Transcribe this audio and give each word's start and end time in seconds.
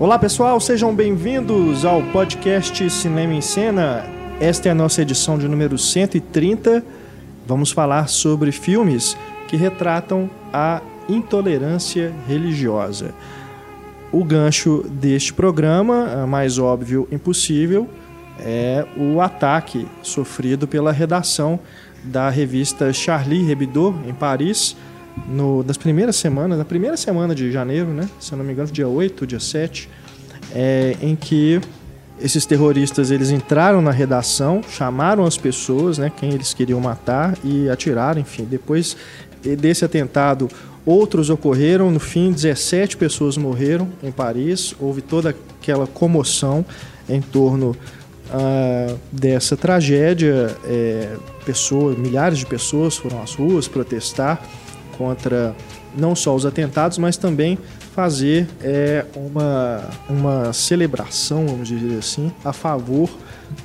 Olá 0.00 0.18
pessoal, 0.18 0.58
sejam 0.58 0.92
bem-vindos 0.92 1.84
ao 1.84 2.02
podcast 2.02 2.90
Cinema 2.90 3.32
em 3.32 3.40
Cena. 3.40 4.04
Esta 4.40 4.68
é 4.68 4.72
a 4.72 4.74
nossa 4.74 5.00
edição 5.00 5.38
de 5.38 5.46
número 5.46 5.78
130. 5.78 6.84
Vamos 7.46 7.70
falar 7.70 8.08
sobre 8.08 8.50
filmes 8.50 9.16
que 9.46 9.56
retratam 9.56 10.28
a 10.52 10.82
intolerância 11.08 12.12
religiosa. 12.26 13.14
O 14.10 14.24
gancho 14.24 14.84
deste 14.90 15.32
programa, 15.32 16.26
mais 16.26 16.58
óbvio 16.58 17.06
impossível, 17.12 17.88
é 18.40 18.84
o 18.96 19.20
ataque 19.20 19.86
sofrido 20.02 20.66
pela 20.66 20.90
redação 20.90 21.60
da 22.02 22.28
revista 22.28 22.92
Charlie 22.92 23.48
Hebdo 23.48 23.94
em 24.08 24.12
Paris 24.12 24.76
no, 25.28 25.62
das 25.62 25.76
primeiras 25.76 26.16
semanas, 26.16 26.58
na 26.58 26.64
primeira 26.64 26.96
semana 26.96 27.34
de 27.34 27.50
janeiro, 27.50 27.90
né? 27.90 28.08
Se 28.18 28.32
eu 28.32 28.38
não 28.38 28.44
me 28.44 28.52
engano, 28.52 28.70
dia 28.70 28.88
8, 28.88 29.26
dia 29.26 29.40
7, 29.40 29.88
é, 30.54 30.96
em 31.00 31.14
que 31.14 31.60
esses 32.20 32.46
terroristas 32.46 33.10
eles 33.10 33.30
entraram 33.30 33.82
na 33.82 33.90
redação, 33.90 34.62
chamaram 34.68 35.24
as 35.24 35.36
pessoas, 35.36 35.98
né, 35.98 36.12
quem 36.16 36.32
eles 36.32 36.54
queriam 36.54 36.80
matar 36.80 37.36
e 37.42 37.68
atiraram, 37.68 38.20
enfim. 38.20 38.46
Depois 38.48 38.96
desse 39.58 39.84
atentado, 39.84 40.48
outros 40.86 41.28
ocorreram. 41.28 41.90
No 41.90 42.00
fim, 42.00 42.32
17 42.32 42.96
pessoas 42.96 43.36
morreram 43.36 43.88
em 44.02 44.12
Paris. 44.12 44.74
Houve 44.78 45.02
toda 45.02 45.34
aquela 45.60 45.86
comoção 45.86 46.64
em 47.08 47.20
torno 47.20 47.76
uh, 48.30 48.98
dessa 49.10 49.56
tragédia. 49.56 50.56
É, 50.64 51.16
pessoas, 51.44 51.98
milhares 51.98 52.38
de 52.38 52.46
pessoas 52.46 52.96
foram 52.96 53.22
às 53.22 53.34
ruas 53.34 53.66
protestar 53.66 54.40
contra 54.96 55.54
não 55.96 56.14
só 56.14 56.34
os 56.34 56.44
atentados, 56.44 56.98
mas 56.98 57.16
também 57.16 57.58
fazer 57.94 58.48
é, 58.60 59.04
uma, 59.14 59.84
uma 60.08 60.52
celebração, 60.52 61.46
vamos 61.46 61.68
dizer 61.68 61.98
assim, 61.98 62.32
a 62.44 62.52
favor 62.52 63.08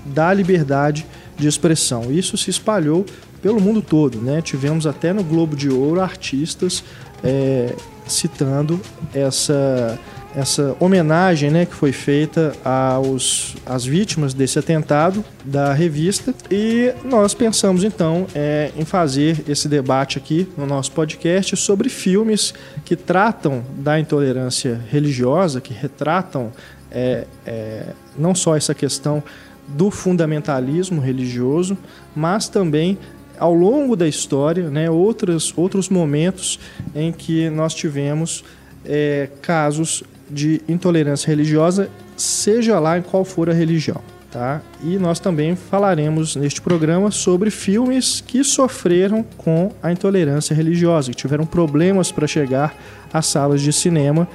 da 0.05 0.31
liberdade 0.31 1.05
de 1.35 1.47
expressão. 1.47 2.11
Isso 2.11 2.37
se 2.37 2.49
espalhou 2.49 3.05
pelo 3.41 3.59
mundo 3.59 3.81
todo, 3.81 4.19
né? 4.19 4.41
Tivemos 4.41 4.85
até 4.85 5.13
no 5.13 5.23
Globo 5.23 5.55
de 5.55 5.69
Ouro 5.69 6.01
artistas 6.01 6.83
é, 7.23 7.73
citando 8.05 8.79
essa 9.13 9.97
essa 10.39 10.75
homenagem 10.79 11.51
né, 11.51 11.65
que 11.65 11.75
foi 11.75 11.91
feita 11.91 12.53
aos, 12.63 13.55
às 13.65 13.85
vítimas 13.85 14.33
desse 14.33 14.57
atentado 14.57 15.23
da 15.43 15.73
revista. 15.73 16.33
E 16.49 16.93
nós 17.03 17.33
pensamos 17.33 17.83
então 17.83 18.25
é, 18.33 18.71
em 18.75 18.85
fazer 18.85 19.43
esse 19.47 19.67
debate 19.67 20.17
aqui 20.17 20.47
no 20.57 20.65
nosso 20.65 20.91
podcast 20.93 21.55
sobre 21.57 21.89
filmes 21.89 22.53
que 22.85 22.95
tratam 22.95 23.63
da 23.77 23.99
intolerância 23.99 24.79
religiosa, 24.89 25.59
que 25.59 25.73
retratam 25.73 26.51
é, 26.91 27.25
é, 27.45 27.83
não 28.17 28.33
só 28.33 28.55
essa 28.55 28.73
questão 28.73 29.21
do 29.67 29.91
fundamentalismo 29.91 30.99
religioso, 31.01 31.77
mas 32.15 32.49
também 32.49 32.97
ao 33.37 33.53
longo 33.53 33.95
da 33.95 34.07
história, 34.07 34.69
né, 34.69 34.89
outros, 34.89 35.53
outros 35.55 35.89
momentos 35.89 36.59
em 36.95 37.11
que 37.11 37.49
nós 37.49 37.73
tivemos 37.73 38.43
é, 38.85 39.29
casos 39.41 40.03
de 40.29 40.61
intolerância 40.67 41.27
religiosa, 41.27 41.89
seja 42.15 42.79
lá 42.79 42.97
em 42.97 43.01
qual 43.01 43.25
for 43.25 43.49
a 43.49 43.53
religião. 43.53 44.01
Tá? 44.31 44.61
E 44.83 44.97
nós 44.97 45.19
também 45.19 45.55
falaremos 45.55 46.35
neste 46.35 46.61
programa 46.61 47.09
sobre 47.09 47.49
filmes 47.49 48.21
que 48.21 48.43
sofreram 48.43 49.25
com 49.37 49.71
a 49.81 49.91
intolerância 49.91 50.53
religiosa, 50.53 51.09
que 51.09 51.17
tiveram 51.17 51.47
problemas 51.47 52.11
para 52.11 52.27
chegar 52.27 52.75
às 53.11 53.25
salas 53.25 53.59
de 53.59 53.73
cinema. 53.73 54.27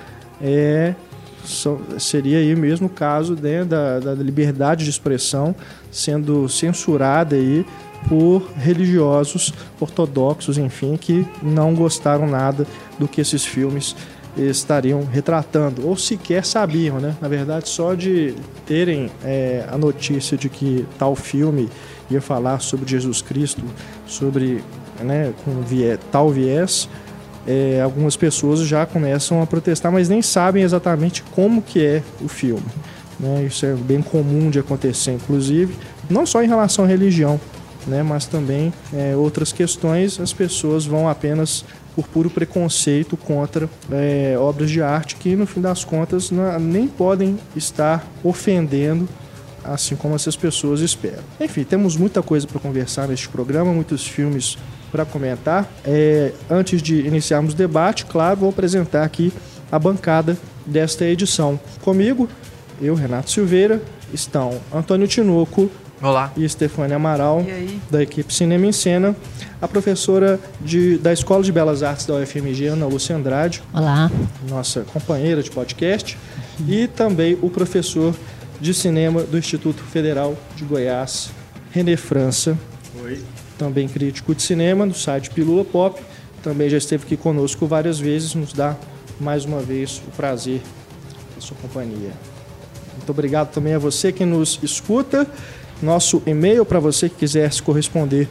É, 0.42 0.96
so, 1.44 1.80
seria 1.96 2.38
aí 2.38 2.56
mesmo 2.56 2.88
o 2.88 2.90
caso 2.90 3.38
né, 3.40 3.64
da, 3.64 4.00
da 4.00 4.14
liberdade 4.14 4.82
de 4.82 4.90
expressão 4.90 5.54
sendo 5.92 6.48
censurada 6.48 7.36
aí 7.36 7.64
por 8.08 8.50
religiosos 8.56 9.52
ortodoxos, 9.80 10.58
enfim, 10.58 10.96
que 10.96 11.24
não 11.40 11.72
gostaram 11.72 12.26
nada 12.26 12.66
do 12.98 13.06
que 13.08 13.20
esses 13.20 13.44
filmes 13.44 13.94
estariam 14.36 15.04
retratando, 15.04 15.86
ou 15.86 15.96
sequer 15.96 16.44
sabiam, 16.44 16.98
né? 16.98 17.16
Na 17.20 17.28
verdade, 17.28 17.68
só 17.68 17.94
de 17.94 18.34
terem 18.66 19.10
é, 19.24 19.64
a 19.70 19.78
notícia 19.78 20.36
de 20.36 20.48
que 20.48 20.86
tal 20.98 21.14
filme 21.14 21.68
ia 22.10 22.20
falar 22.20 22.60
sobre 22.60 22.88
Jesus 22.88 23.22
Cristo, 23.22 23.62
sobre 24.06 24.62
né, 25.02 25.32
com 25.44 25.52
tal 26.10 26.30
viés, 26.30 26.88
é, 27.46 27.80
algumas 27.82 28.16
pessoas 28.16 28.60
já 28.60 28.86
começam 28.86 29.42
a 29.42 29.46
protestar, 29.46 29.92
mas 29.92 30.08
nem 30.08 30.22
sabem 30.22 30.62
exatamente 30.62 31.22
como 31.34 31.62
que 31.62 31.84
é 31.84 32.02
o 32.20 32.28
filme. 32.28 32.64
Né? 33.18 33.44
Isso 33.44 33.64
é 33.66 33.74
bem 33.74 34.02
comum 34.02 34.50
de 34.50 34.58
acontecer, 34.58 35.12
inclusive, 35.12 35.74
não 36.08 36.26
só 36.26 36.42
em 36.42 36.48
relação 36.48 36.84
à 36.84 36.88
religião, 36.88 37.40
né, 37.86 38.02
mas 38.02 38.26
também 38.26 38.72
é, 38.92 39.14
outras 39.14 39.52
questões, 39.52 40.18
as 40.18 40.32
pessoas 40.32 40.86
vão 40.86 41.08
apenas 41.08 41.64
por 41.94 42.06
puro 42.08 42.30
preconceito 42.30 43.16
contra 43.16 43.68
é, 43.90 44.36
obras 44.38 44.70
de 44.70 44.82
arte 44.82 45.16
que, 45.16 45.36
no 45.36 45.46
fim 45.46 45.60
das 45.60 45.84
contas, 45.84 46.30
nem 46.60 46.88
podem 46.88 47.38
estar 47.54 48.04
ofendendo 48.22 49.08
assim 49.64 49.96
como 49.96 50.14
essas 50.14 50.36
pessoas 50.36 50.80
esperam. 50.80 51.22
Enfim, 51.40 51.64
temos 51.64 51.96
muita 51.96 52.22
coisa 52.22 52.46
para 52.46 52.60
conversar 52.60 53.08
neste 53.08 53.28
programa, 53.28 53.72
muitos 53.72 54.06
filmes 54.06 54.58
para 54.92 55.04
comentar. 55.04 55.68
É, 55.84 56.32
antes 56.50 56.82
de 56.82 57.00
iniciarmos 57.00 57.54
o 57.54 57.56
debate, 57.56 58.04
claro, 58.04 58.40
vou 58.40 58.50
apresentar 58.50 59.02
aqui 59.02 59.32
a 59.72 59.78
bancada 59.78 60.36
desta 60.66 61.04
edição. 61.06 61.58
Comigo, 61.82 62.28
eu, 62.80 62.94
Renato 62.94 63.30
Silveira, 63.30 63.82
estão 64.12 64.60
Antônio 64.72 65.08
Tinoco, 65.08 65.70
Olá. 66.02 66.32
E 66.36 66.48
Stefania 66.48 66.96
Amaral, 66.96 67.44
da 67.90 68.02
equipe 68.02 68.32
Cinema 68.32 68.66
em 68.66 68.72
Cena. 68.72 69.14
A 69.60 69.68
professora 69.68 70.38
de, 70.60 70.98
da 70.98 71.12
Escola 71.12 71.42
de 71.42 71.52
Belas 71.52 71.82
Artes 71.82 72.04
da 72.04 72.14
UFMG, 72.14 72.66
Ana 72.66 72.86
Lúcia 72.86 73.16
Andrade. 73.16 73.62
Olá. 73.72 74.10
Nossa 74.48 74.82
companheira 74.82 75.42
de 75.42 75.50
podcast. 75.50 76.18
E 76.68 76.88
também 76.88 77.38
o 77.40 77.48
professor 77.48 78.14
de 78.60 78.74
cinema 78.74 79.22
do 79.22 79.38
Instituto 79.38 79.82
Federal 79.82 80.36
de 80.56 80.64
Goiás, 80.64 81.30
René 81.70 81.96
França. 81.96 82.58
Oi. 83.02 83.22
Também 83.58 83.88
crítico 83.88 84.34
de 84.34 84.42
cinema 84.42 84.86
do 84.86 84.94
site 84.94 85.30
Pilula 85.30 85.64
Pop. 85.64 86.00
Também 86.42 86.68
já 86.68 86.76
esteve 86.76 87.04
aqui 87.04 87.16
conosco 87.16 87.66
várias 87.66 87.98
vezes. 87.98 88.34
Nos 88.34 88.52
dá 88.52 88.76
mais 89.20 89.44
uma 89.44 89.60
vez 89.60 90.02
o 90.06 90.10
prazer 90.10 90.60
da 91.34 91.40
sua 91.40 91.56
companhia. 91.62 92.12
Muito 92.96 93.10
obrigado 93.10 93.52
também 93.52 93.74
a 93.74 93.78
você 93.78 94.12
que 94.12 94.24
nos 94.24 94.58
escuta. 94.62 95.26
Nosso 95.84 96.20
e-mail 96.26 96.64
para 96.64 96.80
você 96.80 97.10
que 97.10 97.16
quiser 97.16 97.52
se 97.52 97.62
corresponder 97.62 98.26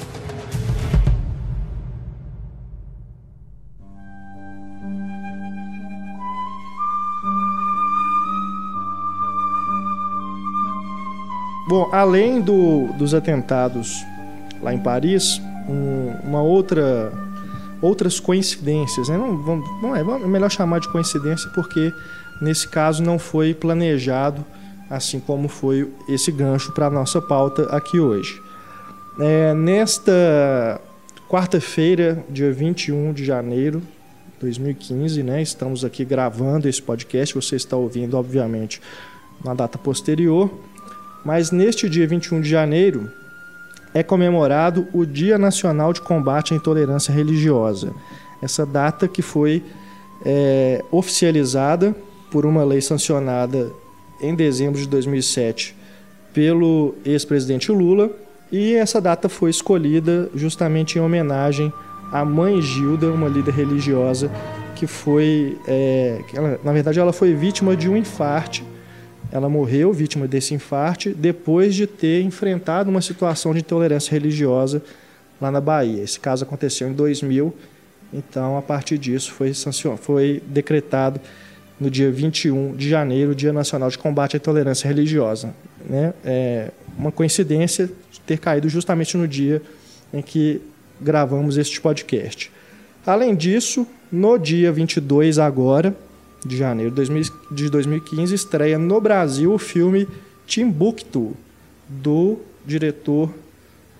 Bom, 11.68 11.88
além 11.90 12.40
do, 12.40 12.92
dos 12.98 13.14
atentados 13.14 14.04
lá 14.60 14.74
em 14.74 14.78
Paris, 14.78 15.40
um, 15.66 16.28
uma 16.28 16.42
outra 16.42 17.10
outras 17.82 18.20
coincidências. 18.20 19.08
Né? 19.08 19.18
Não, 19.18 19.36
não 19.82 19.96
é, 19.96 20.00
é 20.00 20.26
melhor 20.26 20.50
chamar 20.50 20.78
de 20.78 20.88
coincidência 20.88 21.50
porque 21.50 21.92
nesse 22.40 22.68
caso 22.68 23.02
não 23.02 23.18
foi 23.18 23.52
planejado, 23.52 24.44
assim 24.88 25.18
como 25.20 25.48
foi 25.48 25.90
esse 26.08 26.30
gancho 26.30 26.72
para 26.72 26.86
a 26.86 26.90
nossa 26.90 27.20
pauta 27.20 27.64
aqui 27.74 27.98
hoje. 27.98 28.40
É, 29.18 29.52
nesta 29.52 30.80
quarta-feira, 31.28 32.24
dia 32.30 32.52
21 32.52 33.12
de 33.12 33.24
janeiro 33.24 33.80
de 33.80 34.40
2015, 34.40 35.22
né, 35.22 35.42
estamos 35.42 35.84
aqui 35.84 36.04
gravando 36.04 36.68
esse 36.68 36.80
podcast, 36.80 37.34
você 37.34 37.56
está 37.56 37.76
ouvindo, 37.76 38.16
obviamente, 38.16 38.80
na 39.44 39.54
data 39.54 39.78
posterior, 39.78 40.50
mas 41.24 41.50
neste 41.50 41.88
dia 41.88 42.06
21 42.06 42.40
de 42.40 42.48
janeiro, 42.48 43.10
é 43.94 44.02
comemorado 44.02 44.86
o 44.92 45.04
Dia 45.04 45.38
Nacional 45.38 45.92
de 45.92 46.00
Combate 46.00 46.54
à 46.54 46.56
Intolerância 46.56 47.12
Religiosa. 47.12 47.92
Essa 48.40 48.64
data 48.64 49.06
que 49.06 49.22
foi 49.22 49.62
é, 50.24 50.84
oficializada 50.90 51.94
por 52.30 52.46
uma 52.46 52.64
lei 52.64 52.80
sancionada 52.80 53.70
em 54.20 54.34
dezembro 54.34 54.80
de 54.80 54.88
2007 54.88 55.76
pelo 56.32 56.94
ex-presidente 57.04 57.70
Lula 57.70 58.10
e 58.50 58.74
essa 58.74 59.00
data 59.00 59.28
foi 59.28 59.50
escolhida 59.50 60.30
justamente 60.34 60.98
em 60.98 61.02
homenagem 61.02 61.72
à 62.12 62.24
mãe 62.24 62.60
Gilda, 62.60 63.10
uma 63.10 63.28
líder 63.28 63.54
religiosa 63.54 64.30
que 64.82 64.86
foi, 64.86 65.56
é, 65.66 66.20
ela, 66.34 66.60
na 66.64 66.72
verdade, 66.72 66.98
ela 66.98 67.12
foi 67.12 67.32
vítima 67.34 67.76
de 67.76 67.88
um 67.88 67.96
infarte. 67.96 68.64
Ela 69.32 69.48
morreu 69.48 69.92
vítima 69.92 70.28
desse 70.28 70.52
infarte 70.52 71.10
depois 71.10 71.74
de 71.74 71.86
ter 71.86 72.22
enfrentado 72.22 72.90
uma 72.90 73.00
situação 73.00 73.54
de 73.54 73.60
intolerância 73.60 74.12
religiosa 74.12 74.82
lá 75.40 75.50
na 75.50 75.60
Bahia. 75.60 76.02
Esse 76.02 76.20
caso 76.20 76.44
aconteceu 76.44 76.86
em 76.88 76.92
2000, 76.92 77.52
então 78.12 78.58
a 78.58 78.62
partir 78.62 78.98
disso 78.98 79.32
foi, 79.32 79.52
foi 79.96 80.42
decretado 80.46 81.18
no 81.80 81.90
dia 81.90 82.12
21 82.12 82.76
de 82.76 82.88
janeiro, 82.88 83.34
Dia 83.34 83.52
Nacional 83.52 83.88
de 83.88 83.98
Combate 83.98 84.36
à 84.36 84.38
Intolerância 84.38 84.86
Religiosa. 84.86 85.54
Né? 85.88 86.12
É 86.24 86.70
uma 86.96 87.10
coincidência 87.10 87.90
ter 88.26 88.38
caído 88.38 88.68
justamente 88.68 89.16
no 89.16 89.26
dia 89.26 89.62
em 90.12 90.22
que 90.22 90.60
gravamos 91.00 91.56
este 91.56 91.80
podcast. 91.80 92.52
Além 93.04 93.34
disso, 93.34 93.86
no 94.12 94.38
dia 94.38 94.70
22 94.70 95.38
agora, 95.38 95.96
de 96.44 96.56
janeiro 96.56 96.92
de 97.50 97.70
2015, 97.70 98.34
estreia 98.34 98.78
no 98.78 99.00
Brasil 99.00 99.52
o 99.52 99.58
filme 99.58 100.08
Timbuktu, 100.46 101.36
do 101.88 102.38
diretor 102.66 103.30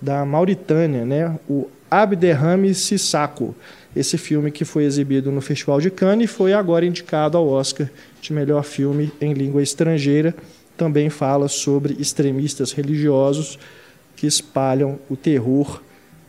da 0.00 0.24
Mauritânia, 0.24 1.04
né? 1.04 1.38
o 1.48 1.68
Abderrame 1.90 2.74
Sissako. 2.74 3.54
Esse 3.94 4.16
filme 4.16 4.50
que 4.50 4.64
foi 4.64 4.84
exibido 4.84 5.30
no 5.30 5.40
Festival 5.40 5.80
de 5.80 5.90
Cannes 5.90 6.30
e 6.30 6.32
foi 6.32 6.52
agora 6.52 6.86
indicado 6.86 7.36
ao 7.36 7.46
Oscar 7.46 7.88
de 8.20 8.32
melhor 8.32 8.64
filme 8.64 9.12
em 9.20 9.34
língua 9.34 9.62
estrangeira. 9.62 10.34
Também 10.76 11.10
fala 11.10 11.48
sobre 11.48 11.94
extremistas 11.98 12.72
religiosos 12.72 13.58
que 14.16 14.26
espalham 14.26 14.98
o 15.10 15.16
terror 15.16 15.82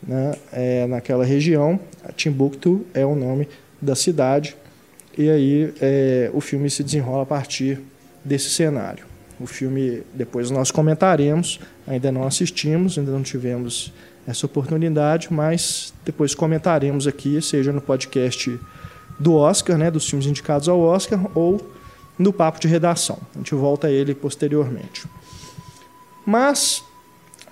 né, 0.05 0.35
é, 0.51 0.85
naquela 0.85 1.23
região. 1.23 1.79
Timbuktu 2.15 2.85
é 2.93 3.05
o 3.05 3.15
nome 3.15 3.47
da 3.81 3.95
cidade. 3.95 4.57
E 5.17 5.29
aí 5.29 5.73
é, 5.79 6.31
o 6.33 6.41
filme 6.41 6.69
se 6.69 6.83
desenrola 6.83 7.23
a 7.23 7.25
partir 7.25 7.79
desse 8.23 8.49
cenário. 8.49 9.05
O 9.39 9.45
filme 9.45 10.03
depois 10.13 10.49
nós 10.49 10.71
comentaremos, 10.71 11.59
ainda 11.87 12.11
não 12.11 12.23
assistimos, 12.25 12.97
ainda 12.97 13.11
não 13.11 13.23
tivemos 13.23 13.93
essa 14.25 14.45
oportunidade, 14.45 15.27
mas 15.31 15.93
depois 16.05 16.33
comentaremos 16.33 17.07
aqui, 17.07 17.41
seja 17.41 17.73
no 17.73 17.81
podcast 17.81 18.57
do 19.19 19.35
Oscar, 19.35 19.77
né, 19.77 19.91
dos 19.91 20.09
filmes 20.09 20.27
indicados 20.27 20.69
ao 20.69 20.79
Oscar, 20.79 21.19
ou 21.35 21.61
no 22.17 22.31
papo 22.31 22.59
de 22.59 22.67
redação. 22.67 23.19
A 23.35 23.39
gente 23.39 23.53
volta 23.53 23.87
a 23.87 23.91
ele 23.91 24.15
posteriormente. 24.15 25.05
Mas, 26.25 26.83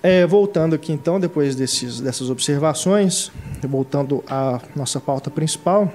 é, 0.02 0.26
voltando 0.26 0.74
aqui 0.74 0.92
então, 0.92 1.20
depois 1.20 1.54
desses, 1.54 2.00
dessas 2.00 2.30
observações, 2.30 3.30
voltando 3.62 4.24
à 4.26 4.60
nossa 4.74 4.98
pauta 4.98 5.30
principal, 5.30 5.92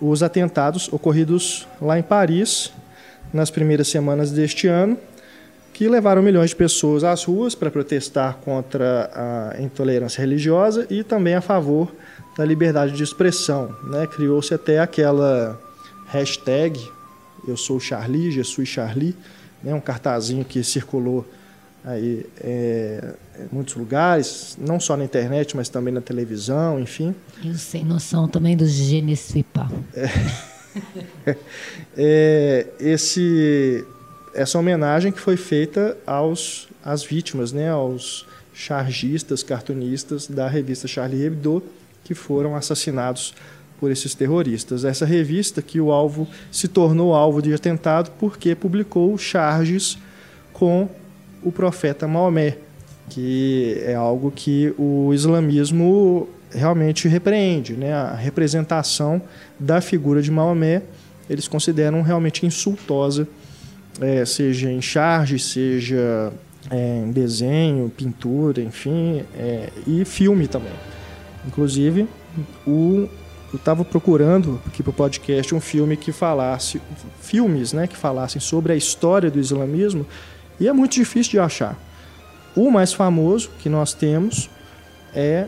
os 0.00 0.22
atentados 0.22 0.92
ocorridos 0.92 1.66
lá 1.80 1.98
em 1.98 2.02
Paris 2.02 2.72
nas 3.32 3.50
primeiras 3.50 3.88
semanas 3.88 4.30
deste 4.30 4.66
ano, 4.66 4.96
que 5.72 5.88
levaram 5.88 6.22
milhões 6.22 6.50
de 6.50 6.56
pessoas 6.56 7.04
às 7.04 7.24
ruas 7.24 7.54
para 7.54 7.70
protestar 7.70 8.38
contra 8.38 9.10
a 9.54 9.62
intolerância 9.62 10.20
religiosa 10.20 10.86
e 10.90 11.04
também 11.04 11.34
a 11.34 11.40
favor 11.40 11.92
da 12.36 12.44
liberdade 12.44 12.92
de 12.92 13.02
expressão. 13.02 13.74
Né? 13.84 14.06
Criou-se 14.06 14.52
até 14.52 14.80
aquela 14.80 15.58
hashtag 16.08 16.80
Eu 17.46 17.56
sou 17.56 17.78
Charlie, 17.78 18.30
Jesus 18.30 18.68
Charlie, 18.68 19.14
né? 19.62 19.72
um 19.74 19.80
cartazinho 19.80 20.44
que 20.44 20.64
circulou 20.64 21.24
aí 21.88 22.26
é, 22.40 23.14
em 23.38 23.54
muitos 23.54 23.74
lugares, 23.74 24.56
não 24.60 24.78
só 24.78 24.96
na 24.96 25.04
internet, 25.04 25.56
mas 25.56 25.68
também 25.68 25.92
na 25.92 26.00
televisão, 26.00 26.78
enfim. 26.78 27.14
Eu 27.42 27.54
sem 27.54 27.84
noção 27.84 28.28
também 28.28 28.56
do 28.56 28.66
Je 28.66 29.00
ne 29.00 29.16
suis 29.16 29.44
pas. 29.52 29.68
É, 29.94 31.36
é, 31.96 32.66
esse 32.78 33.84
essa 34.34 34.58
homenagem 34.58 35.10
que 35.10 35.18
foi 35.18 35.36
feita 35.36 35.96
aos 36.06 36.68
às 36.84 37.02
vítimas, 37.02 37.52
né, 37.52 37.70
aos 37.70 38.26
chargistas, 38.52 39.42
cartunistas 39.42 40.26
da 40.26 40.46
revista 40.46 40.86
Charlie 40.86 41.24
Hebdo 41.24 41.62
que 42.04 42.14
foram 42.14 42.54
assassinados 42.54 43.34
por 43.80 43.90
esses 43.90 44.14
terroristas. 44.14 44.84
Essa 44.84 45.06
revista 45.06 45.62
que 45.62 45.80
o 45.80 45.90
alvo 45.92 46.26
se 46.50 46.68
tornou 46.68 47.14
alvo 47.14 47.40
de 47.40 47.52
atentado 47.52 48.10
porque 48.18 48.54
publicou 48.54 49.16
charges 49.16 49.98
com 50.52 50.88
o 51.42 51.52
profeta 51.52 52.06
Maomé, 52.06 52.56
que 53.08 53.80
é 53.84 53.94
algo 53.94 54.30
que 54.30 54.74
o 54.78 55.12
islamismo 55.12 56.28
realmente 56.50 57.08
repreende, 57.08 57.74
né? 57.74 57.92
A 57.92 58.14
representação 58.14 59.20
da 59.58 59.80
figura 59.80 60.22
de 60.22 60.30
Maomé 60.30 60.82
eles 61.28 61.46
consideram 61.46 62.00
realmente 62.02 62.46
insultosa 62.46 63.28
é, 64.00 64.24
seja 64.24 64.70
em 64.70 64.80
charge, 64.80 65.38
seja 65.38 66.32
é, 66.70 67.02
em 67.04 67.10
desenho, 67.10 67.90
pintura, 67.94 68.62
enfim, 68.62 69.24
é, 69.36 69.70
e 69.86 70.04
filme 70.04 70.46
também. 70.46 70.72
Inclusive, 71.46 72.06
o, 72.66 73.08
eu 73.52 73.56
estava 73.56 73.84
procurando 73.84 74.60
aqui 74.66 74.82
para 74.82 74.90
o 74.90 74.92
podcast 74.92 75.54
um 75.54 75.60
filme 75.60 75.96
que 75.96 76.12
falasse, 76.12 76.80
filmes 77.20 77.72
né, 77.72 77.86
que 77.86 77.96
falassem 77.96 78.40
sobre 78.40 78.72
a 78.72 78.76
história 78.76 79.30
do 79.30 79.38
islamismo, 79.38 80.06
e 80.60 80.68
é 80.68 80.72
muito 80.72 80.92
difícil 80.92 81.32
de 81.32 81.38
achar. 81.38 81.76
O 82.56 82.70
mais 82.70 82.92
famoso 82.92 83.50
que 83.60 83.68
nós 83.68 83.94
temos 83.94 84.50
é 85.14 85.46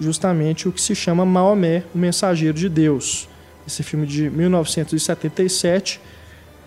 justamente 0.00 0.68
o 0.68 0.72
que 0.72 0.80
se 0.80 0.94
chama 0.94 1.26
Maomé, 1.26 1.82
o 1.94 1.98
Mensageiro 1.98 2.56
de 2.56 2.68
Deus. 2.68 3.28
Esse 3.66 3.82
filme 3.82 4.06
de 4.06 4.30
1977, 4.30 6.00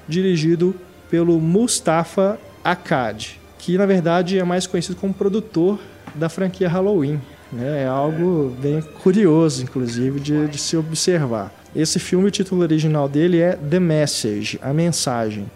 dirigido 0.08 0.76
pelo 1.10 1.40
Mustafa 1.40 2.40
Akkad, 2.64 3.40
que 3.58 3.78
na 3.78 3.86
verdade 3.86 4.38
é 4.38 4.44
mais 4.44 4.68
conhecido 4.68 4.96
como 4.96 5.14
produtor 5.14 5.80
da 6.14 6.30
franquia 6.30 6.70
Halloween. 6.70 7.20
Né? 7.52 7.84
É 7.84 7.88
algo 7.88 8.56
bem 8.62 8.82
curioso, 8.82 9.64
inclusive, 9.64 10.20
de, 10.20 10.48
de 10.48 10.58
se 10.58 10.78
observar. 10.78 11.54
Esse 11.76 12.00
filme, 12.00 12.28
o 12.28 12.32
título 12.32 12.62
original 12.62 13.08
dele 13.08 13.40
é 13.40 13.56
The 13.56 13.80
Message, 13.80 14.60
a 14.62 14.74
mensagem. 14.74 15.50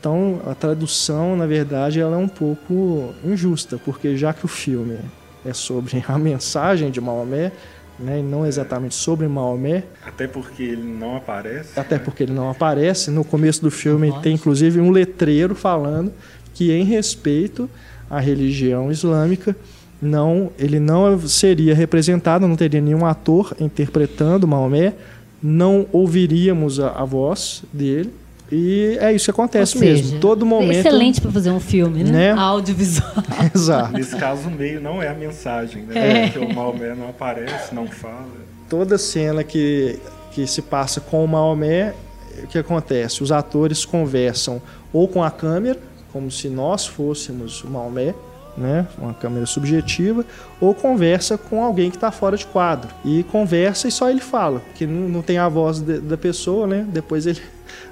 Então, 0.00 0.40
a 0.46 0.54
tradução, 0.54 1.36
na 1.36 1.46
verdade, 1.46 2.00
ela 2.00 2.16
é 2.16 2.18
um 2.18 2.26
pouco 2.26 3.12
injusta, 3.22 3.78
porque 3.84 4.16
já 4.16 4.32
que 4.32 4.46
o 4.46 4.48
filme 4.48 4.96
é 5.44 5.52
sobre 5.52 6.02
a 6.08 6.18
mensagem 6.18 6.90
de 6.90 7.02
Maomé, 7.02 7.52
né, 7.98 8.20
e 8.20 8.22
não 8.22 8.46
exatamente 8.46 8.94
sobre 8.94 9.28
Maomé. 9.28 9.84
Até 10.02 10.26
porque 10.26 10.62
ele 10.62 10.82
não 10.82 11.16
aparece. 11.16 11.78
Até 11.78 11.96
né? 11.96 12.02
porque 12.02 12.22
ele 12.22 12.32
não 12.32 12.48
aparece. 12.48 13.10
No 13.10 13.22
começo 13.22 13.60
do 13.60 13.70
filme 13.70 14.08
Nossa. 14.08 14.22
tem 14.22 14.34
inclusive 14.34 14.80
um 14.80 14.90
letreiro 14.90 15.54
falando 15.54 16.10
que 16.54 16.72
em 16.72 16.82
respeito 16.82 17.68
à 18.08 18.18
religião 18.18 18.90
islâmica, 18.90 19.54
não, 20.00 20.50
ele 20.58 20.80
não 20.80 21.20
seria 21.28 21.74
representado, 21.74 22.48
não 22.48 22.56
teria 22.56 22.80
nenhum 22.80 23.04
ator 23.04 23.54
interpretando 23.60 24.48
Maomé, 24.48 24.94
não 25.42 25.86
ouviríamos 25.92 26.80
a, 26.80 26.88
a 26.92 27.04
voz 27.04 27.62
dele. 27.70 28.10
E 28.52 28.98
é 29.00 29.12
isso 29.12 29.26
que 29.26 29.30
acontece 29.30 29.78
seja, 29.78 30.02
mesmo. 30.02 30.20
Todo 30.20 30.44
momento. 30.44 30.72
É 30.72 30.80
excelente 30.80 31.20
para 31.20 31.30
fazer 31.30 31.50
um 31.50 31.60
filme, 31.60 32.02
né? 32.02 32.10
né? 32.10 32.30
Audiovisual. 32.32 33.12
Exato. 33.54 33.92
Nesse 33.92 34.16
caso, 34.16 34.48
o 34.48 34.50
meio 34.50 34.80
não 34.80 35.00
é 35.00 35.08
a 35.08 35.14
mensagem, 35.14 35.84
né? 35.84 36.24
É. 36.24 36.28
Porque 36.28 36.44
o 36.44 36.54
Maomé 36.54 36.94
não 36.94 37.10
aparece, 37.10 37.74
não 37.74 37.86
fala. 37.86 38.26
Toda 38.68 38.98
cena 38.98 39.44
que, 39.44 39.98
que 40.32 40.46
se 40.46 40.62
passa 40.62 41.00
com 41.00 41.24
o 41.24 41.28
Maomé, 41.28 41.94
o 42.42 42.46
que 42.48 42.58
acontece? 42.58 43.22
Os 43.22 43.30
atores 43.30 43.84
conversam 43.84 44.60
ou 44.92 45.06
com 45.06 45.22
a 45.22 45.30
câmera, 45.30 45.78
como 46.12 46.30
se 46.30 46.48
nós 46.48 46.86
fôssemos 46.86 47.62
o 47.62 47.68
Maomé, 47.68 48.14
né? 48.58 48.86
uma 48.98 49.14
câmera 49.14 49.46
subjetiva, 49.46 50.24
ou 50.60 50.74
conversa 50.74 51.38
com 51.38 51.62
alguém 51.64 51.88
que 51.88 51.96
está 51.96 52.10
fora 52.10 52.36
de 52.36 52.46
quadro. 52.46 52.90
E 53.04 53.22
conversa 53.24 53.86
e 53.86 53.92
só 53.92 54.10
ele 54.10 54.20
fala, 54.20 54.58
porque 54.60 54.86
não, 54.86 55.08
não 55.08 55.22
tem 55.22 55.38
a 55.38 55.48
voz 55.48 55.78
de, 55.78 56.00
da 56.00 56.16
pessoa, 56.16 56.66
né? 56.66 56.84
Depois 56.88 57.26
ele 57.26 57.40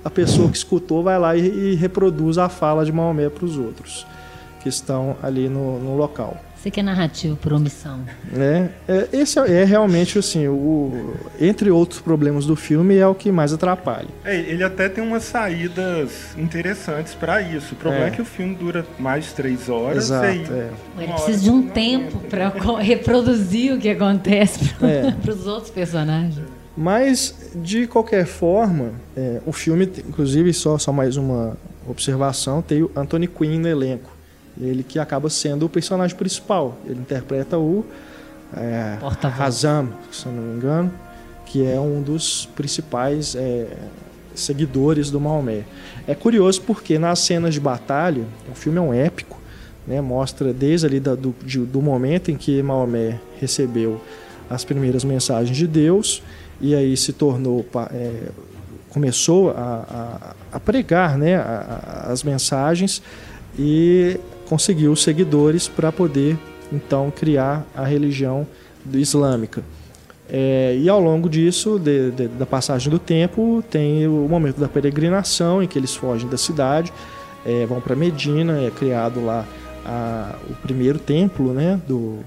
a 0.04 0.10
pessoa 0.10 0.50
que 0.50 0.56
escutou 0.56 1.02
vai 1.02 1.18
lá 1.18 1.36
e, 1.36 1.72
e 1.72 1.74
reproduz 1.74 2.38
a 2.38 2.48
fala 2.48 2.84
de 2.84 2.92
Maomé 2.92 3.28
para 3.28 3.44
os 3.44 3.56
outros 3.56 4.06
que 4.60 4.68
estão 4.68 5.16
ali 5.22 5.48
no, 5.48 5.78
no 5.78 5.96
local. 5.96 6.36
Você 6.58 6.72
que 6.72 6.80
é 6.80 6.82
narrativo 6.82 7.36
por 7.36 7.52
omissão. 7.52 8.00
É, 8.34 8.68
é, 8.88 9.08
esse 9.12 9.38
é, 9.38 9.62
é, 9.62 9.64
realmente 9.64 10.18
assim, 10.18 10.48
o, 10.48 11.14
entre 11.40 11.70
outros 11.70 12.00
problemas 12.00 12.46
do 12.46 12.56
filme, 12.56 12.96
é 12.96 13.06
o 13.06 13.14
que 13.14 13.30
mais 13.30 13.52
atrapalha. 13.52 14.08
É, 14.24 14.36
ele 14.36 14.64
até 14.64 14.88
tem 14.88 15.04
umas 15.04 15.22
saídas 15.22 16.36
interessantes 16.36 17.14
para 17.14 17.40
isso. 17.40 17.74
O 17.74 17.76
problema 17.76 18.06
é. 18.06 18.08
é. 18.08 18.10
que 18.10 18.20
o 18.20 18.24
filme 18.24 18.56
dura 18.56 18.84
mais 18.98 19.26
de 19.26 19.34
três 19.34 19.68
horas. 19.68 20.06
Exato, 20.06 20.26
aí, 20.26 20.44
é. 20.50 20.70
Ele 20.98 21.12
precisa 21.12 21.44
de 21.44 21.50
um 21.50 21.62
tempo 21.68 22.18
para 22.28 22.48
reproduzir 22.82 23.74
o 23.74 23.78
que 23.78 23.90
acontece 23.90 24.74
para 24.74 25.14
os 25.32 25.46
outros 25.46 25.70
personagens. 25.70 26.57
Mas, 26.80 27.34
de 27.56 27.88
qualquer 27.88 28.24
forma, 28.24 28.92
é, 29.16 29.40
o 29.44 29.50
filme, 29.50 29.90
inclusive, 30.08 30.54
só, 30.54 30.78
só 30.78 30.92
mais 30.92 31.16
uma 31.16 31.56
observação, 31.88 32.62
tem 32.62 32.84
o 32.84 32.90
Anthony 32.94 33.26
Quinn 33.26 33.58
no 33.58 33.66
elenco. 33.66 34.08
Ele 34.60 34.84
que 34.84 34.96
acaba 35.00 35.28
sendo 35.28 35.66
o 35.66 35.68
personagem 35.68 36.16
principal. 36.16 36.78
Ele 36.86 37.00
interpreta 37.00 37.58
o 37.58 37.84
é, 38.56 38.96
Hazam, 39.40 39.88
se 40.12 40.26
eu 40.26 40.30
não 40.30 40.40
me 40.40 40.56
engano, 40.56 40.92
que 41.46 41.66
é 41.66 41.80
um 41.80 42.00
dos 42.00 42.48
principais 42.54 43.34
é, 43.34 43.66
seguidores 44.32 45.10
do 45.10 45.18
Maomé. 45.18 45.64
É 46.06 46.14
curioso 46.14 46.62
porque 46.62 46.96
nas 46.96 47.18
cenas 47.18 47.54
de 47.54 47.60
batalha, 47.60 48.22
o 48.52 48.54
filme 48.54 48.78
é 48.78 48.80
um 48.80 48.94
épico, 48.94 49.36
né, 49.84 50.00
mostra 50.00 50.52
desde 50.52 50.86
ali 50.86 51.00
da, 51.00 51.16
do, 51.16 51.34
de, 51.44 51.58
do 51.58 51.82
momento 51.82 52.30
em 52.30 52.36
que 52.36 52.62
Maomé 52.62 53.18
recebeu 53.40 54.00
as 54.48 54.64
primeiras 54.64 55.02
mensagens 55.02 55.56
de 55.56 55.66
Deus 55.66 56.22
e 56.60 56.74
aí 56.74 56.96
se 56.96 57.12
tornou 57.12 57.64
é, 57.92 58.28
começou 58.90 59.50
a, 59.50 60.34
a, 60.52 60.56
a 60.56 60.60
pregar 60.60 61.16
né, 61.16 61.36
a, 61.36 62.08
as 62.10 62.22
mensagens 62.22 63.02
e 63.58 64.18
conseguiu 64.48 64.94
seguidores 64.96 65.68
para 65.68 65.92
poder 65.92 66.38
então 66.72 67.10
criar 67.10 67.66
a 67.76 67.84
religião 67.84 68.46
islâmica. 68.92 69.62
É, 70.30 70.76
e 70.78 70.88
ao 70.88 71.00
longo 71.00 71.28
disso, 71.28 71.78
de, 71.78 72.10
de, 72.10 72.28
da 72.28 72.44
passagem 72.44 72.90
do 72.90 72.98
tempo, 72.98 73.64
tem 73.70 74.06
o 74.06 74.28
momento 74.28 74.60
da 74.60 74.68
peregrinação, 74.68 75.62
em 75.62 75.66
que 75.66 75.78
eles 75.78 75.94
fogem 75.94 76.28
da 76.28 76.36
cidade, 76.36 76.92
é, 77.46 77.64
vão 77.64 77.80
para 77.80 77.96
Medina, 77.96 78.60
é 78.60 78.70
criado 78.70 79.24
lá 79.24 79.46
a, 79.86 80.34
o 80.50 80.54
primeiro 80.56 80.98
templo 80.98 81.54
né, 81.54 81.80
do, 81.88 82.18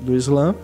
do 0.00 0.16
Islã, 0.16 0.54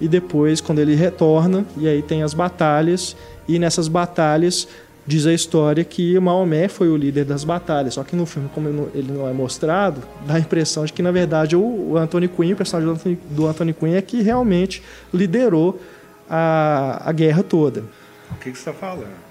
e 0.00 0.08
depois, 0.08 0.60
quando 0.60 0.78
ele 0.78 0.94
retorna, 0.94 1.64
e 1.76 1.88
aí 1.88 2.02
tem 2.02 2.22
as 2.22 2.34
batalhas, 2.34 3.16
e 3.46 3.58
nessas 3.58 3.88
batalhas 3.88 4.68
diz 5.08 5.26
a 5.26 5.32
história 5.32 5.82
que 5.84 6.20
Maomé 6.20 6.68
foi 6.68 6.88
o 6.90 6.96
líder 6.96 7.24
das 7.24 7.42
batalhas. 7.42 7.94
Só 7.94 8.04
que 8.04 8.14
no 8.14 8.26
filme, 8.26 8.50
como 8.54 8.90
ele 8.94 9.10
não 9.10 9.26
é 9.26 9.32
mostrado, 9.32 10.02
dá 10.26 10.34
a 10.34 10.38
impressão 10.38 10.84
de 10.84 10.92
que, 10.92 11.02
na 11.02 11.10
verdade, 11.10 11.56
o 11.56 11.96
Anthony 11.96 12.28
Quinn, 12.28 12.52
o 12.52 12.56
personagem 12.56 13.18
do 13.30 13.46
Anthony, 13.46 13.72
Quinn, 13.72 13.94
é 13.94 14.02
que 14.02 14.20
realmente 14.20 14.82
liderou 15.12 15.80
a, 16.28 17.02
a 17.04 17.12
guerra 17.12 17.42
toda. 17.42 17.84
O 18.30 18.34
que, 18.34 18.52
que 18.52 18.58
você 18.58 18.68
está 18.68 18.74
falando? 18.74 19.28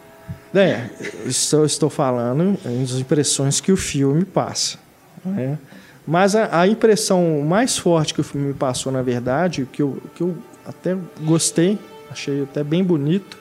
É, 0.55 0.89
estou, 1.27 1.65
estou 1.65 1.89
falando 1.89 2.57
das 2.63 2.93
impressões 2.93 3.61
que 3.61 3.71
o 3.71 3.77
filme 3.77 4.25
passa. 4.25 4.79
Né? 5.23 5.59
Mas 6.07 6.35
a, 6.35 6.61
a, 6.61 6.67
impressão 6.67 7.41
mais 7.41 7.77
forte 7.77 8.13
que 8.13 8.21
o 8.21 8.23
filme 8.23 8.53
passou, 8.53 8.91
na 8.91 9.01
verdade, 9.01 9.67
que 9.71 9.81
eu, 9.81 10.01
que 10.15 10.21
eu 10.21 10.35
até 10.67 10.97
gostei, 11.21 11.77
achei 12.11 12.43
até 12.43 12.63
bem 12.63 12.83
bonito, 12.83 13.37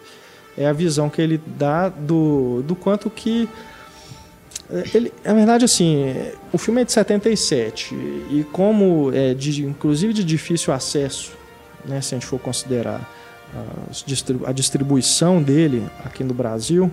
é 0.56 0.66
a 0.66 0.72
visão 0.72 1.10
que 1.10 1.20
ele 1.20 1.40
dá 1.46 1.88
do, 1.88 2.62
do 2.62 2.74
quanto 2.74 3.10
que 3.10 3.48
é, 4.70 4.84
ele, 4.94 5.12
na 5.24 5.34
verdade, 5.34 5.64
assim, 5.64 6.14
o 6.52 6.58
filme 6.58 6.82
é 6.82 6.84
de 6.84 6.92
77 6.92 7.94
e 7.94 8.46
como 8.52 9.12
é 9.12 9.34
de, 9.34 9.64
inclusive 9.64 10.12
de 10.12 10.24
difícil 10.24 10.72
acesso, 10.72 11.32
né, 11.84 12.00
se 12.00 12.14
a 12.14 12.18
gente 12.18 12.26
for 12.26 12.38
considerar 12.38 13.12
a 14.44 14.52
distribuição 14.52 15.42
dele 15.42 15.86
aqui 16.04 16.24
no 16.24 16.34
Brasil, 16.34 16.92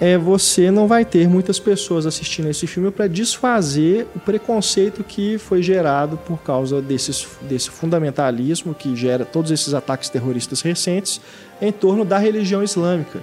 é, 0.00 0.16
você 0.16 0.70
não 0.70 0.88
vai 0.88 1.04
ter 1.04 1.28
muitas 1.28 1.58
pessoas 1.58 2.06
assistindo 2.06 2.48
esse 2.48 2.66
filme 2.66 2.90
para 2.90 3.06
desfazer 3.06 4.06
o 4.16 4.18
preconceito 4.18 5.04
que 5.04 5.36
foi 5.36 5.62
gerado 5.62 6.16
por 6.16 6.38
causa 6.38 6.80
desses, 6.80 7.28
desse 7.42 7.68
fundamentalismo 7.68 8.74
que 8.74 8.96
gera 8.96 9.26
todos 9.26 9.50
esses 9.50 9.74
ataques 9.74 10.08
terroristas 10.08 10.62
recentes 10.62 11.20
em 11.60 11.70
torno 11.70 12.02
da 12.02 12.16
religião 12.16 12.62
islâmica. 12.62 13.20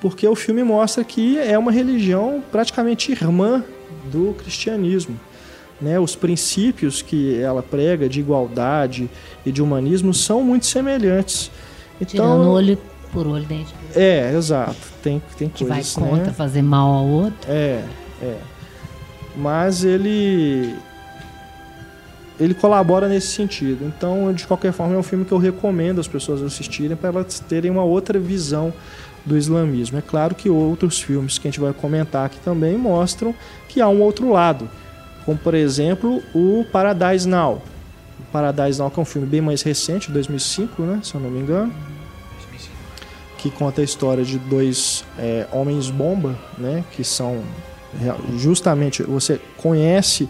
Porque 0.00 0.26
o 0.26 0.36
filme 0.36 0.62
mostra 0.62 1.02
que 1.02 1.36
é 1.36 1.58
uma 1.58 1.72
religião 1.72 2.42
praticamente 2.52 3.10
irmã 3.10 3.64
do 4.10 4.32
cristianismo. 4.34 5.18
Né? 5.80 5.98
Os 5.98 6.14
princípios 6.14 7.02
que 7.02 7.40
ela 7.40 7.62
prega 7.62 8.08
de 8.08 8.20
igualdade 8.20 9.10
e 9.44 9.50
de 9.50 9.60
humanismo 9.60 10.14
são 10.14 10.44
muito 10.44 10.66
semelhantes. 10.66 11.50
Então, 12.00 12.06
Tirando 12.06 12.50
olho 12.50 12.78
por 13.12 13.26
olho, 13.26 13.44
dente 13.44 13.72
por 13.72 14.00
É, 14.00 14.32
exato. 14.34 14.76
Tem, 15.02 15.22
tem 15.36 15.48
que 15.48 15.64
coisas, 15.64 15.94
vai 15.94 16.08
contra 16.08 16.26
né? 16.26 16.32
fazer 16.32 16.62
mal 16.62 16.92
ao 16.92 17.06
outro. 17.06 17.50
É, 17.50 17.84
é. 18.22 18.38
Mas 19.36 19.84
ele 19.84 20.74
ele 22.38 22.54
colabora 22.54 23.06
nesse 23.06 23.28
sentido. 23.28 23.84
Então, 23.84 24.32
de 24.32 24.46
qualquer 24.46 24.72
forma, 24.72 24.94
é 24.94 24.98
um 24.98 25.02
filme 25.02 25.26
que 25.26 25.32
eu 25.32 25.36
recomendo 25.36 26.00
as 26.00 26.08
pessoas 26.08 26.42
assistirem 26.42 26.96
para 26.96 27.10
elas 27.10 27.38
terem 27.40 27.70
uma 27.70 27.84
outra 27.84 28.18
visão 28.18 28.72
do 29.26 29.36
islamismo. 29.36 29.98
É 29.98 30.02
claro 30.02 30.34
que 30.34 30.48
outros 30.48 31.00
filmes 31.00 31.38
que 31.38 31.46
a 31.46 31.50
gente 31.50 31.60
vai 31.60 31.74
comentar 31.74 32.24
aqui 32.24 32.40
também 32.40 32.78
mostram 32.78 33.34
que 33.68 33.80
há 33.80 33.88
um 33.88 34.00
outro 34.00 34.30
lado, 34.30 34.70
como 35.26 35.36
por 35.36 35.54
exemplo 35.54 36.22
o 36.34 36.64
Paradise 36.72 37.28
Now. 37.28 37.62
O 38.18 38.32
Paradise 38.32 38.78
Now 38.78 38.90
que 38.90 38.98
é 38.98 39.02
um 39.02 39.06
filme 39.06 39.28
bem 39.28 39.42
mais 39.42 39.60
recente, 39.60 40.10
2005, 40.10 40.82
né, 40.82 41.00
se 41.02 41.14
eu 41.14 41.20
não 41.20 41.30
me 41.30 41.40
engano 41.40 41.70
que 43.40 43.50
conta 43.50 43.80
a 43.80 43.84
história 43.84 44.22
de 44.22 44.38
dois 44.38 45.04
é, 45.18 45.46
homens-bomba, 45.50 46.38
né, 46.58 46.84
que 46.92 47.02
são 47.02 47.42
justamente 48.36 49.02
você 49.02 49.40
conhece 49.56 50.28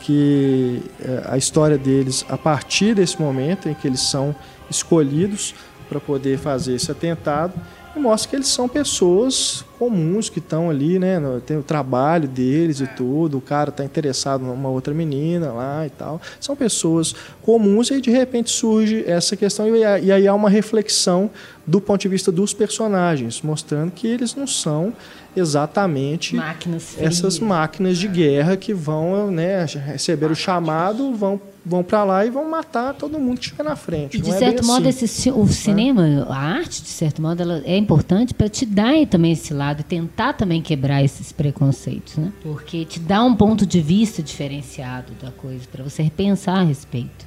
que 0.00 0.80
é, 1.00 1.24
a 1.26 1.36
história 1.36 1.76
deles 1.76 2.24
a 2.28 2.38
partir 2.38 2.94
desse 2.94 3.20
momento 3.20 3.68
em 3.68 3.74
que 3.74 3.88
eles 3.88 4.00
são 4.00 4.34
escolhidos 4.70 5.54
para 5.88 5.98
poder 5.98 6.38
fazer 6.38 6.74
esse 6.74 6.90
atentado 6.90 7.52
e 7.94 7.98
mostra 7.98 8.30
que 8.30 8.36
eles 8.36 8.48
são 8.48 8.68
pessoas 8.68 9.64
comuns 9.78 10.28
que 10.28 10.38
estão 10.38 10.70
ali, 10.70 10.98
né? 10.98 11.18
Tem 11.44 11.56
o 11.56 11.62
trabalho 11.62 12.28
deles 12.28 12.80
e 12.80 12.86
tudo, 12.86 13.38
o 13.38 13.40
cara 13.40 13.70
está 13.70 13.84
interessado 13.84 14.44
numa 14.44 14.68
outra 14.68 14.92
menina 14.94 15.52
lá 15.52 15.86
e 15.86 15.90
tal. 15.90 16.20
São 16.38 16.54
pessoas 16.54 17.14
comuns 17.42 17.90
e 17.90 18.00
de 18.00 18.10
repente 18.10 18.50
surge 18.50 19.02
essa 19.06 19.36
questão 19.36 19.74
e 19.74 20.12
aí 20.12 20.28
há 20.28 20.34
uma 20.34 20.50
reflexão 20.50 21.30
do 21.66 21.80
ponto 21.80 22.00
de 22.00 22.08
vista 22.08 22.30
dos 22.30 22.52
personagens, 22.52 23.42
mostrando 23.42 23.90
que 23.90 24.06
eles 24.06 24.34
não 24.34 24.46
são 24.46 24.92
exatamente 25.34 26.34
máquinas 26.34 26.96
essas 26.98 27.38
máquinas 27.38 27.96
de 27.96 28.08
guerra 28.08 28.56
que 28.56 28.74
vão 28.74 29.30
né, 29.30 29.64
receber 29.86 30.30
o 30.30 30.34
chamado, 30.34 31.14
vão 31.14 31.40
vão 31.64 31.82
para 31.82 32.04
lá 32.04 32.24
e 32.24 32.30
vão 32.30 32.48
matar 32.48 32.94
todo 32.94 33.18
mundo 33.18 33.38
que 33.38 33.44
estiver 33.44 33.62
na 33.62 33.76
frente. 33.76 34.16
E 34.16 34.20
de 34.20 34.30
é 34.30 34.38
certo 34.38 34.64
modo, 34.64 34.88
assim. 34.88 35.04
esse, 35.04 35.30
o 35.30 35.46
cinema, 35.46 36.26
a 36.28 36.36
arte, 36.36 36.82
de 36.82 36.88
certo 36.88 37.20
modo, 37.20 37.42
ela 37.42 37.62
é 37.64 37.76
importante 37.76 38.32
para 38.32 38.48
te 38.48 38.64
dar 38.64 38.94
também 39.06 39.32
esse 39.32 39.52
lado 39.52 39.80
e 39.80 39.84
tentar 39.84 40.32
também 40.32 40.62
quebrar 40.62 41.02
esses 41.02 41.32
preconceitos, 41.32 42.16
né? 42.16 42.32
Porque 42.42 42.84
te 42.84 42.98
dá 42.98 43.22
um 43.22 43.34
ponto 43.34 43.66
de 43.66 43.80
vista 43.80 44.22
diferenciado 44.22 45.12
da 45.20 45.30
coisa, 45.30 45.64
para 45.70 45.84
você 45.84 46.02
repensar 46.02 46.58
a 46.58 46.62
respeito. 46.62 47.26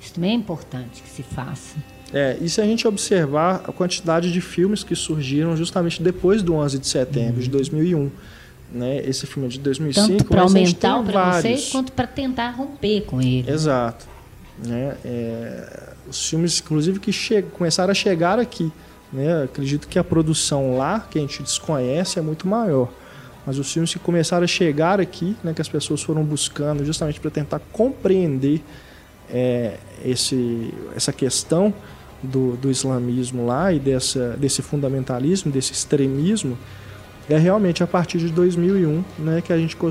Isso 0.00 0.14
também 0.14 0.32
é 0.32 0.34
importante 0.34 1.02
que 1.02 1.08
se 1.08 1.22
faça. 1.22 1.76
É, 2.12 2.36
e 2.40 2.48
se 2.48 2.60
a 2.60 2.64
gente 2.64 2.86
observar 2.86 3.62
a 3.66 3.72
quantidade 3.72 4.30
de 4.30 4.40
filmes 4.40 4.84
que 4.84 4.94
surgiram 4.94 5.56
justamente 5.56 6.02
depois 6.02 6.42
do 6.42 6.54
11 6.54 6.78
de 6.78 6.86
setembro 6.86 7.36
uhum. 7.36 7.42
de 7.42 7.50
2001, 7.50 8.10
né? 8.72 9.02
Esse 9.04 9.26
filme 9.26 9.48
é 9.48 9.50
de 9.50 9.58
2005, 9.58 10.08
tanto 10.08 10.24
para 10.24 10.42
aumentar 10.42 10.98
o 10.98 11.04
preconceito 11.04 11.70
quanto 11.70 11.92
para 11.92 12.06
tentar 12.06 12.50
romper 12.50 13.02
com 13.02 13.20
ele. 13.20 13.48
Exato. 13.50 14.06
Né? 14.64 14.96
É, 15.04 15.92
os 16.08 16.28
filmes, 16.28 16.60
inclusive, 16.60 16.98
que 16.98 17.12
começaram 17.52 17.90
a 17.90 17.94
chegar 17.94 18.38
aqui. 18.38 18.72
Né? 19.12 19.44
Acredito 19.44 19.86
que 19.86 19.98
a 19.98 20.04
produção 20.04 20.76
lá, 20.76 21.00
que 21.00 21.18
a 21.18 21.20
gente 21.20 21.42
desconhece, 21.42 22.18
é 22.18 22.22
muito 22.22 22.48
maior. 22.48 22.88
Mas 23.46 23.58
os 23.58 23.72
filmes 23.72 23.92
que 23.92 23.98
começaram 23.98 24.44
a 24.44 24.46
chegar 24.46 25.00
aqui, 25.00 25.36
né, 25.42 25.52
que 25.52 25.60
as 25.60 25.68
pessoas 25.68 26.00
foram 26.00 26.22
buscando 26.22 26.84
justamente 26.84 27.20
para 27.20 27.30
tentar 27.30 27.58
compreender 27.72 28.62
é, 29.28 29.78
esse, 30.04 30.72
essa 30.94 31.12
questão 31.12 31.74
do, 32.22 32.56
do 32.56 32.70
islamismo 32.70 33.44
lá 33.44 33.72
e 33.72 33.80
dessa, 33.80 34.36
desse 34.38 34.62
fundamentalismo, 34.62 35.50
desse 35.50 35.72
extremismo, 35.72 36.56
é 37.28 37.38
realmente 37.38 37.82
a 37.82 37.86
partir 37.86 38.18
de 38.18 38.28
2001 38.28 39.04
né, 39.18 39.40
que 39.40 39.52
a 39.52 39.58
gente, 39.58 39.76
com, 39.76 39.90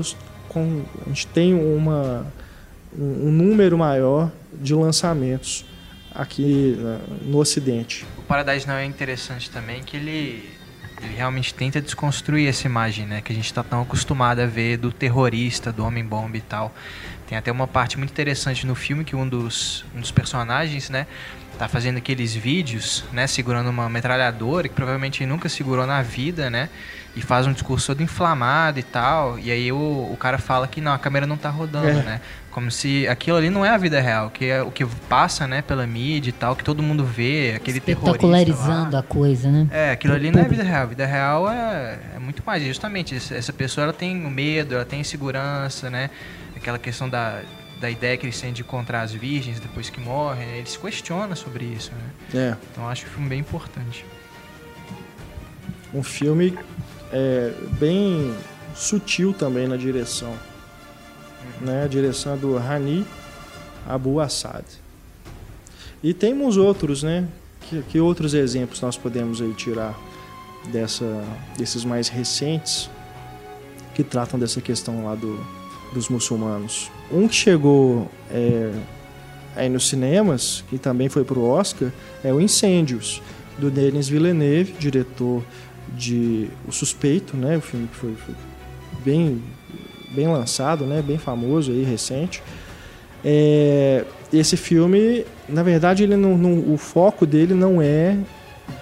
a 1.04 1.08
gente 1.08 1.26
tem 1.28 1.54
uma, 1.54 2.26
um, 2.96 3.28
um 3.28 3.32
número 3.32 3.78
maior 3.78 4.30
de 4.52 4.74
lançamentos 4.74 5.64
aqui 6.14 6.76
no 7.22 7.38
Ocidente. 7.38 8.06
O 8.18 8.22
Paradise 8.22 8.66
não 8.66 8.74
é 8.74 8.84
interessante 8.84 9.50
também 9.50 9.82
que 9.82 9.96
ele, 9.96 10.50
ele 11.02 11.14
realmente 11.16 11.54
tenta 11.54 11.80
desconstruir 11.80 12.48
essa 12.48 12.66
imagem 12.66 13.06
né, 13.06 13.20
que 13.20 13.32
a 13.32 13.34
gente 13.34 13.46
está 13.46 13.62
tão 13.62 13.82
acostumado 13.82 14.40
a 14.40 14.46
ver 14.46 14.76
do 14.76 14.92
terrorista, 14.92 15.72
do 15.72 15.84
homem-bomba 15.84 16.36
e 16.36 16.42
tal. 16.42 16.74
Tem 17.26 17.38
até 17.38 17.50
uma 17.50 17.66
parte 17.66 17.96
muito 17.96 18.10
interessante 18.10 18.66
no 18.66 18.74
filme 18.74 19.04
que 19.04 19.16
um 19.16 19.26
dos, 19.26 19.84
um 19.96 20.00
dos 20.00 20.10
personagens, 20.10 20.90
né, 20.90 21.06
tá 21.58 21.66
fazendo 21.66 21.96
aqueles 21.96 22.34
vídeos, 22.34 23.04
né, 23.12 23.26
segurando 23.26 23.70
uma 23.70 23.88
metralhadora 23.88 24.68
que 24.68 24.74
provavelmente 24.74 25.24
nunca 25.24 25.48
segurou 25.48 25.86
na 25.86 26.02
vida, 26.02 26.50
né, 26.50 26.68
e 27.14 27.20
faz 27.20 27.46
um 27.46 27.52
discurso 27.52 27.88
todo 27.88 28.02
inflamado 28.02 28.78
e 28.78 28.82
tal, 28.82 29.38
e 29.38 29.50
aí 29.50 29.70
o, 29.70 29.76
o 29.76 30.16
cara 30.18 30.38
fala 30.38 30.66
que 30.66 30.80
não, 30.80 30.92
a 30.92 30.98
câmera 30.98 31.26
não 31.26 31.36
tá 31.36 31.50
rodando, 31.50 31.88
é. 31.88 32.02
né, 32.02 32.20
Como 32.50 32.70
se 32.70 33.06
aquilo 33.06 33.36
ali 33.36 33.50
não 33.50 33.64
é 33.64 33.68
a 33.68 33.76
vida 33.76 34.00
real, 34.00 34.30
que 34.30 34.46
é 34.46 34.62
o 34.62 34.70
que 34.70 34.84
passa, 35.08 35.46
né, 35.46 35.60
pela 35.60 35.86
mídia 35.86 36.30
e 36.30 36.32
tal, 36.32 36.56
que 36.56 36.64
todo 36.64 36.82
mundo 36.82 37.04
vê, 37.04 37.52
aquele 37.54 37.78
Espetacularizando 37.78 38.96
a 38.96 39.02
coisa, 39.02 39.50
né? 39.50 39.68
É, 39.70 39.90
aquilo 39.90 40.14
ali 40.14 40.30
não 40.30 40.40
é 40.40 40.44
a 40.44 40.48
vida 40.48 40.62
real. 40.62 40.82
A 40.82 40.86
vida 40.86 41.06
real 41.06 41.50
é, 41.50 41.98
é 42.16 42.18
muito 42.18 42.42
mais. 42.46 42.62
Justamente, 42.62 43.14
essa 43.14 43.52
pessoa 43.52 43.84
ela 43.84 43.92
tem 43.92 44.14
medo, 44.14 44.74
ela 44.74 44.84
tem 44.84 45.00
insegurança, 45.00 45.90
né? 45.90 46.08
Aquela 46.56 46.78
questão 46.78 47.08
da, 47.08 47.40
da 47.82 47.90
ideia 47.90 48.16
que 48.16 48.24
eles 48.24 48.40
têm 48.40 48.52
de 48.52 48.62
encontrar 48.62 49.02
as 49.02 49.12
virgens 49.12 49.58
depois 49.58 49.90
que 49.90 50.00
morrem, 50.00 50.46
né? 50.46 50.58
eles 50.58 50.76
questionam 50.76 51.34
sobre 51.34 51.64
isso, 51.64 51.90
né? 51.92 52.52
É. 52.52 52.56
Então 52.70 52.88
acho 52.88 53.04
que 53.04 53.10
um 53.10 53.14
filme 53.14 53.28
bem 53.28 53.40
importante. 53.40 54.06
Um 55.92 56.02
filme 56.02 56.56
é, 57.12 57.52
bem 57.78 58.34
sutil 58.74 59.32
também 59.32 59.68
na 59.68 59.76
direção 59.76 60.34
né, 61.60 61.84
a 61.84 61.86
direção 61.86 62.36
do 62.36 62.56
Hani 62.56 63.06
Abu 63.86 64.20
Assad. 64.20 64.64
E 66.02 66.12
temos 66.12 66.56
outros, 66.56 67.02
né? 67.02 67.26
Que, 67.62 67.82
que 67.82 68.00
outros 68.00 68.34
exemplos 68.34 68.80
nós 68.80 68.96
podemos 68.96 69.40
aí 69.40 69.52
tirar 69.54 69.98
dessa, 70.70 71.24
desses 71.56 71.84
mais 71.84 72.08
recentes 72.08 72.90
que 73.94 74.02
tratam 74.02 74.38
dessa 74.38 74.60
questão 74.60 75.04
lá 75.04 75.14
do, 75.14 75.38
dos 75.92 76.08
muçulmanos? 76.08 76.90
Um 77.10 77.28
que 77.28 77.34
chegou 77.34 78.10
é, 78.30 78.72
aí 79.54 79.68
nos 79.68 79.88
cinemas, 79.88 80.64
que 80.68 80.78
também 80.78 81.08
foi 81.08 81.24
para 81.24 81.38
o 81.38 81.48
Oscar, 81.48 81.90
é 82.24 82.32
o 82.32 82.40
Incêndios, 82.40 83.22
do 83.58 83.70
Denis 83.70 84.08
Villeneuve, 84.08 84.72
diretor 84.78 85.44
de 85.88 86.48
O 86.66 86.72
Suspeito, 86.72 87.36
né? 87.36 87.56
O 87.56 87.60
filme 87.60 87.88
que 87.88 87.96
foi, 87.96 88.14
foi 88.14 88.34
bem 89.04 89.42
bem 90.12 90.28
lançado, 90.28 90.84
né, 90.84 91.02
bem 91.02 91.18
famoso 91.18 91.72
aí, 91.72 91.82
recente. 91.82 92.42
É, 93.24 94.04
esse 94.32 94.56
filme, 94.56 95.24
na 95.48 95.62
verdade, 95.62 96.02
ele 96.02 96.16
não, 96.16 96.36
não, 96.36 96.72
o 96.72 96.76
foco 96.76 97.24
dele 97.24 97.54
não 97.54 97.80
é 97.80 98.16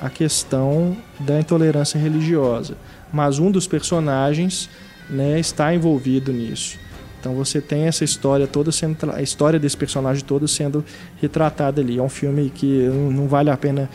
a 0.00 0.10
questão 0.10 0.96
da 1.20 1.38
intolerância 1.38 1.98
religiosa, 1.98 2.76
mas 3.12 3.38
um 3.38 3.50
dos 3.50 3.66
personagens 3.66 4.68
né, 5.08 5.38
está 5.38 5.74
envolvido 5.74 6.32
nisso. 6.32 6.78
Então 7.18 7.34
você 7.34 7.60
tem 7.60 7.82
essa 7.82 8.02
história 8.02 8.46
toda 8.46 8.72
sendo 8.72 8.96
a 9.12 9.20
história 9.20 9.58
desse 9.58 9.76
personagem 9.76 10.24
todo 10.24 10.48
sendo 10.48 10.82
retratada 11.20 11.80
ali. 11.80 11.98
É 11.98 12.02
um 12.02 12.08
filme 12.08 12.48
que 12.48 12.88
não 12.88 13.28
vale 13.28 13.50
a 13.50 13.56
pena 13.58 13.90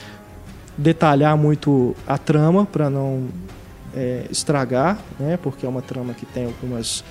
detalhar 0.77 1.37
muito 1.37 1.95
a 2.05 2.17
trama 2.17 2.65
para 2.65 2.89
não 2.89 3.29
é, 3.95 4.25
estragar, 4.29 4.99
né? 5.19 5.37
Porque 5.37 5.65
é 5.65 5.69
uma 5.69 5.81
trama 5.81 6.13
que 6.13 6.25
tem 6.25 6.45
algumas 6.45 7.03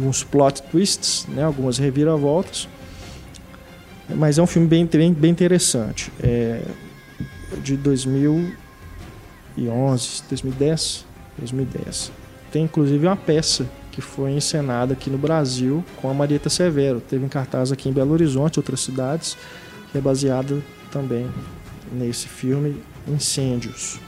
uns 0.00 0.24
plot 0.24 0.62
twists, 0.62 1.26
né? 1.28 1.42
Algumas 1.42 1.78
reviravoltas. 1.78 2.68
Mas 4.08 4.38
é 4.38 4.42
um 4.42 4.46
filme 4.46 4.66
bem, 4.66 4.86
bem, 4.86 5.12
bem 5.12 5.30
interessante. 5.30 6.10
É 6.22 6.62
de 7.62 7.76
2011, 7.76 10.22
2010, 10.28 11.04
2010. 11.38 12.12
Tem 12.52 12.64
inclusive 12.64 13.06
uma 13.06 13.16
peça 13.16 13.66
que 13.90 14.00
foi 14.00 14.32
encenada 14.32 14.92
aqui 14.92 15.10
no 15.10 15.18
Brasil 15.18 15.84
com 16.00 16.10
a 16.10 16.14
Marieta 16.14 16.48
Severo. 16.48 17.00
Teve 17.00 17.24
em 17.24 17.28
cartaz 17.28 17.72
aqui 17.72 17.88
em 17.88 17.92
Belo 17.92 18.12
Horizonte, 18.12 18.58
outras 18.58 18.80
cidades, 18.80 19.36
que 19.90 19.98
é 19.98 20.00
baseada 20.00 20.62
também 20.90 21.28
nesse 21.92 22.28
filme 22.28 22.82
Incêndios. 23.06 23.98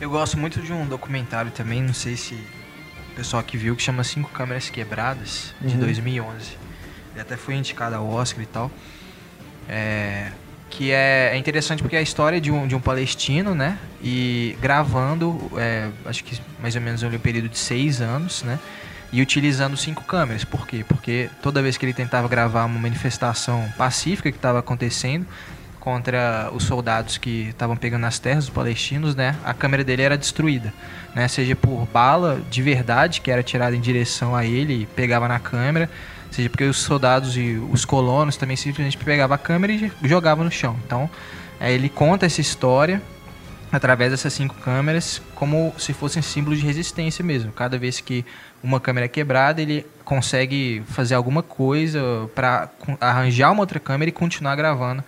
Eu 0.00 0.10
gosto 0.10 0.38
muito 0.38 0.60
de 0.60 0.72
um 0.72 0.86
documentário 0.86 1.50
também, 1.50 1.82
não 1.82 1.94
sei 1.94 2.16
se 2.16 2.34
o 2.34 3.14
pessoal 3.16 3.42
que 3.42 3.56
viu, 3.56 3.74
que 3.74 3.82
chama 3.82 4.04
Cinco 4.04 4.30
Câmeras 4.30 4.68
Quebradas, 4.68 5.54
de 5.60 5.74
uhum. 5.74 5.80
2011. 5.80 6.58
Ele 7.12 7.20
até 7.20 7.36
foi 7.36 7.54
indicado 7.54 7.96
ao 7.96 8.06
Oscar 8.06 8.42
e 8.42 8.46
tal. 8.46 8.70
É, 9.68 10.30
que 10.68 10.92
é, 10.92 11.30
é, 11.32 11.36
interessante 11.36 11.82
porque 11.82 11.96
é 11.96 12.00
a 12.00 12.02
história 12.02 12.40
de 12.40 12.50
um, 12.50 12.66
de 12.66 12.74
um 12.74 12.80
palestino, 12.80 13.54
né? 13.54 13.78
E 14.02 14.56
gravando, 14.60 15.50
é, 15.56 15.88
acho 16.04 16.22
que 16.22 16.38
mais 16.60 16.74
ou 16.74 16.82
menos 16.82 17.02
um 17.02 17.10
período 17.18 17.48
de 17.48 17.58
seis 17.58 18.02
anos, 18.02 18.42
né? 18.42 18.58
E 19.10 19.22
utilizando 19.22 19.76
cinco 19.76 20.04
câmeras. 20.04 20.44
Por 20.44 20.66
quê? 20.66 20.84
Porque 20.86 21.30
toda 21.40 21.62
vez 21.62 21.78
que 21.78 21.86
ele 21.86 21.94
tentava 21.94 22.28
gravar 22.28 22.66
uma 22.66 22.78
manifestação 22.78 23.72
pacífica 23.78 24.30
que 24.30 24.36
estava 24.36 24.58
acontecendo, 24.58 25.26
contra 25.86 26.50
os 26.52 26.64
soldados 26.64 27.16
que 27.16 27.50
estavam 27.50 27.76
pegando 27.76 28.04
as 28.06 28.18
terras, 28.18 28.42
os 28.42 28.50
palestinos, 28.50 29.14
né? 29.14 29.36
A 29.44 29.54
câmera 29.54 29.84
dele 29.84 30.02
era 30.02 30.18
destruída, 30.18 30.74
né? 31.14 31.28
Seja 31.28 31.54
por 31.54 31.86
bala 31.92 32.40
de 32.50 32.60
verdade 32.60 33.20
que 33.20 33.30
era 33.30 33.40
tirada 33.40 33.76
em 33.76 33.80
direção 33.80 34.34
a 34.34 34.44
ele 34.44 34.82
e 34.82 34.86
pegava 34.86 35.28
na 35.28 35.38
câmera, 35.38 35.88
seja 36.28 36.50
porque 36.50 36.64
os 36.64 36.78
soldados 36.78 37.36
e 37.36 37.62
os 37.70 37.84
colonos 37.84 38.36
também 38.36 38.56
simplesmente 38.56 38.96
pegavam 38.96 39.36
a 39.36 39.38
câmera 39.38 39.72
e 39.74 39.92
jogavam 40.02 40.44
no 40.44 40.50
chão. 40.50 40.76
Então, 40.84 41.08
é, 41.60 41.72
ele 41.72 41.88
conta 41.88 42.26
essa 42.26 42.40
história 42.40 43.00
através 43.70 44.10
dessas 44.10 44.32
cinco 44.32 44.56
câmeras 44.56 45.22
como 45.36 45.72
se 45.78 45.92
fossem 45.92 46.20
símbolos 46.20 46.58
de 46.58 46.66
resistência 46.66 47.24
mesmo. 47.24 47.52
Cada 47.52 47.78
vez 47.78 48.00
que 48.00 48.26
uma 48.60 48.80
câmera 48.80 49.04
é 49.04 49.08
quebrada, 49.08 49.62
ele 49.62 49.86
consegue 50.04 50.82
fazer 50.88 51.14
alguma 51.14 51.44
coisa 51.44 52.28
para 52.34 52.70
arranjar 53.00 53.52
uma 53.52 53.60
outra 53.60 53.78
câmera 53.78 54.08
e 54.08 54.12
continuar 54.12 54.56
gravando 54.56 55.04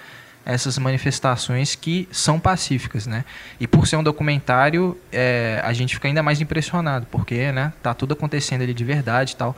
essas 0.49 0.79
manifestações 0.79 1.75
que 1.75 2.09
são 2.11 2.41
pacíficas, 2.41 3.07
né? 3.07 3.27
E 3.61 3.67
por 3.67 3.87
ser 3.87 3.97
um 3.97 4.03
documentário, 4.03 4.97
é, 5.13 5.61
a 5.63 5.75
gente 5.75 5.95
fica 5.95 6.09
ainda 6.09 6.23
mais 6.23 6.41
impressionado, 6.41 7.07
porque, 7.11 7.53
né, 7.53 7.71
tá 7.83 7.93
tudo 7.93 8.15
acontecendo 8.15 8.63
ali 8.63 8.73
de 8.73 8.83
verdade 8.83 9.33
e 9.33 9.37
tal. 9.37 9.55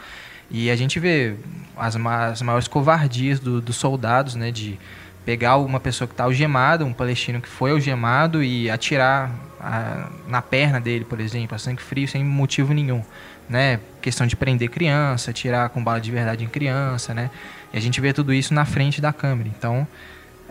E 0.51 0.69
a 0.69 0.75
gente 0.75 0.99
vê 0.99 1.37
as, 1.77 1.95
as 1.95 2.43
maiores 2.43 2.67
covardias 2.67 3.39
do, 3.39 3.61
dos 3.61 3.77
soldados, 3.77 4.35
né, 4.35 4.51
de 4.51 4.81
pegar 5.25 5.59
uma 5.59 5.79
pessoa 5.79 6.09
que 6.09 6.15
está 6.15 6.25
algemada, 6.25 6.85
um 6.85 6.93
palestino 6.93 7.41
que 7.41 7.49
foi 7.49 7.71
algemado 7.71 8.43
e 8.43 8.69
atirar 8.69 9.31
a, 9.61 10.11
na 10.27 10.43
perna 10.43 10.81
dele, 10.81 11.05
por 11.05 11.21
exemplo, 11.21 11.55
a 11.55 11.59
sangue 11.59 11.81
frio, 11.81 12.09
sem 12.09 12.25
motivo 12.25 12.75
nenhum, 12.75 13.05
né? 13.49 13.79
Questão 14.03 14.27
de 14.27 14.35
prender 14.35 14.69
criança, 14.69 15.31
atirar 15.31 15.69
com 15.69 15.85
bala 15.85 16.01
de 16.01 16.11
verdade 16.11 16.43
em 16.43 16.49
criança, 16.49 17.15
né? 17.15 17.31
E 17.73 17.79
a 17.79 17.81
gente 17.81 18.01
vê 18.01 18.13
tudo 18.13 18.35
isso 18.35 18.53
na 18.53 18.65
frente 18.65 19.01
da 19.01 19.13
câmera. 19.13 19.49
Então, 19.49 19.87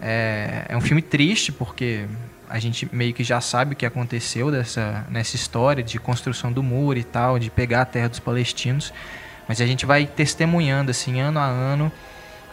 é, 0.01 0.65
é 0.69 0.77
um 0.77 0.81
filme 0.81 1.01
triste 1.01 1.51
porque 1.51 2.05
a 2.49 2.57
gente 2.57 2.89
meio 2.91 3.13
que 3.13 3.23
já 3.23 3.39
sabe 3.39 3.73
o 3.73 3.75
que 3.75 3.85
aconteceu 3.85 4.49
dessa, 4.49 5.05
nessa 5.09 5.35
história 5.35 5.83
de 5.83 5.99
construção 5.99 6.51
do 6.51 6.63
muro 6.63 6.97
e 6.97 7.03
tal, 7.03 7.37
de 7.37 7.49
pegar 7.49 7.81
a 7.81 7.85
terra 7.85 8.09
dos 8.09 8.19
palestinos. 8.19 8.91
Mas 9.47 9.61
a 9.61 9.65
gente 9.65 9.85
vai 9.85 10.05
testemunhando, 10.05 10.91
assim, 10.91 11.19
ano 11.19 11.39
a 11.39 11.45
ano, 11.45 11.91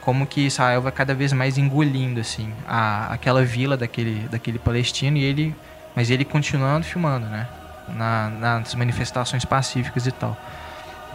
como 0.02 0.26
que 0.26 0.42
Israel 0.42 0.82
vai 0.82 0.92
cada 0.92 1.14
vez 1.14 1.32
mais 1.32 1.56
engolindo, 1.58 2.20
assim, 2.20 2.52
a, 2.66 3.12
aquela 3.12 3.44
vila 3.44 3.76
daquele, 3.76 4.28
daquele 4.28 4.58
palestino 4.58 5.16
e 5.16 5.24
ele... 5.24 5.54
Mas 5.94 6.10
ele 6.10 6.26
continuando 6.26 6.84
filmando, 6.84 7.26
né? 7.26 7.48
Na, 7.88 8.28
nas 8.28 8.74
manifestações 8.74 9.46
pacíficas 9.46 10.06
e 10.06 10.12
tal. 10.12 10.36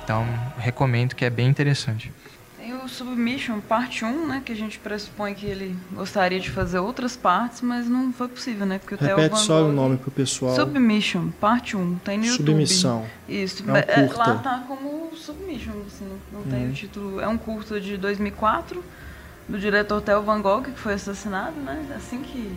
Então, 0.04 0.28
recomendo 0.58 1.13
que 1.13 1.24
é 1.24 1.30
bem 1.30 1.48
interessante 1.48 2.12
o 2.84 2.88
Submission 2.88 3.60
Parte 3.60 4.06
1, 4.06 4.28
né? 4.28 4.41
Que 4.43 4.52
a 4.52 4.56
gente 4.56 4.80
pressupõe 4.80 5.34
que 5.34 5.45
ele 5.45 5.76
gostaria 5.91 6.39
de 6.39 6.50
fazer 6.50 6.80
outras 6.80 7.15
partes, 7.15 7.62
mas 7.62 7.88
não 7.88 8.13
foi 8.13 8.28
possível, 8.28 8.65
né? 8.65 8.80
Porque 8.80 8.95
o 8.95 8.97
Repete 8.97 9.30
Theo 9.30 9.38
só 9.38 9.63
o 9.63 9.71
nome 9.71 9.97
pro 9.97 10.12
pessoal. 10.12 10.56
Submission, 10.56 11.30
Parte 11.39 11.76
1, 11.76 11.95
tem 12.04 12.17
no 12.17 12.26
Submissão. 12.26 13.06
YouTube. 13.28 13.43
Isso. 13.43 13.63
É 13.67 13.71
um 13.71 13.76
é, 13.76 13.82
curta. 13.82 14.17
Lá 14.17 14.36
tá 14.36 14.63
como 14.67 15.12
Submission, 15.15 15.74
assim, 15.88 16.08
não, 16.32 16.43
tem 16.43 16.67
hum. 16.67 16.69
o 16.69 16.74
título. 16.74 17.19
É 17.19 17.28
um 17.28 17.38
curta 17.38 17.80
de 17.80 17.97
2004, 17.97 18.84
do 19.47 19.60
diretor 19.60 20.02
Theo 20.02 20.21
Van 20.21 20.41
Gogh, 20.41 20.63
que 20.63 20.71
foi 20.71 20.93
assassinado, 20.93 21.60
né? 21.60 21.86
Assim 21.95 22.21
que 22.21 22.56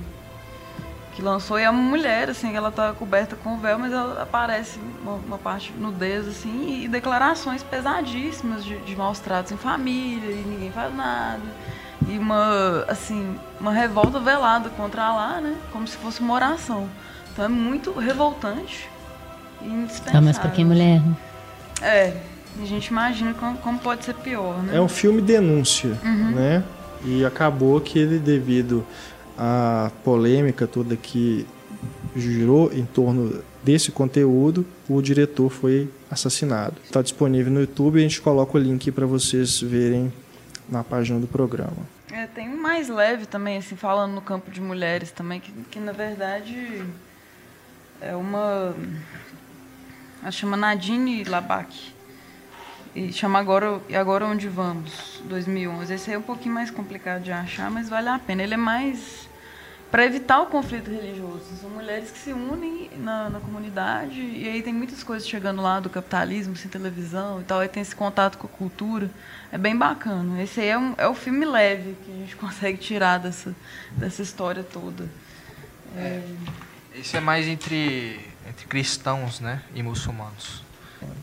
que 1.14 1.22
lançou, 1.22 1.58
e 1.58 1.62
é 1.62 1.70
uma 1.70 1.80
mulher, 1.80 2.28
assim, 2.28 2.56
ela 2.56 2.72
tá 2.72 2.92
coberta 2.92 3.36
com 3.36 3.56
véu, 3.56 3.78
mas 3.78 3.92
ela 3.92 4.22
aparece 4.22 4.80
uma, 5.00 5.12
uma 5.12 5.38
parte 5.38 5.72
nudez, 5.78 6.26
assim, 6.26 6.82
e 6.82 6.88
declarações 6.88 7.62
pesadíssimas 7.62 8.64
de, 8.64 8.76
de 8.80 8.96
maus 8.96 9.20
tratos 9.20 9.52
em 9.52 9.56
família, 9.56 10.30
e 10.30 10.44
ninguém 10.44 10.72
faz 10.72 10.94
nada. 10.94 11.42
E 12.08 12.18
uma, 12.18 12.84
assim, 12.88 13.36
uma 13.60 13.72
revolta 13.72 14.18
velada 14.18 14.68
contra 14.70 15.12
lá, 15.12 15.40
né? 15.40 15.56
Como 15.72 15.86
se 15.86 15.96
fosse 15.96 16.20
uma 16.20 16.34
oração. 16.34 16.88
Então 17.32 17.44
é 17.44 17.48
muito 17.48 17.92
revoltante 17.92 18.90
e 19.62 19.68
indispensável. 19.68 20.18
Ah, 20.18 20.22
mas 20.22 20.38
pra 20.38 20.50
quem 20.50 20.64
mulher? 20.64 21.00
É, 21.80 22.12
a 22.60 22.64
gente 22.66 22.88
imagina 22.88 23.32
como, 23.34 23.56
como 23.58 23.78
pode 23.78 24.04
ser 24.04 24.14
pior, 24.14 24.62
né? 24.62 24.76
É 24.76 24.80
um 24.80 24.88
filme 24.88 25.22
denúncia, 25.22 25.96
uhum. 26.04 26.30
né? 26.32 26.64
E 27.04 27.24
acabou 27.24 27.80
que 27.80 27.98
ele, 27.98 28.18
devido 28.18 28.84
a 29.38 29.90
polêmica 30.04 30.66
toda 30.66 30.96
que 30.96 31.46
girou 32.16 32.72
em 32.72 32.84
torno 32.84 33.42
desse 33.62 33.90
conteúdo, 33.90 34.64
o 34.88 35.00
diretor 35.00 35.50
foi 35.50 35.88
assassinado. 36.10 36.76
Está 36.84 37.02
disponível 37.02 37.52
no 37.52 37.60
YouTube 37.60 37.98
a 37.98 38.02
gente 38.02 38.20
coloca 38.20 38.56
o 38.56 38.60
link 38.60 38.90
para 38.92 39.06
vocês 39.06 39.60
verem 39.60 40.12
na 40.68 40.84
página 40.84 41.18
do 41.18 41.26
programa. 41.26 41.94
É, 42.12 42.26
tem 42.26 42.48
um 42.48 42.60
mais 42.60 42.88
leve 42.88 43.26
também, 43.26 43.58
assim, 43.58 43.74
falando 43.74 44.12
no 44.12 44.20
campo 44.20 44.50
de 44.50 44.60
mulheres 44.60 45.10
também, 45.10 45.40
que, 45.40 45.50
que 45.70 45.80
na 45.80 45.92
verdade 45.92 46.84
é 48.00 48.14
uma. 48.14 48.74
A 50.22 50.30
chama 50.30 50.56
Nadine 50.56 51.24
Labac. 51.24 51.93
E 52.94 53.12
chama 53.12 53.40
agora 53.40 53.80
E 53.88 53.96
Agora 53.96 54.24
Onde 54.24 54.48
Vamos, 54.48 55.20
2011. 55.24 55.92
Esse 55.92 56.10
aí 56.10 56.16
é 56.16 56.18
um 56.18 56.22
pouquinho 56.22 56.54
mais 56.54 56.70
complicado 56.70 57.22
de 57.22 57.32
achar, 57.32 57.68
mas 57.68 57.88
vale 57.88 58.08
a 58.08 58.18
pena. 58.20 58.42
Ele 58.42 58.54
é 58.54 58.56
mais 58.56 59.28
para 59.90 60.04
evitar 60.06 60.40
o 60.40 60.46
conflito 60.46 60.90
religioso. 60.90 61.44
São 61.60 61.70
mulheres 61.70 62.12
que 62.12 62.18
se 62.18 62.32
unem 62.32 62.90
na, 62.96 63.30
na, 63.30 63.40
comunidade 63.40 64.20
e 64.20 64.48
aí 64.48 64.62
tem 64.62 64.72
muitas 64.72 65.02
coisas 65.02 65.28
chegando 65.28 65.60
lá 65.60 65.80
do 65.80 65.90
capitalismo, 65.90 66.56
sem 66.56 66.70
televisão 66.70 67.40
e 67.40 67.44
tal. 67.44 67.60
Aí 67.60 67.68
tem 67.68 67.80
esse 67.80 67.96
contato 67.96 68.38
com 68.38 68.46
a 68.46 68.50
cultura. 68.50 69.10
É 69.50 69.58
bem 69.58 69.76
bacana. 69.76 70.42
Esse 70.42 70.60
aí 70.60 70.68
é, 70.68 70.78
um, 70.78 70.94
é 70.96 71.08
o 71.08 71.14
filme 71.14 71.44
leve 71.44 71.96
que 72.04 72.12
a 72.12 72.16
gente 72.16 72.34
consegue 72.36 72.78
tirar 72.78 73.18
dessa, 73.18 73.54
dessa 73.92 74.22
história 74.22 74.62
toda. 74.62 75.08
É... 75.96 76.22
Esse 76.94 77.16
é 77.16 77.20
mais 77.20 77.46
entre, 77.46 78.20
entre 78.48 78.66
cristãos 78.66 79.40
né, 79.40 79.62
e 79.74 79.82
muçulmanos. 79.82 80.63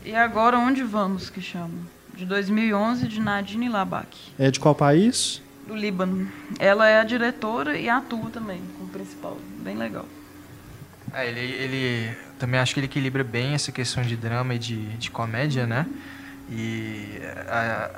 E 0.04 0.14
agora 0.14 0.58
onde 0.58 0.82
vamos 0.82 1.30
que 1.30 1.40
chama? 1.40 1.78
De 2.14 2.26
2011 2.26 3.08
de 3.08 3.20
Nadine 3.20 3.68
Labak. 3.68 4.16
É 4.38 4.50
de 4.50 4.60
qual 4.60 4.74
país? 4.74 5.40
Do 5.66 5.74
Líbano. 5.74 6.30
Ela 6.58 6.88
é 6.88 7.00
a 7.00 7.04
diretora 7.04 7.78
e 7.78 7.88
atua 7.88 8.30
também 8.30 8.60
como 8.76 8.90
principal. 8.90 9.38
Bem 9.60 9.76
legal. 9.76 10.06
É, 11.14 11.28
ele, 11.28 11.40
ele 11.40 12.16
também 12.38 12.58
acho 12.58 12.74
que 12.74 12.80
ele 12.80 12.86
equilibra 12.86 13.22
bem 13.22 13.54
essa 13.54 13.70
questão 13.70 14.02
de 14.02 14.16
drama 14.16 14.54
e 14.54 14.58
de, 14.58 14.96
de 14.96 15.10
comédia, 15.10 15.66
né? 15.66 15.86
E 16.50 17.20
a, 17.48 17.90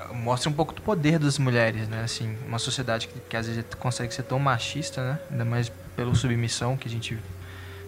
a, 0.00 0.14
mostra 0.14 0.50
um 0.50 0.52
pouco 0.52 0.74
do 0.74 0.82
poder 0.82 1.18
das 1.18 1.38
mulheres, 1.38 1.88
né? 1.88 2.02
Assim, 2.02 2.36
uma 2.46 2.58
sociedade 2.58 3.08
que, 3.08 3.20
que 3.20 3.36
às 3.36 3.46
vezes 3.46 3.64
consegue 3.78 4.12
ser 4.12 4.22
tão 4.22 4.38
machista, 4.38 5.02
né? 5.02 5.18
Ainda 5.30 5.44
mais 5.44 5.70
pela 5.94 6.14
submissão 6.14 6.76
que 6.76 6.88
a 6.88 6.90
gente 6.90 7.18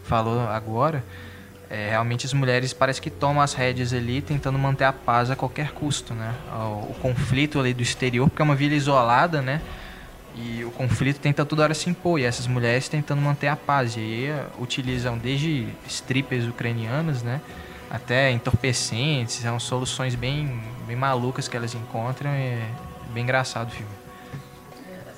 falou 0.05 0.41
agora. 0.49 1.03
É, 1.73 1.89
realmente 1.89 2.27
as 2.27 2.35
mulheres 2.35 2.75
parece 2.75 3.01
que 3.01 3.09
tomam 3.09 3.41
as 3.43 3.55
rédeas 3.55 3.95
ali 3.95 4.21
tentando 4.21 4.59
manter 4.59 4.85
a 4.85 4.93
paz 4.93 5.31
a 5.31 5.37
qualquer 5.37 5.73
custo, 5.73 6.13
né? 6.13 6.35
O, 6.53 6.91
o, 6.91 6.97
conflito 7.01 7.59
ali 7.59 7.73
do 7.73 7.83
exterior, 7.83 8.29
porque 8.29 8.43
é 8.43 8.45
uma 8.45 8.55
vila 8.55 8.75
isolada, 8.75 9.41
né? 9.41 9.63
E 10.37 10.63
o 10.65 10.71
conflito 10.71 11.19
tenta 11.19 11.47
toda 11.47 11.63
hora 11.63 11.73
se 11.73 11.89
impor, 11.89 12.21
e 12.21 12.25
essas 12.25 12.47
mulheres 12.47 12.91
tentando 12.91 13.23
manter 13.23 13.47
a 13.47 13.57
paz. 13.57 13.97
E 13.97 14.01
aí 14.01 14.27
eh, 14.27 14.45
utilizam 14.59 15.17
desde 15.17 15.67
strippers 15.89 16.47
ucranianas, 16.47 17.23
né? 17.23 17.41
Até 17.91 18.31
entorpecentes, 18.31 19.37
são 19.37 19.59
soluções 19.59 20.15
bem, 20.15 20.61
bem 20.87 20.97
malucas 20.97 21.49
que 21.49 21.57
elas 21.57 21.75
encontram. 21.75 22.31
É 22.33 22.61
bem 23.15 23.23
engraçado 23.23 23.69
o 23.69 23.73
filme. 23.73 24.02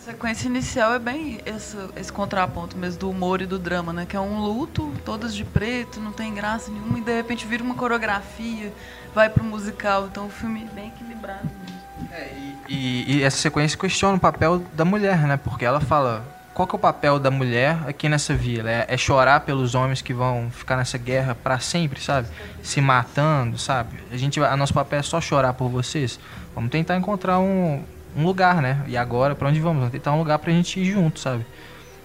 A 0.05 0.13
sequência 0.13 0.49
inicial 0.49 0.93
é 0.93 0.99
bem 0.99 1.41
esse, 1.47 1.79
esse 1.97 2.13
contraponto 2.13 2.77
mesmo 2.77 3.01
do 3.01 3.09
humor 3.09 3.41
e 3.41 3.47
do 3.47 3.59
drama, 3.59 3.91
né? 3.91 4.05
Que 4.07 4.15
é 4.15 4.21
um 4.21 4.39
luto, 4.39 4.93
todas 5.03 5.35
de 5.35 5.47
preto, 5.47 5.99
não 5.99 6.13
tem 6.13 6.35
graça 6.35 6.71
nenhuma, 6.71 6.99
e 6.99 7.01
de 7.01 7.17
repente 7.17 7.47
vira 7.47 7.65
uma 7.65 7.75
coreografia, 7.75 8.71
vai 9.15 9.31
pro 9.31 9.43
musical. 9.43 10.07
Então 10.07 10.27
o 10.27 10.29
filme 10.29 10.69
é 10.71 10.75
bem 10.75 10.89
equilibrado 10.89 11.49
mesmo. 11.59 12.13
É, 12.13 12.35
e, 12.37 12.75
e, 12.75 13.17
e, 13.17 13.23
essa 13.23 13.39
sequência 13.39 13.79
questiona 13.79 14.19
o 14.19 14.21
papel 14.21 14.59
da 14.75 14.85
mulher, 14.85 15.21
né? 15.27 15.39
Porque 15.39 15.65
ela 15.65 15.81
fala. 15.81 16.23
Qual 16.53 16.69
que 16.69 16.75
é 16.75 16.77
o 16.77 16.79
papel 16.79 17.19
da 17.19 17.33
mulher 17.33 17.79
aqui 17.89 18.09
nessa 18.09 18.33
vila? 18.35 18.71
É, 18.71 18.85
é 18.87 18.97
chorar 18.97 19.41
pelos 19.41 19.75
homens 19.75 20.03
que 20.03 20.13
vão 20.15 20.51
ficar 20.53 20.77
nessa 20.77 20.99
guerra 20.99 21.35
para 21.35 21.59
sempre, 21.59 22.01
sabe? 22.01 22.29
Se 22.63 22.81
matando, 22.81 23.59
sabe? 23.59 23.99
A 24.13 24.17
gente, 24.17 24.39
a 24.39 24.55
nosso 24.55 24.75
papel 24.75 25.01
é 25.01 25.03
só 25.03 25.21
chorar 25.21 25.55
por 25.55 25.69
vocês. 25.69 26.21
Vamos 26.55 26.71
tentar 26.71 26.97
encontrar 26.97 27.41
um, 27.41 27.83
um 28.17 28.25
lugar, 28.25 28.63
né? 28.63 28.85
E 28.87 28.97
agora, 28.97 29.35
para 29.35 29.49
onde 29.49 29.61
vamos? 29.61 29.79
Vamos 29.79 29.93
tentar 29.93 30.13
um 30.13 30.19
lugar 30.19 30.39
pra 30.39 30.53
gente 30.53 30.79
ir 30.81 30.85
junto, 30.85 31.19
sabe? 31.19 31.45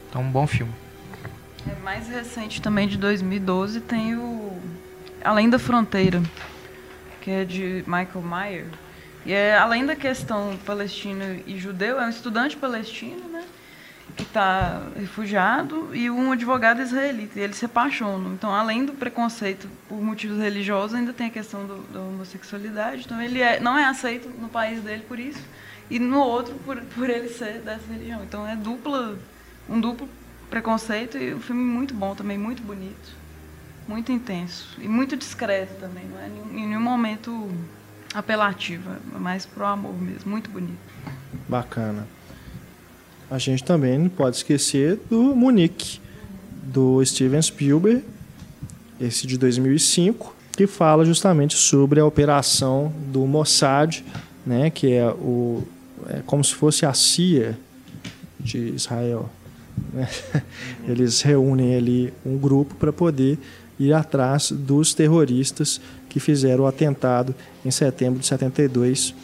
Então, 0.10 0.22
um 0.22 0.32
bom 0.32 0.48
filme. 0.48 0.74
É 1.68 1.76
mais 1.84 2.08
recente 2.08 2.62
também, 2.62 2.88
de 2.88 2.98
2012, 2.98 3.82
tem 3.82 4.16
o 4.16 4.58
Além 5.24 5.50
da 5.50 5.60
Fronteira, 5.60 6.22
que 7.22 7.30
é 7.30 7.44
de 7.44 7.84
Michael 7.86 8.24
Meyer. 8.24 8.66
E 9.26 9.34
é, 9.34 9.58
além 9.58 9.86
da 9.86 9.96
questão 9.96 10.58
palestino 10.66 11.24
e 11.46 11.60
judeu, 11.60 12.00
é 12.00 12.06
um 12.06 12.10
estudante 12.10 12.56
palestino, 12.56 13.28
né? 13.30 13.44
Que 14.16 14.24
está 14.24 14.82
refugiado 14.96 15.94
e 15.94 16.10
um 16.10 16.32
advogado 16.32 16.82
israelita. 16.82 17.38
E 17.38 17.44
eles 17.44 17.58
se 17.58 17.66
apaixonam. 17.66 18.34
Então, 18.34 18.52
além 18.56 18.86
do 18.86 18.94
preconceito 18.94 19.70
por 19.88 20.02
motivos 20.02 20.40
religiosos, 20.40 20.96
ainda 20.96 21.14
tem 21.14 21.28
a 21.28 21.30
questão 21.30 21.68
do, 21.68 21.78
da 21.94 22.00
homossexualidade. 22.00 23.04
Então, 23.06 23.22
ele 23.22 23.42
é, 23.42 23.60
não 23.60 23.78
é 23.78 23.84
aceito 23.84 24.30
no 24.40 24.48
país 24.48 24.82
dele 24.82 25.04
por 25.08 25.20
isso 25.20 25.44
e 25.90 26.00
no 26.00 26.20
outro 26.20 26.54
por, 26.66 26.80
por 26.82 27.10
ele 27.10 27.30
ser 27.30 27.62
dessa 27.62 27.92
religião. 27.92 28.24
Então 28.24 28.48
é 28.48 28.56
dupla, 28.56 29.18
um 29.70 29.80
duplo 29.80 30.08
preconceito 30.50 31.18
e 31.18 31.34
o 31.34 31.40
filme 31.40 31.64
muito 31.64 31.94
bom 31.94 32.16
também, 32.16 32.38
muito 32.38 32.62
bonito, 32.62 33.16
muito 33.88 34.12
intenso 34.12 34.78
e 34.80 34.88
muito 34.88 35.16
discreto 35.16 35.74
também, 35.80 36.06
não 36.06 36.20
é 36.20 36.28
em 36.60 36.68
nenhum 36.68 36.82
momento 36.82 37.50
apelativo, 38.14 38.90
é 39.16 39.18
mais 39.18 39.46
pro 39.46 39.66
amor 39.66 40.00
mesmo, 40.00 40.30
muito 40.30 40.50
bonito. 40.50 40.80
Bacana. 41.48 42.08
A 43.30 43.38
gente 43.38 43.64
também 43.64 43.98
não 43.98 44.10
pode 44.10 44.38
esquecer 44.38 45.00
do 45.10 45.36
Munique, 45.36 46.00
do 46.64 47.04
Steven 47.06 47.42
Spielberg, 47.42 48.04
esse 49.00 49.28
de 49.28 49.38
2005, 49.38 50.36
que 50.52 50.66
fala 50.66 51.06
justamente 51.06 51.56
sobre 51.56 52.00
a 52.00 52.06
operação 52.06 52.92
do 53.08 53.26
Mossad, 53.28 54.04
né, 54.46 54.70
que 54.70 54.92
é 54.94 55.08
o 55.08 55.64
é 56.08 56.22
como 56.26 56.44
se 56.44 56.54
fosse 56.54 56.86
a 56.86 56.94
CIA 56.94 57.58
de 58.40 58.70
Israel. 58.70 59.30
Né? 59.94 60.08
Eles 60.88 61.22
reúnem 61.22 61.76
ali 61.76 62.14
um 62.26 62.38
grupo 62.38 62.76
para 62.76 62.94
poder 62.94 63.38
ir 63.80 63.94
atrás 63.94 64.52
dos 64.52 64.94
terroristas 64.94 65.80
que 66.10 66.20
fizeram 66.20 66.66
o 66.66 66.68
atentado 66.68 67.34
em 67.66 67.72
setembro 67.72 68.20
de 68.20 68.26
72 68.26 69.16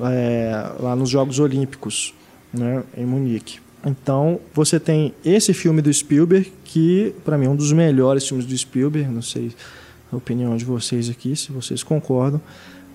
é, 0.00 0.72
lá 0.80 0.96
nos 0.96 1.10
Jogos 1.10 1.38
Olímpicos, 1.38 2.14
né, 2.52 2.82
em 2.96 3.04
Munique. 3.04 3.60
Então, 3.84 4.40
você 4.52 4.78
tem 4.78 5.14
esse 5.24 5.54
filme 5.54 5.80
do 5.80 5.92
Spielberg, 5.92 6.52
que 6.64 7.14
para 7.24 7.38
mim 7.38 7.46
é 7.46 7.48
um 7.48 7.56
dos 7.56 7.72
melhores 7.72 8.26
filmes 8.26 8.46
do 8.46 8.56
Spielberg, 8.56 9.08
não 9.08 9.22
sei 9.22 9.52
a 10.12 10.16
opinião 10.16 10.56
de 10.56 10.64
vocês 10.64 11.08
aqui, 11.08 11.36
se 11.36 11.52
vocês 11.52 11.82
concordam, 11.82 12.40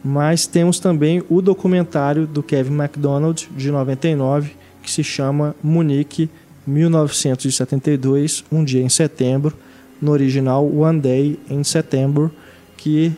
mas 0.07 0.45
temos 0.45 0.79
também 0.79 1.23
o 1.27 1.41
documentário 1.41 2.27
do 2.27 2.43
Kevin 2.43 2.75
MacDonald, 2.75 3.49
de 3.57 3.71
99, 3.71 4.51
que 4.83 4.91
se 4.91 5.03
chama 5.03 5.55
Munique 5.63 6.29
1972, 6.67 8.45
Um 8.51 8.63
Dia 8.63 8.83
em 8.83 8.89
Setembro, 8.89 9.57
no 9.99 10.11
original 10.11 10.63
One 10.63 11.01
Day 11.01 11.39
in 11.49 11.63
September, 11.63 12.29
que 12.77 13.13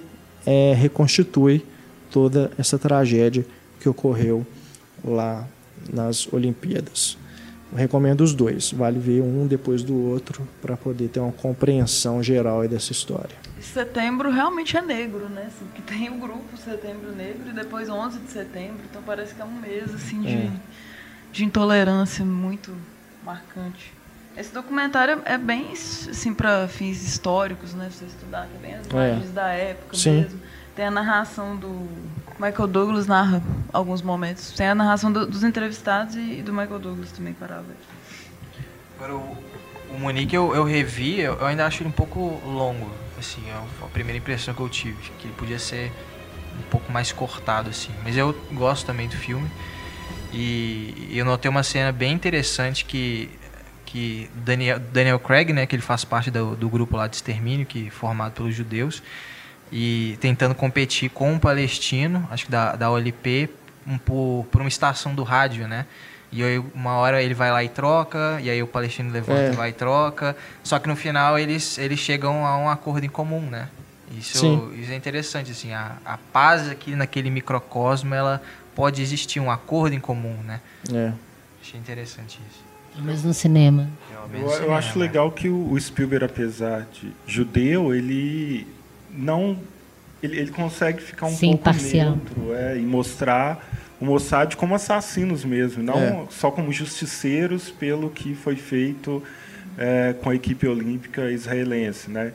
é, 0.46 0.74
reconstitui 0.74 1.62
toda 2.10 2.52
essa 2.58 2.80
tragédia 2.80 3.46
que 3.82 3.90
ocorreu 3.90 4.48
lá 5.04 5.46
nas 5.92 6.32
Olimpíadas. 6.32 7.18
Recomendo 7.76 8.22
os 8.22 8.34
dois, 8.34 8.72
vale 8.72 8.98
ver 8.98 9.22
um 9.22 9.46
depois 9.46 9.84
do 9.84 9.94
outro 9.94 10.48
para 10.62 10.78
poder 10.78 11.10
ter 11.10 11.20
uma 11.20 11.34
compreensão 11.34 12.24
geral 12.24 12.66
dessa 12.66 12.94
história 12.94 13.47
setembro 13.62 14.30
realmente 14.30 14.78
é 14.78 14.82
negro, 14.82 15.30
né? 15.30 15.46
Assim, 15.48 15.66
que 15.74 15.82
tem 15.82 16.10
o 16.10 16.16
grupo 16.16 16.58
Setembro 16.58 17.12
Negro 17.16 17.50
e 17.50 17.54
depois 17.54 17.90
11 17.90 18.20
de 18.20 18.32
setembro, 18.32 18.82
então 18.90 19.02
parece 19.04 19.34
que 19.34 19.42
é 19.42 19.46
um 19.46 19.52
mês 19.52 19.94
assim 19.94 20.22
de, 20.22 20.36
é. 20.36 20.52
de 21.32 21.46
intolerância 21.46 22.24
muito 22.24 22.76
marcante. 23.24 23.94
Esse 24.36 24.54
documentário 24.54 25.22
é 25.26 25.38
bem 25.38 25.72
assim 25.72 26.34
para 26.34 26.68
fins 26.68 27.04
históricos, 27.04 27.74
né? 27.74 27.86
Pra 27.86 27.98
você 27.98 28.06
estudar, 28.06 28.48
que 28.48 28.56
é 28.56 28.60
bem 28.60 28.76
as 28.76 28.86
imagens 28.86 29.30
é. 29.30 29.34
da 29.34 29.48
época 29.50 29.98
Sim. 29.98 30.22
mesmo. 30.22 30.40
Tem 30.76 30.86
a 30.86 30.92
narração 30.92 31.56
do 31.56 31.88
Michael 32.40 32.68
Douglas 32.68 33.08
narra 33.08 33.42
alguns 33.74 34.04
momentos. 34.04 34.52
Tem 34.52 34.68
a 34.68 34.76
narração 34.76 35.12
do, 35.12 35.26
dos 35.26 35.44
entrevistados 35.44 36.16
e 36.16 36.44
do 36.44 36.54
Michael 36.54 36.78
Douglas 36.78 37.12
também 37.12 37.34
para 37.34 37.58
ver. 37.58 37.76
Agora 38.96 39.16
o, 39.16 39.38
o 39.90 40.00
Monique 40.00 40.36
eu, 40.36 40.54
eu 40.54 40.64
revi, 40.64 41.20
eu 41.20 41.44
ainda 41.44 41.66
acho 41.66 41.82
ele 41.82 41.90
um 41.90 41.94
pouco 41.94 42.40
longo 42.46 43.07
assim, 43.18 43.42
é 43.50 43.54
a 43.54 43.88
primeira 43.88 44.18
impressão 44.18 44.54
que 44.54 44.62
eu 44.62 44.70
tive, 44.70 44.98
que 45.20 45.28
ele 45.28 45.34
podia 45.36 45.60
ser 45.60 45.92
um 46.58 46.70
pouco 46.70 46.92
mais 46.92 47.12
cortado, 47.12 47.70
assim. 47.70 47.92
Mas 48.04 48.18
eu 48.18 48.34
gosto 48.52 48.86
também 48.86 49.08
do 49.08 49.16
filme. 49.16 49.50
E 50.34 51.10
eu 51.14 51.26
notei 51.26 51.50
uma 51.50 51.64
cena 51.64 51.92
bem 51.92 52.14
interessante 52.14 52.86
que 52.86 53.30
que 53.88 54.30
Daniel, 54.36 54.80
Daniel 54.80 55.18
Craig, 55.18 55.54
né, 55.54 55.66
que 55.66 55.74
ele 55.74 55.82
faz 55.82 56.04
parte 56.04 56.30
do, 56.30 56.58
do 56.58 56.70
grupo 56.70 56.98
lá 56.98 57.08
de 57.08 57.16
extermínio, 57.16 57.66
que 57.66 57.88
é 57.88 57.90
formado 57.90 58.34
pelos 58.34 58.54
judeus, 58.54 59.02
e 59.72 60.18
tentando 60.20 60.54
competir 60.54 61.10
com 61.10 61.32
um 61.32 61.40
palestino, 61.40 62.28
acho 62.30 62.46
que 62.46 62.52
da, 62.52 62.76
da 62.76 62.92
OLP, 62.92 63.50
um, 63.88 63.98
por, 63.98 64.46
por 64.52 64.62
uma 64.62 64.68
estação 64.68 65.16
do 65.16 65.24
rádio, 65.24 65.68
né? 65.68 65.86
E 66.32 66.44
aí 66.44 66.58
uma 66.76 66.94
hora 66.94 67.22
ele 67.22 67.34
vai 67.34 67.52
lá 67.52 67.64
e 67.64 67.70
troca, 67.70 68.40
e 68.42 68.50
aí 68.50 68.62
o 68.62 68.68
palestino 68.68 69.12
levanta 69.12 69.42
é. 69.42 69.54
e 69.54 69.56
vai 69.56 69.70
e 69.70 69.74
troca. 69.74 70.36
Só 70.64 70.78
que 70.80 70.88
no 70.88 70.96
final 70.96 71.40
eles, 71.40 71.78
eles 71.78 72.00
chegam 72.00 72.46
a 72.46 72.58
um 72.58 72.70
acordo 72.70 73.06
em 73.06 73.10
comum, 73.10 73.42
né? 73.42 73.70
Isso, 74.18 74.72
isso 74.78 74.92
é 74.92 74.96
interessante, 74.96 75.52
assim, 75.52 75.74
a, 75.74 75.98
a 76.06 76.18
paz 76.18 76.70
aqui 76.70 76.96
naquele 76.96 77.30
microcosmo, 77.30 78.14
ela 78.14 78.42
pode 78.74 79.02
existir 79.02 79.40
um 79.40 79.52
acordo 79.52 79.96
em 79.96 80.00
comum, 80.00 80.36
né? 80.46 80.62
É. 80.94 81.12
Achei 81.62 81.80
interessante 81.80 82.40
isso. 82.50 82.68
Mas 83.04 83.24
no 83.24 83.34
cinema. 83.34 83.90
Eu, 84.32 84.40
eu 84.40 84.50
cinema, 84.50 84.78
acho 84.78 84.98
legal 84.98 85.30
que 85.32 85.50
o 85.50 85.78
Spielberg, 85.80 86.26
apesar 86.26 86.88
de 86.94 87.12
judeu, 87.28 87.94
ele 87.94 88.66
não 89.12 89.60
ele, 90.22 90.40
ele 90.40 90.52
consegue 90.52 91.02
ficar 91.02 91.28
um 91.28 91.32
Sim, 91.32 91.50
pouco 91.52 91.64
parcial. 91.66 92.12
neutro 92.12 92.54
é, 92.54 92.78
e 92.78 92.82
mostrar 92.82 93.64
o 94.00 94.06
Mossad 94.06 94.56
como 94.56 94.76
assassinos 94.76 95.44
mesmo, 95.44 95.82
não 95.84 95.98
É. 95.98 96.24
só 96.30 96.52
como 96.52 96.72
justiceiros 96.72 97.70
pelo 97.70 98.10
que 98.10 98.36
foi 98.36 98.56
feito 98.56 99.22
é, 99.78 100.14
com 100.24 100.30
a 100.32 100.36
equipe 100.36 100.68
olímpica 100.68 101.30
israelense, 101.32 102.10
né? 102.10 102.34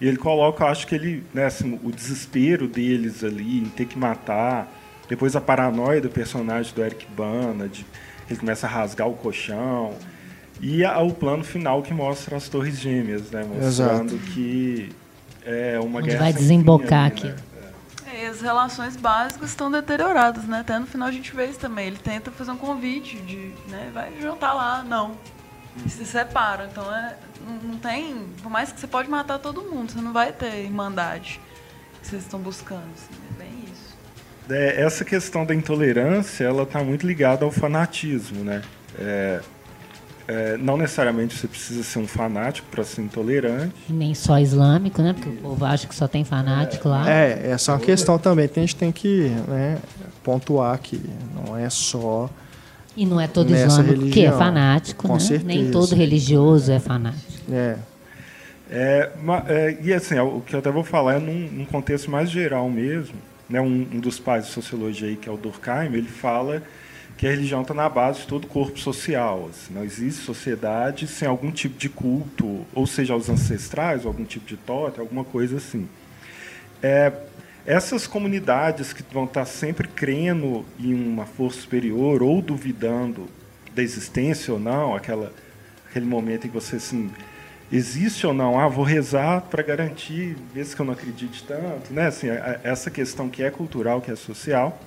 E 0.00 0.06
ele 0.06 0.16
coloca, 0.16 0.62
eu 0.64 0.68
acho 0.68 0.86
que 0.86 0.94
ele, 0.94 1.24
né, 1.32 1.46
assim, 1.46 1.78
o 1.82 1.90
desespero 1.90 2.68
deles 2.68 3.24
ali 3.24 3.58
em 3.58 3.64
ter 3.64 3.86
que 3.86 3.98
matar, 3.98 4.68
depois 5.08 5.34
a 5.34 5.40
paranoia 5.40 6.00
do 6.00 6.08
personagem 6.08 6.72
do 6.74 6.84
Eric 6.84 7.06
Bana, 7.16 7.68
de 7.68 7.84
ele 8.30 8.38
começa 8.38 8.66
a 8.66 8.70
rasgar 8.70 9.08
o 9.08 9.14
colchão, 9.14 9.94
e 10.60 10.84
a- 10.84 11.00
o 11.00 11.12
plano 11.12 11.42
final 11.44 11.82
que 11.82 11.92
mostra 11.92 12.36
as 12.36 12.48
torres 12.48 12.78
gêmeas, 12.78 13.30
né, 13.30 13.44
mostrando 13.44 14.16
que 14.32 14.90
é 15.44 15.78
uma 15.80 15.98
Onde 15.98 16.08
guerra 16.08 16.20
vai 16.20 16.32
sem 16.32 16.42
desembocar 16.42 17.10
ali, 17.10 17.24
né? 17.24 17.34
É, 18.14 18.24
e 18.24 18.26
as 18.26 18.40
relações 18.40 18.96
básicas 18.96 19.50
estão 19.50 19.70
deterioradas, 19.70 20.44
né? 20.44 20.60
Até 20.60 20.78
no 20.78 20.86
final 20.86 21.08
a 21.08 21.12
gente 21.12 21.34
vê 21.34 21.46
isso 21.46 21.58
também. 21.58 21.88
Ele 21.88 21.98
tenta 21.98 22.30
fazer 22.30 22.52
um 22.52 22.56
convite 22.56 23.16
de, 23.18 23.52
né? 23.68 23.90
Vai 23.92 24.12
jantar 24.20 24.54
lá, 24.54 24.82
não. 24.84 25.16
E 25.84 25.88
se 25.88 26.06
separam. 26.06 26.66
Então 26.66 26.94
é, 26.94 27.16
não, 27.46 27.70
não 27.70 27.78
tem. 27.78 28.26
Por 28.42 28.50
mais 28.50 28.72
que 28.72 28.78
você 28.78 28.86
pode 28.86 29.10
matar 29.10 29.38
todo 29.38 29.62
mundo, 29.62 29.92
você 29.92 30.00
não 30.00 30.12
vai 30.12 30.32
ter 30.32 30.64
irmandade 30.64 31.40
que 32.00 32.08
vocês 32.08 32.22
estão 32.22 32.38
buscando. 32.38 32.84
assim, 32.94 33.14
é 33.34 33.42
bem 33.42 33.64
isso. 33.72 33.96
É, 34.48 34.82
essa 34.82 35.04
questão 35.04 35.44
da 35.44 35.54
intolerância, 35.54 36.44
ela 36.44 36.62
está 36.62 36.82
muito 36.82 37.06
ligada 37.06 37.44
ao 37.44 37.50
fanatismo, 37.50 38.44
né? 38.44 38.62
É, 38.98 39.40
é, 40.26 40.56
não 40.56 40.76
necessariamente 40.76 41.36
você 41.36 41.46
precisa 41.46 41.82
ser 41.82 41.98
um 41.98 42.06
fanático 42.06 42.66
para 42.70 42.82
ser 42.84 43.02
intolerante. 43.02 43.74
E 43.88 43.92
nem 43.92 44.14
só 44.14 44.38
islâmico, 44.38 45.02
né? 45.02 45.12
Porque 45.12 45.28
o 45.28 45.32
povo 45.36 45.64
acha 45.64 45.86
que 45.86 45.94
só 45.94 46.08
tem 46.08 46.24
fanático 46.24 46.88
lá. 46.88 47.08
É, 47.10 47.50
essa 47.50 47.72
é 47.72 47.74
uma 47.74 47.80
questão 47.80 48.18
também 48.18 48.48
que 48.48 48.58
a 48.58 48.62
gente 48.62 48.76
tem 48.76 48.90
que 48.90 49.30
né, 49.48 49.78
pontuar 50.22 50.78
que 50.78 51.00
não 51.34 51.56
é 51.56 51.68
só. 51.68 52.30
E 52.96 53.04
não 53.04 53.20
é 53.20 53.26
todo 53.26 53.50
islâmico 53.54 53.94
que 53.94 54.00
é 54.00 54.00
religião, 54.00 54.38
fanático, 54.38 55.06
com 55.08 55.14
né? 55.14 55.20
certeza. 55.20 55.44
Nem 55.46 55.70
todo 55.70 55.94
religioso 55.94 56.70
é 56.72 56.78
fanático. 56.78 57.22
É, 57.52 57.76
É, 58.70 59.10
ma- 59.22 59.44
é, 59.46 59.76
e 59.82 59.92
assim, 59.92 60.18
o 60.18 60.40
que 60.40 60.54
eu 60.54 60.58
até 60.60 60.70
vou 60.70 60.82
falar 60.84 61.16
é 61.16 61.18
num, 61.18 61.48
num 61.52 61.64
contexto 61.66 62.10
mais 62.10 62.30
geral 62.30 62.68
mesmo. 62.70 63.14
Né? 63.48 63.60
Um, 63.60 63.86
um 63.92 64.00
dos 64.00 64.18
pais 64.18 64.46
de 64.46 64.52
sociologia 64.52 65.06
aí, 65.08 65.16
que 65.16 65.28
é 65.28 65.32
o 65.32 65.36
Durkheim, 65.36 65.92
ele 65.92 66.08
fala 66.08 66.62
que 67.24 67.28
a 67.28 67.30
religião 67.30 67.62
está 67.62 67.72
na 67.72 67.88
base 67.88 68.20
de 68.20 68.26
todo 68.26 68.46
corpo 68.46 68.78
social. 68.78 69.48
assim, 69.50 69.72
não 69.72 69.82
existe 69.82 70.22
sociedade 70.22 71.06
sem 71.06 71.26
algum 71.26 71.50
tipo 71.50 71.78
de 71.78 71.88
culto, 71.88 72.66
ou 72.74 72.86
seja, 72.86 73.14
aos 73.14 73.30
ancestrais, 73.30 74.04
ou 74.04 74.10
algum 74.10 74.26
tipo 74.26 74.44
de 74.44 74.58
totem, 74.58 75.00
alguma 75.00 75.24
coisa 75.24 75.56
assim. 75.56 75.88
É, 76.82 77.10
essas 77.64 78.06
comunidades 78.06 78.92
que 78.92 79.02
vão 79.10 79.24
estar 79.24 79.46
sempre 79.46 79.88
crendo 79.88 80.66
em 80.78 80.92
uma 80.92 81.24
força 81.24 81.62
superior 81.62 82.22
ou 82.22 82.42
duvidando 82.42 83.26
da 83.74 83.82
existência 83.82 84.52
ou 84.52 84.60
não, 84.60 84.94
aquela, 84.94 85.32
aquele 85.88 86.04
momento 86.04 86.46
em 86.46 86.50
que 86.50 86.54
você 86.54 86.76
assim, 86.76 87.10
existe 87.72 88.26
ou 88.26 88.34
não, 88.34 88.60
ah, 88.60 88.68
vou 88.68 88.84
rezar 88.84 89.40
para 89.40 89.62
garantir, 89.62 90.36
mesmo 90.54 90.76
que 90.76 90.82
eu 90.82 90.84
não 90.84 90.92
acredite 90.92 91.42
tanto, 91.44 91.90
né? 91.90 92.06
Assim, 92.08 92.26
essa 92.62 92.90
questão 92.90 93.30
que 93.30 93.42
é 93.42 93.50
cultural, 93.50 94.02
que 94.02 94.10
é 94.10 94.14
social, 94.14 94.78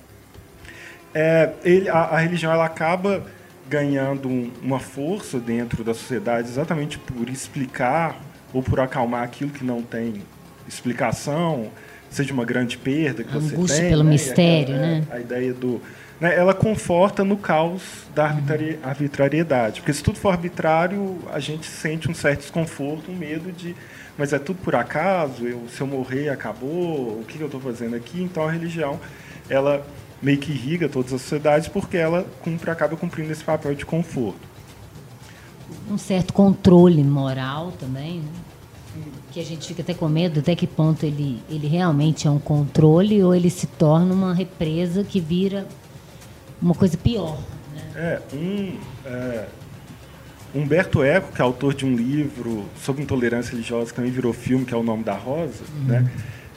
é, 1.14 1.50
ele, 1.64 1.88
a, 1.88 1.98
a 1.98 2.18
religião 2.18 2.52
ela 2.52 2.64
acaba 2.64 3.22
ganhando 3.68 4.28
um- 4.28 4.50
uma 4.62 4.78
força 4.80 5.38
dentro 5.38 5.84
da 5.84 5.92
sociedade 5.94 6.48
exatamente 6.48 6.98
por 6.98 7.28
explicar 7.28 8.16
ou 8.52 8.62
por 8.62 8.80
acalmar 8.80 9.22
aquilo 9.24 9.50
que 9.50 9.62
não 9.64 9.82
tem 9.82 10.22
explicação, 10.66 11.68
seja 12.10 12.32
uma 12.32 12.44
grande 12.44 12.78
perda 12.78 13.22
que 13.24 13.36
A 13.36 13.40
você 13.40 13.54
angústia 13.54 13.80
tem. 13.80 13.90
pelo 13.90 14.04
né? 14.04 14.10
Mistério, 14.10 14.74
aquela- 14.74 14.80
né? 14.80 15.04
é, 15.10 15.16
A 15.16 15.20
ideia 15.20 15.52
do... 15.52 15.82
né, 16.20 16.34
ela 16.34 16.54
conforta 16.54 17.22
no 17.24 17.36
caos 17.36 17.82
da 18.14 18.24
arbitrari- 18.26 18.78
arbitrariedade. 18.82 19.80
Porque 19.80 19.92
se 19.92 20.02
tudo 20.02 20.18
for 20.18 20.30
arbitrário, 20.30 21.18
a 21.32 21.38
gente 21.40 21.66
sente 21.66 22.10
um 22.10 22.14
certo 22.14 22.40
desconforto, 22.40 23.10
um 23.10 23.16
medo 23.16 23.52
de... 23.52 23.74
Mas 24.16 24.32
é 24.32 24.38
tudo 24.38 24.58
por 24.64 24.74
acaso? 24.74 25.46
Eu, 25.46 25.62
se 25.68 25.80
eu 25.80 25.86
morrer, 25.86 26.28
acabou? 26.30 27.20
O 27.20 27.24
que 27.28 27.38
eu 27.38 27.46
estou 27.46 27.60
fazendo 27.60 27.94
aqui? 27.94 28.20
Então 28.22 28.48
a 28.48 28.50
religião, 28.50 28.98
ela 29.48 29.86
meio 30.20 30.38
que 30.38 30.50
irriga 30.50 30.88
todas 30.88 31.12
as 31.12 31.22
sociedades 31.22 31.68
porque 31.68 31.96
ela 31.96 32.26
cumpre, 32.42 32.70
acaba 32.70 32.96
cumprindo 32.96 33.32
esse 33.32 33.44
papel 33.44 33.74
de 33.74 33.86
conforto. 33.86 34.40
Um 35.90 35.98
certo 35.98 36.32
controle 36.32 37.02
moral 37.02 37.72
também, 37.72 38.20
né? 38.20 38.32
Que 39.32 39.40
a 39.40 39.44
gente 39.44 39.68
fica 39.68 39.82
até 39.82 39.94
com 39.94 40.08
medo 40.08 40.40
até 40.40 40.56
que 40.56 40.66
ponto 40.66 41.04
ele, 41.04 41.40
ele 41.48 41.68
realmente 41.68 42.26
é 42.26 42.30
um 42.30 42.38
controle 42.38 43.22
ou 43.22 43.34
ele 43.34 43.50
se 43.50 43.66
torna 43.66 44.12
uma 44.12 44.34
represa 44.34 45.04
que 45.04 45.20
vira 45.20 45.66
uma 46.60 46.74
coisa 46.74 46.96
pior. 46.96 47.38
Né? 47.74 47.82
É, 47.94 48.20
um, 48.34 48.76
é, 49.06 49.46
Humberto 50.54 51.02
Eco, 51.04 51.32
que 51.32 51.40
é 51.40 51.44
autor 51.44 51.74
de 51.74 51.84
um 51.84 51.94
livro 51.94 52.64
sobre 52.82 53.02
intolerância 53.02 53.52
religiosa, 53.52 53.90
que 53.90 53.94
também 53.94 54.10
virou 54.10 54.32
filme, 54.32 54.64
que 54.64 54.74
é 54.74 54.76
O 54.76 54.82
Nome 54.82 55.04
da 55.04 55.14
Rosa, 55.14 55.62
né? 55.86 56.10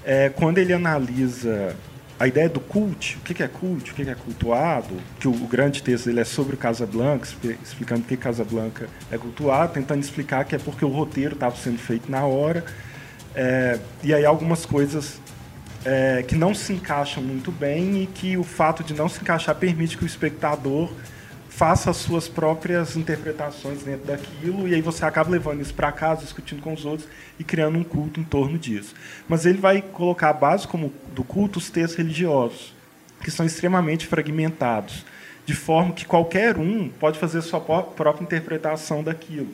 É, 0.04 0.30
quando 0.30 0.58
ele 0.58 0.74
analisa 0.74 1.76
a 2.22 2.28
ideia 2.28 2.48
do 2.48 2.60
culto, 2.60 3.18
o 3.18 3.22
que 3.22 3.42
é 3.42 3.48
culto, 3.48 3.90
o 3.90 3.94
que 3.96 4.04
é 4.04 4.14
cultuado, 4.14 4.96
que 5.20 5.28
o, 5.28 5.34
grande 5.48 5.82
texto 5.82 6.06
dele 6.06 6.20
é 6.20 6.24
sobre 6.24 6.54
o 6.54 6.58
Casablanca, 6.58 7.26
expli- 7.26 7.58
explicando 7.64 8.04
que 8.04 8.16
Casablanca 8.16 8.88
é 9.12 9.18
cultuado, 9.18 9.74
tentando 9.74 10.02
explicar 10.02 10.46
que 10.46 10.54
é 10.54 10.60
porque 10.60 10.86
o 10.86 10.88
roteiro 10.88 11.34
estava 11.34 11.56
sendo 11.56 11.80
feito 11.80 12.12
na 12.12 12.24
hora, 12.24 12.64
é, 13.34 13.80
e 14.04 14.14
aí 14.14 14.24
algumas 14.24 14.68
coisas 14.68 15.20
é, 15.84 16.22
que 16.22 16.36
não 16.36 16.54
se 16.54 16.74
encaixam 16.74 17.24
muito 17.24 17.52
bem 17.52 18.04
e 18.04 18.06
que 18.06 18.38
o 18.38 18.44
fato 18.44 18.84
de 18.84 18.94
não 18.94 19.10
se 19.10 19.20
encaixar 19.20 19.56
permite 19.56 19.98
que 19.98 20.04
o 20.04 20.08
espectador 20.08 20.94
faça 21.52 21.92
as 21.92 21.98
suas 21.98 22.30
próprias 22.30 22.96
interpretações 22.96 23.84
dentro 23.84 24.08
daquilo 24.08 24.68
e 24.68 24.74
aí 24.74 24.82
você 24.82 25.04
acaba 25.04 25.30
levando 25.30 25.62
isso 25.62 25.74
para 25.74 25.92
casa, 25.92 26.22
discutindo 26.22 26.62
com 26.62 26.74
os 26.74 26.86
outros 26.86 27.08
e 27.38 27.44
criando 27.44 27.78
um 27.78 27.84
culto 27.84 28.22
em 28.22 28.24
torno 28.24 28.58
disso. 28.58 28.96
Mas 29.28 29.46
ele 29.46 29.60
vai 29.60 29.82
colocar 29.82 30.30
a 30.30 30.34
base 30.34 30.66
como 30.66 30.92
do 31.14 31.26
culto 31.26 31.60
os 31.60 31.70
textos 31.70 31.98
religiosos, 31.98 32.74
que 33.22 33.30
são 33.30 33.46
extremamente 33.46 34.08
fragmentados, 34.08 35.06
de 35.46 35.54
forma 35.54 35.94
que 35.94 36.06
qualquer 36.06 36.58
um 36.58 36.88
pode 36.88 37.20
fazer 37.20 37.40
a 37.40 37.44
sua 37.44 37.60
pró- 37.60 37.84
própria 37.84 38.24
interpretação 38.24 39.04
daquilo. 39.04 39.54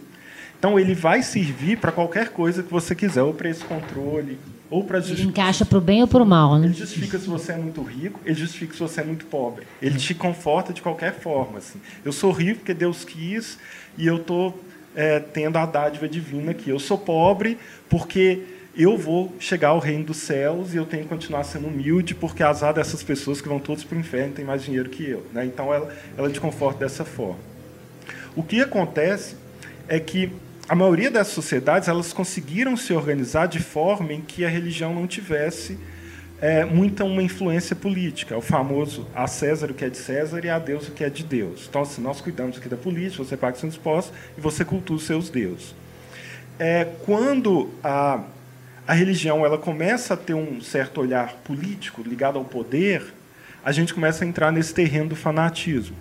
Então 0.58 0.80
ele 0.80 0.94
vai 0.94 1.24
servir 1.24 1.78
para 1.78 1.92
qualquer 1.92 2.30
coisa 2.30 2.62
que 2.62 2.72
você 2.72 2.94
quiser, 2.94 3.24
ou 3.24 3.34
para 3.34 3.50
esse 3.50 3.64
controle, 3.64 4.38
ou 4.70 4.84
para 4.84 5.00
Ele 5.00 5.24
encaixa 5.24 5.66
para 5.66 5.78
o 5.78 5.82
bem 5.82 6.02
ou 6.02 6.08
para 6.08 6.22
o 6.22 6.26
mal, 6.26 6.58
né? 6.58 6.68
ele 6.68 6.74
justifica 6.74 7.18
se 7.18 7.28
você 7.28 7.54
é 7.54 7.58
muito 7.58 7.82
rico, 7.82 8.20
ele 8.26 8.36
justifica 8.36 8.74
se 8.74 8.80
você 8.80 9.02
é 9.02 9.04
muito 9.04 9.26
pobre. 9.26 9.66
Ele 9.82 9.98
te 9.98 10.14
conforta 10.14 10.74
de 10.74 10.82
qualquer 10.82 11.14
forma. 11.14 11.60
Assim. 11.60 11.80
Eu 12.04 12.12
sou 12.12 12.32
rico 12.32 12.60
porque 12.60 12.74
Deus 12.74 13.06
quis 13.06 13.58
e 13.98 14.06
eu 14.06 14.18
estou 14.18 14.62
tendo 15.32 15.58
a 15.58 15.66
dádiva 15.66 16.08
divina 16.08 16.52
aqui. 16.52 16.70
Eu 16.70 16.80
sou 16.80 16.98
pobre 16.98 17.58
porque 17.88 18.42
eu 18.76 18.98
vou 18.98 19.34
chegar 19.40 19.70
ao 19.70 19.80
reino 19.80 20.06
dos 20.06 20.18
céus 20.18 20.74
e 20.74 20.78
eu 20.78 20.86
tenho 20.86 21.04
que 21.04 21.10
continuar 21.10 21.44
sendo 21.44 21.68
humilde 21.68 22.14
porque 22.14 22.44
azar 22.44 22.74
dessas 22.74 23.04
pessoas 23.04 23.40
que 23.40 23.48
vão 23.48 23.60
todos 23.60 23.84
para 23.84 23.96
o 23.96 24.00
inferno 24.00 24.34
têm 24.34 24.46
mais 24.46 24.64
dinheiro 24.64 24.90
que 24.90 25.08
eu. 25.08 25.26
Né? 25.34 25.46
Então 25.46 25.74
ela, 25.74 25.92
ela 26.18 26.30
te 26.30 26.40
conforta 26.40 26.80
dessa 26.80 27.06
forma. 27.06 27.40
O 28.36 28.44
que 28.44 28.62
acontece 28.62 29.36
é 29.88 30.00
que 30.00 30.32
a 30.70 30.76
maioria 30.76 31.10
das 31.10 31.28
sociedades 31.28 31.88
elas 31.88 32.12
conseguiram 32.12 32.76
se 32.76 32.94
organizar 32.94 33.48
de 33.48 33.60
forma 33.60 34.14
em 34.14 34.22
que 34.22 34.44
a 34.44 34.50
religião 34.50 34.94
não 34.94 35.08
tivesse 35.08 35.78
é, 36.42 36.66
muita 36.66 37.04
uma 37.04 37.24
influência 37.24 37.76
política. 37.76 38.36
É 38.36 38.38
o 38.38 38.42
famoso 38.42 39.08
a 39.16 39.28
César 39.28 39.72
o 39.72 39.74
que 39.74 39.86
é 39.86 39.90
de 39.90 39.98
César 39.98 40.44
e 40.44 40.50
a 40.50 40.60
Deus 40.60 40.88
o 40.88 40.92
que 40.92 41.04
é 41.04 41.10
de 41.10 41.24
Deus. 41.24 41.68
Então, 41.70 41.82
assim, 41.82 42.02
nós 42.02 42.20
cuidamos 42.20 42.58
aqui 42.58 42.68
da 42.68 42.78
política, 42.78 43.24
você 43.24 43.38
paga 43.38 43.58
seus 43.58 43.76
impostos 43.76 44.14
e 44.38 44.42
você 44.42 44.66
cultua 44.66 44.98
os 44.98 45.04
seus 45.04 45.30
deuses. 45.30 45.74
É, 46.60 46.86
quando 47.06 47.70
a, 47.84 48.22
a 48.86 48.94
religião 48.94 49.46
ela 49.46 49.58
começa 49.58 50.16
a 50.16 50.18
ter 50.18 50.34
um 50.34 50.60
certo 50.60 51.00
olhar 51.00 51.34
político 51.44 52.02
ligado 52.02 52.38
ao 52.38 52.44
poder, 52.44 53.14
a 53.64 53.72
gente 53.72 53.94
começa 53.94 54.24
a 54.24 54.28
entrar 54.28 54.52
nesse 54.52 54.74
terreno 54.74 55.10
do 55.10 55.16
fanatismo. 55.16 55.96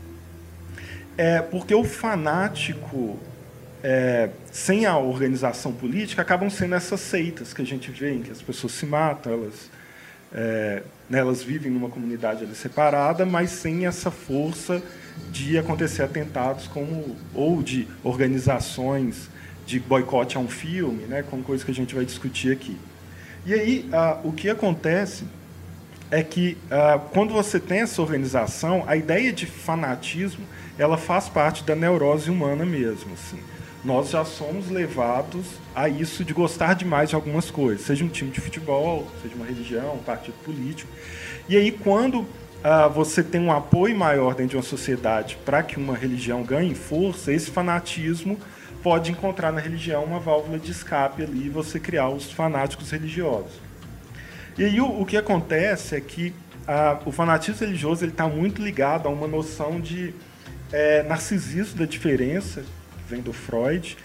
É, 1.17 1.41
porque 1.41 1.75
o 1.75 1.85
fanático, 1.85 3.19
é, 3.83 4.31
sem 4.51 4.87
a 4.87 4.97
organização 4.99 5.73
política, 5.73 6.23
acabam 6.23 6.51
sendo 6.51 6.75
essas 6.75 7.01
seitas 7.01 7.53
que 7.53 7.63
a 7.63 7.65
gente 7.65 7.91
vê, 7.91 8.13
em 8.13 8.23
que 8.23 8.31
as 8.31 8.43
pessoas 8.43 8.73
se 8.73 8.87
matam, 8.87 9.33
elas, 9.33 9.71
é, 10.33 10.83
né, 11.09 11.19
elas 11.19 11.43
vivem 11.43 11.71
numa 11.71 11.89
comunidade 11.89 12.45
ali 12.45 12.55
separada, 12.55 13.25
mas 13.25 13.51
sem 13.51 13.87
essa 13.87 14.11
força 14.11 14.83
de 15.31 15.57
acontecer 15.59 16.03
atentados 16.03 16.67
como 16.67 17.17
ou 17.35 17.63
de 17.63 17.87
organizações 18.05 19.31
de 19.65 19.81
boicote 19.81 20.37
a 20.37 20.41
um 20.41 20.49
filme, 20.49 21.05
né, 21.05 21.25
como 21.29 21.43
coisa 21.43 21.65
que 21.65 21.71
a 21.71 21.75
gente 21.75 21.95
vai 21.95 22.05
discutir 22.05 22.53
aqui. 22.53 22.77
E 23.45 23.55
aí, 23.55 23.89
ah, 23.93 24.19
o 24.25 24.33
que 24.33 24.49
acontece 24.49 25.25
é 26.11 26.23
que 26.23 26.57
ah, 26.71 27.01
quando 27.13 27.33
você 27.33 27.59
tem 27.59 27.81
essa 27.81 28.01
organização, 28.01 28.85
a 28.87 28.97
ideia 28.97 29.33
de 29.33 29.47
fanatismo 29.47 30.45
ela 30.79 30.97
faz 30.97 31.29
parte 31.29 31.65
da 31.65 31.75
neurose 31.75 32.31
humana 32.31 32.65
mesmo. 32.65 33.13
Assim. 33.15 33.39
Nós 33.87 34.11
já 34.11 34.25
somos 34.25 34.69
levados 34.69 35.47
a 35.73 35.89
isso 35.89 36.25
de 36.25 36.35
gostar 36.35 36.75
demais 36.75 37.09
de 37.09 37.15
algumas 37.15 37.53
coisas, 37.53 37.87
seja 37.87 38.05
um 38.05 38.09
time 38.09 38.33
de 38.33 38.41
futebol, 38.41 39.07
seja 39.23 39.37
uma 39.37 39.47
religião, 39.47 39.95
um 39.95 40.03
partido 40.03 40.35
político. 40.45 40.91
E 41.49 41.57
aí, 41.57 41.71
quando 41.71 42.27
ah, 42.65 42.89
você 42.89 43.23
tem 43.23 43.41
um 43.41 43.53
apoio 43.53 43.97
maior 43.97 44.35
dentro 44.35 44.51
de 44.51 44.57
uma 44.57 44.63
sociedade 44.65 45.39
para 45.45 45.63
que 45.63 45.77
uma 45.77 45.97
religião 45.97 46.43
ganhe 46.43 46.75
força, 46.75 47.33
esse 47.33 47.49
fanatismo 47.49 48.37
pode 48.83 49.13
encontrar 49.13 49.53
na 49.53 49.61
religião 49.61 50.03
uma 50.03 50.19
válvula 50.19 50.59
de 50.59 50.73
escape 50.73 51.23
ali 51.23 51.47
e 51.47 51.49
você 51.49 51.79
criar 51.79 52.09
os 52.09 52.33
fanáticos 52.33 52.91
religiosos. 52.91 53.53
E 54.59 54.65
aí 54.65 54.81
o, 54.81 55.01
o 55.01 55.07
que 55.07 55.17
acontece 55.17 55.95
é 55.95 56.01
que 56.01 56.35
ah, 56.67 56.99
o 57.07 57.13
fanatismo 57.13 57.65
religioso 57.65 58.05
ele 58.05 58.11
está 58.11 58.27
muito 58.27 58.61
ligado 58.61 59.07
a 59.07 59.11
uma 59.11 59.29
noção 59.29 59.81
de 59.81 60.13
é, 60.73 61.05
narcisismo 61.05 61.79
da 61.79 61.85
diferença, 61.85 62.65
vem 63.09 63.21
do 63.21 63.33
Freud, 63.33 63.97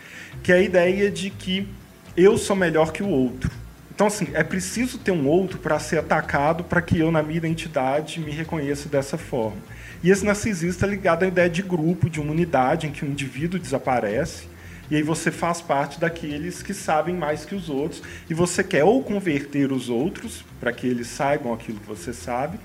que 0.44 0.52
é 0.52 0.56
a 0.56 0.62
ideia 0.62 1.10
de 1.10 1.30
que 1.30 1.68
eu 2.16 2.38
sou 2.38 2.56
melhor 2.56 2.92
que 2.92 3.04
o 3.04 3.10
outro. 3.10 3.50
Então, 3.94 4.08
assim, 4.08 4.30
é 4.34 4.44
preciso 4.44 4.98
ter 4.98 5.12
um 5.12 5.28
outro 5.28 5.60
para 5.60 5.78
ser 5.80 6.00
atacado 6.00 6.64
para 6.64 6.82
que 6.82 6.98
eu, 6.98 7.12
na 7.12 7.22
minha 7.22 7.38
identidade, 7.38 8.20
me 8.20 8.32
reconheça 8.32 8.90
dessa 8.90 9.18
forma. 9.18 9.58
E 10.04 10.10
esse 10.10 10.26
narcisismo 10.26 10.70
está 10.70 10.88
ligado 10.88 11.24
à 11.24 11.28
ideia 11.28 11.50
de 11.50 11.62
grupo, 11.62 12.10
de 12.10 12.20
uma 12.20 12.32
unidade 12.32 12.88
em 12.88 12.92
que 12.92 13.06
o 13.06 13.08
indivíduo 13.08 13.60
desaparece 13.60 14.52
e 14.92 14.98
aí 14.98 15.02
você 15.02 15.32
faz 15.32 15.62
parte 15.62 16.02
daqueles 16.02 16.62
que 16.62 16.74
sabem 16.74 17.16
mais 17.16 17.46
que 17.46 17.56
os 17.56 17.70
outros 17.70 18.04
e 18.30 18.34
você 18.34 18.62
quer 18.62 18.84
ou 18.84 19.02
converter 19.02 19.72
os 19.72 19.88
outros 19.88 20.44
para 20.60 20.74
que 20.74 20.86
eles 20.86 21.08
saibam 21.08 21.54
aquilo 21.54 21.80
que 21.80 21.88
você 21.88 22.12
sabe, 22.12 22.60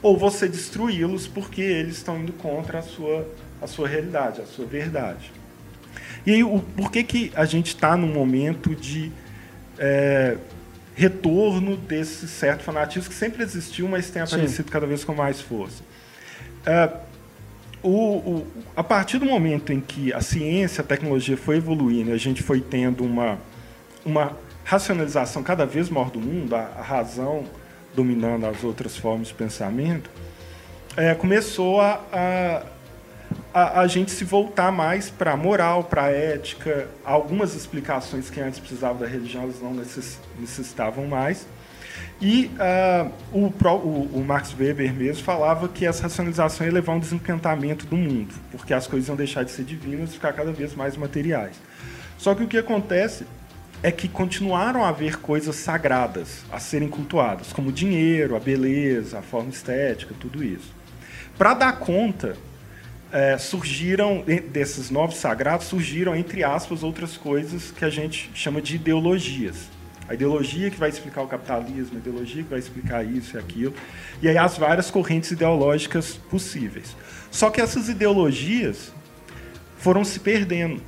ou 0.00 0.16
você 0.16 0.46
destruí-los 0.46 1.26
porque 1.26 1.60
eles 1.60 1.96
estão 1.96 2.20
indo 2.20 2.32
contra 2.34 2.78
a 2.78 2.82
sua, 2.82 3.28
a 3.60 3.66
sua 3.66 3.88
realidade, 3.88 4.40
a 4.40 4.46
sua 4.46 4.64
verdade. 4.64 5.32
E 6.26 6.34
aí, 6.34 6.44
o, 6.44 6.58
por 6.58 6.90
que, 6.90 7.04
que 7.04 7.32
a 7.34 7.44
gente 7.44 7.68
está 7.68 7.96
num 7.96 8.12
momento 8.12 8.74
de 8.74 9.12
é, 9.78 10.36
retorno 10.94 11.76
desse 11.76 12.26
certo 12.26 12.64
fanatismo 12.64 13.08
que 13.08 13.14
sempre 13.14 13.42
existiu, 13.42 13.86
mas 13.86 14.10
tem 14.10 14.22
aparecido 14.22 14.66
Sim. 14.66 14.72
cada 14.72 14.86
vez 14.86 15.04
com 15.04 15.14
mais 15.14 15.40
força. 15.40 15.84
É, 16.64 16.90
o, 17.82 18.16
o, 18.16 18.46
a 18.74 18.82
partir 18.82 19.18
do 19.18 19.26
momento 19.26 19.72
em 19.72 19.80
que 19.80 20.12
a 20.12 20.20
ciência, 20.20 20.82
a 20.82 20.84
tecnologia 20.84 21.36
foi 21.36 21.58
evoluindo, 21.58 22.12
a 22.12 22.16
gente 22.16 22.42
foi 22.42 22.60
tendo 22.60 23.04
uma, 23.04 23.38
uma 24.04 24.36
racionalização 24.64 25.42
cada 25.42 25.64
vez 25.64 25.88
maior 25.88 26.10
do 26.10 26.18
mundo, 26.18 26.56
a, 26.56 26.62
a 26.76 26.82
razão 26.82 27.44
dominando 27.94 28.46
as 28.46 28.64
outras 28.64 28.96
formas 28.96 29.28
de 29.28 29.34
pensamento, 29.34 30.10
é, 30.96 31.14
começou 31.14 31.80
a, 31.80 32.00
a 32.12 32.62
a, 33.52 33.80
a 33.80 33.86
gente 33.86 34.10
se 34.10 34.24
voltar 34.24 34.70
mais 34.70 35.08
para 35.08 35.32
a 35.32 35.36
moral, 35.36 35.84
para 35.84 36.04
a 36.04 36.10
ética. 36.10 36.88
Algumas 37.04 37.54
explicações 37.54 38.28
que 38.28 38.40
antes 38.40 38.58
precisavam 38.58 38.98
da 38.98 39.06
religião, 39.06 39.44
elas 39.44 39.60
não 39.62 39.74
necessitavam 40.38 41.06
mais. 41.06 41.46
E 42.20 42.50
uh, 42.56 43.10
o, 43.32 43.46
o, 43.46 44.20
o, 44.20 44.24
Max 44.24 44.54
Weber 44.58 44.92
mesmo 44.92 45.22
falava 45.22 45.68
que 45.68 45.84
essa 45.84 46.04
racionalização 46.04 46.66
ia 46.66 46.72
levar 46.72 46.94
a 46.94 46.96
um 46.96 46.98
desencantamento 46.98 47.86
do 47.86 47.96
mundo, 47.96 48.34
porque 48.50 48.72
as 48.72 48.86
coisas 48.86 49.08
iam 49.08 49.16
deixar 49.16 49.42
de 49.44 49.50
ser 49.50 49.64
divinas 49.64 50.10
e 50.10 50.12
ficar 50.14 50.32
cada 50.32 50.50
vez 50.50 50.74
mais 50.74 50.96
materiais. 50.96 51.56
Só 52.16 52.34
que 52.34 52.42
o 52.42 52.48
que 52.48 52.56
acontece 52.56 53.26
é 53.82 53.92
que 53.92 54.08
continuaram 54.08 54.82
a 54.82 54.88
haver 54.88 55.16
coisas 55.18 55.56
sagradas 55.56 56.44
a 56.50 56.58
serem 56.58 56.88
cultuadas, 56.88 57.52
como 57.52 57.68
o 57.68 57.72
dinheiro, 57.72 58.34
a 58.34 58.40
beleza, 58.40 59.18
a 59.18 59.22
forma 59.22 59.50
estética, 59.50 60.14
tudo 60.18 60.42
isso. 60.42 60.74
Para 61.36 61.52
dar 61.52 61.78
conta 61.78 62.34
é, 63.12 63.38
surgiram, 63.38 64.24
desses 64.50 64.90
novos 64.90 65.16
sagrados, 65.16 65.66
surgiram, 65.66 66.14
entre 66.14 66.42
aspas, 66.42 66.82
outras 66.82 67.16
coisas 67.16 67.70
que 67.70 67.84
a 67.84 67.90
gente 67.90 68.30
chama 68.34 68.60
de 68.60 68.76
ideologias. 68.76 69.68
A 70.08 70.14
ideologia 70.14 70.70
que 70.70 70.78
vai 70.78 70.88
explicar 70.88 71.22
o 71.22 71.26
capitalismo, 71.26 71.96
a 71.96 71.98
ideologia 71.98 72.42
que 72.42 72.50
vai 72.50 72.58
explicar 72.58 73.04
isso 73.04 73.36
e 73.36 73.38
aquilo, 73.38 73.74
e 74.22 74.28
aí 74.28 74.38
as 74.38 74.56
várias 74.56 74.90
correntes 74.90 75.32
ideológicas 75.32 76.16
possíveis. 76.30 76.96
Só 77.30 77.50
que 77.50 77.60
essas 77.60 77.88
ideologias 77.88 78.92
foram 79.78 80.04
se 80.04 80.20
perdendo. 80.20 80.80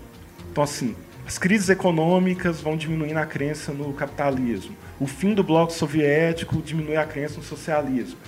Então, 0.51 0.63
assim, 0.63 0.95
as 1.27 1.37
crises 1.37 1.69
econômicas 1.69 2.61
vão 2.61 2.77
diminuindo 2.77 3.19
a 3.19 3.27
crença 3.27 3.73
no 3.73 3.93
capitalismo. 3.93 4.77
O 5.01 5.07
fim 5.07 5.35
do 5.35 5.43
bloco 5.43 5.73
soviético 5.73 6.63
diminui 6.63 6.97
a 6.97 7.05
crença 7.05 7.37
no 7.37 7.43
socialismo. 7.43 8.19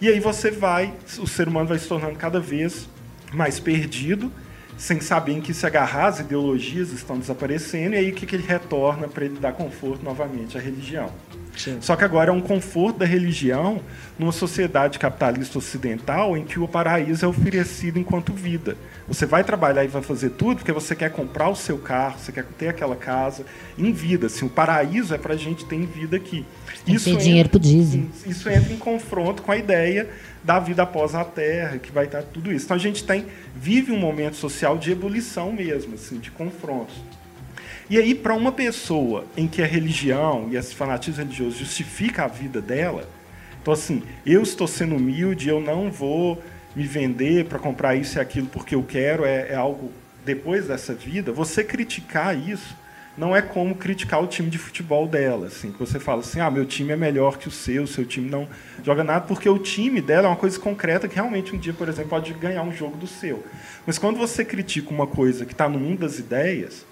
E 0.00 0.08
aí 0.08 0.20
você 0.20 0.50
vai, 0.50 0.94
o 1.18 1.26
ser 1.26 1.48
humano 1.48 1.68
vai 1.68 1.78
se 1.78 1.88
tornando 1.88 2.16
cada 2.16 2.38
vez 2.38 2.88
mais 3.32 3.58
perdido, 3.60 4.32
sem 4.76 5.00
saber 5.00 5.32
em 5.32 5.40
que 5.40 5.54
se 5.54 5.66
agarrar, 5.66 6.08
as 6.08 6.20
ideologias 6.20 6.92
estão 6.92 7.18
desaparecendo, 7.18 7.94
e 7.94 7.98
aí 7.98 8.10
o 8.10 8.14
que, 8.14 8.26
que 8.26 8.36
ele 8.36 8.46
retorna 8.46 9.08
para 9.08 9.24
ele 9.24 9.38
dar 9.38 9.52
conforto 9.52 10.04
novamente 10.04 10.56
à 10.56 10.60
religião. 10.60 11.10
Sim. 11.56 11.78
Só 11.80 11.96
que 11.96 12.04
agora 12.04 12.30
é 12.30 12.32
um 12.32 12.40
conforto 12.40 12.98
da 12.98 13.06
religião 13.06 13.80
numa 14.18 14.32
sociedade 14.32 14.98
capitalista 14.98 15.58
ocidental 15.58 16.36
em 16.36 16.44
que 16.44 16.58
o 16.58 16.68
paraíso 16.68 17.24
é 17.24 17.28
oferecido 17.28 17.98
enquanto 17.98 18.32
vida. 18.32 18.76
Você 19.08 19.24
vai 19.24 19.42
trabalhar 19.42 19.84
e 19.84 19.88
vai 19.88 20.02
fazer 20.02 20.30
tudo 20.30 20.58
porque 20.58 20.72
você 20.72 20.94
quer 20.94 21.10
comprar 21.10 21.48
o 21.48 21.56
seu 21.56 21.78
carro, 21.78 22.18
você 22.18 22.32
quer 22.32 22.44
ter 22.58 22.68
aquela 22.68 22.96
casa 22.96 23.44
em 23.78 23.92
vida. 23.92 24.26
Assim, 24.26 24.46
o 24.46 24.50
paraíso 24.50 25.14
é 25.14 25.18
para 25.18 25.34
a 25.34 25.36
gente 25.36 25.64
ter 25.64 25.76
em 25.76 25.86
vida 25.86 26.16
aqui. 26.16 26.44
Isso 26.86 27.10
entra, 27.10 27.22
dinheiro 27.22 27.48
pro 27.48 27.58
diesel. 27.58 28.04
Isso 28.26 28.48
entra 28.48 28.72
em 28.72 28.78
confronto 28.78 29.42
com 29.42 29.50
a 29.50 29.56
ideia 29.56 30.08
da 30.44 30.60
vida 30.60 30.82
após 30.82 31.14
a 31.14 31.24
Terra, 31.24 31.78
que 31.78 31.90
vai 31.90 32.04
estar 32.04 32.22
tudo 32.22 32.52
isso. 32.52 32.66
Então 32.66 32.76
a 32.76 32.80
gente 32.80 33.02
tem 33.02 33.26
vive 33.54 33.92
um 33.92 33.98
momento 33.98 34.36
social 34.36 34.78
de 34.78 34.92
ebulição 34.92 35.52
mesmo, 35.52 35.94
assim, 35.94 36.18
de 36.18 36.30
confrontos. 36.30 36.94
E 37.88 37.98
aí, 37.98 38.14
para 38.16 38.34
uma 38.34 38.50
pessoa 38.50 39.24
em 39.36 39.46
que 39.46 39.62
a 39.62 39.66
religião 39.66 40.48
e 40.50 40.56
esse 40.56 40.74
fanatismo 40.74 41.22
religioso 41.22 41.58
justifica 41.58 42.24
a 42.24 42.28
vida 42.28 42.60
dela, 42.60 43.08
então 43.62 43.72
assim, 43.72 44.02
eu 44.24 44.42
estou 44.42 44.66
sendo 44.66 44.96
humilde, 44.96 45.48
eu 45.48 45.60
não 45.60 45.90
vou 45.90 46.42
me 46.74 46.84
vender 46.84 47.46
para 47.46 47.58
comprar 47.58 47.94
isso 47.94 48.18
e 48.18 48.20
aquilo 48.20 48.48
porque 48.48 48.74
eu 48.74 48.82
quero, 48.82 49.24
é, 49.24 49.50
é 49.50 49.54
algo 49.54 49.92
depois 50.24 50.66
dessa 50.66 50.94
vida, 50.94 51.30
você 51.30 51.62
criticar 51.62 52.36
isso 52.36 52.76
não 53.16 53.34
é 53.34 53.40
como 53.40 53.74
criticar 53.74 54.22
o 54.22 54.26
time 54.26 54.50
de 54.50 54.58
futebol 54.58 55.06
dela, 55.06 55.46
assim, 55.46 55.72
que 55.72 55.78
você 55.78 55.98
fala 55.98 56.20
assim, 56.20 56.38
ah, 56.38 56.50
meu 56.50 56.66
time 56.66 56.92
é 56.92 56.96
melhor 56.96 57.38
que 57.38 57.48
o 57.48 57.50
seu, 57.50 57.86
seu 57.86 58.04
time 58.04 58.28
não 58.28 58.46
joga 58.84 59.02
nada, 59.02 59.22
porque 59.22 59.48
o 59.48 59.58
time 59.58 60.02
dela 60.02 60.26
é 60.26 60.30
uma 60.30 60.36
coisa 60.36 60.58
concreta 60.58 61.08
que 61.08 61.14
realmente 61.14 61.54
um 61.54 61.58
dia, 61.58 61.72
por 61.72 61.88
exemplo, 61.88 62.10
pode 62.10 62.34
ganhar 62.34 62.62
um 62.62 62.72
jogo 62.72 62.96
do 62.96 63.06
seu. 63.06 63.42
Mas 63.86 63.96
quando 63.96 64.18
você 64.18 64.44
critica 64.44 64.90
uma 64.90 65.06
coisa 65.06 65.46
que 65.46 65.52
está 65.52 65.68
no 65.68 65.78
mundo 65.78 66.00
das 66.00 66.18
ideias, 66.18 66.84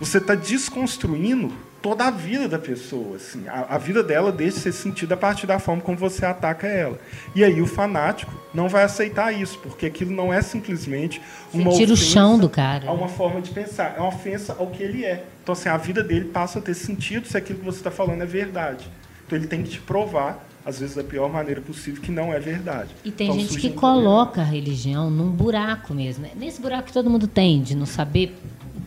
você 0.00 0.18
está 0.18 0.34
desconstruindo 0.34 1.52
toda 1.86 2.06
a 2.06 2.10
vida 2.10 2.48
da 2.48 2.58
pessoa. 2.58 3.16
Assim. 3.16 3.46
A, 3.46 3.76
a, 3.76 3.78
vida 3.78 4.02
dela 4.02 4.32
deixa 4.32 4.56
de 4.56 4.62
ser 4.62 4.72
sentida 4.72 5.14
a 5.14 5.16
partir 5.16 5.46
da 5.46 5.58
forma 5.58 5.80
como 5.80 5.96
você 5.96 6.26
ataca 6.26 6.66
ela. 6.66 6.98
E 7.34 7.44
aí 7.44 7.62
o 7.62 7.66
fanático 7.66 8.32
não 8.52 8.68
vai 8.68 8.82
aceitar 8.82 9.32
isso, 9.32 9.58
porque 9.60 9.86
aquilo 9.86 10.10
não 10.10 10.32
é 10.32 10.42
simplesmente 10.42 11.20
uma 11.54 11.70
Sentir 11.70 11.84
ofensa 11.84 11.92
o 11.92 11.96
chão 11.96 12.38
do 12.38 12.48
cara. 12.48 12.88
a 12.88 12.92
uma 12.92 13.08
forma 13.08 13.40
de 13.40 13.50
pensar. 13.50 13.94
É 13.96 14.00
uma 14.00 14.08
ofensa 14.08 14.56
ao 14.58 14.66
que 14.66 14.82
ele 14.82 15.04
é. 15.04 15.24
Então, 15.42 15.52
assim, 15.52 15.68
a 15.68 15.76
vida 15.76 16.02
dele 16.02 16.24
passa 16.24 16.58
a 16.58 16.62
ter 16.62 16.74
sentido 16.74 17.28
se 17.28 17.36
aquilo 17.36 17.60
que 17.60 17.64
você 17.64 17.78
está 17.78 17.90
falando 17.90 18.20
é 18.20 18.26
verdade. 18.26 18.88
Então, 19.24 19.38
ele 19.38 19.46
tem 19.46 19.62
que 19.62 19.70
te 19.70 19.80
provar, 19.80 20.44
às 20.64 20.80
vezes 20.80 20.96
da 20.96 21.04
pior 21.04 21.30
maneira 21.30 21.60
possível, 21.60 22.02
que 22.02 22.10
não 22.10 22.32
é 22.32 22.40
verdade. 22.40 22.90
E 23.04 23.12
tem 23.12 23.28
então, 23.28 23.38
gente 23.38 23.58
que 23.60 23.70
coloca 23.70 24.40
a 24.40 24.44
religião 24.44 25.08
num 25.08 25.30
buraco 25.30 25.94
mesmo. 25.94 26.26
Nesse 26.34 26.60
buraco 26.60 26.88
que 26.88 26.92
todo 26.92 27.08
mundo 27.08 27.28
tem, 27.28 27.62
de 27.62 27.76
não 27.76 27.86
saber 27.86 28.36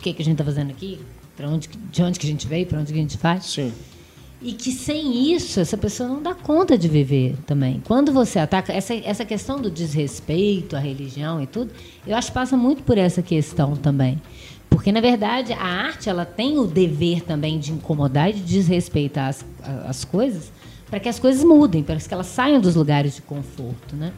que, 0.00 0.12
que 0.12 0.22
a 0.22 0.24
gente 0.24 0.34
está 0.34 0.44
fazendo 0.44 0.70
aqui, 0.70 1.00
para 1.36 1.48
onde, 1.48 1.68
de 1.68 2.02
onde 2.02 2.18
que 2.18 2.26
a 2.26 2.30
gente 2.30 2.46
veio, 2.46 2.66
para 2.66 2.80
onde 2.80 2.92
que 2.92 2.98
a 2.98 3.02
gente 3.02 3.18
faz. 3.18 3.44
Sim. 3.44 3.72
E 4.42 4.52
que 4.52 4.72
sem 4.72 5.34
isso, 5.34 5.60
essa 5.60 5.76
pessoa 5.76 6.08
não 6.08 6.22
dá 6.22 6.34
conta 6.34 6.78
de 6.78 6.88
viver 6.88 7.36
também. 7.46 7.82
Quando 7.86 8.10
você 8.10 8.38
ataca, 8.38 8.72
essa, 8.72 8.94
essa 8.94 9.24
questão 9.24 9.60
do 9.60 9.70
desrespeito 9.70 10.74
à 10.74 10.78
religião 10.78 11.42
e 11.42 11.46
tudo, 11.46 11.70
eu 12.06 12.16
acho 12.16 12.28
que 12.28 12.34
passa 12.34 12.56
muito 12.56 12.82
por 12.82 12.96
essa 12.96 13.20
questão 13.20 13.76
também. 13.76 14.20
Porque, 14.70 14.90
na 14.90 15.00
verdade, 15.00 15.52
a 15.52 15.62
arte 15.62 16.08
ela 16.08 16.24
tem 16.24 16.56
o 16.58 16.66
dever 16.66 17.22
também 17.22 17.58
de 17.58 17.72
incomodar 17.72 18.30
e 18.30 18.32
de 18.32 18.42
desrespeitar 18.42 19.28
as, 19.28 19.44
as 19.86 20.04
coisas 20.04 20.50
para 20.90 20.98
que 20.98 21.08
as 21.08 21.18
coisas 21.18 21.44
mudem, 21.44 21.82
para 21.82 21.96
que 21.96 22.12
elas 22.12 22.26
saiam 22.26 22.60
dos 22.60 22.74
lugares 22.74 23.14
de 23.14 23.22
conforto. 23.22 23.94
Né? 23.94 24.12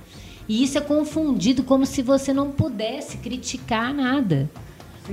E 0.49 0.63
isso 0.63 0.79
é 0.79 0.81
confundido 0.81 1.63
como 1.63 1.85
se 1.85 2.01
você 2.01 2.33
não 2.33 2.51
pudesse 2.51 3.19
criticar 3.19 3.93
nada 3.93 4.51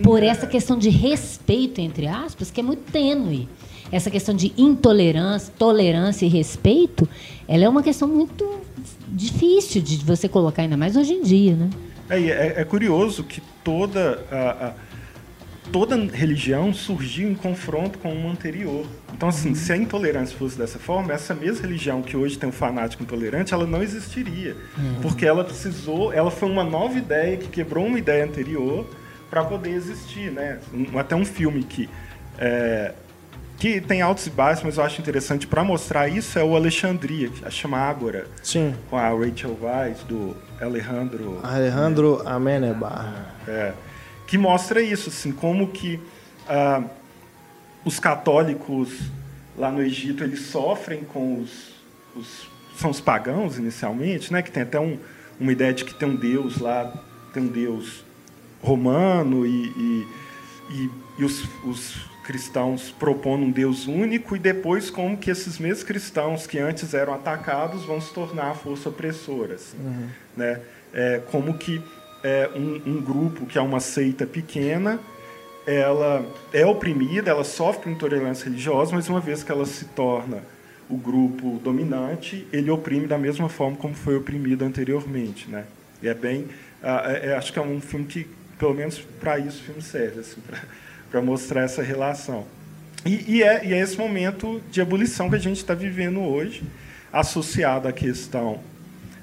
por 0.04 0.22
essa 0.22 0.46
questão 0.46 0.78
de 0.78 0.90
respeito, 0.90 1.82
entre 1.82 2.08
aspas, 2.08 2.52
que 2.52 2.60
é 2.60 2.64
muito 2.64 2.92
tênue. 2.92 3.50
Essa 3.92 4.12
questão 4.12 4.36
de 4.36 4.54
intolerância, 4.56 5.52
tolerância 5.58 6.26
e 6.26 6.30
respeito, 6.30 7.10
ela 7.48 7.64
é 7.64 7.70
uma 7.70 7.82
questão 7.82 8.08
muito 8.08 8.60
difícil 9.08 9.82
de 9.82 9.98
você 9.98 10.30
colocar, 10.30 10.62
ainda 10.62 10.78
mais 10.78 10.96
hoje 10.96 11.14
em 11.14 11.24
dia, 11.24 11.56
né? 11.56 11.70
É, 12.10 12.20
é, 12.20 12.54
é 12.58 12.64
curioso 12.64 13.24
que 13.24 13.42
toda 13.64 14.24
a, 14.32 14.68
a, 14.68 14.74
toda 15.72 15.96
religião 15.96 16.72
surgiu 16.74 17.30
em 17.30 17.36
confronto 17.36 17.98
com 17.98 18.14
uma 18.14 18.32
anterior. 18.32 18.86
Então, 19.14 19.30
assim, 19.30 19.50
uhum. 19.50 19.56
se 19.56 19.72
a 19.74 19.78
intolerância 19.78 20.38
fosse 20.38 20.58
dessa 20.58 20.78
forma, 20.78 21.12
essa 21.12 21.34
mesma 21.34 21.62
religião 21.64 22.02
que 22.02 22.16
hoje 22.16 22.38
tem 22.38 22.50
um 22.50 22.54
fanático 22.54 23.02
intolerante, 23.02 23.54
ela 23.54 23.66
não 23.66 23.82
existiria. 23.82 24.56
Uhum. 24.78 25.02
Porque 25.02 25.26
ela 25.26 25.44
precisou, 25.44 26.14
ela 26.14 26.30
foi 26.30 26.50
uma 26.50 26.64
nova 26.64 26.98
ideia 26.98 27.38
que 27.38 27.48
quebrou 27.48 27.86
uma 27.86 27.98
ideia 27.98 28.24
anterior 28.24 28.88
para 29.30 29.44
poder 29.44 29.72
existir, 29.72 30.32
né? 30.32 30.60
Um, 30.74 30.98
até 30.98 31.16
um 31.16 31.26
filme 31.26 31.64
que 31.64 31.90
é, 32.38 32.94
que 33.58 33.82
tem 33.82 34.02
altos 34.02 34.26
e 34.26 34.30
baixos, 34.30 34.64
mas 34.64 34.78
eu 34.78 34.84
acho 34.84 35.02
interessante 35.02 35.46
para 35.46 35.64
mostrar 35.64 36.08
isso 36.08 36.40
é 36.40 36.44
o 36.44 36.56
Alexandria, 36.56 37.30
que 37.30 37.52
chama 37.52 37.78
Ágora. 37.78 38.26
Sim. 38.42 38.74
Com 38.90 38.96
a 38.96 39.10
Rachel 39.10 39.58
Weisz, 39.62 40.00
do 40.04 40.36
Alejandro... 40.62 41.40
Alejandro 41.44 42.24
né? 42.24 42.32
Amenebar. 42.32 43.36
É, 43.46 43.74
que 44.26 44.38
mostra 44.38 44.82
isso, 44.82 45.10
assim, 45.10 45.34
como 45.34 45.68
que 45.68 46.00
ah, 46.48 46.84
os 47.84 48.00
católicos 48.00 48.98
lá 49.58 49.70
no 49.70 49.82
Egito, 49.82 50.24
eles 50.24 50.40
sofrem 50.40 51.04
com 51.04 51.42
os, 51.42 51.74
os 52.16 52.50
são 52.78 52.90
os 52.90 53.02
pagãos 53.02 53.58
inicialmente, 53.58 54.32
né? 54.32 54.42
Que 54.42 54.50
tem 54.50 54.64
até 54.64 54.80
um, 54.80 54.98
uma 55.38 55.52
ideia 55.52 55.74
de 55.74 55.84
que 55.84 55.94
tem 55.94 56.08
um 56.08 56.16
deus 56.16 56.60
lá, 56.60 56.94
tem 57.34 57.44
um 57.44 57.48
deus 57.48 58.06
romano 58.62 59.46
e, 59.46 59.68
e, 59.68 60.08
e, 60.70 60.90
e 61.20 61.24
os, 61.24 61.48
os 61.66 62.10
cristãos 62.30 62.92
propondo 62.92 63.44
um 63.44 63.50
Deus 63.50 63.88
único 63.88 64.36
e 64.36 64.40
depois 64.40 64.92
como 64.92 65.18
que 65.18 65.32
esses 65.32 65.58
mesmos 65.58 65.84
cristãos 65.84 66.46
que 66.46 66.60
antes 66.60 66.94
eram 66.94 67.14
atacados 67.16 67.86
vão 67.86 68.00
se 68.00 68.14
tornar 68.14 68.52
a 68.52 68.54
força 68.54 68.90
opressora. 68.90 69.56
Assim, 69.56 69.78
uhum. 69.78 70.08
né? 70.38 70.62
É, 70.94 71.22
como 71.32 71.58
que 71.58 71.82
é, 72.24 72.50
um, 72.56 72.82
um, 72.86 73.02
grupo 73.02 73.46
que 73.48 73.58
é 73.58 73.62
uma 73.62 73.80
seita 73.80 74.28
pequena, 74.28 75.00
ela 75.66 76.26
é 76.54 76.66
oprimida, 76.66 77.32
ela 77.32 77.44
sofre 77.44 77.92
intolerância 77.92 78.46
religiosa, 78.46 78.92
mas 78.94 79.10
uma 79.10 79.20
vez 79.20 79.44
que 79.44 79.52
ela 79.52 79.66
se 79.66 79.86
torna 79.86 80.44
o 80.90 80.98
grupo 80.98 81.60
dominante, 81.64 82.48
ele 82.52 82.70
oprime 82.70 83.08
da 83.08 83.18
mesma 83.18 83.50
forma 83.50 83.78
como 83.78 83.94
foi 83.94 84.16
oprimido 84.16 84.64
anteriormente. 84.64 85.50
Né? 85.50 85.66
E 86.02 86.08
é 86.08 86.14
bem... 86.14 86.48
É, 86.82 87.30
é, 87.30 87.36
acho 87.36 87.52
que 87.52 87.60
é 87.60 87.62
um 87.62 87.82
filme 87.82 88.06
que, 88.06 88.28
pelo 88.60 88.76
menos 88.76 89.00
para 89.20 89.40
isso, 89.40 89.62
o 89.62 89.64
filme 89.64 89.82
serve. 89.82 90.20
Assim, 90.20 90.42
para 91.10 91.22
mostrar 91.22 91.64
essa 91.64 91.82
relação. 91.82 92.46
E, 93.06 93.38
e, 93.38 93.44
é, 93.44 93.66
e, 93.66 93.74
é, 93.74 93.80
esse 93.80 93.98
momento 93.98 94.62
de 94.70 94.82
ebulição 94.82 95.30
que 95.30 95.36
a 95.36 95.40
gente 95.40 95.58
está 95.58 95.74
vivendo 95.74 96.20
hoje, 96.20 96.64
associado 97.12 97.88
à 97.88 97.94
questão 97.94 98.60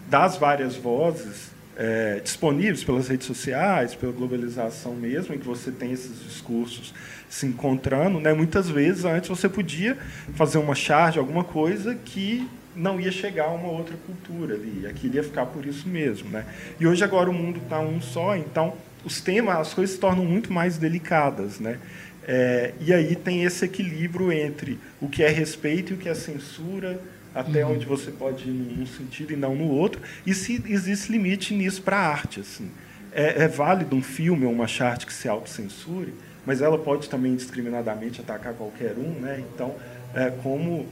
das 0.08 0.36
várias 0.36 0.76
vozes 0.76 1.50
é, 1.76 2.20
disponíveis 2.24 2.82
pelas 2.82 3.06
redes 3.08 3.26
sociais, 3.26 3.94
pela 3.94 4.12
globalização 4.12 4.94
mesmo, 4.94 5.34
em 5.34 5.38
que 5.38 5.46
você 5.46 5.70
tem 5.70 5.92
esses 5.92 6.24
discursos 6.24 6.94
se 7.28 7.46
encontrando. 7.46 8.18
Né? 8.18 8.32
Muitas 8.32 8.68
vezes, 8.68 9.04
antes, 9.04 9.28
você 9.28 9.48
podia 9.48 9.96
fazer 10.34 10.58
uma 10.58 10.74
charge, 10.74 11.18
alguma 11.18 11.44
coisa 11.44 11.94
que 11.94 12.48
não 12.74 13.00
ia 13.00 13.12
chegar 13.12 13.44
a 13.44 13.52
uma 13.52 13.68
outra 13.68 13.96
cultura 14.06 14.54
ali, 14.54 14.86
aquilo 14.86 15.16
ia 15.16 15.22
ficar 15.22 15.46
por 15.46 15.64
isso 15.66 15.86
mesmo. 15.88 16.30
Né? 16.30 16.46
E 16.80 16.86
hoje, 16.86 17.04
agora, 17.04 17.28
o 17.28 17.32
mundo 17.32 17.60
está 17.62 17.78
um 17.78 18.00
só, 18.00 18.36
então 18.36 18.74
os 19.06 19.20
temas, 19.20 19.56
as 19.56 19.72
coisas 19.72 19.94
se 19.94 20.00
tornam 20.00 20.24
muito 20.24 20.52
mais 20.52 20.76
delicadas, 20.76 21.60
né? 21.60 21.78
É, 22.26 22.74
e 22.80 22.92
aí 22.92 23.14
tem 23.14 23.44
esse 23.44 23.64
equilíbrio 23.64 24.32
entre 24.32 24.80
o 25.00 25.08
que 25.08 25.22
é 25.22 25.28
respeito 25.28 25.92
e 25.92 25.94
o 25.94 25.96
que 25.96 26.08
é 26.08 26.14
censura, 26.14 27.00
até 27.32 27.64
uhum. 27.64 27.74
onde 27.74 27.86
você 27.86 28.10
pode 28.10 28.48
ir 28.48 28.52
num 28.52 28.84
sentido 28.84 29.32
e 29.32 29.36
não 29.36 29.54
no 29.54 29.68
outro, 29.68 30.02
e 30.26 30.34
se 30.34 30.60
existe 30.66 31.12
limite 31.12 31.54
nisso 31.54 31.82
para 31.82 31.98
a 31.98 32.08
arte. 32.08 32.40
Assim. 32.40 32.68
É, 33.12 33.44
é, 33.44 33.48
válido 33.48 33.94
um 33.94 34.02
filme 34.02 34.44
ou 34.44 34.52
uma 34.52 34.66
charte 34.66 35.06
que 35.06 35.12
se 35.12 35.28
autocensure, 35.28 36.12
mas 36.44 36.60
ela 36.60 36.76
pode 36.76 37.08
também 37.08 37.32
indiscriminadamente 37.32 38.20
atacar 38.20 38.54
qualquer 38.54 38.94
um. 38.98 39.20
Né? 39.20 39.44
Então, 39.54 39.76
é, 40.12 40.30
como, 40.42 40.84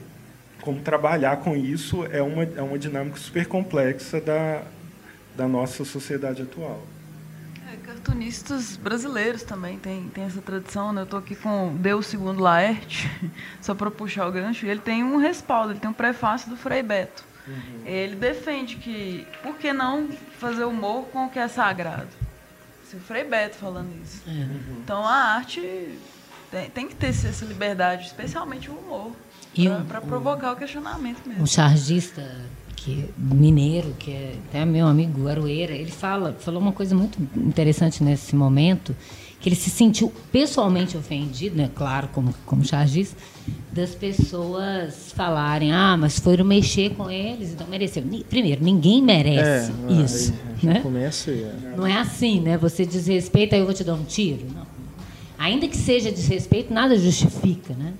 como 0.61 0.79
trabalhar 0.79 1.37
com 1.37 1.53
isso 1.53 2.05
é 2.05 2.21
uma, 2.21 2.43
é 2.43 2.61
uma 2.61 2.79
dinâmica 2.79 3.17
super 3.17 3.45
complexa 3.45 4.21
da, 4.21 4.63
da 5.35 5.49
nossa 5.49 5.83
sociedade 5.83 6.41
atual 6.43 6.94
cartunistas 7.83 8.77
brasileiros 8.77 9.43
também 9.43 9.77
tem, 9.77 10.09
tem 10.09 10.23
essa 10.23 10.41
tradição. 10.41 10.93
Né? 10.93 11.01
Eu 11.01 11.05
estou 11.05 11.19
aqui 11.19 11.35
com 11.35 11.75
Deus 11.75 12.07
segundo 12.07 12.41
Laerte, 12.41 13.09
só 13.61 13.73
para 13.73 13.91
puxar 13.91 14.27
o 14.27 14.31
gancho. 14.31 14.65
Ele 14.65 14.79
tem 14.79 15.03
um 15.03 15.17
respaldo, 15.17 15.73
ele 15.73 15.79
tem 15.79 15.89
um 15.89 15.93
prefácio 15.93 16.49
do 16.49 16.57
Frei 16.57 16.81
Beto. 16.83 17.23
Uhum. 17.47 17.81
Ele 17.85 18.15
defende 18.15 18.77
que, 18.77 19.27
por 19.43 19.55
que 19.57 19.71
não 19.71 20.09
fazer 20.39 20.63
humor 20.63 21.05
com 21.09 21.25
o 21.25 21.29
que 21.29 21.39
é 21.39 21.47
sagrado? 21.47 22.09
Se 22.89 22.95
o 22.95 22.99
Frei 22.99 23.23
Beto 23.23 23.55
falando 23.57 23.91
isso. 24.03 24.23
Uhum. 24.27 24.77
Então 24.83 25.05
a 25.05 25.35
arte 25.35 25.97
tem, 26.51 26.69
tem 26.69 26.87
que 26.87 26.95
ter 26.95 27.07
essa 27.07 27.45
liberdade, 27.45 28.07
especialmente 28.07 28.69
o 28.69 28.73
humor, 28.73 29.11
para 29.87 30.01
provocar 30.01 30.53
o 30.53 30.55
questionamento 30.55 31.25
mesmo. 31.25 31.43
Um 31.43 31.47
chargista 31.47 32.23
que 32.75 33.05
mineiro, 33.17 33.95
que 33.97 34.11
é 34.11 34.35
até 34.49 34.65
meu 34.65 34.87
amigo 34.87 35.27
Aroeira, 35.27 35.73
ele 35.73 35.91
fala, 35.91 36.35
falou 36.39 36.61
uma 36.61 36.71
coisa 36.71 36.93
muito 36.95 37.17
interessante 37.35 38.03
nesse 38.03 38.35
momento, 38.35 38.95
que 39.39 39.49
ele 39.49 39.55
se 39.55 39.69
sentiu 39.69 40.11
pessoalmente 40.31 40.97
ofendido, 40.97 41.55
né, 41.55 41.69
claro, 41.73 42.09
como 42.11 42.33
como 42.45 42.63
chargista, 42.65 43.15
das 43.71 43.93
pessoas 43.93 45.11
falarem: 45.13 45.71
"Ah, 45.71 45.95
mas 45.97 46.19
foram 46.19 46.43
mexer 46.43 46.91
com 46.95 47.09
eles, 47.09 47.51
então 47.51 47.67
mereceram". 47.67 48.07
Primeiro, 48.29 48.63
ninguém 48.63 49.01
merece 49.01 49.71
é, 49.71 50.03
isso, 50.03 50.33
aí, 50.61 50.65
né? 50.67 50.79
Começa, 50.81 51.31
é. 51.31 51.73
Não 51.77 51.85
é 51.85 51.93
assim, 51.97 52.41
né? 52.41 52.57
Você 52.57 52.85
desrespeita, 52.85 53.55
aí 53.55 53.61
eu 53.61 53.65
vou 53.65 53.75
te 53.75 53.83
dar 53.83 53.93
um 53.93 54.03
tiro, 54.03 54.45
não. 54.53 54.65
Ainda 55.37 55.67
que 55.67 55.77
seja 55.77 56.11
desrespeito, 56.11 56.73
nada 56.73 56.97
justifica, 56.97 57.73
né? 57.73 57.93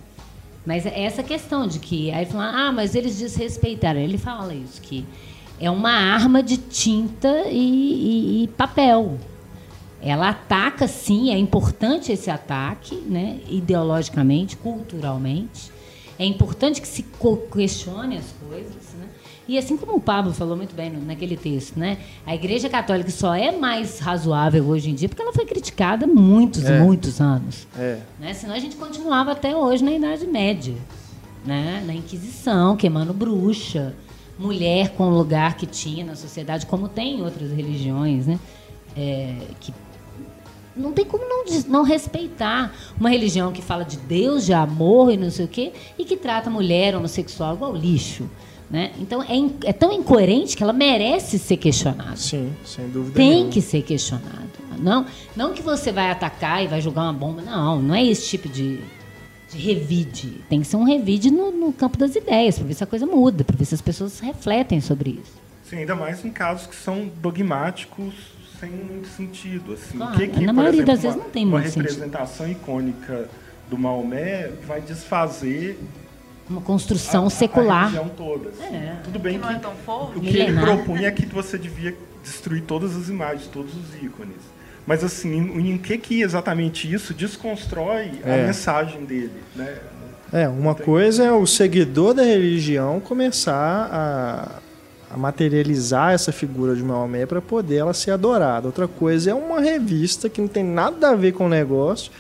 Mas 0.66 0.86
é 0.86 1.04
essa 1.04 1.22
questão 1.22 1.68
de 1.68 1.80
que 1.80 2.12
aí 2.12 2.26
falam, 2.26 2.48
ah, 2.48 2.72
mas 2.72 2.96
eles 2.96 3.18
desrespeitaram. 3.18 4.00
Ele 4.00 4.18
fala 4.18 4.54
isso, 4.54 4.82
que 4.82 5.06
é 5.60 5.70
uma 5.70 5.92
arma 5.92 6.42
de 6.42 6.58
tinta 6.58 7.46
e, 7.48 8.42
e, 8.42 8.44
e 8.44 8.48
papel. 8.50 9.18
Ela 10.02 10.30
ataca, 10.30 10.88
sim, 10.88 11.32
é 11.32 11.38
importante 11.38 12.12
esse 12.12 12.30
ataque, 12.30 12.96
né, 12.96 13.40
ideologicamente, 13.48 14.58
culturalmente. 14.58 15.72
É 16.18 16.26
importante 16.26 16.82
que 16.82 16.88
se 16.88 17.04
questione 17.52 18.18
as 18.18 18.32
coisas. 18.48 18.85
E 19.48 19.58
assim 19.58 19.78
como 19.78 19.96
o 19.96 20.02
Pablo 20.02 20.34
falou 20.34 20.58
muito 20.58 20.76
bem 20.76 20.90
naquele 20.90 21.38
texto, 21.38 21.78
né? 21.78 22.00
A 22.26 22.34
Igreja 22.34 22.68
Católica 22.68 23.12
só 23.12 23.36
é 23.36 23.52
mais 23.52 24.00
razoável 24.00 24.66
hoje 24.66 24.90
em 24.90 24.96
dia 24.96 25.08
porque 25.08 25.22
ela 25.22 25.34
foi 25.34 25.46
criticada 25.46 26.08
muitos, 26.08 26.66
é. 26.66 26.80
muitos 26.80 27.22
anos. 27.22 27.68
É. 27.78 28.00
Né? 28.20 28.34
Senão 28.34 28.56
a 28.56 28.60
gente 28.60 28.76
continuava 28.76 29.34
até 29.34 29.56
hoje 29.56 29.84
na 29.84 29.92
Idade 29.92 30.26
Média, 30.26 30.76
né? 31.46 31.84
Na 31.86 31.94
Inquisição, 31.94 32.76
queimando 32.76 33.14
bruxa, 33.14 33.96
mulher 34.38 34.90
com 34.90 35.10
o 35.10 35.16
lugar 35.16 35.56
que 35.56 35.68
tinha 35.68 36.04
na 36.04 36.16
sociedade, 36.16 36.66
como 36.66 36.90
tem 36.90 37.20
em 37.20 37.22
outras 37.22 37.52
religiões, 37.52 38.26
né? 38.26 38.40
É, 38.98 39.36
que 39.60 39.72
não 40.76 40.92
tem 40.92 41.06
como 41.06 41.24
não, 41.24 41.46
não 41.68 41.84
respeitar 41.84 42.74
uma 43.00 43.10
religião 43.10 43.52
que 43.52 43.62
fala 43.62 43.86
de 43.86 43.98
Deus, 43.98 44.46
de 44.46 44.54
amor 44.54 45.12
e 45.12 45.18
não 45.18 45.30
sei 45.30 45.46
o 45.46 45.48
quê, 45.48 45.72
e 45.98 46.04
que 46.04 46.18
trata 46.18 46.50
a 46.50 46.52
mulher 46.52 46.96
homossexual 46.96 47.56
igual 47.56 47.76
lixo. 47.76 48.30
Né? 48.70 48.92
Então 49.00 49.22
é, 49.22 49.70
é, 49.70 49.74
tão 49.74 49.92
incoerente 49.92 50.58
que 50.58 50.64
ela 50.64 50.74
merece 50.74 51.38
ser 51.38 51.58
questionada. 51.58 52.16
Sim, 52.16 52.52
sem 52.66 52.90
dúvida. 52.90 53.16
Tem 53.16 53.30
nenhuma. 53.30 53.52
que 53.52 53.62
ser 53.62 53.84
questionada. 53.84 54.46
Não, 54.80 55.06
não 55.36 55.54
que 55.54 55.62
você 55.62 55.92
vai 55.92 56.10
atacar 56.10 56.64
e 56.64 56.68
vai 56.68 56.82
jogar 56.82 57.04
uma 57.04 57.14
bomba. 57.14 57.42
Não, 57.42 57.82
não 57.82 57.96
é 57.96 58.04
esse 58.04 58.28
tipo 58.28 58.50
de, 58.50 58.80
de 59.50 59.58
revide. 59.58 60.42
Tem 60.50 60.62
que 60.62 60.68
ser 60.68 60.78
um 60.78 60.84
revide 60.84 61.32
no, 61.32 61.52
no 61.52 61.72
campo 61.72 61.98
das 61.98 62.16
ideias, 62.16 62.58
para 62.58 62.68
ver 62.68 62.74
se 62.74 62.84
a 62.84 62.88
coisa 62.88 63.06
muda, 63.06 63.44
para 63.44 63.56
ver 63.56 63.66
se 63.66 63.76
as 63.76 63.82
pessoas 63.82 64.20
refletem 64.20 64.82
sobre 64.82 65.22
isso. 65.24 65.34
Sim, 65.64 65.78
ainda 65.78 65.96
mais 65.96 66.24
em 66.26 66.30
casos 66.30 66.68
que 66.68 66.76
são 66.76 67.10
dogmáticos 67.22 68.14
sem 68.60 68.70
muito 68.70 69.08
sentido. 69.10 69.74
Assim. 69.74 69.98
Claro, 69.98 70.18
que, 70.18 70.28
que, 70.28 70.46
na 70.46 70.54
maioria 70.54 70.82
exemplo, 70.82 70.94
das 70.94 71.02
vezes 71.04 71.18
não 71.18 71.30
tem 71.30 71.46
muito 71.46 71.70
sentido. 71.70 71.82
Uma 71.82 71.90
representação 71.90 72.50
icônica 72.50 73.30
do 73.70 73.78
Maomé 73.78 74.50
vai 74.66 74.82
desfazer 74.82 75.80
uma 76.50 76.62
construção 76.62 77.28
a, 77.28 77.30
secular. 77.30 77.96
A 77.96 78.04
toda. 78.10 78.50
Assim. 78.50 78.76
É. 78.76 78.98
Tudo 79.04 79.20
bem 79.20 79.34
que, 79.34 79.40
que, 79.40 79.46
não 79.46 79.56
é 79.56 79.60
tão 79.60 79.74
forte. 79.86 80.18
o 80.18 80.22
que 80.22 80.38
ele 80.38 80.60
propunha 80.60 81.08
é 81.08 81.12
que 81.12 81.26
você 81.26 81.58
devia 81.58 81.96
destruir 82.24 82.64
todas 82.64 82.96
as 82.96 83.10
imagens, 83.10 83.48
todos 83.48 83.74
os 83.74 83.96
ícones. 84.02 84.38
Mas 84.86 85.04
assim, 85.04 85.34
em, 85.34 85.72
em 85.72 85.78
que 85.78 85.98
que 85.98 86.22
exatamente 86.22 86.92
isso 86.92 87.14
desconstrói 87.14 88.12
é. 88.24 88.44
a 88.44 88.48
mensagem 88.48 89.04
dele, 89.04 89.42
né? 89.56 89.78
É, 90.32 90.48
uma 90.48 90.76
coisa 90.76 91.24
é 91.24 91.32
o 91.32 91.46
seguidor 91.46 92.14
da 92.14 92.24
religião 92.24 93.00
começar 93.00 93.90
a, 93.92 95.14
a 95.14 95.18
materializar 95.18 96.14
essa 96.14 96.32
figura 96.32 96.76
de 96.76 96.84
Maomé 96.84 97.26
para 97.26 97.42
poder 97.42 97.78
ela 97.78 97.94
ser 97.94 98.12
adorada. 98.12 98.68
Outra 98.68 98.88
coisa 98.88 99.32
é 99.32 99.34
uma 99.34 99.62
revista 99.62 100.28
que 100.28 100.42
não 100.42 100.48
tem 100.48 100.64
nada 100.64 101.12
a 101.12 101.16
ver 101.16 101.32
com 101.32 101.46
o 101.46 101.50
negócio 101.50 102.12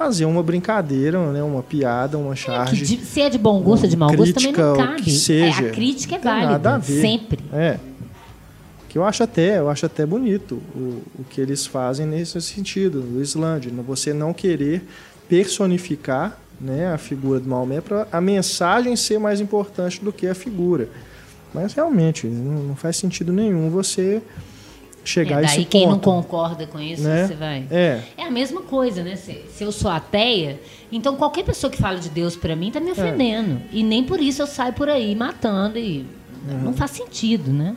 fazer 0.00 0.24
uma 0.24 0.42
brincadeira, 0.42 1.30
né, 1.30 1.42
uma 1.42 1.62
piada, 1.62 2.16
uma 2.16 2.34
charge. 2.34 2.84
É 2.84 2.86
de, 2.86 3.04
se 3.04 3.20
é 3.20 3.28
de 3.28 3.36
bom 3.36 3.60
gosto 3.60 3.82
ou 3.82 3.88
de 3.90 3.98
mau 3.98 4.10
gosto 4.16 4.32
também 4.32 4.50
não 4.50 4.74
cabe. 4.74 5.10
Seja, 5.10 5.66
é, 5.66 5.68
a 5.68 5.72
crítica 5.72 6.14
é 6.14 6.18
válida, 6.18 6.52
nada 6.52 6.74
a 6.76 6.78
ver. 6.78 7.02
sempre. 7.02 7.44
É. 7.52 7.78
Que 8.88 8.96
eu 8.96 9.04
acho 9.04 9.22
até, 9.22 9.58
eu 9.58 9.68
acho 9.68 9.84
até 9.84 10.06
bonito 10.06 10.54
o, 10.74 11.02
o 11.18 11.24
que 11.28 11.38
eles 11.38 11.66
fazem 11.66 12.06
nesse 12.06 12.40
sentido, 12.40 13.02
no 13.02 13.20
Islândia, 13.20 13.70
você 13.86 14.14
não 14.14 14.32
querer 14.32 14.82
personificar 15.28 16.38
né, 16.58 16.90
a 16.94 16.96
figura 16.96 17.38
do 17.38 17.46
Maomé 17.46 17.82
para 17.82 18.08
a 18.10 18.22
mensagem 18.22 18.96
ser 18.96 19.18
mais 19.18 19.38
importante 19.38 20.02
do 20.02 20.10
que 20.10 20.26
a 20.26 20.34
figura. 20.34 20.88
Mas 21.52 21.74
realmente 21.74 22.26
não 22.26 22.74
faz 22.74 22.96
sentido 22.96 23.34
nenhum 23.34 23.68
você 23.68 24.22
chegar 25.10 25.36
é, 25.36 25.38
a 25.44 25.46
daí 25.48 25.56
esse 25.58 25.64
quem 25.64 25.82
ponto. 25.88 25.92
não 25.92 25.98
concorda 26.22 26.66
com 26.66 26.80
isso, 26.80 27.02
né? 27.02 27.26
você 27.26 27.34
vai. 27.34 27.66
É. 27.70 28.00
É 28.16 28.22
a 28.24 28.30
mesma 28.30 28.62
coisa, 28.62 29.02
né? 29.02 29.16
Se, 29.16 29.44
se 29.50 29.62
eu 29.64 29.72
sou 29.72 29.90
ateia, 29.90 30.60
então 30.90 31.16
qualquer 31.16 31.44
pessoa 31.44 31.70
que 31.70 31.78
fala 31.78 31.98
de 31.98 32.08
Deus 32.08 32.36
pra 32.36 32.54
mim 32.56 32.68
É. 32.68 32.72
tá 32.72 32.80
me 32.80 32.90
ofendendo. 32.92 33.60
E 33.72 33.82
nem 33.82 34.02
por 34.04 34.20
isso 34.20 34.42
eu 34.42 34.46
saio 34.46 34.72
por 34.72 34.88
aí 34.88 35.14
matando 35.14 35.78
e 35.78 36.06
Uhum. 36.48 36.58
não 36.62 36.72
faz 36.72 36.92
sentido, 36.92 37.52
né? 37.52 37.76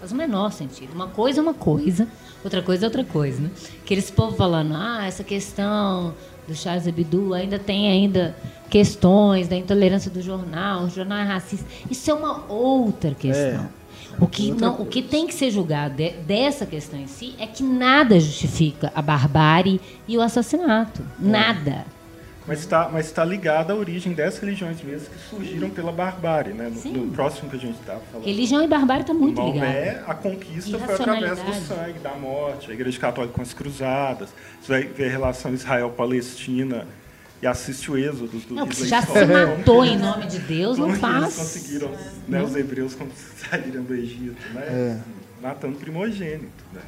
Faz 0.00 0.10
o 0.10 0.16
menor 0.16 0.50
sentido. 0.52 0.92
Uma 0.94 1.06
coisa 1.06 1.38
é 1.38 1.42
uma 1.42 1.54
coisa, 1.54 2.08
outra 2.42 2.60
coisa 2.60 2.84
é 2.84 2.88
outra 2.88 3.04
coisa, 3.04 3.40
né? 3.40 3.50
Aqueles 3.84 4.10
povo 4.10 4.34
falando, 4.36 4.74
ah, 4.74 5.04
essa 5.06 5.22
questão 5.22 6.12
do 6.48 6.54
Charles 6.54 6.86
Hebdo 6.88 7.32
ainda 7.34 7.56
tem 7.58 7.88
ainda 7.88 8.34
questões 8.68 9.46
da 9.46 9.56
intolerância 9.56 10.10
do 10.10 10.20
jornal, 10.22 10.84
o 10.84 10.90
jornal 10.90 11.18
é 11.18 11.24
racista. 11.24 11.66
Isso 11.90 12.10
é 12.10 12.14
uma 12.14 12.44
outra 12.50 13.14
questão. 13.14 13.68
O 14.18 14.26
que, 14.26 14.50
não, 14.52 14.80
o 14.80 14.86
que 14.86 15.02
tem 15.02 15.26
que 15.26 15.34
ser 15.34 15.50
julgado 15.50 15.94
de- 15.94 16.10
dessa 16.26 16.66
questão 16.66 16.98
em 16.98 17.06
si 17.06 17.34
é 17.38 17.46
que 17.46 17.62
nada 17.62 18.18
justifica 18.18 18.90
a 18.94 19.00
barbárie 19.02 19.80
e 20.08 20.16
o 20.16 20.20
assassinato. 20.20 21.02
Nada. 21.18 21.84
Mas 22.46 22.60
está 22.60 22.88
mas 22.88 23.06
está 23.06 23.24
ligado 23.24 23.70
à 23.70 23.74
origem 23.76 24.12
dessas 24.12 24.40
religiões 24.40 24.82
mesmo 24.82 25.08
que 25.10 25.18
surgiram 25.28 25.70
pela 25.70 25.92
barbárie, 25.92 26.52
né? 26.52 26.72
No, 26.84 26.90
no 27.04 27.12
próximo 27.12 27.48
que 27.50 27.56
a 27.56 27.58
gente 27.58 27.78
estava 27.78 28.00
falando. 28.10 28.26
Religião 28.26 28.62
e 28.64 28.66
barbárie 28.66 29.02
está 29.02 29.14
muito 29.14 29.40
ligado. 29.40 29.60
Maomé, 29.62 30.02
a 30.06 30.14
conquista 30.14 30.78
foi 30.78 30.94
através 30.94 31.38
do 31.42 31.52
sangue, 31.54 31.98
da 32.00 32.14
morte, 32.14 32.70
a 32.70 32.74
Igreja 32.74 32.98
Católica 32.98 33.34
com 33.34 33.42
as 33.42 33.52
cruzadas. 33.54 34.30
Você 34.60 34.72
vai 34.72 34.82
ver 34.82 35.08
a 35.08 35.10
relação 35.10 35.52
Israel-Palestina 35.54 36.86
e 37.42 37.46
assiste 37.46 37.90
o 37.90 37.96
êxodo 37.96 38.38
do 38.38 38.54
Não, 38.54 38.66
dos 38.66 38.76
porque 38.76 38.88
já 38.90 39.02
se 39.02 39.24
matou 39.26 39.84
em 39.84 39.96
nome 39.98 40.26
de 40.26 40.38
Deus, 40.40 40.76
não 40.78 40.86
que 40.86 40.92
eles 40.92 41.00
faz. 41.00 41.36
conseguiram, 41.36 41.90
né, 42.28 42.42
os 42.42 42.54
hebreus 42.54 42.94
quando 42.94 43.12
saíram 43.50 43.82
do 43.82 43.94
Egito, 43.94 44.40
né? 44.52 44.62
É. 44.62 44.98
Matando 45.42 45.78
primogênito, 45.78 46.64
né? 46.72 46.80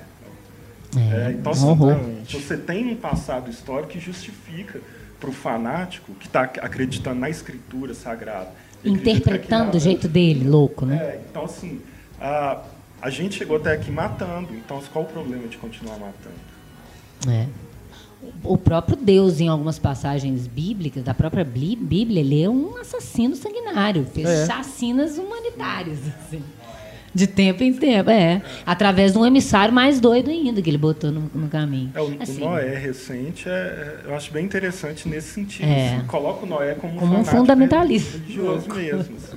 É, 0.95 1.29
É, 1.29 1.33
então, 1.33 1.53
um 1.53 1.55
assim, 1.55 1.67
horror. 1.67 1.99
você 2.31 2.57
tem 2.57 2.93
um 2.93 2.97
passado 2.97 3.51
histórico 3.51 3.93
que 3.93 3.99
justifica 4.01 4.79
para 5.19 5.31
o 5.31 5.33
fanático 5.33 6.13
que 6.15 6.27
está 6.27 6.43
acreditando 6.43 7.19
na 7.21 7.31
escritura 7.31 7.95
sagrada. 7.95 8.51
Interpretando 8.85 9.71
do 9.71 9.79
jeito 9.79 10.07
dele, 10.09 10.47
louco, 10.47 10.85
né? 10.85 10.97
É, 10.97 11.21
então, 11.31 11.45
assim, 11.45 11.81
a, 12.21 12.61
a 13.01 13.09
gente 13.09 13.37
chegou 13.37 13.57
até 13.57 13.73
aqui 13.73 13.91
matando. 13.91 14.55
Então, 14.55 14.83
qual 14.93 15.05
o 15.05 15.09
problema 15.09 15.47
de 15.49 15.57
continuar 15.57 15.97
matando? 15.99 16.35
É. 17.29 17.47
O 18.45 18.57
próprio 18.59 18.97
Deus, 18.97 19.41
em 19.41 19.49
algumas 19.49 19.79
passagens 19.79 20.47
bíblicas, 20.47 21.03
da 21.05 21.15
própria 21.15 21.45
Bí- 21.45 21.77
Bíblia, 21.81 22.21
ele 22.21 22.43
é 22.43 22.49
um 22.49 22.77
assassino 22.77 23.35
sanguinário, 23.37 24.05
fez 24.13 24.29
É. 24.29 24.47
chacinas 24.47 25.17
humanitárias. 25.19 25.99
assim. 26.27 26.43
De 27.15 27.27
tempo 27.27 27.63
em 27.63 27.75
tempo, 27.75 28.09
é. 28.09 28.41
Através 28.65 29.13
de 29.13 29.19
um 29.19 29.27
emissário 29.27 29.73
mais 29.75 30.01
doido 30.01 30.31
ainda 30.31 30.63
que 30.63 30.71
ele 30.71 30.79
botou 30.79 31.13
no, 31.13 31.31
no 31.35 31.47
caminho. 31.49 31.91
É, 31.95 32.01
o, 32.01 32.17
Assim, 32.21 32.41
o 32.41 32.45
Noé 32.47 32.75
recente, 32.79 33.47
é, 33.49 33.53
é- 33.53 33.97
eu 34.07 34.15
acho 34.17 34.33
bem 34.33 34.45
interessante 34.47 35.07
nesse 35.07 35.29
sentido. 35.35 35.67
É. 35.69 35.97
assim, 35.97 36.07
coloca 36.07 36.47
o 36.47 36.49
Noé 36.49 36.75
como, 36.75 36.99
Como 36.99 37.19
um 37.19 37.25
fundamentalista. 37.25 38.17
religioso 38.17 38.67
mesmo. 38.75 39.17
Assim. 39.17 39.37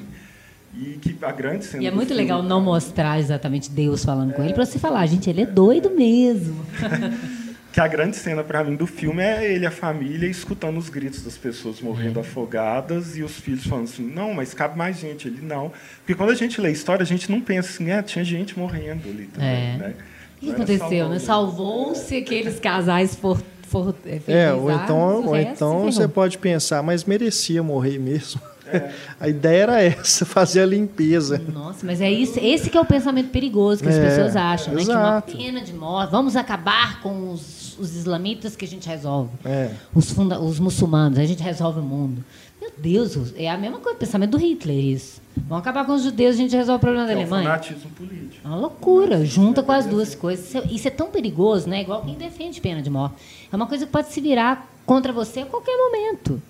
E 0.77 0.97
que 1.01 1.15
a 1.21 1.31
grande 1.33 1.65
cena 1.65 1.83
E 1.83 1.87
é 1.87 1.91
muito 1.91 2.07
filme- 2.09 2.21
legal 2.23 2.41
não 2.41 2.61
mostrar 2.61 3.19
exatamente 3.19 3.69
Deus 3.69 4.03
falando 4.05 4.33
com 4.33 4.41
ele, 4.43 4.53
para 4.53 4.65
você 4.65 4.79
falar, 4.79 5.05
gente, 5.07 5.29
ele 5.29 5.41
é 5.41 5.45
doido 5.45 5.89
mesmo. 5.91 6.65
Que 7.75 7.81
a 7.81 7.87
grande 7.89 8.15
cena 8.15 8.41
para 8.41 8.63
mim 8.63 8.73
do 8.73 8.87
filme 8.87 9.21
é 9.21 9.51
ele 9.51 9.65
e 9.65 9.67
a 9.67 9.71
família 9.71 10.29
escutando 10.29 10.77
os 10.77 10.87
gritos 10.87 11.21
das 11.23 11.37
pessoas 11.37 11.81
morrendo 11.81 12.21
afogadas 12.21 13.17
e 13.17 13.21
os 13.21 13.33
filhos 13.33 13.67
falando 13.67 13.83
assim: 13.83 14.01
não, 14.01 14.33
mas 14.33 14.53
cabe 14.53 14.77
mais 14.77 14.97
gente. 14.97 15.27
Ele 15.27 15.41
não. 15.41 15.73
Porque 15.97 16.15
quando 16.15 16.29
a 16.29 16.35
gente 16.35 16.61
lê 16.61 16.69
a 16.69 16.71
história, 16.71 17.03
a 17.03 17.05
gente 17.05 17.29
não 17.29 17.41
pensa 17.41 17.67
assim: 17.69 17.91
é, 17.91 18.01
tinha 18.01 18.23
gente 18.23 18.57
morrendo 18.57 19.09
ali 19.09 19.25
também. 19.25 19.49
É. 19.49 19.77
Né? 19.77 19.93
O 20.37 20.45
que 20.45 20.51
aconteceu, 20.51 21.09
né? 21.09 21.19
Salvou-se 21.19 22.15
aqueles 22.15 22.61
casais 22.61 23.13
for, 23.13 23.43
for, 23.63 23.93
É, 24.25 24.53
ou 24.53 24.71
então, 24.71 25.25
ou 25.25 25.33
resto 25.33 25.51
então 25.51 25.81
você 25.81 26.07
pode 26.07 26.37
pensar, 26.37 26.81
mas 26.81 27.03
merecia 27.03 27.61
morrer 27.61 27.99
mesmo. 27.99 28.39
A 29.19 29.27
ideia 29.27 29.63
era 29.63 29.81
essa, 29.83 30.23
fazer 30.25 30.61
a 30.61 30.65
limpeza. 30.65 31.39
Nossa, 31.53 31.85
mas 31.85 32.01
é 32.01 32.09
isso, 32.09 32.39
esse 32.41 32.69
que 32.69 32.77
é 32.77 32.81
o 32.81 32.85
pensamento 32.85 33.29
perigoso 33.29 33.83
que 33.83 33.89
as 33.89 33.95
É, 33.95 34.09
pessoas 34.09 34.35
acham, 34.35 34.73
né? 34.73 34.81
exato. 34.81 35.31
Que 35.31 35.37
uma 35.37 35.43
pena 35.43 35.61
de 35.61 35.73
morte, 35.73 36.09
vamos 36.09 36.35
acabar 36.35 36.99
com 37.01 37.31
os, 37.31 37.64
os 37.79 37.95
islamitas 37.95 38.55
que 38.55 38.65
a 38.65 38.67
gente 38.67 38.87
resolve. 38.87 39.31
É. 39.45 39.71
Os, 39.93 40.11
funda, 40.11 40.39
os 40.39 40.59
muçulmanos, 40.59 41.17
a 41.19 41.25
gente 41.25 41.41
resolve 41.43 41.79
o 41.79 41.83
mundo. 41.83 42.23
Meu 42.59 42.71
Deus, 42.77 43.33
é 43.37 43.49
a 43.49 43.57
mesma 43.57 43.79
coisa, 43.79 43.97
pensamento 43.97 44.31
do 44.31 44.37
Hitler 44.37 44.75
isso. 44.77 45.21
Vamos 45.37 45.59
acabar 45.61 45.85
com 45.85 45.93
os 45.93 46.01
judeus, 46.03 46.35
a 46.35 46.37
gente 46.37 46.55
resolve 46.55 46.77
o 46.77 46.79
problema 46.79 47.05
da 47.05 47.11
É 47.13 47.15
um 47.15 47.19
Alemanha. 47.19 47.43
fanatismo 47.43 47.89
político. 47.91 48.35
É 48.43 48.47
uma 48.47 48.57
loucura, 48.57 49.25
junta 49.25 49.61
com 49.61 49.71
as 49.71 49.85
duas 49.85 50.15
coisas. 50.15 50.47
Isso 50.47 50.57
é- 50.57 50.65
Isso 50.71 50.87
é 50.87 50.91
tão 50.91 51.07
perigoso, 51.11 51.69
né? 51.69 51.81
Igual 51.81 52.01
quem 52.03 52.15
defende 52.15 52.59
pena 52.61 52.81
de 52.81 52.89
morte. 52.89 53.15
É 53.51 53.55
uma 53.55 53.67
coisa 53.67 53.85
que 53.85 53.91
pode 53.91 54.11
se 54.11 54.19
virar 54.21 54.67
contra 54.85 55.11
você 55.13 55.41
a 55.41 55.45
qualquer 55.45 55.75
momento. 55.77 56.41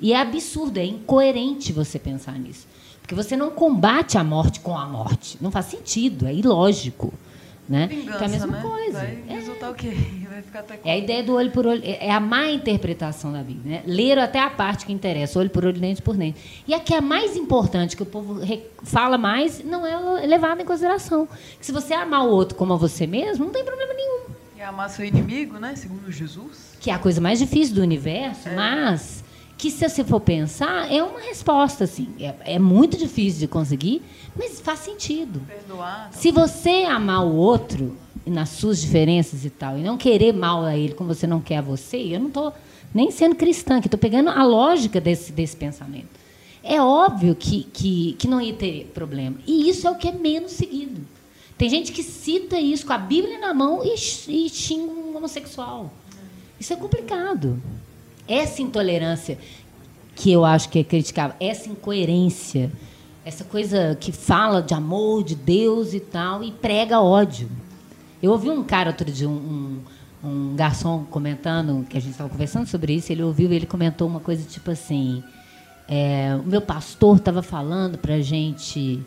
E 0.00 0.12
é 0.12 0.20
absurdo, 0.20 0.78
é 0.78 0.84
incoerente 0.84 1.72
você 1.72 1.98
pensar 1.98 2.38
nisso. 2.38 2.66
Porque 3.00 3.14
você 3.14 3.36
não 3.36 3.50
combate 3.50 4.16
a 4.18 4.24
morte 4.24 4.60
com 4.60 4.76
a 4.76 4.86
morte. 4.86 5.38
Não 5.40 5.50
faz 5.50 5.66
sentido, 5.66 6.26
é 6.26 6.34
ilógico. 6.34 7.12
Né? 7.68 7.86
Vingança, 7.86 8.24
é 8.24 8.26
a 8.26 8.28
mesma 8.28 8.46
né? 8.56 8.62
coisa. 8.62 8.98
Vai 8.98 9.18
É. 9.28 9.34
resultar 9.34 9.70
o 9.70 9.74
quê? 9.74 9.92
Vai 10.34 10.42
ficar 10.42 10.60
até 10.60 10.80
É 10.84 10.92
a 10.92 10.98
ideia 10.98 11.22
do 11.22 11.32
olho 11.34 11.50
por 11.50 11.66
olho, 11.66 11.80
é 11.84 12.08
é 12.08 12.10
a 12.10 12.20
má 12.20 12.50
interpretação 12.50 13.32
da 13.32 13.42
Bíblia. 13.42 13.76
Né? 13.78 13.82
Ler 13.86 14.18
até 14.18 14.38
a 14.40 14.50
parte 14.50 14.84
que 14.84 14.92
interessa, 14.92 15.38
olho 15.38 15.48
por 15.48 15.64
olho, 15.64 15.78
dente 15.78 16.02
por 16.02 16.16
dente. 16.16 16.62
E 16.66 16.74
a 16.74 16.80
que 16.80 16.92
é 16.92 17.00
mais 17.00 17.36
importante, 17.36 17.96
que 17.96 18.02
o 18.02 18.06
povo 18.06 18.40
fala 18.82 19.16
mais, 19.16 19.64
não 19.64 19.86
é 19.86 20.26
levada 20.26 20.60
em 20.60 20.64
consideração. 20.66 21.26
Que 21.58 21.64
se 21.64 21.72
você 21.72 21.94
amar 21.94 22.26
o 22.26 22.30
outro 22.30 22.56
como 22.56 22.72
a 22.74 22.76
você 22.76 23.06
mesmo, 23.06 23.44
não 23.46 23.52
tem 23.52 23.64
problema 23.64 23.94
nenhum. 23.94 24.24
E 24.58 24.60
amar 24.62 24.90
seu 24.90 25.04
inimigo, 25.04 25.58
né? 25.58 25.74
Segundo 25.76 26.10
Jesus. 26.12 26.74
Que 26.80 26.90
é 26.90 26.94
a 26.94 26.98
coisa 26.98 27.20
mais 27.20 27.38
difícil 27.38 27.76
do 27.76 27.80
universo, 27.82 28.48
mas 28.54 29.24
que 29.56 29.70
se 29.70 29.88
você 29.88 30.04
for 30.04 30.20
pensar, 30.20 30.92
é 30.92 31.02
uma 31.02 31.20
resposta, 31.20 31.84
assim. 31.84 32.08
É, 32.20 32.34
é 32.56 32.58
muito 32.58 32.98
difícil 32.98 33.40
de 33.40 33.48
conseguir, 33.48 34.02
mas 34.36 34.60
faz 34.60 34.80
sentido. 34.80 35.40
Perdoar. 35.46 36.10
Se 36.12 36.30
você 36.30 36.84
amar 36.84 37.24
o 37.24 37.34
outro 37.34 37.96
nas 38.26 38.50
suas 38.50 38.80
diferenças 38.80 39.44
e 39.44 39.50
tal, 39.50 39.78
e 39.78 39.82
não 39.82 39.96
querer 39.96 40.32
mal 40.32 40.64
a 40.64 40.76
ele 40.76 40.94
como 40.94 41.14
você 41.14 41.26
não 41.26 41.40
quer 41.40 41.58
a 41.58 41.62
você, 41.62 41.96
eu 41.96 42.20
não 42.20 42.28
estou 42.28 42.52
nem 42.92 43.10
sendo 43.10 43.34
cristã, 43.34 43.80
que 43.80 43.86
estou 43.86 43.98
pegando 43.98 44.30
a 44.30 44.44
lógica 44.44 45.00
desse, 45.00 45.32
desse 45.32 45.56
pensamento. 45.56 46.08
É 46.62 46.80
óbvio 46.80 47.34
que, 47.34 47.64
que, 47.64 48.14
que 48.14 48.26
não 48.26 48.40
ia 48.40 48.54
ter 48.54 48.90
problema. 48.94 49.36
E 49.46 49.68
isso 49.68 49.86
é 49.86 49.90
o 49.90 49.96
que 49.96 50.08
é 50.08 50.12
menos 50.12 50.52
seguido. 50.52 51.02
Tem 51.58 51.68
gente 51.68 51.92
que 51.92 52.02
cita 52.02 52.58
isso 52.58 52.86
com 52.86 52.92
a 52.92 52.98
Bíblia 52.98 53.38
na 53.38 53.52
mão 53.52 53.82
e, 53.84 53.94
e 53.94 54.48
xinga 54.48 54.92
um 54.92 55.16
homossexual. 55.16 55.92
Isso 56.58 56.72
é 56.72 56.76
complicado. 56.76 57.62
Essa 58.26 58.62
intolerância 58.62 59.38
que 60.14 60.32
eu 60.32 60.44
acho 60.44 60.68
que 60.68 60.78
é 60.78 60.84
criticável, 60.84 61.36
essa 61.38 61.68
incoerência, 61.68 62.72
essa 63.24 63.44
coisa 63.44 63.96
que 63.98 64.12
fala 64.12 64.60
de 64.62 64.74
amor, 64.74 65.22
de 65.24 65.34
Deus 65.34 65.94
e 65.94 66.00
tal, 66.00 66.42
e 66.44 66.52
prega 66.52 67.00
ódio. 67.00 67.48
Eu 68.22 68.32
ouvi 68.32 68.50
um 68.50 68.62
cara 68.62 68.90
outro 68.90 69.10
dia, 69.10 69.28
um, 69.28 69.80
um, 70.22 70.28
um 70.28 70.56
garçom 70.56 71.04
comentando, 71.04 71.86
que 71.88 71.96
a 71.96 72.00
gente 72.00 72.12
estava 72.12 72.28
conversando 72.30 72.66
sobre 72.66 72.94
isso, 72.94 73.10
ele 73.12 73.22
ouviu 73.22 73.50
e 73.52 73.56
ele 73.56 73.66
comentou 73.66 74.06
uma 74.08 74.20
coisa 74.20 74.46
tipo 74.48 74.70
assim: 74.70 75.22
é, 75.88 76.38
o 76.42 76.46
meu 76.46 76.60
pastor 76.60 77.16
estava 77.16 77.42
falando 77.42 77.98
para 77.98 78.20
gente 78.20 79.02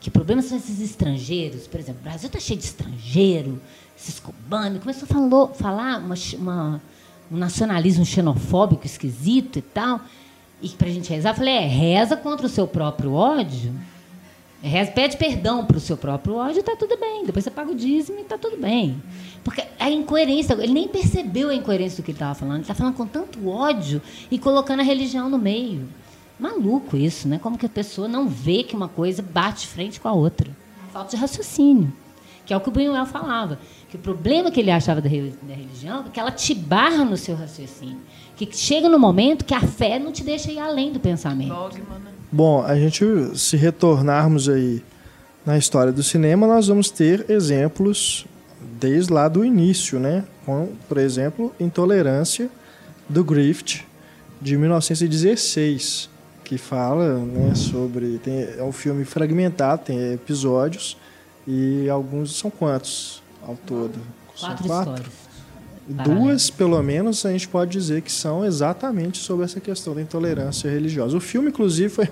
que 0.00 0.10
problemas 0.10 0.44
são 0.44 0.56
esses 0.56 0.80
estrangeiros, 0.80 1.66
por 1.66 1.80
exemplo, 1.80 2.00
o 2.02 2.04
Brasil 2.04 2.28
está 2.28 2.38
cheio 2.38 2.58
de 2.58 2.64
estrangeiro, 2.66 3.60
esses 3.98 4.20
cubanos, 4.20 4.80
começou 4.80 5.04
a 5.04 5.12
falou, 5.12 5.48
falar 5.54 5.98
uma, 5.98 6.14
uma- 6.38 6.82
um 7.30 7.36
nacionalismo 7.36 8.06
xenofóbico 8.06 8.86
esquisito 8.86 9.58
e 9.58 9.62
tal, 9.62 10.00
e 10.60 10.68
para 10.70 10.88
a 10.88 10.90
gente 10.90 11.10
rezar, 11.10 11.30
eu 11.30 11.34
falei, 11.34 11.54
é, 11.54 11.66
reza 11.66 12.16
contra 12.16 12.46
o 12.46 12.48
seu 12.48 12.66
próprio 12.66 13.12
ódio, 13.12 13.72
reza, 14.62 14.90
pede 14.90 15.16
perdão 15.16 15.64
para 15.64 15.76
o 15.76 15.80
seu 15.80 15.96
próprio 15.96 16.34
ódio, 16.34 16.60
está 16.60 16.74
tudo 16.74 16.96
bem, 16.98 17.24
depois 17.24 17.44
você 17.44 17.50
paga 17.50 17.70
o 17.70 17.74
dízimo 17.74 18.18
e 18.18 18.22
está 18.22 18.36
tudo 18.36 18.56
bem. 18.56 19.00
Porque 19.44 19.62
a 19.78 19.90
incoerência, 19.90 20.54
ele 20.54 20.72
nem 20.72 20.88
percebeu 20.88 21.50
a 21.50 21.54
incoerência 21.54 22.02
do 22.02 22.04
que 22.04 22.10
ele 22.10 22.16
estava 22.16 22.34
falando, 22.34 22.56
ele 22.56 22.62
está 22.62 22.74
falando 22.74 22.94
com 22.94 23.06
tanto 23.06 23.48
ódio 23.48 24.02
e 24.30 24.38
colocando 24.38 24.80
a 24.80 24.84
religião 24.84 25.30
no 25.30 25.38
meio. 25.38 25.88
Maluco 26.38 26.96
isso, 26.96 27.26
né? 27.26 27.38
Como 27.38 27.58
que 27.58 27.66
a 27.66 27.68
pessoa 27.68 28.06
não 28.06 28.28
vê 28.28 28.62
que 28.62 28.76
uma 28.76 28.88
coisa 28.88 29.22
bate 29.22 29.66
frente 29.66 30.00
com 30.00 30.08
a 30.08 30.12
outra? 30.12 30.48
Falta 30.92 31.10
de 31.10 31.16
raciocínio. 31.16 31.92
Que 32.46 32.54
é 32.54 32.56
o 32.56 32.60
que 32.60 32.68
o 32.68 32.72
Buñuel 32.72 33.06
falava. 33.06 33.58
Que 33.88 33.96
o 33.96 33.98
problema 33.98 34.50
que 34.50 34.60
ele 34.60 34.70
achava 34.70 35.00
da, 35.00 35.08
re- 35.08 35.32
da 35.42 35.54
religião 35.54 36.04
é 36.06 36.10
que 36.10 36.20
ela 36.20 36.30
te 36.30 36.54
barra 36.54 37.04
no 37.04 37.16
seu 37.16 37.34
raciocínio. 37.34 37.98
Que 38.36 38.48
chega 38.52 38.88
no 38.88 38.98
momento 38.98 39.44
que 39.44 39.54
a 39.54 39.60
fé 39.62 39.98
não 39.98 40.12
te 40.12 40.22
deixa 40.22 40.52
ir 40.52 40.58
além 40.58 40.92
do 40.92 41.00
pensamento. 41.00 41.52
Né? 41.52 42.12
Bom, 42.30 42.62
a 42.62 42.76
gente, 42.78 43.04
se 43.34 43.56
retornarmos 43.56 44.48
aí 44.48 44.82
na 45.44 45.56
história 45.56 45.90
do 45.90 46.02
cinema, 46.02 46.46
nós 46.46 46.68
vamos 46.68 46.90
ter 46.90 47.24
exemplos 47.30 48.26
desde 48.78 49.12
lá 49.12 49.26
do 49.26 49.44
início, 49.44 49.98
né? 49.98 50.24
Com, 50.44 50.68
por 50.88 50.98
exemplo, 50.98 51.52
Intolerância, 51.58 52.50
do 53.08 53.24
Griffith, 53.24 53.84
de 54.40 54.56
1916, 54.56 56.10
que 56.44 56.58
fala 56.58 57.18
né, 57.18 57.54
sobre... 57.54 58.18
Tem, 58.18 58.48
é 58.58 58.62
um 58.62 58.72
filme 58.72 59.04
fragmentado, 59.04 59.82
tem 59.84 60.12
episódios, 60.12 60.96
e 61.46 61.88
alguns... 61.88 62.36
São 62.36 62.50
quantos? 62.50 63.22
Ao 63.48 63.56
todo. 63.56 63.98
Quatro, 64.38 64.66
quatro? 64.66 64.92
histórias. 64.94 65.28
Duas, 65.88 66.50
pelo 66.50 66.82
menos, 66.82 67.24
a 67.24 67.32
gente 67.32 67.48
pode 67.48 67.70
dizer 67.70 68.02
que 68.02 68.12
são 68.12 68.44
exatamente 68.44 69.16
sobre 69.16 69.46
essa 69.46 69.58
questão 69.58 69.94
da 69.94 70.02
intolerância 70.02 70.70
religiosa. 70.70 71.16
O 71.16 71.20
filme, 71.20 71.48
inclusive, 71.48 71.88
foi 71.88 72.08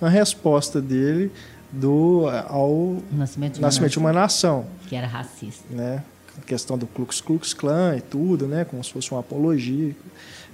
uma 0.00 0.08
resposta 0.08 0.80
dele 0.80 1.32
do, 1.72 2.26
ao 2.46 3.02
Nascimento 3.10 3.54
de, 3.54 3.60
Nascimento 3.60 3.90
de 3.90 3.98
uma 3.98 4.12
Nação. 4.12 4.66
Que 4.86 4.94
era 4.94 5.08
racista. 5.08 5.64
Né? 5.68 6.04
A 6.38 6.42
questão 6.42 6.78
do 6.78 6.86
Klux 6.86 7.20
Klux 7.20 7.52
Klan 7.52 7.96
e 7.96 8.00
tudo, 8.00 8.46
né? 8.46 8.64
como 8.64 8.82
se 8.84 8.92
fosse 8.92 9.10
uma 9.10 9.20
apologia. 9.20 9.96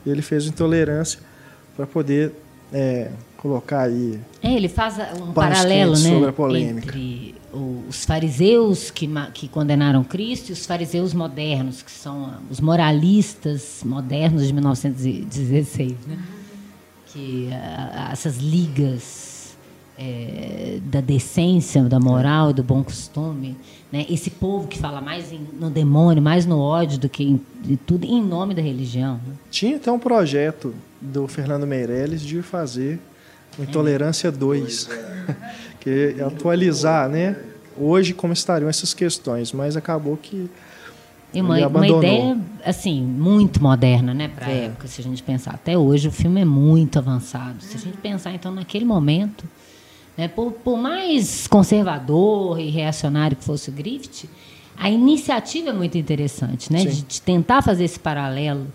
Ele 0.06 0.22
fez 0.22 0.46
intolerância 0.46 1.20
para 1.76 1.86
poder 1.86 2.32
é, 2.72 3.10
colocar 3.44 3.82
aí. 3.82 4.18
É, 4.42 4.54
ele 4.54 4.70
faz 4.70 4.96
um 5.20 5.34
paralelo 5.34 5.92
né, 5.92 5.96
sobre 5.98 6.28
a 6.30 6.32
polêmica. 6.32 6.88
entre 6.88 7.34
os 7.88 8.06
fariseus 8.06 8.90
que, 8.90 9.06
que 9.34 9.48
condenaram 9.48 10.02
Cristo 10.02 10.48
e 10.48 10.52
os 10.52 10.64
fariseus 10.64 11.12
modernos, 11.12 11.82
que 11.82 11.90
são 11.90 12.38
os 12.50 12.58
moralistas 12.58 13.82
modernos 13.84 14.46
de 14.46 14.52
1916. 14.54 15.92
Né? 16.06 16.18
Que 17.08 17.50
a, 17.52 18.12
essas 18.12 18.38
ligas 18.38 19.54
é, 19.98 20.78
da 20.82 21.02
decência, 21.02 21.82
da 21.82 22.00
moral 22.00 22.50
e 22.50 22.54
do 22.54 22.62
bom 22.62 22.82
costume, 22.82 23.58
né? 23.92 24.06
esse 24.08 24.30
povo 24.30 24.66
que 24.68 24.78
fala 24.78 25.02
mais 25.02 25.30
em, 25.30 25.46
no 25.60 25.68
demônio, 25.68 26.22
mais 26.22 26.46
no 26.46 26.58
ódio 26.58 26.98
do 26.98 27.10
que 27.10 27.22
em 27.22 27.40
de 27.60 27.76
tudo, 27.76 28.06
em 28.06 28.22
nome 28.22 28.54
da 28.54 28.62
religião. 28.62 29.20
Né? 29.26 29.34
Tinha 29.50 29.76
até 29.76 29.92
um 29.92 29.98
projeto 29.98 30.74
do 30.98 31.28
Fernando 31.28 31.66
Meirelles 31.66 32.22
de 32.22 32.40
fazer 32.40 32.98
Intolerância 33.58 34.30
2. 34.30 34.88
que 35.80 36.16
é 36.18 36.22
atualizar, 36.22 37.08
né? 37.08 37.36
Hoje 37.76 38.14
como 38.14 38.32
estariam 38.32 38.68
essas 38.68 38.94
questões, 38.94 39.52
mas 39.52 39.76
acabou 39.76 40.16
que 40.16 40.48
e 41.34 41.40
uma, 41.40 41.66
uma 41.66 41.88
ideia 41.88 42.38
assim 42.64 43.02
muito 43.02 43.60
moderna, 43.60 44.14
né, 44.14 44.28
para 44.28 44.46
a 44.46 44.50
é. 44.50 44.64
época, 44.66 44.86
se 44.86 45.00
a 45.00 45.04
gente 45.04 45.20
pensar. 45.20 45.54
Até 45.54 45.76
hoje 45.76 46.06
o 46.06 46.12
filme 46.12 46.40
é 46.40 46.44
muito 46.44 46.96
avançado. 46.96 47.60
Se 47.60 47.76
a 47.76 47.80
gente 47.80 47.96
pensar 47.96 48.32
então 48.32 48.52
naquele 48.52 48.84
momento, 48.84 49.44
né, 50.16 50.28
por, 50.28 50.52
por 50.52 50.78
mais 50.78 51.48
conservador 51.48 52.60
e 52.60 52.70
reacionário 52.70 53.36
que 53.36 53.42
fosse 53.42 53.68
o 53.68 53.72
Griffith, 53.72 54.28
a 54.76 54.88
iniciativa 54.88 55.70
é 55.70 55.72
muito 55.72 55.98
interessante, 55.98 56.72
né, 56.72 56.84
de, 56.84 57.02
de 57.02 57.20
tentar 57.20 57.62
fazer 57.62 57.82
esse 57.82 57.98
paralelo 57.98 58.68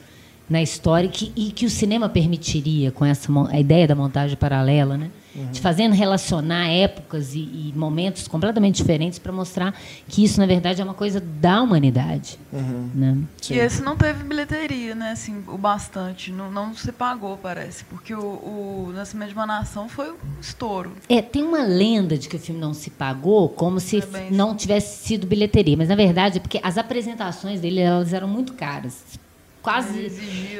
na 0.49 0.61
história 0.61 1.07
que, 1.07 1.31
e 1.35 1.51
que 1.51 1.65
o 1.65 1.69
cinema 1.69 2.09
permitiria 2.09 2.91
com 2.91 3.05
essa 3.05 3.29
a 3.49 3.59
ideia 3.59 3.87
da 3.87 3.95
montagem 3.95 4.35
paralela, 4.35 4.97
né? 4.97 5.11
Uhum. 5.35 5.51
De 5.51 5.61
fazendo 5.61 5.93
relacionar 5.93 6.67
épocas 6.69 7.35
e, 7.35 7.39
e 7.39 7.73
momentos 7.75 8.27
completamente 8.27 8.77
diferentes 8.77 9.19
para 9.19 9.31
mostrar 9.31 9.75
que 10.07 10.23
isso 10.23 10.39
na 10.39 10.47
verdade 10.47 10.81
é 10.81 10.83
uma 10.83 10.95
coisa 10.95 11.19
da 11.19 11.61
humanidade, 11.61 12.39
uhum. 12.51 12.89
né? 12.95 13.17
E 13.47 13.53
esse 13.53 13.83
não 13.83 13.95
teve 13.95 14.23
bilheteria, 14.23 14.95
né? 14.95 15.11
Assim, 15.11 15.43
o 15.47 15.57
bastante, 15.57 16.31
não, 16.31 16.51
não 16.51 16.73
se 16.73 16.91
pagou 16.91 17.37
parece, 17.37 17.83
porque 17.85 18.13
o, 18.13 18.19
o 18.19 18.91
Nascimento 18.93 19.29
de 19.29 19.35
uma 19.35 19.45
Nação 19.45 19.87
foi 19.87 20.11
um 20.11 20.17
estouro. 20.41 20.93
É, 21.07 21.21
tem 21.21 21.43
uma 21.43 21.61
lenda 21.61 22.17
de 22.17 22.27
que 22.27 22.35
o 22.35 22.39
filme 22.39 22.59
não 22.59 22.73
se 22.73 22.89
pagou, 22.89 23.49
como 23.49 23.79
se 23.79 23.99
é 23.99 24.29
não 24.31 24.55
tivesse 24.55 25.05
sido 25.05 25.27
bilheteria, 25.27 25.77
mas 25.77 25.89
na 25.89 25.95
verdade 25.95 26.37
é 26.37 26.41
porque 26.41 26.59
as 26.63 26.77
apresentações 26.77 27.61
dele 27.61 27.79
elas 27.81 28.13
eram 28.13 28.27
muito 28.27 28.53
caras 28.53 29.19
quase 29.61 30.11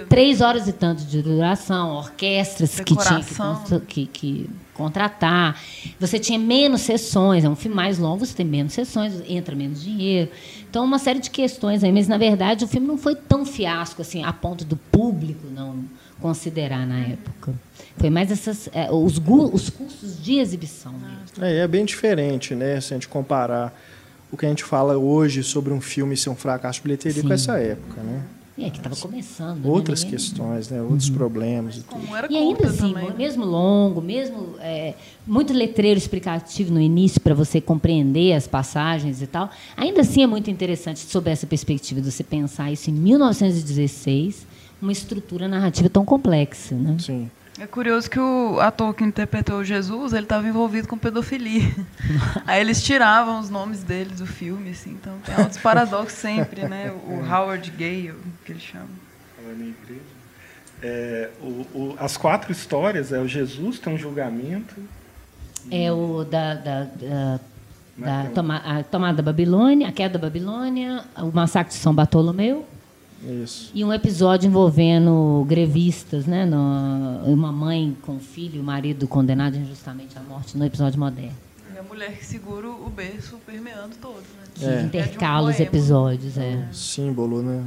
três 0.10 0.41
horas 0.41 0.68
e 0.68 0.74
tanto 0.74 1.04
de 1.04 1.22
duração, 1.22 1.95
orquestras 1.95 2.80
que 2.80 2.95
tinha 2.95 3.22
que, 3.22 3.80
que, 3.80 4.06
que, 4.08 4.50
contratar. 4.74 5.60
Você 6.00 6.18
tinha 6.20 6.39
menos 6.39 6.82
sessões, 6.82 7.43
é 7.43 7.50
um 7.50 7.56
filme 7.56 7.76
mais 7.76 7.97
longo, 7.97 8.26
você 8.26 8.34
tem 8.34 8.45
menos 8.45 8.74
sessões, 8.74 9.14
entra 9.28 9.56
menos 9.56 9.82
dinheiro. 9.82 10.32
Então, 10.70 10.86
uma 10.86 11.00
série 11.00 11.20
de 11.20 11.30
questões 11.30 11.84
aí, 11.84 11.91
mas 11.91 12.08
na 12.08 12.18
verdade 12.18 12.64
o 12.64 12.68
filme 12.68 12.88
não 12.88 12.97
foi 12.97 13.16
tão 13.16 13.45
fiasco 13.45 14.02
assim, 14.02 14.24
a 14.24 14.32
ponto 14.32 14.64
do 14.64 14.76
público 14.76 15.47
não 15.54 15.84
considerar 16.22 16.86
na 16.86 17.00
época. 17.00 17.54
Foi 17.97 18.10
mais 18.10 18.32
essas, 18.32 18.70
é, 18.74 18.89
os, 18.91 19.18
os 19.18 19.70
custos 19.70 20.22
de 20.22 20.39
exibição. 20.39 20.93
Mesmo. 20.93 21.45
É, 21.45 21.60
é 21.60 21.68
bem 21.68 21.84
diferente, 21.84 22.56
né? 22.56 22.80
Se 22.80 22.93
a 22.93 22.97
gente 22.97 23.08
comparar 23.08 23.74
o 24.32 24.38
que 24.38 24.45
a 24.45 24.50
gente 24.50 24.64
fala 24.64 24.97
hoje 24.97 25.43
sobre 25.43 25.74
um 25.74 25.82
filme 25.82 26.16
ser 26.16 26.30
um 26.30 26.36
fracasso 26.36 26.80
de 26.80 26.84
bilheteria 26.84 27.22
Sim. 27.22 27.28
com 27.28 27.34
essa 27.34 27.58
época, 27.58 28.02
né? 28.02 28.24
É, 28.66 28.70
que 28.70 28.78
estava 28.78 28.95
começando. 28.95 29.64
Né? 29.64 29.70
Outras 29.70 30.03
né? 30.03 30.10
questões, 30.10 30.70
né? 30.70 30.82
outros 30.82 31.10
uhum. 31.10 31.16
problemas. 31.16 31.78
E, 31.78 31.82
tudo. 31.82 32.01
e 32.30 32.38
ainda 32.38 32.68
assim, 32.68 32.78
também, 32.78 33.10
né? 33.10 33.16
mesmo 33.18 33.45
longo, 33.45 34.01
mesmo 34.01 34.55
é, 34.60 34.93
muito 35.26 35.53
letreiro 35.53 35.97
explicativo 35.97 36.74
no 36.74 36.82
início 36.82 37.22
para 37.22 37.34
você 37.34 37.62
compreender 37.62 38.34
as 38.34 38.47
passagens 38.47 39.22
e 39.22 39.28
tal, 39.28 39.49
ainda 39.78 40.01
assim 40.01 40.24
é 40.24 40.28
muito 40.28 40.49
interessante 40.49 40.99
sob 40.99 41.30
essa 41.30 41.47
perspectiva 41.47 42.01
de 42.01 42.12
você 42.12 42.24
pensar 42.24 42.72
isso 42.72 42.89
em 42.89 42.93
1916, 42.93 44.45
uma 44.82 44.91
estrutura 44.91 45.47
narrativa 45.47 45.89
tão 45.89 46.05
complexa. 46.05 46.76
Né? 46.76 46.97
Sim. 46.99 47.30
É 47.60 47.68
curioso 47.68 48.10
que 48.10 48.20
o 48.20 48.60
ator 48.62 48.93
que 48.93 49.03
interpretou 49.03 49.64
Jesus, 49.66 50.14
ele 50.14 50.24
estava 50.24 50.47
envolvido 50.47 50.88
com 50.88 50.97
pedofilia. 50.97 51.70
Aí 52.47 52.62
eles 52.62 52.82
tiravam 52.82 53.39
os 53.39 53.49
nomes 53.49 53.84
dele 53.84 54.16
do 54.16 54.26
filme, 54.26 54.70
assim. 54.70 54.91
Então 54.91 55.20
tem 55.26 55.36
outros 55.38 55.57
paradoxos 55.57 56.18
sempre, 56.18 56.68
né? 56.68 56.89
O 57.05 57.20
Howard 57.30 57.70
Gale, 57.72 58.16
que 58.45 58.53
ele 58.53 58.60
chama. 58.60 58.88
É, 60.82 61.30
o, 61.41 61.45
o, 61.45 61.95
as 61.99 62.16
quatro 62.16 62.51
histórias 62.51 63.12
é 63.12 63.20
o 63.20 63.28
Jesus 63.28 63.78
tem 63.78 63.93
um 63.93 63.97
julgamento. 63.97 64.76
É 65.70 65.91
o 65.91 66.24
da, 66.24 66.53
da, 66.53 66.84
da, 66.86 67.39
da 67.97 68.30
toma, 68.34 68.57
a 68.57 68.84
tomada 68.84 69.18
da 69.18 69.24
Babilônia, 69.24 69.89
a 69.89 69.91
queda 69.91 70.18
da 70.18 70.28
Babilônia, 70.28 71.03
o 71.18 71.32
massacre 71.34 71.74
de 71.74 71.80
São 71.80 71.93
Bartolomeu. 71.93 72.66
Isso. 73.24 73.72
E 73.74 73.84
um 73.84 73.93
episódio 73.93 74.47
envolvendo 74.47 75.45
grevistas, 75.47 76.26
né? 76.26 76.45
No, 76.45 77.26
uma 77.26 77.51
mãe 77.51 77.95
com 78.01 78.20
filho, 78.20 78.61
o 78.61 78.63
marido 78.63 79.07
condenado 79.07 79.57
injustamente 79.57 80.17
à 80.17 80.22
morte, 80.22 80.57
no 80.57 80.65
episódio 80.65 80.99
moderno. 80.99 81.36
E 81.74 81.78
a 81.78 81.84
mulher 81.84 82.17
que 82.17 82.26
segura 82.26 82.70
o 82.70 82.89
berço 82.89 83.38
permeando 83.45 83.95
todo, 84.01 84.15
né? 84.15 84.43
Que 84.55 84.65
é. 84.65 84.82
intercala 84.82 85.49
é 85.49 85.51
um 85.51 85.53
os 85.53 85.59
episódios, 85.59 86.38
é. 86.38 86.67
Um 86.70 86.74
símbolo, 86.74 87.41
né? 87.41 87.63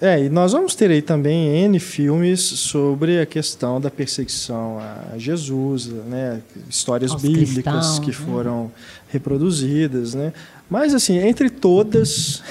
É, 0.00 0.24
e 0.24 0.28
nós 0.28 0.52
vamos 0.52 0.74
ter 0.74 0.90
aí 0.90 1.00
também 1.00 1.64
N 1.64 1.80
filmes 1.80 2.40
sobre 2.40 3.18
a 3.18 3.24
questão 3.24 3.80
da 3.80 3.90
perseguição 3.90 4.78
a 4.78 5.16
Jesus, 5.16 5.86
né? 5.86 6.42
histórias 6.68 7.12
Aos 7.12 7.22
bíblicas 7.22 7.54
cristãos, 7.54 7.98
que 8.00 8.08
né? 8.08 8.12
foram 8.12 8.70
reproduzidas. 9.08 10.14
Né? 10.14 10.34
Mas, 10.68 10.92
assim, 10.92 11.16
entre 11.16 11.48
todas, 11.48 12.42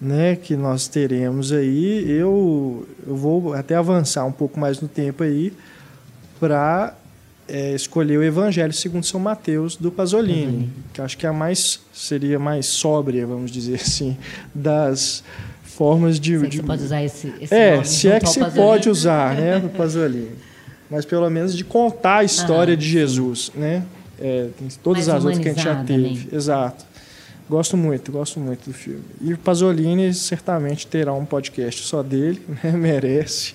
né, 0.00 0.36
que 0.36 0.56
nós 0.56 0.88
teremos 0.88 1.52
aí, 1.52 2.10
eu, 2.10 2.86
eu 3.06 3.16
vou 3.16 3.54
até 3.54 3.74
avançar 3.74 4.24
um 4.24 4.32
pouco 4.32 4.60
mais 4.60 4.80
no 4.80 4.88
tempo 4.88 5.22
aí 5.22 5.52
para 6.38 6.94
é, 7.48 7.74
escolher 7.74 8.18
o 8.18 8.22
Evangelho 8.22 8.72
segundo 8.72 9.04
São 9.04 9.20
Mateus 9.20 9.76
do 9.76 9.90
Pasolini, 9.90 10.64
uhum. 10.64 10.70
que 10.92 11.00
acho 11.00 11.16
que 11.16 11.26
é 11.26 11.28
a 11.28 11.32
mais 11.32 11.80
seria 11.92 12.38
mais 12.38 12.66
sóbria, 12.66 13.26
vamos 13.26 13.50
dizer 13.50 13.76
assim, 13.76 14.16
das 14.54 15.22
formas 15.62 16.20
de, 16.20 16.38
de... 16.48 16.58
Você 16.58 16.62
pode 16.62 16.82
usar 16.82 17.02
esse, 17.02 17.32
esse 17.40 17.54
é, 17.54 17.82
se 17.84 18.08
é 18.08 18.20
que 18.20 18.28
se 18.28 18.44
pode 18.50 18.88
usar, 18.88 19.34
né, 19.34 19.60
do 19.60 19.68
Pasolini, 19.70 20.32
mas 20.90 21.04
pelo 21.04 21.28
menos 21.30 21.56
de 21.56 21.64
contar 21.64 22.18
a 22.18 22.24
história 22.24 22.76
de 22.76 22.86
Jesus, 22.86 23.50
né, 23.54 23.82
é, 24.20 24.48
todas 24.82 25.06
mais 25.06 25.16
as 25.16 25.24
outras 25.24 25.42
que 25.42 25.48
a 25.48 25.52
gente 25.52 25.64
já 25.64 25.84
teve, 25.84 26.28
exato. 26.34 26.84
Gosto 27.48 27.76
muito, 27.76 28.10
gosto 28.10 28.40
muito 28.40 28.68
do 28.68 28.74
filme. 28.74 29.04
E 29.20 29.32
o 29.32 29.38
Pasolini 29.38 30.12
certamente 30.12 30.86
terá 30.86 31.12
um 31.12 31.24
podcast 31.24 31.82
só 31.82 32.02
dele, 32.02 32.42
né? 32.62 32.72
merece. 32.72 33.54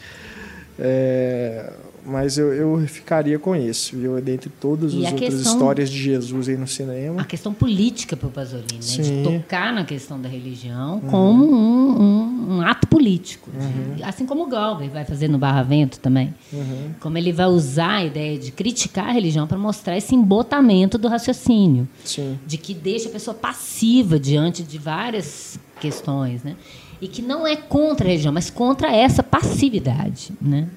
É, 0.79 1.73
mas 2.05 2.37
eu, 2.37 2.51
eu 2.53 2.87
ficaria 2.87 3.37
com 3.37 3.55
esse, 3.55 3.95
viu? 3.95 4.19
Dentre 4.19 4.49
todas 4.49 4.93
as 4.93 4.99
outras 4.99 5.19
questão, 5.19 5.53
histórias 5.53 5.89
de 5.89 5.97
Jesus 5.97 6.49
aí 6.49 6.57
no 6.57 6.67
cinema. 6.67 7.21
A 7.21 7.25
questão 7.25 7.53
política 7.53 8.17
para 8.17 8.27
o 8.27 8.31
Pasolini, 8.31 8.73
né? 8.73 9.03
de 9.03 9.23
tocar 9.23 9.71
na 9.71 9.85
questão 9.85 10.19
da 10.19 10.27
religião 10.27 10.95
uhum. 10.95 11.09
como 11.09 11.45
um, 11.45 12.01
um, 12.01 12.57
um, 12.57 12.61
ato 12.61 12.87
político. 12.87 13.49
Uhum. 13.53 14.03
Assim 14.03 14.25
como 14.25 14.43
o 14.43 14.47
Galber 14.47 14.89
vai 14.89 15.05
fazer 15.05 15.27
no 15.27 15.37
Barra 15.37 15.61
Vento 15.63 15.99
também. 15.99 16.33
Uhum. 16.51 16.91
Como 16.99 17.17
ele 17.17 17.31
vai 17.31 17.47
usar 17.47 17.97
a 17.97 18.05
ideia 18.05 18.37
de 18.37 18.51
criticar 18.51 19.09
a 19.09 19.11
religião 19.11 19.45
para 19.45 19.57
mostrar 19.57 19.95
esse 19.95 20.15
embotamento 20.15 20.97
do 20.97 21.07
raciocínio. 21.07 21.87
Sim. 22.03 22.39
De 22.45 22.57
que 22.57 22.73
deixa 22.73 23.09
a 23.09 23.11
pessoa 23.11 23.35
passiva 23.35 24.19
diante 24.19 24.63
de 24.63 24.77
várias 24.77 25.59
questões, 25.79 26.43
né? 26.43 26.55
E 26.99 27.07
que 27.07 27.21
não 27.21 27.47
é 27.47 27.55
contra 27.55 28.05
a 28.05 28.09
religião, 28.09 28.33
mas 28.33 28.49
contra 28.49 28.95
essa 28.95 29.23
passividade, 29.23 30.31
né? 30.39 30.67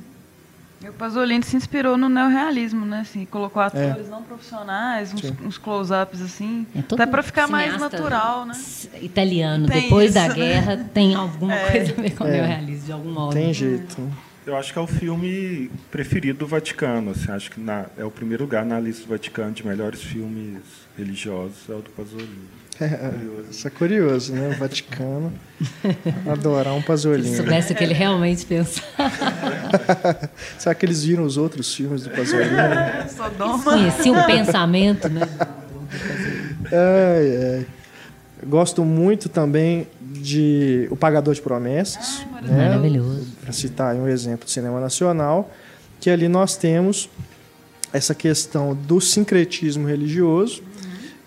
O 0.88 0.92
Pasolini 0.92 1.44
se 1.44 1.56
inspirou 1.56 1.96
no 1.96 2.08
neorrealismo, 2.08 2.84
né? 2.84 3.00
Assim, 3.00 3.24
colocou 3.24 3.62
atores 3.62 4.06
é. 4.06 4.10
não 4.10 4.22
profissionais, 4.22 5.12
uns, 5.12 5.22
uns 5.44 5.58
close-ups 5.58 6.20
assim, 6.20 6.66
é 6.74 6.80
até 6.80 7.06
para 7.06 7.22
ficar 7.22 7.48
mais 7.48 7.78
natural, 7.78 8.44
né? 8.44 8.54
Italiano, 9.00 9.66
tem 9.66 9.82
depois 9.82 10.06
isso, 10.06 10.14
da 10.14 10.28
né? 10.28 10.34
guerra, 10.34 10.76
tem 10.92 11.14
alguma 11.16 11.54
é. 11.54 11.70
coisa 11.70 11.92
a 11.92 12.02
ver 12.02 12.14
com 12.14 12.24
o 12.24 12.26
é. 12.26 12.32
neorrealismo, 12.32 12.86
de 12.86 12.92
algum 12.92 13.12
modo. 13.12 13.32
Tem 13.34 13.52
jeito. 13.52 13.96
Eu 14.46 14.56
acho 14.56 14.72
que 14.72 14.78
é 14.78 14.82
o 14.82 14.86
filme 14.86 15.70
preferido 15.90 16.40
do 16.40 16.46
Vaticano. 16.46 17.12
Assim, 17.12 17.30
acho 17.32 17.50
que 17.50 17.58
na, 17.58 17.86
é 17.96 18.04
o 18.04 18.10
primeiro 18.10 18.44
lugar 18.44 18.64
na 18.64 18.78
lista 18.78 19.04
do 19.04 19.08
Vaticano 19.08 19.52
de 19.52 19.66
melhores 19.66 20.02
filmes 20.02 20.62
religiosos, 20.98 21.68
é 21.68 21.72
o 21.72 21.80
do 21.80 21.90
Pasolini. 21.90 22.48
É, 22.80 23.10
isso 23.50 23.68
é 23.68 23.70
curioso, 23.70 24.32
né? 24.32 24.48
O 24.48 24.58
Vaticano 24.58 25.32
adorar 26.30 26.74
um 26.74 26.82
Pasolini. 26.82 27.28
Se 27.28 27.36
soubesse 27.36 27.72
o 27.72 27.76
que 27.76 27.84
ele 27.84 27.94
realmente 27.94 28.44
pensava. 28.44 28.84
Será 30.58 30.74
que 30.74 30.84
eles 30.84 31.04
viram 31.04 31.24
os 31.24 31.36
outros 31.36 31.72
filmes 31.72 32.02
do 32.02 32.10
Pasolini? 32.10 32.50
Sodoma. 33.14 33.62
Conhecia 33.62 34.12
um 34.12 34.22
pensamento, 34.24 35.08
né? 35.08 35.20
Ai, 36.72 37.58
ai. 37.58 37.66
Gosto 38.44 38.84
muito 38.84 39.28
também 39.28 39.86
de 40.00 40.88
O 40.90 40.96
Pagador 40.96 41.32
de 41.32 41.40
Promessas. 41.40 42.26
Ai, 42.34 42.42
né? 42.42 42.68
Maravilhoso. 42.68 43.26
Para 43.40 43.52
citar 43.52 43.94
um 43.94 44.08
exemplo 44.08 44.46
do 44.46 44.50
cinema 44.50 44.80
nacional, 44.80 45.50
que 46.00 46.10
ali 46.10 46.28
nós 46.28 46.56
temos 46.56 47.08
essa 47.92 48.14
questão 48.14 48.74
do 48.74 49.00
sincretismo 49.00 49.86
religioso 49.86 50.60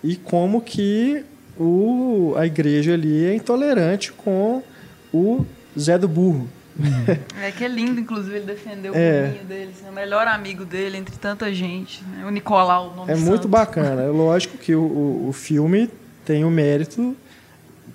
e 0.04 0.14
como 0.16 0.60
que 0.60 1.24
o, 1.58 2.34
a 2.36 2.46
igreja 2.46 2.94
ali 2.94 3.24
é 3.24 3.34
intolerante 3.34 4.12
com 4.12 4.62
o 5.12 5.44
Zé 5.78 5.98
do 5.98 6.08
Burro. 6.08 6.48
É 7.42 7.50
que 7.50 7.64
é 7.64 7.68
lindo, 7.68 7.98
inclusive, 8.00 8.36
ele 8.36 8.46
defendeu 8.46 8.94
É. 8.94 9.22
o 9.22 9.24
caminho 9.32 9.44
dele, 9.46 9.70
o 9.88 9.92
melhor 9.92 10.28
amigo 10.28 10.64
dele 10.64 10.96
entre 10.96 11.16
tanta 11.16 11.52
gente. 11.52 12.02
né? 12.04 12.24
O 12.24 12.30
Nicolau, 12.30 12.92
o 12.92 12.96
nome 12.96 13.10
É 13.12 13.16
muito 13.16 13.42
santo. 13.42 13.48
bacana. 13.48 14.02
É 14.02 14.08
lógico 14.08 14.56
que 14.58 14.74
o, 14.74 14.80
o, 14.82 15.28
o 15.28 15.32
filme 15.32 15.90
tem 16.24 16.44
o 16.44 16.50
mérito 16.50 17.16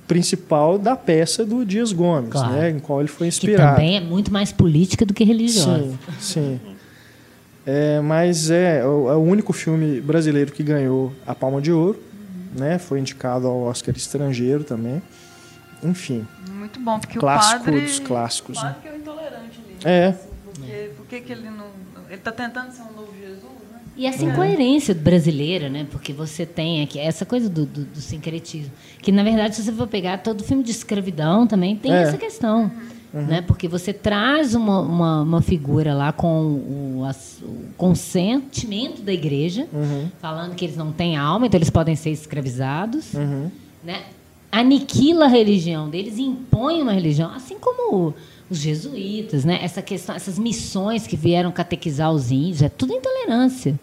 principal 0.07 0.77
da 0.77 0.95
peça 0.97 1.45
do 1.45 1.65
Dias 1.65 1.93
Gomes, 1.93 2.29
Claro. 2.31 2.51
né, 2.53 2.69
em 2.71 2.79
qual 2.79 2.99
ele 2.99 3.07
foi 3.07 3.27
Que 3.27 3.29
inspirado. 3.29 3.75
também 3.75 3.95
é 3.97 4.01
muito 4.01 4.31
mais 4.33 4.51
política 4.51 5.05
do 5.05 5.13
que 5.13 5.23
religiosa. 5.23 5.97
Sim, 6.19 6.59
sim. 6.59 6.59
É, 7.65 8.01
mas 8.01 8.49
é 8.51 8.85
o, 8.85 9.09
é 9.09 9.15
o 9.15 9.19
único 9.21 9.53
filme 9.53 10.01
brasileiro 10.01 10.51
que 10.51 10.61
ganhou 10.61 11.13
a 11.25 11.33
Palma 11.33 11.61
de 11.61 11.71
Ouro, 11.71 11.97
né? 12.55 12.77
Foi 12.79 12.99
indicado 12.99 13.47
ao 13.47 13.61
Oscar 13.63 13.95
estrangeiro 13.95 14.63
também. 14.63 15.01
Enfim, 15.83 16.25
Muito 16.49 16.79
bom, 16.79 16.97
porque 16.99 17.19
clássico 17.19 17.61
o 17.61 17.65
padre... 17.65 17.81
dos 17.81 17.99
clássicos. 17.99 18.57
O 18.57 18.63
né? 18.63 18.67
padre 18.69 18.81
que 18.81 18.87
é 18.87 18.91
o 18.91 18.95
intolerante 18.97 19.59
ali. 19.65 19.77
É. 19.83 20.07
Assim, 20.07 20.27
porque, 20.55 20.89
por 20.95 21.05
que 21.07 21.21
que 21.21 21.31
ele 21.33 21.49
não... 21.49 21.65
Ele 22.09 22.21
tá 22.21 22.31
tentando 22.31 22.71
ser 22.71 22.83
um 22.83 22.93
novo 22.93 23.11
Jesus, 23.19 23.43
né? 23.71 23.79
E 23.97 24.05
essa 24.05 24.23
incoerência 24.23 24.93
brasileira, 24.95 25.67
né? 25.69 25.85
Porque 25.91 26.13
você 26.13 26.45
tem 26.45 26.83
aqui 26.83 26.99
essa 26.99 27.25
coisa 27.25 27.49
do, 27.49 27.65
do, 27.65 27.83
do 27.85 27.99
sincretismo. 27.99 28.71
Que, 29.01 29.11
na 29.11 29.23
verdade, 29.23 29.55
se 29.55 29.63
você 29.63 29.73
for 29.73 29.87
pegar 29.87 30.19
todo 30.19 30.43
filme 30.43 30.63
de 30.63 30.71
escravidão 30.71 31.45
também 31.45 31.75
tem 31.75 31.91
É. 31.91 32.03
essa 32.03 32.17
questão. 32.17 32.71
Né? 33.13 33.43
Porque 33.43 33.67
você 33.67 33.93
traz 33.93 34.55
uma, 34.55 34.79
uma, 34.81 35.21
uma 35.21 35.41
figura 35.41 35.93
lá 35.93 36.11
com 36.11 36.41
o, 36.41 37.03
o 37.43 37.65
consentimento 37.77 39.01
da 39.03 39.13
igreja, 39.13 39.67
Uhum. 39.71 40.09
falando 40.19 40.55
que 40.55 40.65
eles 40.65 40.75
não 40.75 40.91
têm 40.91 41.15
alma, 41.15 41.45
então 41.45 41.57
eles 41.57 41.69
podem 41.69 41.95
ser 41.95 42.09
escravizados. 42.09 43.13
Uhum. 43.13 43.51
né? 43.83 44.01
aniquila 44.51 45.25
a 45.25 45.27
religião 45.27 45.89
deles 45.89 46.17
e 46.19 46.21
impõe 46.21 46.79
uma 46.81 46.93
religião, 46.93 47.31
assim 47.33 47.57
como 47.59 48.13
os 48.49 48.59
jesuítas, 48.59 49.43
né? 49.43 49.57
Essa 49.63 49.81
questão, 49.81 50.15
essas 50.15 50.37
missões 50.37 51.07
que 51.07 51.15
vieram 51.17 51.51
catequizar 51.51 52.11
os 52.11 52.29
índios, 52.31 52.61
é 52.61 52.69
tudo 52.69 52.93
intolerância, 52.93 53.79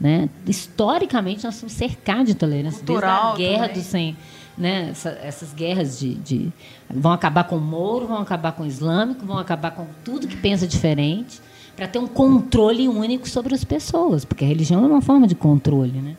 né? 0.00 0.28
Historicamente 0.46 1.44
nós 1.44 1.56
somos 1.56 1.72
cercados 1.72 2.26
de 2.26 2.32
intolerância 2.32 2.78
Cultural 2.84 3.34
desde 3.36 3.44
a 3.44 3.48
guerra 3.48 3.68
também. 3.68 3.82
do 3.82 3.84
sem, 3.84 4.16
né? 4.56 4.88
Essa- 4.90 5.18
essas 5.22 5.52
guerras 5.54 5.98
de, 5.98 6.14
de- 6.14 6.52
vão 6.90 7.12
acabar 7.12 7.44
com 7.44 7.56
o 7.56 7.60
Moro, 7.60 8.06
vão 8.06 8.18
acabar 8.18 8.52
com 8.52 8.62
o 8.62 8.66
islâmico, 8.66 9.24
vão 9.24 9.38
acabar 9.38 9.70
com 9.72 9.86
tudo 10.04 10.26
que 10.26 10.36
pensa 10.36 10.66
diferente, 10.66 11.40
para 11.76 11.88
ter 11.88 11.98
um 11.98 12.06
controle 12.06 12.86
único 12.88 13.28
sobre 13.28 13.54
as 13.54 13.64
pessoas, 13.64 14.24
porque 14.24 14.44
a 14.44 14.48
religião 14.48 14.84
é 14.84 14.86
uma 14.86 15.00
forma 15.00 15.26
de 15.26 15.34
controle, 15.34 16.00
né? 16.00 16.16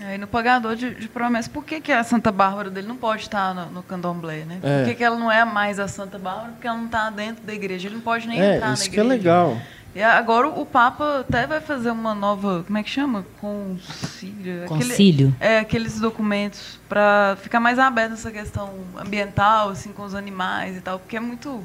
Aí 0.00 0.16
no 0.16 0.28
pagador 0.28 0.76
de, 0.76 0.94
de 0.94 1.08
promessa, 1.08 1.50
por 1.50 1.64
que, 1.64 1.80
que 1.80 1.90
a 1.90 2.04
Santa 2.04 2.30
Bárbara 2.30 2.70
dele 2.70 2.86
não 2.86 2.96
pode 2.96 3.22
estar 3.22 3.52
no, 3.52 3.66
no 3.66 3.82
candomblé, 3.82 4.44
né? 4.44 4.58
Por 4.60 4.68
É. 4.70 4.84
que, 4.84 4.94
que 4.94 5.02
ela 5.04 5.16
não 5.18 5.30
é 5.30 5.44
mais 5.44 5.80
a 5.80 5.88
Santa 5.88 6.16
Bárbara? 6.18 6.52
Porque 6.52 6.68
ela 6.68 6.76
não 6.76 6.86
está 6.86 7.10
dentro 7.10 7.42
da 7.44 7.52
igreja. 7.52 7.88
Ele 7.88 7.96
não 7.96 8.02
pode 8.02 8.28
nem 8.28 8.40
É, 8.40 8.56
entrar 8.56 8.74
isso 8.74 8.84
na 8.84 8.90
que 8.90 9.00
é 9.00 9.02
igreja. 9.02 9.18
legal. 9.18 9.58
E 9.94 10.02
agora 10.02 10.48
o 10.48 10.64
Papa 10.66 11.20
até 11.20 11.46
vai 11.46 11.60
fazer 11.60 11.90
uma 11.90 12.14
nova, 12.14 12.62
como 12.64 12.78
é 12.78 12.82
que 12.82 12.90
chama? 12.90 13.24
Concílio. 13.40 14.64
Aquele- 14.64 14.84
Concílio. 14.84 15.34
é, 15.40 15.58
aqueles 15.58 15.98
documentos 15.98 16.78
para 16.88 17.36
ficar 17.42 17.58
mais 17.58 17.78
aberto 17.78 18.12
essa 18.12 18.30
questão 18.30 18.72
ambiental, 18.96 19.70
assim, 19.70 19.92
com 19.92 20.02
os 20.04 20.14
animais 20.14 20.76
e 20.76 20.80
tal, 20.80 20.98
porque 20.98 21.16
é 21.16 21.20
muito 21.20 21.64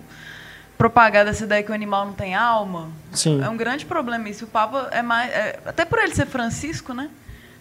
propagada 0.77 1.29
essa 1.29 1.43
ideia 1.43 1.61
que 1.63 1.71
o 1.71 1.73
animal 1.75 2.05
não 2.07 2.13
tem 2.13 2.33
alma. 2.33 2.89
Sim. 3.11 3.41
É 3.43 3.49
um 3.49 3.57
grande 3.57 3.85
problema 3.85 4.27
isso. 4.29 4.45
O 4.45 4.47
Papa 4.47 4.87
é 4.91 5.01
mais, 5.01 5.29
é, 5.31 5.59
até 5.65 5.85
por 5.85 5.99
ele 5.99 6.15
ser 6.15 6.25
Francisco, 6.25 6.93
né? 6.93 7.09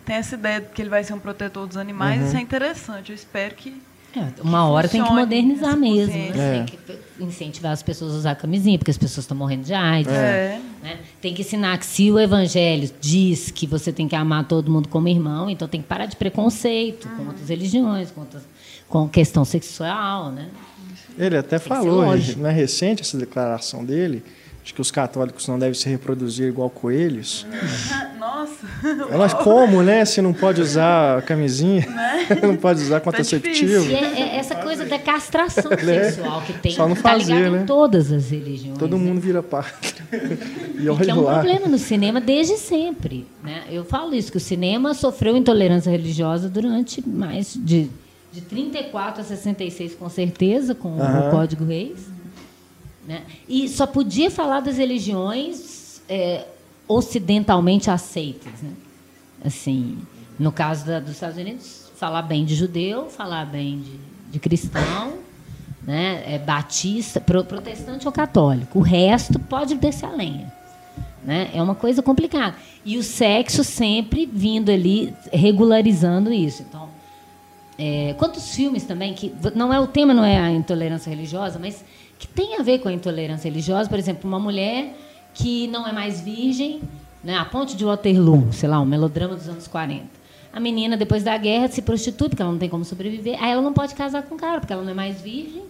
Tem 0.04 0.16
essa 0.16 0.34
ideia 0.34 0.60
de 0.60 0.68
que 0.68 0.80
ele 0.82 0.88
vai 0.90 1.04
ser 1.04 1.12
um 1.12 1.18
protetor 1.18 1.66
dos 1.66 1.76
animais. 1.76 2.20
Uhum. 2.20 2.26
Isso 2.28 2.36
é 2.36 2.40
interessante. 2.40 3.10
Eu 3.10 3.14
espero 3.16 3.54
que 3.54 3.80
É, 4.14 4.42
uma 4.42 4.68
hora 4.68 4.88
tem 4.88 5.00
que 5.00 5.06
funcione 5.06 5.22
modernizar 5.22 5.76
mesmo, 5.76 6.14
né? 6.14 6.28
É. 6.28 6.64
Tem 6.64 6.66
que 6.66 7.24
incentivar 7.24 7.72
as 7.72 7.82
pessoas 7.82 8.12
a 8.12 8.16
usar 8.16 8.34
camisinha, 8.34 8.78
porque 8.78 8.90
as 8.90 8.98
pessoas 8.98 9.24
estão 9.24 9.36
morrendo 9.36 9.64
de 9.64 9.72
AIDS. 9.72 10.12
É. 10.12 10.60
né? 10.82 10.98
Tem 11.20 11.32
que 11.32 11.42
ensinar 11.42 11.78
que 11.78 11.86
se 11.86 12.10
o 12.10 12.18
evangelho 12.18 12.90
diz 13.00 13.50
que 13.50 13.66
você 13.66 13.92
tem 13.92 14.06
que 14.06 14.14
amar 14.14 14.46
todo 14.46 14.70
mundo 14.70 14.88
como 14.88 15.08
irmão, 15.08 15.48
então 15.48 15.66
tem 15.66 15.80
que 15.80 15.88
parar 15.88 16.06
de 16.06 16.16
preconceito 16.16 17.08
com 17.08 17.26
outras 17.26 17.48
religiões, 17.48 18.10
com, 18.10 18.20
outras, 18.20 18.42
com 18.88 19.08
questão 19.08 19.44
sexual, 19.44 20.30
né? 20.30 20.48
Ele 21.18 21.36
até 21.36 21.58
ser 21.58 21.68
falou, 21.68 22.02
lógico. 22.02 22.40
não 22.40 22.50
é 22.50 22.52
recente 22.52 23.02
essa 23.02 23.16
declaração 23.16 23.84
dele, 23.84 24.22
de 24.64 24.72
que 24.72 24.80
os 24.80 24.90
católicos 24.92 25.48
não 25.48 25.58
devem 25.58 25.74
se 25.74 25.88
reproduzir 25.88 26.46
igual 26.48 26.70
coelhos. 26.70 27.44
Nossa. 28.18 28.66
Mas 29.18 29.34
como, 29.34 29.82
né? 29.82 30.04
Se 30.04 30.22
não 30.22 30.32
pode 30.32 30.60
usar 30.60 31.20
camisinha, 31.22 31.84
não 32.42 32.56
pode 32.56 32.80
usar 32.82 33.00
contraceptivo. 33.00 33.84
E 33.90 33.94
é, 33.94 34.20
é 34.20 34.36
essa 34.36 34.54
coisa 34.54 34.84
da 34.84 34.98
castração 34.98 35.70
Né? 35.82 36.10
sexual 36.10 36.42
que 36.42 36.52
tem 36.54 36.72
Só 36.72 36.86
não 36.88 36.94
que 36.94 37.02
tá 37.02 37.10
fazer, 37.10 37.34
ligada 37.34 37.56
né? 37.56 37.62
em 37.62 37.66
todas 37.66 38.12
as 38.12 38.30
religiões. 38.30 38.78
Todo 38.78 38.96
né? 38.96 39.04
mundo 39.04 39.20
vira 39.20 39.42
padre. 39.42 39.72
E 40.78 40.84
E 40.84 40.88
olha 40.88 41.04
que 41.04 41.10
é 41.10 41.14
um 41.14 41.22
lá. 41.22 41.34
problema 41.34 41.66
no 41.66 41.78
cinema 41.78 42.20
desde 42.20 42.56
sempre. 42.56 43.26
Né? 43.42 43.64
Eu 43.70 43.84
falo 43.84 44.14
isso, 44.14 44.30
que 44.30 44.36
o 44.36 44.40
cinema 44.40 44.94
sofreu 44.94 45.36
intolerância 45.36 45.90
religiosa 45.90 46.48
durante 46.48 47.06
mais 47.08 47.54
de, 47.54 47.90
de 48.32 48.40
34 48.42 49.22
a 49.22 49.24
66, 49.24 49.94
com 49.96 50.08
certeza, 50.08 50.72
com 50.74 50.96
o 50.96 51.30
Código 51.30 51.64
Reis. 51.64 52.11
Né? 53.06 53.22
E 53.48 53.68
só 53.68 53.86
podia 53.86 54.30
falar 54.30 54.60
das 54.60 54.76
religiões 54.78 56.00
é, 56.08 56.44
ocidentalmente 56.86 57.90
aceitas. 57.90 58.52
Né? 58.62 58.70
Assim, 59.44 59.98
no 60.38 60.52
caso 60.52 60.86
da- 60.86 61.00
dos 61.00 61.12
Estados 61.12 61.36
Unidos, 61.36 61.90
falar 61.96 62.22
bem 62.22 62.44
de 62.44 62.54
judeu, 62.54 63.06
falar 63.08 63.44
bem 63.46 63.80
de, 63.80 63.98
de 64.32 64.38
cristão, 64.38 65.14
né? 65.82 66.22
é, 66.26 66.38
batista, 66.38 67.20
pro- 67.20 67.44
protestante 67.44 68.06
ou 68.06 68.12
católico. 68.12 68.78
O 68.78 68.82
resto 68.82 69.38
pode 69.38 69.74
descer 69.74 70.06
a 70.06 70.12
lenha. 70.12 70.52
Né? 71.24 71.50
É 71.54 71.62
uma 71.62 71.74
coisa 71.74 72.02
complicada. 72.02 72.54
E 72.84 72.96
o 72.98 73.02
sexo 73.02 73.62
sempre 73.64 74.26
vindo 74.26 74.70
ali, 74.70 75.12
regularizando 75.32 76.32
isso. 76.32 76.62
Então, 76.68 76.88
é, 77.78 78.14
quantos 78.18 78.54
filmes 78.54 78.84
também 78.84 79.14
que 79.14 79.32
não 79.54 79.72
é 79.72 79.80
o 79.80 79.86
tema 79.86 80.12
não 80.12 80.24
é 80.24 80.38
a 80.38 80.50
intolerância 80.50 81.08
religiosa, 81.10 81.58
mas 81.58 81.84
que 82.22 82.28
tem 82.28 82.56
a 82.56 82.62
ver 82.62 82.78
com 82.78 82.88
a 82.88 82.92
intolerância 82.92 83.50
religiosa, 83.50 83.90
por 83.90 83.98
exemplo, 83.98 84.28
uma 84.28 84.38
mulher 84.38 84.96
que 85.34 85.66
não 85.66 85.88
é 85.88 85.92
mais 85.92 86.20
virgem, 86.20 86.80
né, 87.24 87.36
a 87.36 87.44
Ponte 87.44 87.76
de 87.76 87.84
Waterloo, 87.84 88.52
sei 88.52 88.68
lá, 88.68 88.80
um 88.80 88.84
melodrama 88.84 89.34
dos 89.34 89.48
anos 89.48 89.66
40. 89.66 90.04
A 90.52 90.60
menina 90.60 90.96
depois 90.96 91.24
da 91.24 91.36
guerra 91.36 91.66
se 91.66 91.82
prostitui 91.82 92.28
porque 92.28 92.40
ela 92.40 92.52
não 92.52 92.60
tem 92.60 92.68
como 92.68 92.84
sobreviver. 92.84 93.42
Aí 93.42 93.50
ela 93.50 93.60
não 93.60 93.72
pode 93.72 93.96
casar 93.96 94.22
com 94.22 94.36
o 94.36 94.38
cara 94.38 94.60
porque 94.60 94.72
ela 94.72 94.84
não 94.84 94.92
é 94.92 94.94
mais 94.94 95.20
virgem. 95.20 95.64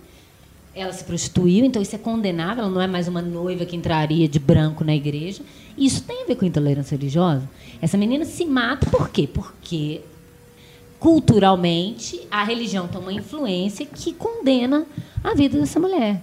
Ela 0.74 0.92
se 0.92 1.04
prostituiu, 1.04 1.64
então 1.64 1.80
isso 1.80 1.94
é 1.94 1.98
condenável. 1.98 2.64
Ela 2.64 2.72
não 2.72 2.82
é 2.82 2.86
mais 2.86 3.08
uma 3.08 3.22
noiva 3.22 3.64
que 3.64 3.74
entraria 3.74 4.28
de 4.28 4.38
branco 4.38 4.84
na 4.84 4.94
igreja. 4.94 5.42
Isso 5.78 6.02
tem 6.02 6.24
a 6.24 6.26
ver 6.26 6.36
com 6.36 6.44
intolerância 6.44 6.96
religiosa. 6.96 7.48
Essa 7.80 7.96
menina 7.96 8.26
se 8.26 8.44
mata 8.44 8.90
por 8.90 9.08
quê? 9.08 9.26
Porque 9.26 10.02
culturalmente 11.00 12.20
a 12.30 12.44
religião 12.44 12.86
tem 12.88 13.00
uma 13.00 13.12
influência 13.12 13.86
que 13.86 14.12
condena 14.12 14.84
a 15.24 15.34
vida 15.34 15.58
dessa 15.58 15.80
mulher. 15.80 16.20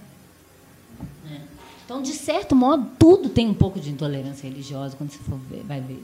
Então, 1.90 2.00
de 2.02 2.12
certo 2.12 2.54
modo, 2.54 2.86
tudo 2.96 3.28
tem 3.28 3.48
um 3.48 3.52
pouco 3.52 3.80
de 3.80 3.90
intolerância 3.90 4.48
religiosa 4.48 4.94
quando 4.96 5.10
você 5.10 5.18
for 5.28 5.36
ver, 5.50 5.64
vai 5.66 5.80
ver. 5.80 6.00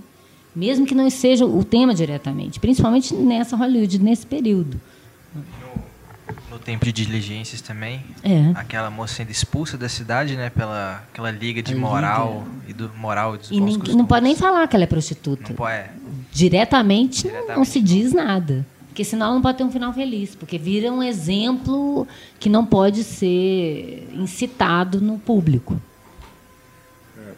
Mesmo 0.53 0.85
que 0.85 0.97
não 0.97 1.09
seja 1.09 1.47
o 1.47 1.63
tema 1.63 1.95
diretamente, 1.95 2.59
principalmente 2.59 3.15
nessa 3.15 3.55
Hollywood, 3.55 4.01
nesse 4.01 4.27
período. 4.27 4.81
No 6.51 6.59
tempo 6.59 6.85
de 6.87 6.91
diligências 6.91 7.61
também, 7.61 8.03
É. 8.25 8.51
aquela 8.57 8.91
moça 8.91 9.15
sendo 9.15 9.31
expulsa 9.31 9.79
da 9.79 9.89
cidade, 9.89 10.35
né, 10.35 10.51
pela 10.51 11.05
aquela 11.13 11.31
liga 11.31 11.63
de 11.63 11.71
A 11.71 11.75
liga. 11.77 11.87
moral 11.87 12.45
e 12.67 12.73
do 12.73 12.91
moral 12.97 13.37
e 13.37 13.39
dos 13.39 13.51
E 13.53 13.61
bons 13.61 13.77
ninguém, 13.77 13.95
não 13.95 14.07
pode 14.07 14.25
nem 14.25 14.35
falar 14.35 14.67
que 14.67 14.75
ela 14.75 14.83
é 14.83 14.89
prostituta. 14.89 15.51
Não 15.51 15.55
pode, 15.55 15.73
é. 15.73 15.93
Diretamente, 16.33 17.29
não- 17.29 17.33
não 17.33 17.41
Diretamente 17.43 17.71
se 17.71 17.81
diz 17.81 18.13
nada. 18.13 18.67
Porque 18.97 19.05
senão 19.05 19.27
ela 19.27 19.35
não 19.35 19.43
pode 19.43 19.59
ter 19.59 19.65
um 19.65 19.71
final 19.71 19.93
feliz. 19.93 20.35
Porque 20.35 20.57
vira 20.57 20.91
um 20.91 21.03
exemplo 21.03 22.09
que 22.41 22.49
não 22.49 22.65
pode 22.65 23.05
ser 23.05 24.09
incitado 24.15 25.03
no 25.03 25.19
público. 25.19 25.79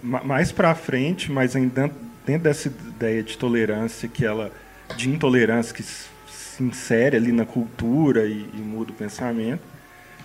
Ma- 0.01 0.23
mais 0.23 0.53
para 0.53 0.73
frente, 0.77 1.33
mas 1.33 1.57
ainda 1.57 1.91
dentro 2.25 2.45
dessa 2.45 2.69
ideia 2.69 3.25
de 3.25 3.37
tolerância 3.37 4.09
que 4.09 4.25
ela 4.25 4.53
de 4.97 5.11
intolerância 5.11 5.75
que 5.75 5.83
se 5.83 6.63
insere 6.63 7.17
ali 7.17 7.33
na 7.33 7.45
cultura 7.45 8.25
e, 8.25 8.49
e 8.55 8.59
muda 8.59 8.93
o 8.93 8.95
pensamento. 8.95 9.63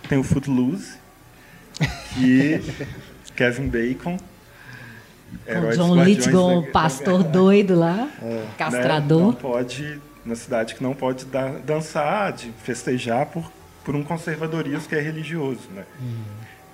Tem 0.08 0.20
o 0.20 0.24
Footloose, 0.24 0.98
que 2.14 2.62
Kevin 3.36 3.70
Bacon 3.70 4.18
com 5.48 5.70
John 5.72 6.04
Lithgow, 6.04 6.62
pastor 6.72 7.24
doido 7.24 7.74
lá, 7.74 8.08
é, 8.22 8.46
castrador. 8.56 9.20
Né? 9.20 9.26
Não 9.26 9.34
pode, 9.34 10.00
na 10.26 10.36
cidade 10.36 10.76
que 10.76 10.84
não 10.84 10.94
pode 10.94 11.26
dar, 11.26 11.52
dançar, 11.60 12.32
de 12.32 12.52
festejar 12.64 13.26
por, 13.26 13.52
por 13.84 13.96
um 13.96 14.04
conservadorismo 14.04 14.88
que 14.88 14.96
é 14.96 15.02
religioso. 15.02 15.70
Né? 15.74 15.84
Uhum. 16.00 16.24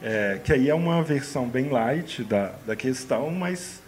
É, 0.02 0.40
que 0.44 0.54
aí 0.54 0.70
é 0.70 0.76
uma 0.76 1.04
versão 1.04 1.48
bem 1.48 1.70
light 1.70 2.24
da, 2.24 2.52
da 2.66 2.76
questão, 2.76 3.32
mas 3.32 3.82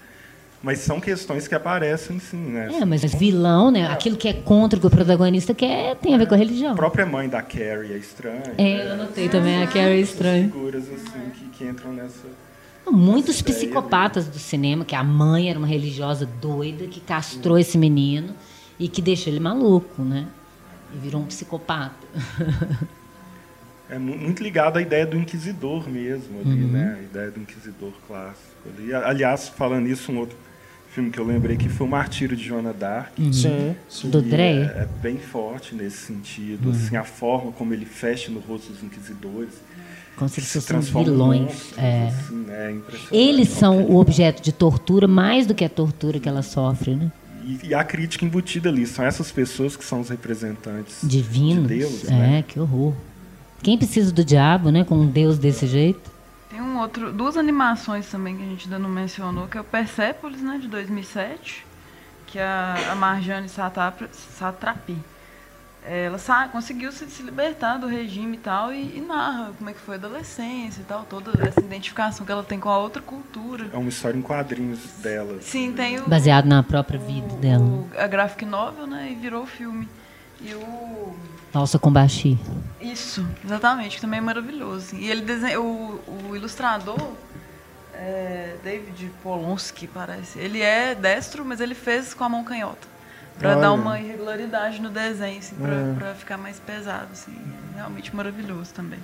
mas 0.63 0.77
são 0.77 0.99
questões 0.99 1.47
que 1.47 1.55
aparecem 1.55 2.19
sim, 2.19 2.37
né? 2.37 2.69
É, 2.79 2.85
mas 2.85 3.03
vilão, 3.15 3.71
né? 3.71 3.79
É. 3.79 3.85
Aquilo 3.87 4.15
que 4.15 4.27
é 4.27 4.33
contra 4.33 4.77
o 4.77 4.79
que 4.79 4.85
o 4.85 4.91
protagonista 4.91 5.55
quer 5.55 5.95
tem 5.95 6.13
a 6.13 6.19
ver 6.19 6.27
com 6.27 6.35
a 6.35 6.37
religião. 6.37 6.73
A 6.73 6.75
própria 6.75 7.03
mãe 7.03 7.27
da 7.27 7.41
Carrie 7.41 7.93
é 7.93 7.97
estranha. 7.97 8.43
É, 8.59 8.63
né? 8.63 8.91
eu 8.91 8.97
notei 8.97 9.27
também, 9.27 9.63
a 9.63 9.65
Carrie 9.65 9.93
é 9.93 9.99
estranha. 9.99 10.43
figuras 10.43 10.83
assim 10.83 11.31
que, 11.33 11.45
que 11.49 11.63
entram 11.63 11.91
nessa 11.91 12.27
Muitos 12.89 13.41
psicopatas 13.41 14.27
do 14.27 14.37
cinema, 14.37 14.83
que 14.83 14.95
a 14.95 15.03
mãe 15.03 15.49
era 15.49 15.57
uma 15.57 15.67
religiosa 15.67 16.25
doida 16.25 16.85
que 16.87 16.99
castrou 16.99 17.57
esse 17.57 17.77
menino 17.77 18.35
e 18.81 18.87
que 18.87 19.01
deixou 19.01 19.31
ele 19.31 19.39
maluco, 19.39 20.01
né? 20.01 20.27
E 20.93 20.97
virou 20.97 21.21
um 21.21 21.25
psicopata. 21.25 21.95
É 23.89 23.99
muito 23.99 24.41
ligado 24.41 24.77
à 24.77 24.81
ideia 24.81 25.05
do 25.05 25.17
inquisidor 25.17 25.89
mesmo, 25.89 26.39
ali, 26.39 26.63
uhum. 26.63 26.71
né? 26.71 26.97
A 26.97 27.03
ideia 27.03 27.29
do 27.29 27.41
inquisidor 27.41 27.91
clássico. 28.07 28.47
Ali. 28.65 28.93
Aliás, 28.93 29.49
falando 29.49 29.85
isso, 29.85 30.13
um 30.13 30.19
outro 30.19 30.37
filme 30.89 31.09
que 31.11 31.19
eu 31.19 31.25
lembrei 31.25 31.57
que 31.57 31.67
foi 31.67 31.85
o 31.85 31.89
Martírio 31.89 32.37
de 32.37 32.41
Joana 32.41 32.71
Dark. 32.71 33.11
Uhum. 33.19 33.33
Sim. 33.33 33.75
Do 34.09 34.21
Dreyer. 34.21 34.71
É, 34.77 34.83
é, 34.83 34.87
bem 35.01 35.17
forte 35.17 35.75
nesse 35.75 35.97
sentido, 35.97 36.69
uhum. 36.69 36.71
assim, 36.71 36.95
a 36.95 37.03
forma 37.03 37.51
como 37.51 37.73
ele 37.73 37.85
fecha 37.85 38.31
no 38.31 38.39
rosto 38.39 38.71
dos 38.71 38.81
inquisidores 38.81 39.55
como 40.15 40.29
se 40.29 40.39
eles 40.39 40.53
fossem 40.53 41.03
vilões. 41.03 41.73
É. 41.77 42.07
Assim, 42.07 42.35
né? 42.35 42.77
Eles 43.11 43.49
são 43.49 43.83
o 43.83 43.97
objeto 43.97 44.41
de 44.41 44.51
tortura 44.51 45.07
mais 45.07 45.47
do 45.47 45.55
que 45.55 45.65
a 45.65 45.69
tortura 45.69 46.19
que 46.19 46.29
ela 46.29 46.43
sofre, 46.43 46.95
né? 46.95 47.11
E, 47.43 47.67
e 47.67 47.73
a 47.73 47.83
crítica 47.83 48.25
embutida 48.25 48.69
ali, 48.69 48.85
são 48.85 49.05
essas 49.05 49.31
pessoas 49.31 49.75
que 49.75 49.83
são 49.83 50.01
os 50.01 50.09
representantes 50.09 50.99
divinos. 51.03 51.67
De 51.67 51.79
Deus, 51.79 52.05
é, 52.05 52.11
né? 52.11 52.43
que 52.47 52.59
horror. 52.59 52.93
Quem 53.61 53.77
precisa 53.77 54.11
do 54.11 54.25
diabo, 54.25 54.71
né? 54.71 54.83
Com 54.83 54.95
um 54.95 55.07
Deus 55.07 55.37
desse 55.37 55.67
jeito. 55.67 56.11
Tem 56.49 56.61
um 56.61 56.79
outro, 56.79 57.13
duas 57.13 57.37
animações 57.37 58.09
também 58.09 58.35
que 58.35 58.43
a 58.43 58.45
gente 58.45 58.65
ainda 58.65 58.79
não 58.79 58.89
mencionou, 58.89 59.47
que 59.47 59.57
é 59.57 59.61
o 59.61 59.63
Persepolis, 59.63 60.41
né, 60.41 60.59
de 60.61 60.67
2007, 60.67 61.65
que 62.27 62.37
é 62.39 62.43
a, 62.43 62.91
a 62.91 62.95
Marjane 62.95 63.47
Satrapi 63.47 64.97
ela 65.83 66.47
conseguiu 66.49 66.91
se, 66.91 67.09
se, 67.09 67.23
libertar 67.23 67.77
do 67.77 67.87
regime 67.87 68.37
e 68.37 68.39
tal, 68.39 68.71
e, 68.71 68.97
e, 68.97 69.01
narra 69.01 69.51
como 69.57 69.69
é 69.69 69.73
que 69.73 69.79
foi 69.79 69.95
a 69.95 69.97
adolescência 69.97 70.81
e 70.81 70.83
tal, 70.83 71.03
toda 71.05 71.31
essa 71.47 71.59
identificação 71.59 72.25
que 72.25 72.31
ela 72.31 72.43
tem 72.43 72.59
com 72.59 72.69
a 72.69 72.77
outra 72.77 73.01
cultura. 73.01 73.67
É 73.73 73.77
uma 73.77 73.89
história 73.89 74.17
em 74.17 74.21
quadrinhos 74.21 74.79
dela. 75.01 75.41
Sim, 75.41 75.73
tem 75.73 75.99
o... 75.99 76.07
Baseado 76.07 76.45
na 76.45 76.61
própria 76.61 76.99
vida 76.99 77.33
o, 77.33 77.37
dela. 77.37 77.63
O, 77.63 77.89
a 77.97 78.05
graphic 78.05 78.45
novel, 78.45 78.85
né, 78.85 79.09
e 79.11 79.15
virou 79.15 79.45
filme. 79.45 79.89
E 80.39 80.53
o... 80.53 81.15
Nossa, 81.51 81.79
com 81.79 81.91
Bashi. 81.91 82.39
Isso, 82.79 83.27
exatamente, 83.43 83.95
que 83.95 84.01
também 84.01 84.19
é 84.19 84.21
maravilhoso. 84.21 84.85
Assim. 84.85 84.99
E 84.99 85.09
ele 85.09 85.21
desenha, 85.21 85.59
o, 85.59 85.99
o 86.29 86.35
ilustrador, 86.35 87.11
é 87.95 88.55
David 88.63 89.11
Polonsky, 89.23 89.87
parece, 89.87 90.39
ele 90.39 90.61
é 90.61 90.95
destro, 90.95 91.43
mas 91.43 91.59
ele 91.59 91.75
fez 91.75 92.13
com 92.13 92.23
a 92.23 92.29
mão 92.29 92.43
canhota 92.43 92.90
para 93.41 93.55
dar 93.55 93.73
uma 93.73 93.99
irregularidade 93.99 94.81
no 94.81 94.89
desenho, 94.89 95.39
assim, 95.39 95.55
para 95.55 96.09
é. 96.09 96.13
ficar 96.13 96.37
mais 96.37 96.59
pesado, 96.59 97.07
assim, 97.11 97.35
é 97.73 97.77
realmente 97.77 98.15
maravilhoso 98.15 98.73
também. 98.73 98.99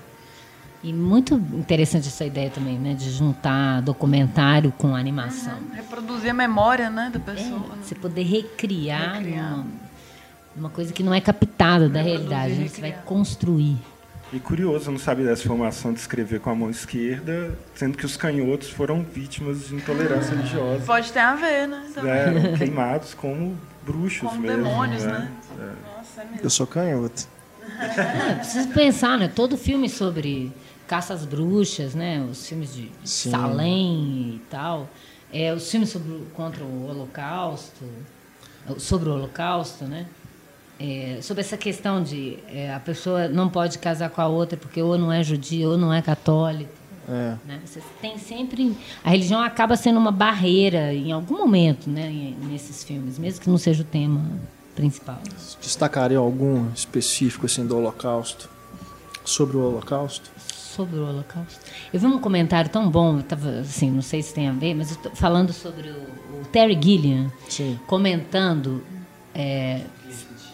E 0.83 0.93
muito 0.93 1.35
interessante 1.35 2.07
essa 2.07 2.23
ideia 2.23 2.49
também, 2.49 2.77
né, 2.77 2.93
de 2.93 3.09
juntar 3.09 3.81
documentário 3.81 4.71
com 4.71 4.95
animação. 4.95 5.57
Uhum. 5.57 5.75
Reproduzir 5.75 6.29
a 6.29 6.33
memória, 6.33 6.89
né, 6.89 7.09
da 7.11 7.19
pessoa. 7.19 7.65
É, 7.65 7.75
né? 7.75 7.77
Você 7.81 7.95
poder 7.95 8.23
recriar, 8.23 9.15
recriar. 9.15 9.53
Uma, 9.55 9.65
uma, 10.55 10.69
coisa 10.69 10.93
que 10.93 11.01
não 11.01 11.13
é 11.13 11.19
captada 11.19 11.89
da 11.89 12.01
realidade, 12.01 12.53
né? 12.53 12.67
você 12.67 12.79
vai 12.79 12.91
construir. 13.05 13.77
E 14.31 14.39
curioso, 14.39 14.89
eu 14.89 14.91
não 14.91 14.99
sabia 14.99 15.25
dessa 15.25 15.43
formação 15.47 15.93
de 15.93 15.99
escrever 15.99 16.41
com 16.41 16.49
a 16.49 16.55
mão 16.55 16.69
esquerda, 16.69 17.57
sendo 17.73 17.97
que 17.97 18.05
os 18.05 18.17
canhotos 18.17 18.69
foram 18.69 19.01
vítimas 19.01 19.67
de 19.67 19.75
intolerância 19.75 20.35
religiosa. 20.35 20.85
Pode 20.85 21.11
ter 21.11 21.19
a 21.19 21.35
ver, 21.35 21.67
né? 21.67 21.89
Também. 21.93 22.11
Eram 22.11 22.57
queimados 22.57 23.13
como 23.13 23.57
bruxos 23.87 24.29
como 24.29 24.41
mesmo. 24.41 24.63
demônios, 24.63 25.03
né? 25.03 25.19
né? 25.19 25.31
É. 25.59 25.97
Nossa, 25.97 26.21
é 26.21 26.25
mesmo. 26.25 26.39
Eu 26.43 26.49
sou 26.49 26.67
canhoto. 26.67 27.27
É, 27.79 28.33
precisa 28.35 28.67
pensar, 28.69 29.17
né? 29.17 29.27
Todo 29.27 29.57
filme 29.57 29.89
sobre 29.89 30.51
caça 30.87 31.13
às 31.13 31.25
bruxas, 31.25 31.95
né? 31.95 32.25
Os 32.29 32.47
filmes 32.47 32.73
de 32.73 32.91
Sim. 33.03 33.31
Salem 33.31 34.35
e 34.35 34.41
tal. 34.49 34.89
É, 35.31 35.53
os 35.53 35.69
filmes 35.69 35.89
sobre, 35.89 36.23
contra 36.33 36.63
o 36.63 36.87
Holocausto, 36.87 37.85
sobre 38.77 39.09
o 39.09 39.13
Holocausto, 39.13 39.85
né? 39.85 40.05
É, 40.79 41.19
sobre 41.21 41.41
essa 41.41 41.57
questão 41.57 42.03
de 42.03 42.37
é, 42.47 42.71
a 42.73 42.79
pessoa 42.79 43.27
não 43.27 43.49
pode 43.49 43.79
casar 43.79 44.11
com 44.11 44.21
a 44.21 44.27
outra 44.27 44.55
porque 44.57 44.79
ou 44.81 44.97
não 44.97 45.11
é 45.11 45.23
judia 45.23 45.67
ou 45.67 45.77
não 45.77 45.91
é 45.91 46.01
católica. 46.01 46.76
É. 47.07 47.35
Né? 47.45 47.59
Você 47.65 47.81
tem 48.01 48.17
sempre. 48.17 48.77
A 49.03 49.11
religião 49.11 49.41
acaba 49.41 49.75
sendo 49.77 49.97
uma 49.97 50.11
barreira 50.11 50.93
em 50.93 51.11
algum 51.11 51.37
momento 51.37 51.89
né, 51.89 52.33
nesses 52.49 52.83
filmes, 52.83 53.17
mesmo 53.17 53.41
que 53.41 53.49
não 53.49 53.57
seja 53.57 53.81
o 53.81 53.85
tema 53.85 54.25
principal. 54.75 55.19
Destacaria 55.61 56.17
algum 56.17 56.69
específico 56.71 57.45
assim, 57.45 57.65
do 57.65 57.77
Holocausto? 57.77 58.49
Sobre 59.23 59.57
o 59.57 59.61
Holocausto? 59.61 60.29
Sobre 60.53 60.99
o 60.99 61.07
Holocausto. 61.07 61.59
Eu 61.91 61.99
vi 61.99 62.05
um 62.05 62.19
comentário 62.19 62.69
tão 62.69 62.89
bom, 62.89 63.19
tava, 63.21 63.61
assim, 63.61 63.89
não 63.89 64.01
sei 64.01 64.21
se 64.21 64.33
tem 64.33 64.47
a 64.47 64.51
ver, 64.51 64.75
mas 64.75 64.97
falando 65.15 65.51
sobre 65.51 65.89
o, 65.89 66.41
o 66.41 66.45
Terry 66.51 66.77
Gilliam, 66.79 67.31
Sim. 67.49 67.79
comentando 67.87 68.83
é, 69.33 69.81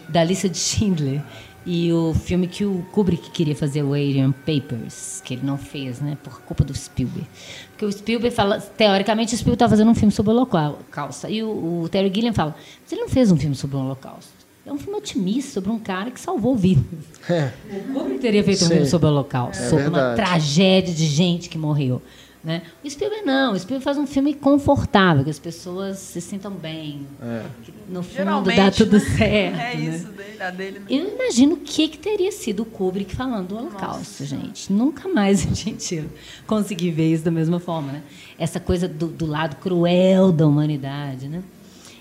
da 0.08 0.24
lista 0.24 0.48
de 0.48 0.58
Schindler 0.58 1.22
e 1.66 1.92
o 1.94 2.14
filme 2.14 2.48
que 2.48 2.66
o 2.66 2.86
Kubrick 2.92 3.30
queria 3.32 3.56
fazer, 3.56 3.84
o 3.84 3.94
Alien 3.94 4.32
Papers, 4.32 5.22
que 5.24 5.36
ele 5.36 5.46
não 5.46 5.58
fez, 5.58 6.02
né, 6.02 6.18
por 6.22 6.42
culpa 6.42 6.64
do 6.64 6.76
Spielberg. 6.76 7.28
Porque 7.72 7.86
o 7.86 7.92
Spielberg 7.92 8.36
fala, 8.36 8.60
teoricamente, 8.60 9.34
o 9.34 9.38
Spielberg 9.38 9.56
está 9.56 9.70
fazendo 9.70 9.90
um 9.90 9.96
filme 9.96 10.12
sobre 10.12 10.32
o 10.32 10.36
Holocausto. 10.36 11.28
E 11.28 11.42
o, 11.42 11.84
o 11.84 11.90
Terry 11.90 12.12
Gilliam 12.14 12.34
fala, 12.34 12.56
mas 12.82 12.92
ele 12.92 13.02
não 13.02 13.10
fez 13.10 13.32
um 13.32 13.38
filme 13.38 13.56
sobre 13.56 13.78
o 13.78 13.80
Holocausto. 13.80 14.32
É 14.66 14.72
um 14.72 14.78
filme 14.78 14.98
otimista 14.98 15.52
sobre 15.52 15.72
um 15.72 15.80
cara 15.80 16.10
que 16.10 16.20
salvou 16.20 16.56
vidas. 16.56 16.86
É. 17.30 17.52
O 17.70 17.94
Kubrick 17.94 18.20
teria 18.20 18.44
feito 18.44 18.60
Sim. 18.60 18.66
um 18.66 18.70
filme 18.70 18.86
sobre 18.86 19.08
o 19.08 19.10
Holocausto, 19.12 19.64
é 19.64 19.70
sobre 19.70 19.84
verdade. 19.84 20.06
uma 20.08 20.16
tragédia 20.16 20.94
de 20.94 21.06
gente 21.06 21.50
que 21.50 21.58
morreu. 21.58 22.02
Né? 22.44 22.62
O 22.84 22.90
Spielberg 22.90 23.26
não, 23.26 23.54
o 23.54 23.56
Spielberg 23.58 23.86
faz 23.86 23.98
um 23.98 24.06
filme 24.06 24.34
confortável, 24.34 25.24
que 25.24 25.30
as 25.30 25.40
pessoas 25.40 25.98
se 25.98 26.20
sintam 26.20 26.52
bem, 26.52 27.08
é. 27.22 27.44
no 27.88 28.04
fundo 28.04 28.52
dá 28.54 28.70
tudo 28.70 28.98
né? 28.98 29.00
certo. 29.00 29.60
É 29.60 29.76
né? 29.76 29.76
isso 29.76 30.08
dele, 30.10 30.44
a 30.44 30.50
dele. 30.50 30.80
Né? 30.80 30.86
Eu 30.90 31.16
imagino 31.16 31.56
o 31.56 31.58
que, 31.58 31.88
que 31.88 31.98
teria 31.98 32.34
sido 32.34 32.64
o 32.64 32.66
Kubrick 32.66 33.16
falando 33.16 33.48
do 33.48 33.58
Holocausto, 33.58 34.24
Nossa. 34.24 34.26
gente. 34.26 34.74
Nunca 34.74 35.08
mais 35.08 35.48
a 35.50 35.54
gente 35.54 36.04
conseguir 36.46 36.92
ver 36.92 37.14
isso 37.14 37.24
da 37.24 37.32
mesma 37.32 37.62
forma. 37.62 37.94
Né? 37.94 38.04
Essa 38.38 38.60
coisa 38.60 38.90
do, 38.90 39.08
do 39.08 39.26
lado 39.26 39.56
cruel 39.56 40.30
da 40.34 40.46
humanidade. 40.46 41.30
Né? 41.30 41.42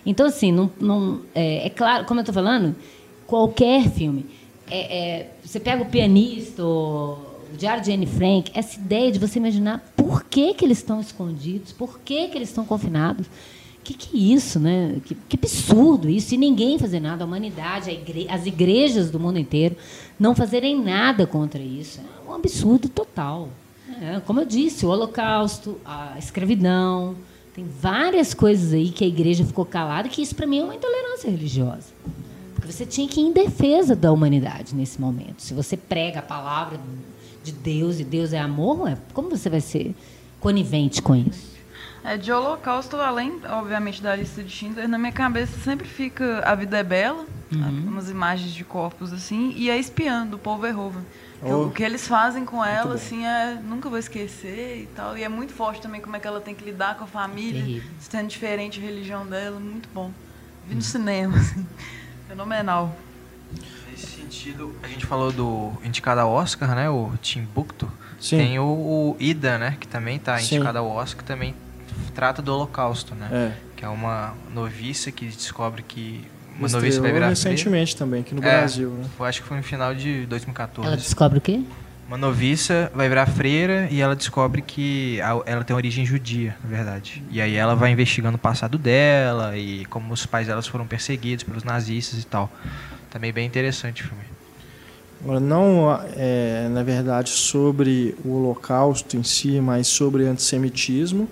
Então, 0.05 0.27
assim, 0.27 0.51
não, 0.51 0.69
não, 0.81 1.21
é, 1.37 1.67
é 1.67 1.71
claro, 1.71 2.05
como 2.05 2.19
eu 2.19 2.23
estou 2.23 2.35
falando, 2.35 2.75
qualquer 3.29 3.89
filme. 3.91 4.27
É, 4.69 4.99
é, 4.99 5.31
você 5.45 5.61
pega 5.61 5.83
o 5.83 5.87
pianista 5.87 6.65
ou 6.65 7.32
Diário 7.57 7.83
de 7.83 7.93
Anne 7.93 8.07
Frank, 8.07 8.51
essa 8.55 8.79
ideia 8.79 9.11
de 9.11 9.19
você 9.19 9.39
imaginar 9.39 9.93
por 9.97 10.25
que, 10.25 10.55
que 10.55 10.65
eles 10.65 10.79
estão 10.79 11.01
escondidos, 11.01 11.73
por 11.73 12.01
que, 12.01 12.29
que 12.29 12.39
eles 12.39 12.49
estão 12.49 12.65
confinados. 12.65 13.27
O 13.27 13.85
que, 13.85 13.95
que 13.95 14.17
é 14.17 14.21
isso, 14.35 14.61
né? 14.61 15.01
Que, 15.05 15.15
que, 15.15 15.37
absurdo 15.37 16.09
isso. 16.09 16.35
E 16.35 16.39
ninguém 16.39 16.79
fazer 16.79 17.01
nada, 17.01 17.25
a 17.25 17.27
humanidade, 17.27 17.91
a 17.91 17.93
igre 17.93 18.29
as 18.31 18.47
igrejas 18.47 19.11
do 19.11 19.19
mundo 19.19 19.41
inteiro 19.41 19.77
não 20.19 20.37
fazerem 20.37 20.81
nada 20.81 21.27
contra 21.27 21.61
isso. 21.61 22.01
É 22.01 22.31
um 22.31 22.35
absurdo 22.35 22.89
total. 22.89 23.49
É, 24.01 24.21
como 24.21 24.41
eu 24.41 24.47
disse, 24.47 24.87
o 24.87 24.89
Holocausto, 24.89 25.81
a 25.85 26.17
escravidão, 26.17 27.17
tem 27.55 27.67
várias 27.67 28.33
coisas 28.33 28.73
aí 28.73 28.91
que 28.91 29.05
a 29.05 29.07
igreja 29.07 29.45
ficou 29.45 29.67
calada, 29.67 30.09
que 30.09 30.23
isso 30.23 30.35
para 30.35 30.47
mim 30.47 30.61
é 30.61 30.65
uma 30.65 30.75
intolerância 30.75 31.31
religiosa. 31.31 31.93
Porque 32.55 32.73
você 32.73 32.87
tinha 32.87 33.07
que 33.09 33.21
ir 33.21 33.25
em 33.25 33.33
defesa 33.33 33.95
da 33.95 34.13
humanidade 34.13 34.75
nesse 34.75 35.01
momento. 35.01 35.43
Se 35.43 35.53
você 35.53 35.77
prega 35.77 36.21
a 36.21 36.23
palavra 36.23 36.79
de 37.43 37.53
Deus 37.53 38.01
e 38.01 38.05
Deus 38.05 38.33
é 38.33 38.39
amor, 38.39 38.89
é 38.89 38.97
como 39.13 39.31
você 39.31 39.51
vai 39.51 39.61
ser 39.61 39.95
conivente 40.41 41.03
com 41.03 41.15
isso? 41.15 41.53
É, 42.05 42.17
de 42.17 42.33
Holocausto, 42.33 42.97
além, 42.97 43.41
obviamente, 43.49 44.03
da 44.03 44.17
lista 44.17 44.43
de 44.43 44.51
Schindler, 44.51 44.89
na 44.89 44.99
minha 44.99 45.13
cabeça 45.13 45.57
sempre 45.61 45.87
fica 45.87 46.43
A 46.45 46.55
Vida 46.55 46.79
é 46.79 46.83
Bela, 46.83 47.25
uhum. 47.53 47.85
umas 47.87 48.11
imagens 48.11 48.53
de 48.53 48.65
corpos 48.65 49.13
assim, 49.13 49.53
e 49.57 49.71
A 49.71 49.77
Espiã, 49.77 50.27
do 50.27 50.37
Paul 50.37 50.59
Verhoeven. 50.59 51.03
Oh. 51.45 51.67
O 51.67 51.71
que 51.71 51.83
eles 51.83 52.07
fazem 52.07 52.45
com 52.45 52.65
ela, 52.65 52.95
assim, 52.95 53.25
é 53.25 53.59
nunca 53.65 53.89
vou 53.89 53.99
esquecer 53.99 54.83
e 54.83 54.87
tal. 54.95 55.17
E 55.17 55.25
é 55.25 55.29
muito 55.29 55.53
forte 55.53 55.81
também 55.81 56.01
como 56.01 56.15
é 56.15 56.21
que 56.21 56.27
ela 56.27 56.41
tem 56.41 56.55
que 56.55 56.65
lidar 56.65 56.97
com 56.97 57.05
a 57.05 57.07
família, 57.07 57.83
sendo 58.01 58.29
diferente 58.29 58.81
a 58.81 58.83
religião 58.83 59.27
dela, 59.27 59.59
muito 59.59 59.89
bom. 59.93 60.11
Vi 60.67 60.75
no 60.75 60.77
uhum. 60.77 60.81
cinema, 60.81 61.37
assim, 61.37 61.67
fenomenal. 62.29 62.97
Nesse 64.03 64.21
sentido, 64.21 64.75
a 64.83 64.89
gente 64.89 65.07
falou 65.07 65.31
do 65.33 65.73
indicado 65.85 66.21
ao 66.21 66.31
Oscar, 66.33 66.75
né? 66.75 66.91
O 66.91 67.13
Timbuktu. 67.23 67.89
Sim. 68.21 68.39
Tem 68.39 68.59
o, 68.59 68.65
o 68.65 69.17
Ida, 69.21 69.59
né? 69.59 69.77
Que 69.79 69.87
também 69.87 70.17
está 70.17 70.37
Sim. 70.39 70.57
indicado 70.57 70.79
ao 70.79 70.89
Oscar, 70.89 71.19
que 71.23 71.25
também 71.25 71.55
trata 72.15 72.43
do 72.43 72.53
Holocausto, 72.53 73.15
né? 73.15 73.29
É. 73.31 73.53
Que 73.77 73.85
é 73.85 73.89
uma 73.89 74.35
noviça 74.53 75.11
que 75.13 75.27
descobre 75.27 75.83
que 75.83 76.25
uma 76.57 76.67
Estreou 76.67 76.83
noviça 76.83 77.01
vai 77.01 77.13
virar 77.13 77.29
recentemente 77.29 77.97
também 77.97 78.21
aqui 78.21 78.35
no 78.35 78.41
É. 78.45 78.59
Brasil, 78.59 78.89
né? 78.91 78.95
freira. 78.97 79.11
Eu 79.21 79.25
acho 79.25 79.43
que 79.43 79.49
foi 79.49 79.57
no 79.57 79.63
final 79.63 79.95
de 79.95 80.27
2014. 80.27 80.87
Ela 80.89 80.97
descobre 80.97 81.39
o 81.39 81.41
quê? 81.41 81.63
Uma 82.09 82.19
noviça 82.19 82.91
vai 82.95 83.09
virar 83.09 83.27
freira 83.27 83.89
e 83.91 84.01
ela 84.01 84.15
descobre 84.15 84.61
que 84.61 85.21
a- 85.23 85.41
ela 85.47 85.65
tem 85.65 85.75
origem 85.75 86.05
judia, 86.05 86.57
na 86.63 86.69
verdade. 86.69 87.23
E 87.31 87.41
aí 87.41 87.55
ela 87.55 87.75
vai 87.75 87.91
investigando 87.91 88.37
o 88.37 88.41
passado 88.41 88.77
dela 88.77 89.57
e 89.57 89.85
como 89.87 90.13
os 90.13 90.27
pais 90.27 90.47
delas 90.49 90.67
foram 90.67 90.87
perseguidos 90.87 91.45
pelos 91.45 91.65
nazistas 91.65 92.21
e 92.21 92.27
tal. 92.27 92.53
Também 93.13 93.31
bem 93.31 93.47
interessante 93.47 94.03
o 94.03 94.09
filme. 94.09 94.25
Agora, 95.23 95.39
não 95.39 95.93
é, 96.17 96.67
na 96.71 96.83
verdade 96.83 97.29
sobre 97.29 98.17
o 98.25 98.31
holocausto 98.31 99.17
em 99.19 99.23
si, 99.23 99.61
mas 99.61 99.87
sobre 99.87 100.25
antissemitismo. 100.25 101.29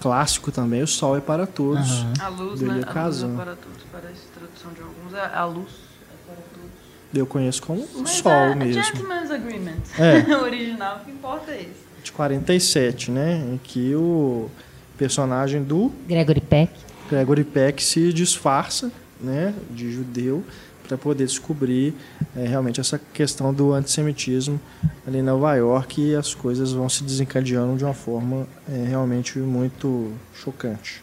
Clássico 0.00 0.50
também, 0.50 0.82
O 0.82 0.86
Sol 0.86 1.16
é 1.16 1.20
para 1.20 1.46
Todos. 1.46 1.88
Aham. 1.88 2.12
A 2.20 2.28
luz, 2.28 2.60
né? 2.60 2.70
A 2.70 2.74
luz 2.74 2.84
Kazan. 2.86 3.34
é 3.34 3.36
para 3.36 3.54
todos. 3.54 3.82
Parece 3.92 4.20
tradução 4.34 4.72
de 4.72 4.82
alguns. 4.82 5.14
É 5.14 5.36
a 5.36 5.44
luz 5.44 5.68
é 6.10 6.26
para 6.26 6.42
todos. 6.52 6.70
Eu 7.14 7.24
conheço 7.24 7.62
como 7.62 7.82
O 7.82 8.00
Mas 8.00 8.10
Sol 8.10 8.32
é, 8.32 8.54
mesmo. 8.56 8.82
Gentleman's 8.82 9.30
Agreement. 9.30 9.80
É. 9.96 10.18
o 10.34 10.42
original, 10.42 10.96
o 10.96 11.04
que 11.04 11.12
importa 11.12 11.52
é 11.52 11.60
esse. 11.60 12.02
De 12.02 12.10
47, 12.10 13.12
né? 13.12 13.44
Em 13.48 13.60
que 13.62 13.94
o 13.94 14.50
personagem 14.98 15.62
do 15.62 15.92
Gregory 16.08 16.40
Peck. 16.40 16.72
Gregory 17.08 17.44
Peck 17.44 17.80
se 17.82 18.12
disfarça 18.12 18.90
né, 19.20 19.54
de 19.70 19.92
judeu 19.92 20.44
para 20.92 20.98
poder 20.98 21.24
descobrir 21.24 21.94
é, 22.36 22.46
realmente 22.46 22.78
essa 22.80 22.98
questão 22.98 23.52
do 23.52 23.72
antissemitismo 23.72 24.60
ali 25.06 25.18
em 25.18 25.22
Nova 25.22 25.54
York 25.54 26.00
e 26.00 26.14
as 26.14 26.34
coisas 26.34 26.72
vão 26.72 26.86
se 26.88 27.02
desencadeando 27.02 27.76
de 27.78 27.84
uma 27.84 27.94
forma 27.94 28.46
é, 28.70 28.84
realmente 28.88 29.38
muito 29.38 30.12
chocante. 30.34 31.02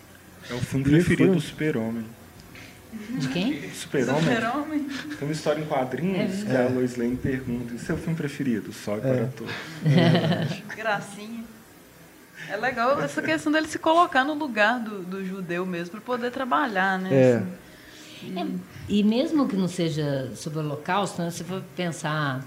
É 0.50 0.54
o 0.54 0.60
filme 0.60 0.86
E 0.86 0.90
preferido 0.90 1.26
foi- 1.32 1.36
do 1.36 1.42
Super-Homem. 1.42 2.06
De 3.18 3.28
quem? 3.30 3.72
Super-Homem? 3.72 4.22
Super-Homem. 4.24 4.80
Tem 5.18 5.28
uma 5.28 5.32
história 5.32 5.62
em 5.62 5.66
quadrinhos 5.66 6.44
que 6.44 6.56
a 6.56 6.68
Lois 6.70 6.96
Lane 6.96 7.16
pergunta: 7.18 7.74
e 7.76 7.80
seu 7.80 7.98
filme 7.98 8.16
preferido? 8.16 8.72
Sol 8.74 8.98
é 8.98 9.00
para 9.00 9.26
todos. 9.28 9.54
Gracinha. 10.76 11.44
É 12.50 12.58
legal 12.58 13.00
essa 13.02 13.22
questão 13.22 13.52
dele 13.52 13.68
se 13.68 13.78
colocar 13.78 14.24
no 14.24 14.34
lugar 14.34 14.80
do, 14.80 15.00
do 15.04 15.24
judeu 15.26 15.66
mesmo 15.68 15.92
para 15.92 16.02
poder 16.02 16.32
trabalhar, 16.32 16.98
né? 16.98 17.10
É. 17.14 17.36
assim. 17.36 17.48
É, 18.36 18.46
e 18.88 19.04
mesmo 19.04 19.48
que 19.48 19.56
não 19.56 19.68
seja 19.68 20.32
sobre 20.36 20.60
o 20.60 20.62
holocausto, 20.64 21.22
né, 21.22 21.30
se 21.32 21.44
for 21.44 21.62
pensar 21.76 22.46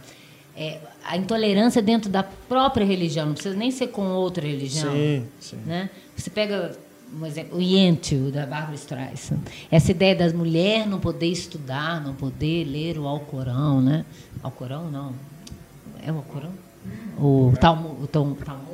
é, 0.57 0.79
a 1.05 1.17
intolerância 1.17 1.81
dentro 1.81 2.11
da 2.11 2.23
própria 2.23 2.85
religião, 2.85 3.27
não 3.27 3.35
precisa 3.35 3.57
nem 3.57 3.71
ser 3.71 3.89
com 3.89 4.03
outra 4.09 4.47
religião. 4.47 4.93
Sim, 4.93 5.27
sim. 5.41 5.57
Né? 5.65 5.89
Você 6.17 6.29
pega, 6.31 6.77
um 7.19 7.25
exemplo, 7.25 7.59
o 7.59 7.63
Yentl, 7.63 8.31
da 8.31 8.45
Barbara 8.47 8.75
Streisand. 8.75 9.41
Essa 9.71 9.91
ideia 9.91 10.15
da 10.15 10.29
mulher 10.37 10.87
não 10.87 11.01
poder 11.01 11.27
estudar, 11.29 12.03
não 12.05 12.15
poder 12.15 12.65
ler 12.65 12.99
o 12.99 13.07
Alcorão, 13.07 13.81
né? 13.81 14.05
Alcorão, 14.43 14.91
não. 14.91 15.15
É 16.05 16.13
o 16.13 16.17
Alcorão? 16.17 16.51
O 17.19 17.53
Talmud, 17.61 18.03
o 18.03 18.07
Tal- 18.07 18.35
Talmud. 18.45 18.72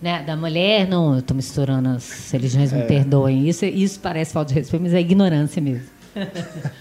Né? 0.00 0.22
Da 0.22 0.36
mulher, 0.36 0.88
não, 0.88 1.14
eu 1.14 1.20
estou 1.20 1.36
misturando 1.36 1.90
as 1.90 2.30
religiões, 2.30 2.72
me 2.72 2.82
perdoem. 2.84 3.48
Isso, 3.48 3.64
isso 3.66 4.00
parece 4.00 4.32
falta 4.32 4.48
de 4.48 4.58
respeito, 4.58 4.82
mas 4.82 4.94
é 4.94 5.00
ignorância 5.00 5.60
mesmo. 5.60 5.86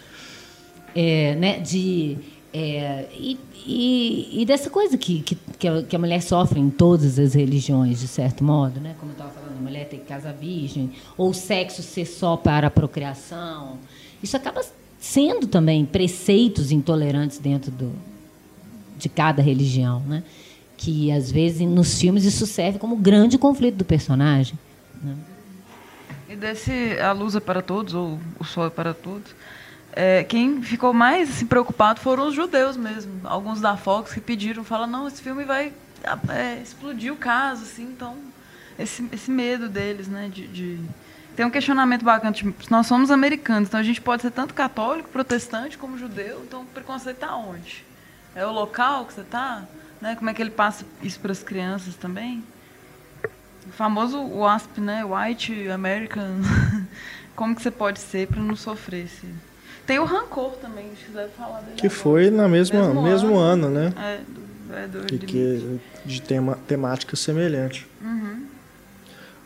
É, 0.96 1.36
né, 1.36 1.60
de, 1.60 2.18
é, 2.52 3.08
e, 3.14 3.40
e, 3.66 4.42
e 4.42 4.46
dessa 4.46 4.72
coisa 4.72 4.98
que, 4.98 5.22
que, 5.22 5.38
que 5.88 5.96
a 5.96 6.00
mulher 6.00 6.22
sofre 6.22 6.60
em 6.60 6.70
todas 6.70 7.20
as 7.20 7.36
religiões, 7.36 8.00
de 8.00 8.08
certo 8.08 8.44
modo, 8.44 8.80
né? 8.80 8.96
como 9.00 9.12
eu 9.12 9.14
estava 9.14 9.30
falando, 9.30 9.60
a 9.60 9.62
mulher 9.62 9.88
tem 9.88 10.00
que 10.00 10.06
casar 10.06 10.34
virgem, 10.34 10.92
ou 11.16 11.30
o 11.30 11.34
sexo 11.34 11.84
ser 11.84 12.06
só 12.06 12.36
para 12.36 12.68
a 12.68 12.72
procriação. 12.72 13.78
Isso 14.22 14.36
acaba 14.36 14.62
sendo 15.00 15.46
também 15.46 15.86
preceitos 15.86 16.72
intolerantes 16.72 17.38
dentro 17.38 17.72
do, 17.72 17.92
de 18.98 19.08
cada 19.08 19.42
religião, 19.42 20.02
né? 20.02 20.24
Que 20.80 21.12
às 21.12 21.30
vezes 21.30 21.60
nos 21.68 22.00
filmes 22.00 22.24
isso 22.24 22.48
serve 22.48 22.80
como 22.80 22.96
grande 22.96 23.38
conflito 23.38 23.76
do 23.76 23.84
personagem. 23.84 24.58
Né? 25.04 25.14
E 26.30 26.38
desse 26.38 26.98
A 27.02 27.12
Luz 27.12 27.36
é 27.36 27.42
para 27.42 27.62
Todos, 27.62 27.94
ou 27.94 28.18
O 28.40 28.46
Sol 28.46 28.68
é 28.68 28.70
para 28.70 28.94
Todos, 28.94 29.36
é, 29.92 30.24
quem 30.24 30.62
ficou 30.62 30.94
mais 30.94 31.30
assim, 31.30 31.46
preocupado 31.46 32.00
foram 32.00 32.30
os 32.30 32.34
judeus 32.34 32.78
mesmo. 32.78 33.12
Alguns 33.26 33.60
da 33.60 33.76
Fox 33.76 34.14
que 34.14 34.22
pediram, 34.22 34.64
falam, 34.64 34.88
não, 34.88 35.06
esse 35.06 35.22
filme 35.22 35.44
vai 35.44 35.74
é, 36.30 36.62
explodir 36.64 37.12
o 37.12 37.18
caso, 37.18 37.64
assim, 37.64 37.84
então 37.84 38.16
esse, 38.78 39.06
esse 39.12 39.30
medo 39.30 39.68
deles, 39.68 40.08
né, 40.08 40.30
de, 40.32 40.48
de... 40.48 40.80
Tem 41.36 41.46
um 41.46 41.50
questionamento 41.50 42.06
bacana, 42.06 42.32
tipo, 42.32 42.54
nós 42.72 42.88
somos 42.88 43.12
americanos, 43.12 43.68
então 43.68 43.82
a 43.82 43.84
gente 43.84 44.00
pode 44.00 44.22
ser 44.22 44.32
tanto 44.32 44.54
católico, 44.54 45.10
protestante, 45.10 45.78
como 45.78 45.98
judeu, 45.98 46.42
então 46.48 46.62
o 46.62 46.66
preconceito 46.66 47.18
está 47.18 47.36
onde? 47.36 47.84
É 48.34 48.46
o 48.46 48.52
local 48.54 49.04
que 49.04 49.14
você 49.14 49.22
está? 49.22 49.68
Né? 50.02 50.16
Como 50.16 50.30
é 50.30 50.34
que 50.34 50.42
ele 50.42 50.52
passa 50.52 50.86
isso 51.04 51.20
para 51.20 51.32
as 51.32 51.44
crianças 51.44 51.96
também? 51.96 52.44
O 53.68 53.72
famoso 53.72 54.22
WASP, 54.22 54.80
né? 54.82 55.04
White 55.06 55.70
American. 55.70 56.38
Como 57.36 57.56
que 57.56 57.62
você 57.62 57.72
pode 57.72 58.00
ser 58.00 58.28
para 58.28 58.42
não 58.42 58.56
sofrer 58.56 59.06
esse... 59.06 59.28
Tem 59.86 59.98
o 59.98 60.06
Rancor 60.06 60.52
também, 60.58 60.86
gente 60.90 61.10
deve 61.12 61.30
falar 61.34 61.62
dele 61.62 61.78
Que 61.78 61.88
agora. 61.88 62.00
foi 62.02 62.30
na 62.30 62.48
mesma, 62.48 62.80
Mesmo 62.88 63.02
mesmo, 63.02 63.38
ano. 63.38 63.68
ano, 63.68 63.70
né? 63.70 63.94
É, 63.98 64.18
do, 64.28 64.76
é 64.76 64.88
do 64.88 65.14
E 65.16 65.18
de- 65.18 65.26
que 65.26 65.80
de 66.06 66.22
tema, 66.22 66.58
temática 66.68 67.16
semelhante. 67.16 67.88
Uhum. 68.02 68.46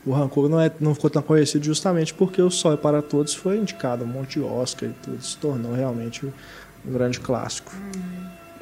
O 0.06 0.12
Rancor 0.12 0.50
não, 0.50 0.60
é, 0.60 0.70
não 0.82 0.94
ficou 0.94 1.10
tão 1.10 1.22
conhecido 1.22 1.64
justamente 1.64 2.14
porque 2.14 2.42
o 2.42 2.50
Sol 2.52 2.74
é 2.74 2.78
para 2.78 3.02
Todos 3.02 3.34
foi 3.34 3.58
indicado 3.58 4.04
um 4.04 4.08
monte 4.08 4.34
de 4.40 4.42
Oscar 4.42 4.90
e 4.90 4.94
tudo, 4.94 5.24
se 5.24 5.38
tornou 5.38 5.74
realmente 5.74 6.26
um 6.26 6.92
grande 6.92 7.22
clássico. 7.22 7.72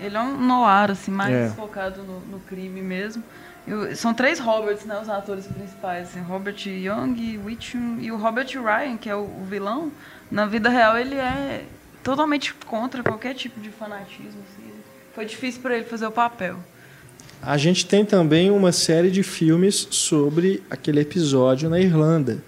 Ele 0.02 0.18
é 0.18 0.20
um 0.20 0.36
noir, 0.39 0.89
assim, 0.91 1.12
mais 1.12 1.34
É. 1.34 1.49
focado 1.49 2.02
no, 2.04 2.20
no 2.22 2.39
crime 2.39 2.82
mesmo. 2.82 3.24
E 3.68 3.74
o- 3.74 3.95
são 3.95 4.14
três 4.14 4.39
Roberts, 4.39 4.86
né? 4.86 4.99
Os 5.02 5.08
atores 5.10 5.45
principais, 5.45 6.10
assim, 6.10 6.22
Robert 6.22 6.56
Young, 6.66 7.38
Witchum 7.45 7.99
e 7.99 8.12
o 8.12 8.18
Robert 8.18 8.47
Ryan, 8.47 8.97
que 8.97 9.08
é 9.10 9.16
o, 9.16 9.20
o 9.20 9.45
vilão. 9.47 9.91
Na 10.32 10.45
vida 10.47 10.70
real, 10.70 10.97
ele 10.97 11.16
é 11.16 11.64
totalmente 12.04 12.54
contra 12.66 13.04
qualquer 13.04 13.36
tipo 13.36 13.60
de 13.60 13.70
fanatismo. 13.70 14.41
Assim. 14.49 14.72
Foi 15.14 15.26
difícil 15.26 15.62
para 15.62 15.76
ele 15.76 15.86
fazer 15.86 16.08
o 16.08 16.12
papel. 16.12 16.58
A 17.43 17.58
gente 17.58 17.86
tem 17.86 18.04
também 18.06 18.49
uma 18.49 18.72
série 18.72 19.12
de 19.12 19.22
filmes 19.24 19.88
sobre 19.91 20.64
aquele 20.70 20.99
episódio 21.02 21.70
na 21.70 21.80
Irlanda, 21.80 22.43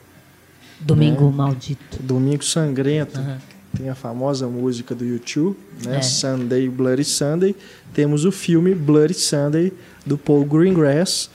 Domingo 0.80 1.32
Maldito. 1.32 1.98
Domingo 2.02 2.44
Sangrento. 2.44 3.20
Aham. 3.20 3.38
Tem 3.76 3.90
a 3.90 3.96
famosa 3.96 4.48
música 4.48 4.94
do 4.94 5.04
YouTube, 5.04 5.58
né? 5.84 5.98
É. 5.98 6.02
Sunday, 6.02 6.70
Bloody 6.70 7.04
Sunday. 7.04 7.56
Temos 7.94 8.24
o 8.24 8.32
filme 8.32 8.76
Bloody 8.76 9.14
Sunday, 9.16 9.74
do 10.06 10.18
Paul 10.18 10.46
Greengrass, 10.46 11.30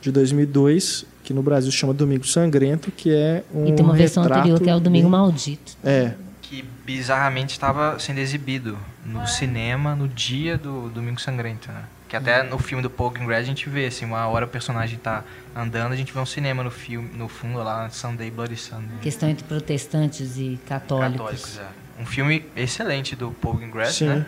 de 0.00 0.12
2002, 0.12 1.04
que 1.24 1.34
no 1.34 1.42
Brasil 1.42 1.70
chama 1.72 1.92
Domingo 1.92 2.26
Sangrento, 2.26 2.90
que 2.90 3.12
é 3.12 3.44
um 3.52 3.66
e 3.66 3.72
tem 3.72 3.84
uma 3.84 3.94
versão 3.94 4.22
retrato 4.22 4.40
anterior 4.40 4.60
que 4.60 4.70
é 4.70 4.74
o 4.74 4.80
Domingo 4.80 5.08
Maldito. 5.08 5.76
É, 5.84 6.14
Que 6.42 6.64
bizarramente 6.84 7.52
estava 7.52 7.98
sendo 7.98 8.18
exibido 8.18 8.78
no 9.04 9.26
cinema 9.26 9.94
no 9.94 10.08
dia 10.08 10.56
do 10.58 10.88
Domingo 10.90 11.20
Sangrento, 11.20 11.70
né? 11.70 11.84
Que 12.08 12.16
até 12.16 12.42
no 12.42 12.58
filme 12.58 12.82
do 12.82 12.90
Paul 12.90 13.10
Greengrass 13.10 13.42
a 13.42 13.46
gente 13.46 13.68
vê, 13.68 13.86
assim, 13.86 14.04
uma 14.04 14.26
hora 14.26 14.44
o 14.44 14.48
personagem 14.48 14.98
tá 14.98 15.22
andando, 15.54 15.92
a 15.92 15.96
gente 15.96 16.12
vê 16.12 16.18
um 16.18 16.26
cinema 16.26 16.64
no 16.64 16.70
filme, 16.70 17.08
no 17.16 17.28
fundo 17.28 17.58
lá, 17.58 17.88
Sunday 17.90 18.28
Bloody 18.32 18.56
Sunday. 18.56 18.98
Questão 19.00 19.28
entre 19.28 19.44
protestantes 19.44 20.36
e 20.36 20.58
católicos. 20.66 21.18
Católicos, 21.18 21.58
é. 21.58 21.79
Um 22.00 22.06
filme 22.06 22.44
excelente 22.56 23.14
do 23.14 23.30
Paul 23.32 23.54
Greengrass, 23.56 23.94
Sim. 23.96 24.06
né? 24.08 24.26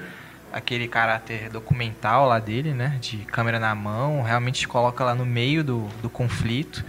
Aquele 0.52 0.86
caráter 0.86 1.48
documental 1.48 2.28
lá 2.28 2.38
dele, 2.38 2.74
né? 2.74 2.98
De 3.00 3.16
câmera 3.18 3.58
na 3.58 3.74
mão, 3.74 4.22
realmente 4.22 4.60
te 4.60 4.68
coloca 4.68 5.02
lá 5.02 5.14
no 5.14 5.24
meio 5.24 5.64
do, 5.64 5.88
do 6.02 6.10
conflito. 6.10 6.84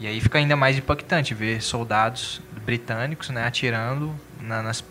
E 0.00 0.06
aí 0.06 0.20
fica 0.20 0.38
ainda 0.38 0.56
mais 0.56 0.78
impactante 0.78 1.34
ver 1.34 1.62
soldados 1.62 2.40
britânicos, 2.64 3.28
né? 3.28 3.46
Atirando 3.46 4.14
na- 4.40 4.62
nas, 4.62 4.82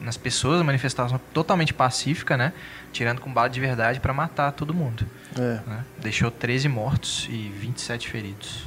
nas 0.00 0.16
pessoas, 0.16 0.60
manifestação 0.62 1.20
totalmente 1.32 1.72
pacífica, 1.72 2.36
né? 2.36 2.52
Tirando 2.92 3.20
com 3.20 3.32
bala 3.32 3.48
de 3.48 3.60
verdade 3.60 4.00
para 4.00 4.12
matar 4.12 4.50
todo 4.52 4.74
mundo. 4.74 5.06
é. 5.36 5.60
né? 5.66 5.84
Deixou 6.00 6.30
13 6.32 6.68
mortos 6.68 7.26
e 7.30 7.48
27 7.60 8.08
feridos. 8.08 8.64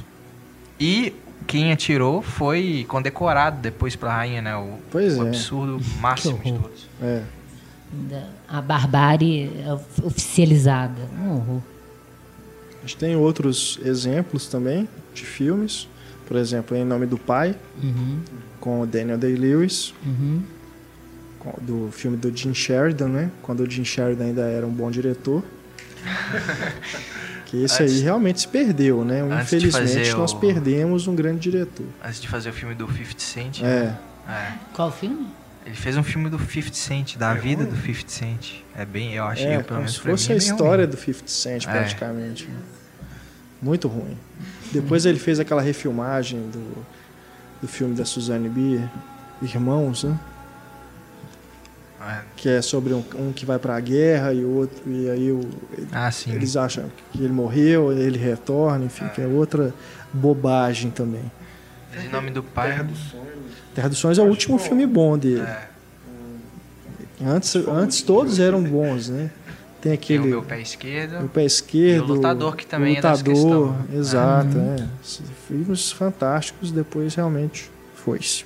E 0.80 1.12
quem 1.46 1.72
atirou 1.72 2.22
foi 2.22 2.84
condecorado 2.88 3.60
depois 3.60 3.94
pela 3.96 4.14
rainha, 4.14 4.40
né? 4.42 4.56
O, 4.56 4.78
Pois 4.90 5.16
o 5.18 5.24
é. 5.24 5.28
absurdo 5.28 5.80
máximo 6.00 6.38
de 6.38 6.52
todos. 6.52 6.86
É. 7.00 7.22
Da- 7.92 8.28
A 8.48 8.60
barbárie 8.62 9.50
of- 9.70 10.04
oficializada. 10.06 11.02
Um 11.20 11.30
horror. 11.34 11.60
A 12.78 12.80
gente 12.86 12.96
tem 12.96 13.14
outros 13.16 13.78
exemplos 13.84 14.46
também 14.48 14.88
de 15.14 15.24
filmes. 15.24 15.88
Por 16.26 16.36
exemplo, 16.36 16.76
Em 16.76 16.84
Nome 16.84 17.04
do 17.06 17.18
Pai, 17.18 17.54
Uhum, 17.82 18.20
com 18.60 18.80
o 18.80 18.86
Daniel 18.86 19.18
Day-Lewis. 19.18 19.92
uhum. 20.06 20.42
do 21.60 21.88
filme 21.90 22.16
do 22.16 22.34
Jim 22.34 22.54
Sheridan, 22.54 23.08
né? 23.08 23.30
Quando 23.42 23.60
o 23.64 23.68
Jim 23.70 23.84
Sheridan 23.84 24.26
ainda 24.26 24.42
era 24.42 24.64
um 24.64 24.70
bom 24.70 24.88
diretor. 24.92 25.42
que 27.52 27.62
esse 27.64 27.82
antes, 27.82 27.96
aí 27.96 28.00
realmente 28.00 28.40
se 28.40 28.48
perdeu, 28.48 29.04
né? 29.04 29.20
Infelizmente 29.42 30.10
nós 30.14 30.32
o... 30.32 30.38
perdemos 30.38 31.06
um 31.06 31.14
grande 31.14 31.50
diretor. 31.50 31.84
Antes 32.02 32.18
de 32.18 32.26
fazer 32.26 32.48
o 32.48 32.52
filme 32.52 32.74
do 32.74 32.90
50 32.90 33.18
Cent. 33.18 33.62
É. 33.62 33.94
é. 34.26 34.52
Qual 34.72 34.90
filme? 34.90 35.26
Ele 35.66 35.76
fez 35.76 35.98
um 35.98 36.02
filme 36.02 36.30
do 36.30 36.38
50 36.38 36.74
Cent, 36.74 37.16
da 37.18 37.32
é 37.32 37.34
vida 37.34 37.64
ruim. 37.64 37.74
do 37.74 37.76
50 37.76 38.08
Cent. 38.08 38.52
É 38.74 38.86
bem, 38.86 39.12
eu 39.12 39.24
achei, 39.24 39.48
é, 39.48 39.62
pelo 39.62 39.80
menos 39.80 39.92
se 39.92 40.00
fosse 40.00 40.28
mim, 40.28 40.34
a 40.34 40.38
história 40.38 40.86
ruim. 40.86 40.94
do 40.94 40.96
50 40.96 41.28
Cent, 41.28 41.66
é. 41.66 41.70
praticamente. 41.70 42.48
É. 42.48 43.04
Muito 43.60 43.86
ruim. 43.86 44.16
Depois 44.72 45.04
ele 45.04 45.18
fez 45.18 45.38
aquela 45.38 45.60
refilmagem 45.60 46.40
do, 46.48 46.86
do 47.60 47.68
filme 47.68 47.94
da 47.94 48.06
Suzanne 48.06 48.48
Bier, 48.48 48.88
Irmãos, 49.42 50.04
né? 50.04 50.18
É. 52.08 52.22
Que 52.36 52.48
é 52.48 52.62
sobre 52.62 52.92
um, 52.92 53.04
um 53.14 53.32
que 53.32 53.46
vai 53.46 53.58
para 53.58 53.76
a 53.76 53.80
guerra 53.80 54.32
e 54.32 54.44
outro 54.44 54.82
e 54.86 55.08
aí 55.08 55.30
o, 55.30 55.40
ah, 55.92 56.10
eles 56.26 56.56
acham 56.56 56.90
que 57.12 57.22
ele 57.22 57.32
morreu, 57.32 57.92
ele 57.92 58.18
retorna, 58.18 58.84
enfim, 58.84 59.06
que 59.08 59.20
é 59.20 59.26
outra 59.26 59.72
bobagem 60.12 60.90
também. 60.90 61.30
Em 61.96 62.08
nome 62.08 62.30
do 62.30 62.42
pai. 62.42 62.70
Terra 62.70 62.82
dos 62.84 62.98
Sonhos. 62.98 63.52
Terra 63.74 63.88
dos 63.88 63.98
Sonhos 63.98 64.18
é 64.18 64.22
o 64.22 64.26
último 64.26 64.58
filme 64.58 64.86
bom 64.86 65.16
dele. 65.16 65.42
É. 65.42 65.68
Antes, 67.24 67.54
antes 67.54 68.02
todos 68.02 68.40
eram 68.40 68.62
bons, 68.62 69.08
né? 69.08 69.30
Tem 69.80 69.92
aquele. 69.92 70.20
Tem 70.20 70.28
o 70.28 70.30
meu 70.30 70.42
pé 70.42 70.60
esquerdo. 70.60 71.24
O 71.24 71.28
pé 71.28 71.44
esquerdo. 71.44 72.08
E 72.08 72.10
o 72.10 72.14
lutador 72.14 72.56
que 72.56 72.66
também 72.66 72.96
lutador, 72.96 73.20
é 73.20 73.22
questão. 73.22 73.76
Exato, 73.92 74.56
uhum. 74.56 74.76
é. 74.76 74.88
Filmes 75.46 75.92
fantásticos, 75.92 76.72
depois 76.72 77.14
realmente 77.14 77.70
foi-se. 77.94 78.44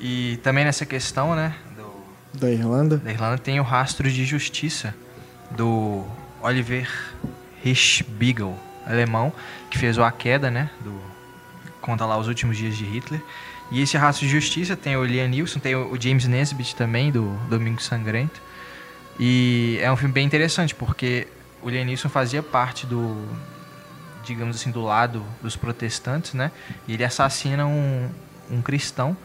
E 0.00 0.38
também 0.42 0.64
nessa 0.64 0.84
questão, 0.86 1.34
né? 1.34 1.54
Da 2.38 2.50
Irlanda. 2.50 2.98
Da 2.98 3.10
Irlanda 3.10 3.38
tem 3.38 3.58
o 3.58 3.62
Rastro 3.62 4.10
de 4.10 4.24
Justiça, 4.24 4.94
do 5.50 6.04
Oliver 6.42 6.88
Hirschbiegel, 7.64 8.58
alemão, 8.86 9.32
que 9.70 9.78
fez 9.78 9.96
o 9.98 10.02
A 10.02 10.12
Queda, 10.12 10.50
né? 10.50 10.70
Do, 10.80 10.94
conta 11.80 12.04
lá 12.04 12.18
os 12.18 12.28
últimos 12.28 12.56
dias 12.56 12.76
de 12.76 12.84
Hitler. 12.84 13.22
E 13.70 13.80
esse 13.80 13.96
Rastro 13.96 14.26
de 14.26 14.32
Justiça 14.32 14.76
tem 14.76 14.96
o 14.96 15.04
Liam 15.04 15.28
Neeson, 15.28 15.58
tem 15.58 15.74
o 15.74 16.00
James 16.00 16.26
Nesbitt 16.26 16.76
também, 16.76 17.10
do 17.10 17.36
Domingo 17.48 17.80
Sangrento. 17.82 18.40
E 19.18 19.78
é 19.80 19.90
um 19.90 19.96
filme 19.96 20.12
bem 20.12 20.26
interessante, 20.26 20.74
porque 20.74 21.26
o 21.62 21.70
Liam 21.70 21.84
Neeson 21.84 22.08
fazia 22.08 22.42
parte 22.42 22.86
do, 22.86 23.26
digamos 24.24 24.56
assim, 24.56 24.70
do 24.70 24.82
lado 24.82 25.24
dos 25.42 25.56
protestantes, 25.56 26.34
né? 26.34 26.52
E 26.86 26.92
ele 26.92 27.04
assassina 27.04 27.66
um, 27.66 28.08
um 28.50 28.62
cristão 28.62 29.16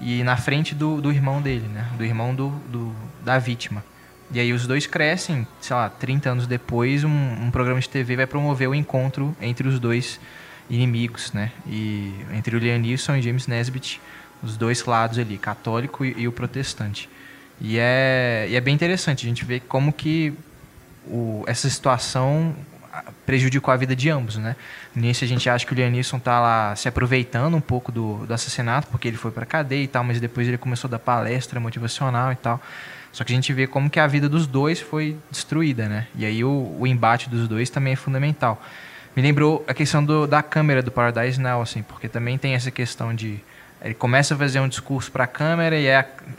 e 0.00 0.22
na 0.22 0.36
frente 0.36 0.74
do, 0.74 1.00
do 1.00 1.10
irmão 1.10 1.42
dele, 1.42 1.66
né? 1.68 1.86
Do 1.96 2.04
irmão 2.04 2.34
do, 2.34 2.50
do, 2.68 2.94
da 3.24 3.38
vítima. 3.38 3.84
E 4.30 4.38
aí 4.38 4.52
os 4.52 4.66
dois 4.66 4.86
crescem, 4.86 5.46
sei 5.60 5.74
lá, 5.74 5.88
30 5.88 6.30
anos 6.30 6.46
depois, 6.46 7.02
um, 7.02 7.10
um 7.10 7.50
programa 7.50 7.80
de 7.80 7.88
TV 7.88 8.16
vai 8.16 8.26
promover 8.26 8.68
o 8.68 8.74
encontro 8.74 9.34
entre 9.40 9.66
os 9.66 9.80
dois 9.80 10.20
inimigos, 10.68 11.32
né? 11.32 11.50
E 11.66 12.12
entre 12.34 12.54
o 12.54 12.58
Liam 12.58 12.78
Neeson 12.78 13.16
e 13.16 13.22
James 13.22 13.46
Nesbitt, 13.46 14.00
os 14.42 14.56
dois 14.56 14.84
lados 14.84 15.18
ali, 15.18 15.38
católico 15.38 16.04
e, 16.04 16.14
e 16.18 16.28
o 16.28 16.32
protestante. 16.32 17.08
E 17.60 17.78
é, 17.78 18.46
e 18.50 18.54
é 18.54 18.60
bem 18.60 18.74
interessante 18.74 19.26
a 19.26 19.28
gente 19.28 19.44
ver 19.44 19.60
como 19.60 19.92
que 19.92 20.32
o, 21.06 21.42
essa 21.46 21.68
situação 21.68 22.54
prejudicou 23.24 23.72
a 23.72 23.76
vida 23.76 23.94
de 23.94 24.08
ambos, 24.08 24.36
né? 24.36 24.56
Nisso 24.94 25.24
a 25.24 25.26
gente 25.26 25.48
acha 25.48 25.66
que 25.66 25.72
o 25.72 25.74
Lianisson 25.74 26.18
tá 26.18 26.40
lá 26.40 26.76
se 26.76 26.88
aproveitando 26.88 27.56
um 27.56 27.60
pouco 27.60 27.92
do, 27.92 28.26
do 28.26 28.34
assassinato, 28.34 28.88
porque 28.88 29.08
ele 29.08 29.16
foi 29.16 29.30
para 29.30 29.44
cadeia 29.46 29.84
e 29.84 29.88
tal, 29.88 30.04
mas 30.04 30.20
depois 30.20 30.48
ele 30.48 30.58
começou 30.58 30.88
a 30.88 30.92
dar 30.92 30.98
palestra 30.98 31.60
motivacional 31.60 32.32
e 32.32 32.36
tal. 32.36 32.60
Só 33.12 33.24
que 33.24 33.32
a 33.32 33.34
gente 33.34 33.52
vê 33.52 33.66
como 33.66 33.88
que 33.88 33.98
a 33.98 34.06
vida 34.06 34.28
dos 34.28 34.46
dois 34.46 34.80
foi 34.80 35.16
destruída, 35.30 35.88
né? 35.88 36.06
E 36.14 36.24
aí 36.24 36.44
o, 36.44 36.76
o 36.78 36.86
embate 36.86 37.28
dos 37.28 37.48
dois 37.48 37.70
também 37.70 37.94
é 37.94 37.96
fundamental. 37.96 38.62
Me 39.16 39.22
lembrou 39.22 39.64
a 39.66 39.74
questão 39.74 40.04
do, 40.04 40.26
da 40.26 40.42
câmera 40.42 40.82
do 40.82 40.90
Paradise 40.92 41.40
Now, 41.40 41.60
assim, 41.60 41.82
porque 41.82 42.08
também 42.08 42.38
tem 42.38 42.54
essa 42.54 42.70
questão 42.70 43.14
de 43.14 43.40
ele 43.82 43.94
começa 43.94 44.34
a 44.34 44.36
fazer 44.36 44.60
um 44.60 44.68
discurso 44.68 45.10
para 45.10 45.24
a 45.24 45.26
câmera 45.26 45.78
e 45.78 45.86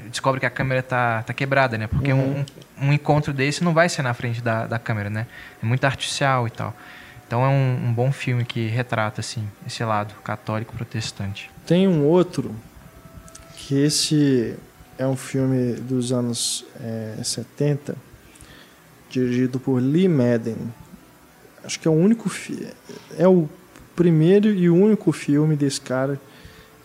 descobre 0.09 0.39
que 0.39 0.45
a 0.45 0.49
câmera 0.49 0.83
tá, 0.83 1.23
tá 1.23 1.33
quebrada, 1.33 1.77
né? 1.77 1.87
Porque 1.87 2.11
uhum. 2.11 2.43
um, 2.79 2.87
um, 2.87 2.93
encontro 2.93 3.31
desse 3.31 3.63
não 3.63 3.73
vai 3.73 3.87
ser 3.87 4.01
na 4.01 4.13
frente 4.13 4.41
da, 4.41 4.67
da 4.67 4.77
câmera, 4.77 5.09
né? 5.09 5.25
É 5.61 5.65
muito 5.65 5.83
artificial 5.85 6.47
e 6.47 6.51
tal. 6.51 6.75
Então 7.25 7.45
é 7.45 7.47
um, 7.47 7.87
um 7.87 7.93
bom 7.93 8.11
filme 8.11 8.43
que 8.43 8.67
retrata 8.67 9.21
assim 9.21 9.47
esse 9.65 9.83
lado 9.83 10.13
católico 10.23 10.75
protestante. 10.75 11.49
Tem 11.65 11.87
um 11.87 12.03
outro 12.05 12.53
que 13.55 13.75
esse 13.79 14.55
é 14.97 15.07
um 15.07 15.15
filme 15.15 15.73
dos 15.75 16.11
anos 16.11 16.65
é, 16.81 17.15
70, 17.23 17.95
dirigido 19.09 19.59
por 19.59 19.81
Lee 19.81 20.09
Madden. 20.09 20.57
Acho 21.63 21.79
que 21.79 21.87
é 21.87 21.91
o 21.91 21.93
único 21.93 22.29
é 23.17 23.27
o 23.27 23.47
primeiro 23.95 24.49
e 24.49 24.69
único 24.69 25.11
filme 25.11 25.55
desse 25.55 25.79
cara 25.79 26.19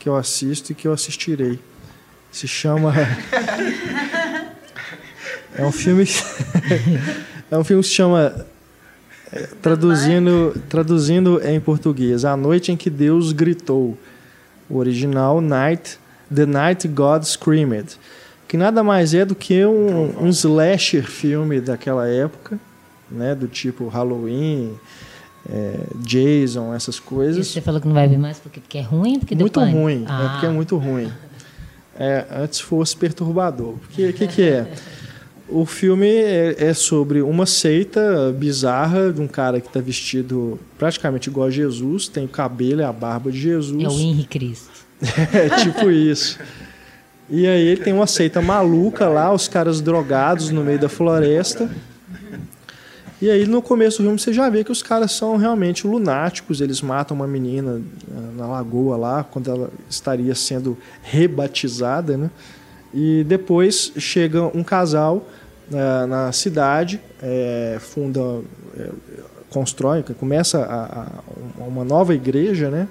que 0.04 0.08
eu 0.10 0.16
assisto 0.16 0.70
e 0.70 0.74
que 0.74 0.86
eu 0.86 0.92
assistirei. 0.92 1.58
Se 2.30 2.46
chama. 2.46 2.92
é 5.56 5.64
um 5.64 5.72
filme. 5.72 6.04
é 7.50 7.56
um 7.56 7.64
filme 7.64 7.82
que 7.82 7.88
se 7.88 7.94
chama. 7.94 8.44
É, 9.32 9.48
traduzindo, 9.62 10.62
traduzindo 10.68 11.40
em 11.42 11.58
português, 11.58 12.26
A 12.26 12.36
Noite 12.36 12.70
em 12.70 12.76
que 12.76 12.90
Deus 12.90 13.32
Gritou. 13.32 13.96
O 14.68 14.76
original, 14.76 15.40
Night, 15.40 15.98
The 16.32 16.44
Night 16.44 16.86
God 16.86 17.22
Screamed. 17.22 17.98
Que 18.46 18.58
nada 18.58 18.82
mais 18.82 19.14
é 19.14 19.24
do 19.24 19.34
que 19.34 19.64
um, 19.64 20.22
um 20.22 20.28
slasher 20.28 21.04
filme 21.04 21.62
daquela 21.62 22.06
época, 22.06 22.60
né? 23.10 23.34
Do 23.34 23.48
tipo 23.48 23.88
Halloween, 23.88 24.78
é, 25.48 25.86
Jason, 25.96 26.74
essas 26.74 26.98
coisas. 26.98 27.46
Você 27.46 27.60
falou 27.60 27.80
que 27.80 27.86
não 27.86 27.94
vai 27.94 28.08
ver 28.08 28.18
mais 28.18 28.38
porque, 28.38 28.60
porque 28.60 28.78
é 28.78 28.82
ruim? 28.82 29.18
Porque 29.18 29.34
muito 29.34 29.60
ruim, 29.60 30.04
ah. 30.08 30.24
é 30.24 30.28
porque 30.30 30.46
é 30.46 30.50
muito 30.50 30.76
ruim. 30.76 31.12
É, 31.96 32.24
antes 32.30 32.60
fosse 32.60 32.96
perturbador. 32.96 33.74
O 33.74 33.88
que, 33.90 34.12
que, 34.12 34.26
que 34.26 34.42
é? 34.42 34.72
O 35.48 35.66
filme 35.66 36.08
é, 36.08 36.56
é, 36.58 36.74
sobre 36.74 37.20
uma 37.20 37.46
seita 37.46 38.34
bizarra 38.36 39.12
de 39.12 39.20
um 39.20 39.28
cara 39.28 39.60
que 39.60 39.68
está 39.68 39.80
vestido 39.80 40.58
praticamente 40.78 41.28
igual 41.28 41.46
a 41.46 41.50
Jesus, 41.50 42.08
tem 42.08 42.24
o 42.24 42.28
cabelo 42.28 42.80
e 42.80 42.84
a 42.84 42.92
barba 42.92 43.30
de 43.30 43.38
Jesus. 43.38 43.84
É 43.84 43.88
o 43.88 44.00
Henri 44.00 44.24
Cristo. 44.24 44.70
é 45.32 45.50
tipo 45.60 45.90
isso. 45.90 46.38
E 47.28 47.46
aí 47.46 47.66
ele 47.66 47.82
tem 47.82 47.92
uma 47.92 48.06
seita 48.06 48.40
maluca 48.40 49.08
lá, 49.08 49.32
os 49.32 49.46
caras 49.46 49.80
drogados 49.80 50.50
no 50.50 50.64
meio 50.64 50.78
da 50.78 50.88
floresta. 50.88 51.70
E 53.24 53.30
aí 53.30 53.46
no 53.46 53.62
começo 53.62 54.02
do 54.02 54.04
filme 54.04 54.18
você 54.18 54.34
já 54.34 54.50
vê 54.50 54.62
que 54.62 54.70
os 54.70 54.82
caras 54.82 55.12
são 55.12 55.38
realmente 55.38 55.86
lunáticos, 55.86 56.60
eles 56.60 56.82
matam 56.82 57.16
uma 57.16 57.26
menina 57.26 57.80
eh, 57.80 58.36
na 58.36 58.46
lagoa 58.46 58.98
lá, 58.98 59.24
quando 59.24 59.50
ela 59.50 59.70
estaria 59.88 60.34
sendo 60.34 60.76
rebatizada, 61.02 62.18
né? 62.18 62.30
E 62.92 63.24
depois 63.24 63.92
chega 63.96 64.42
um 64.54 64.62
casal 64.62 65.26
uh, 65.72 66.06
na 66.06 66.32
cidade, 66.32 67.00
é, 67.22 67.78
funda, 67.80 68.42
é, 68.76 68.90
constrói, 69.48 70.02
começa 70.20 70.62
a, 70.62 71.04
a, 71.04 71.64
uma 71.66 71.82
nova 71.82 72.14
igreja, 72.14 72.68
né? 72.68 72.86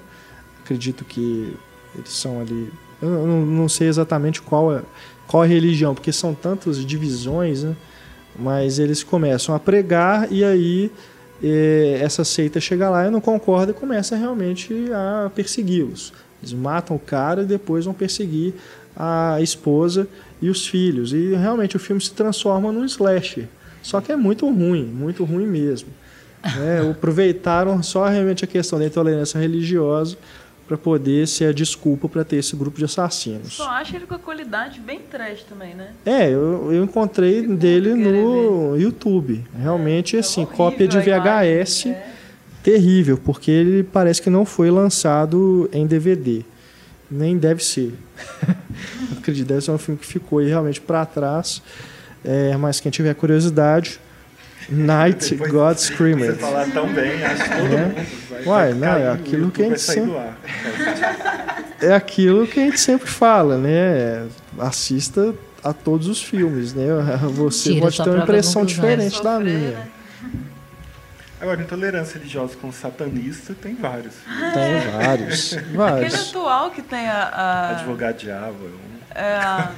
Acredito 0.64 1.04
que 1.04 1.56
eles 1.94 2.10
são 2.10 2.40
ali, 2.40 2.72
eu 3.00 3.08
não, 3.08 3.46
não 3.46 3.68
sei 3.68 3.86
exatamente 3.86 4.42
qual 4.42 4.74
é, 4.74 4.82
qual 5.28 5.44
é 5.44 5.46
a 5.46 5.48
religião, 5.48 5.94
porque 5.94 6.10
são 6.10 6.34
tantas 6.34 6.84
divisões, 6.84 7.62
né? 7.62 7.76
Mas 8.38 8.78
eles 8.78 9.02
começam 9.02 9.54
a 9.54 9.60
pregar 9.60 10.30
e 10.32 10.44
aí 10.44 10.90
eh, 11.42 11.98
essa 12.02 12.24
seita 12.24 12.60
chega 12.60 12.90
lá 12.90 13.06
e 13.06 13.10
não 13.10 13.20
concorda 13.20 13.72
e 13.72 13.74
começa 13.74 14.16
realmente 14.16 14.72
a 14.92 15.30
persegui-los. 15.34 16.12
Eles 16.42 16.52
matam 16.52 16.96
o 16.96 16.98
cara 16.98 17.42
e 17.42 17.46
depois 17.46 17.84
vão 17.84 17.94
perseguir 17.94 18.54
a 18.96 19.38
esposa 19.40 20.06
e 20.40 20.48
os 20.48 20.66
filhos. 20.66 21.12
E 21.12 21.34
realmente 21.34 21.76
o 21.76 21.78
filme 21.78 22.00
se 22.00 22.12
transforma 22.12 22.70
num 22.70 22.84
slasher. 22.84 23.46
Só 23.82 24.00
que 24.00 24.12
é 24.12 24.16
muito 24.16 24.46
ruim, 24.50 24.84
muito 24.84 25.24
ruim 25.24 25.46
mesmo. 25.46 25.88
Né? 26.42 26.90
Aproveitaram 26.90 27.82
só 27.82 28.06
realmente 28.06 28.44
a 28.44 28.48
questão 28.48 28.78
da 28.78 28.86
intolerância 28.86 29.38
religiosa 29.38 30.16
para 30.66 30.78
poder 30.78 31.28
ser 31.28 31.46
a 31.46 31.52
desculpa 31.52 32.08
para 32.08 32.24
ter 32.24 32.36
esse 32.36 32.56
grupo 32.56 32.78
de 32.78 32.84
assassinos. 32.84 33.54
Só 33.54 33.68
acha 33.68 33.96
ele 33.96 34.06
com 34.06 34.14
a 34.14 34.18
qualidade 34.18 34.80
bem 34.80 35.00
trash 35.00 35.42
também, 35.42 35.74
né? 35.74 35.90
É, 36.06 36.28
eu, 36.28 36.72
eu 36.72 36.84
encontrei 36.84 37.42
Fico 37.42 37.54
dele 37.54 37.94
no 37.94 38.72
ver. 38.72 38.80
YouTube. 38.80 39.44
Realmente, 39.56 40.16
é, 40.16 40.20
assim, 40.20 40.42
é 40.42 40.46
cópia 40.46 40.88
de 40.88 40.98
VHS 40.98 41.86
é. 41.86 42.06
terrível, 42.62 43.18
porque 43.22 43.50
ele 43.50 43.82
parece 43.82 44.22
que 44.22 44.30
não 44.30 44.46
foi 44.46 44.70
lançado 44.70 45.68
em 45.72 45.86
DVD. 45.86 46.42
Nem 47.10 47.36
deve 47.36 47.62
ser. 47.62 47.92
Acredito, 49.18 49.46
deve 49.46 49.60
ser 49.60 49.70
um 49.70 49.78
filme 49.78 50.00
que 50.00 50.06
ficou 50.06 50.38
aí 50.38 50.48
realmente 50.48 50.80
para 50.80 51.04
trás. 51.04 51.62
É, 52.24 52.56
mas 52.56 52.80
quem 52.80 52.90
tiver 52.90 53.14
curiosidade, 53.14 54.00
Night 54.68 55.34
God 55.36 55.76
Screamer. 55.76 56.32
Você 56.32 56.38
falar 56.38 56.66
tão 56.70 56.92
bem, 56.92 57.22
acho 57.24 57.44
que 57.44 57.48
todo 57.50 57.74
é. 57.74 57.84
mundo 57.86 58.06
vai, 58.30 58.44
Uai, 58.44 58.74
não, 58.74 58.96
é 58.96 59.10
aquilo 59.10 59.50
que 59.50 59.62
a 59.62 59.66
gente 59.66 59.80
sempre... 59.80 60.14
É 61.80 61.92
aquilo 61.94 62.46
que 62.46 62.60
a 62.60 62.64
gente 62.64 62.80
sempre 62.80 63.08
fala, 63.08 63.58
né? 63.58 64.26
Assista 64.58 65.34
a 65.62 65.72
todos 65.72 66.08
os 66.08 66.22
filmes, 66.22 66.74
né? 66.74 66.86
Você 67.32 67.70
Tira 67.70 67.80
pode 67.82 68.02
ter 68.02 68.10
uma 68.10 68.22
impressão 68.22 68.64
diferente 68.64 69.22
da 69.22 69.38
minha. 69.38 69.70
Né? 69.70 69.86
Agora, 71.40 71.60
intolerância 71.60 72.18
religiosa 72.18 72.56
com 72.56 72.72
satanista 72.72 73.54
tem 73.54 73.74
vários. 73.74 74.14
Tem 74.54 74.92
vários. 74.92 75.52
vários. 75.74 76.14
Aquele 76.14 76.28
atual 76.28 76.70
que 76.70 76.80
tem 76.80 77.06
a. 77.06 77.22
a... 77.24 77.70
Advogado 77.72 78.16
diabo. 78.16 78.70
É 79.14 79.36
a 79.36 79.72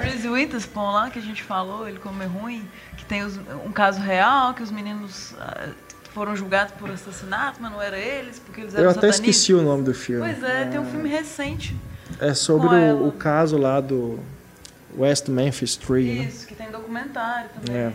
Reese 0.00 0.28
Witherspoon 0.28 0.92
lá 0.92 1.10
que 1.10 1.18
a 1.18 1.22
gente 1.22 1.42
falou, 1.42 1.88
ele 1.88 1.98
como 1.98 2.22
é 2.22 2.26
ruim, 2.26 2.66
que 2.96 3.04
tem 3.04 3.24
os, 3.24 3.36
um 3.66 3.72
caso 3.72 4.00
real, 4.00 4.54
que 4.54 4.62
os 4.62 4.70
meninos 4.70 5.32
uh, 5.32 5.74
foram 6.12 6.36
julgados 6.36 6.74
por 6.74 6.90
assassinato, 6.90 7.58
mas 7.60 7.72
não 7.72 7.82
era 7.82 7.98
eles, 7.98 8.38
porque 8.38 8.60
eles 8.60 8.74
eram 8.74 8.84
Eu 8.84 8.90
até 8.90 9.08
esqueci 9.08 9.52
o 9.52 9.62
nome 9.62 9.82
do 9.82 9.92
filme. 9.92 10.32
Pois 10.32 10.42
é, 10.42 10.66
tem 10.66 10.78
um 10.78 10.90
filme 10.90 11.08
recente. 11.08 11.76
É 12.20 12.32
sobre 12.34 12.68
o, 12.68 13.08
o, 13.08 13.12
caso 13.12 13.58
lá 13.58 13.80
do 13.80 14.18
West 14.96 15.28
Memphis 15.28 15.76
3, 15.76 16.06
né? 16.06 16.24
Isso, 16.24 16.40
né? 16.40 16.46
que 16.48 16.54
tem 16.54 16.70
documentário 16.70 17.50
também. 17.50 17.76
É. 17.76 17.92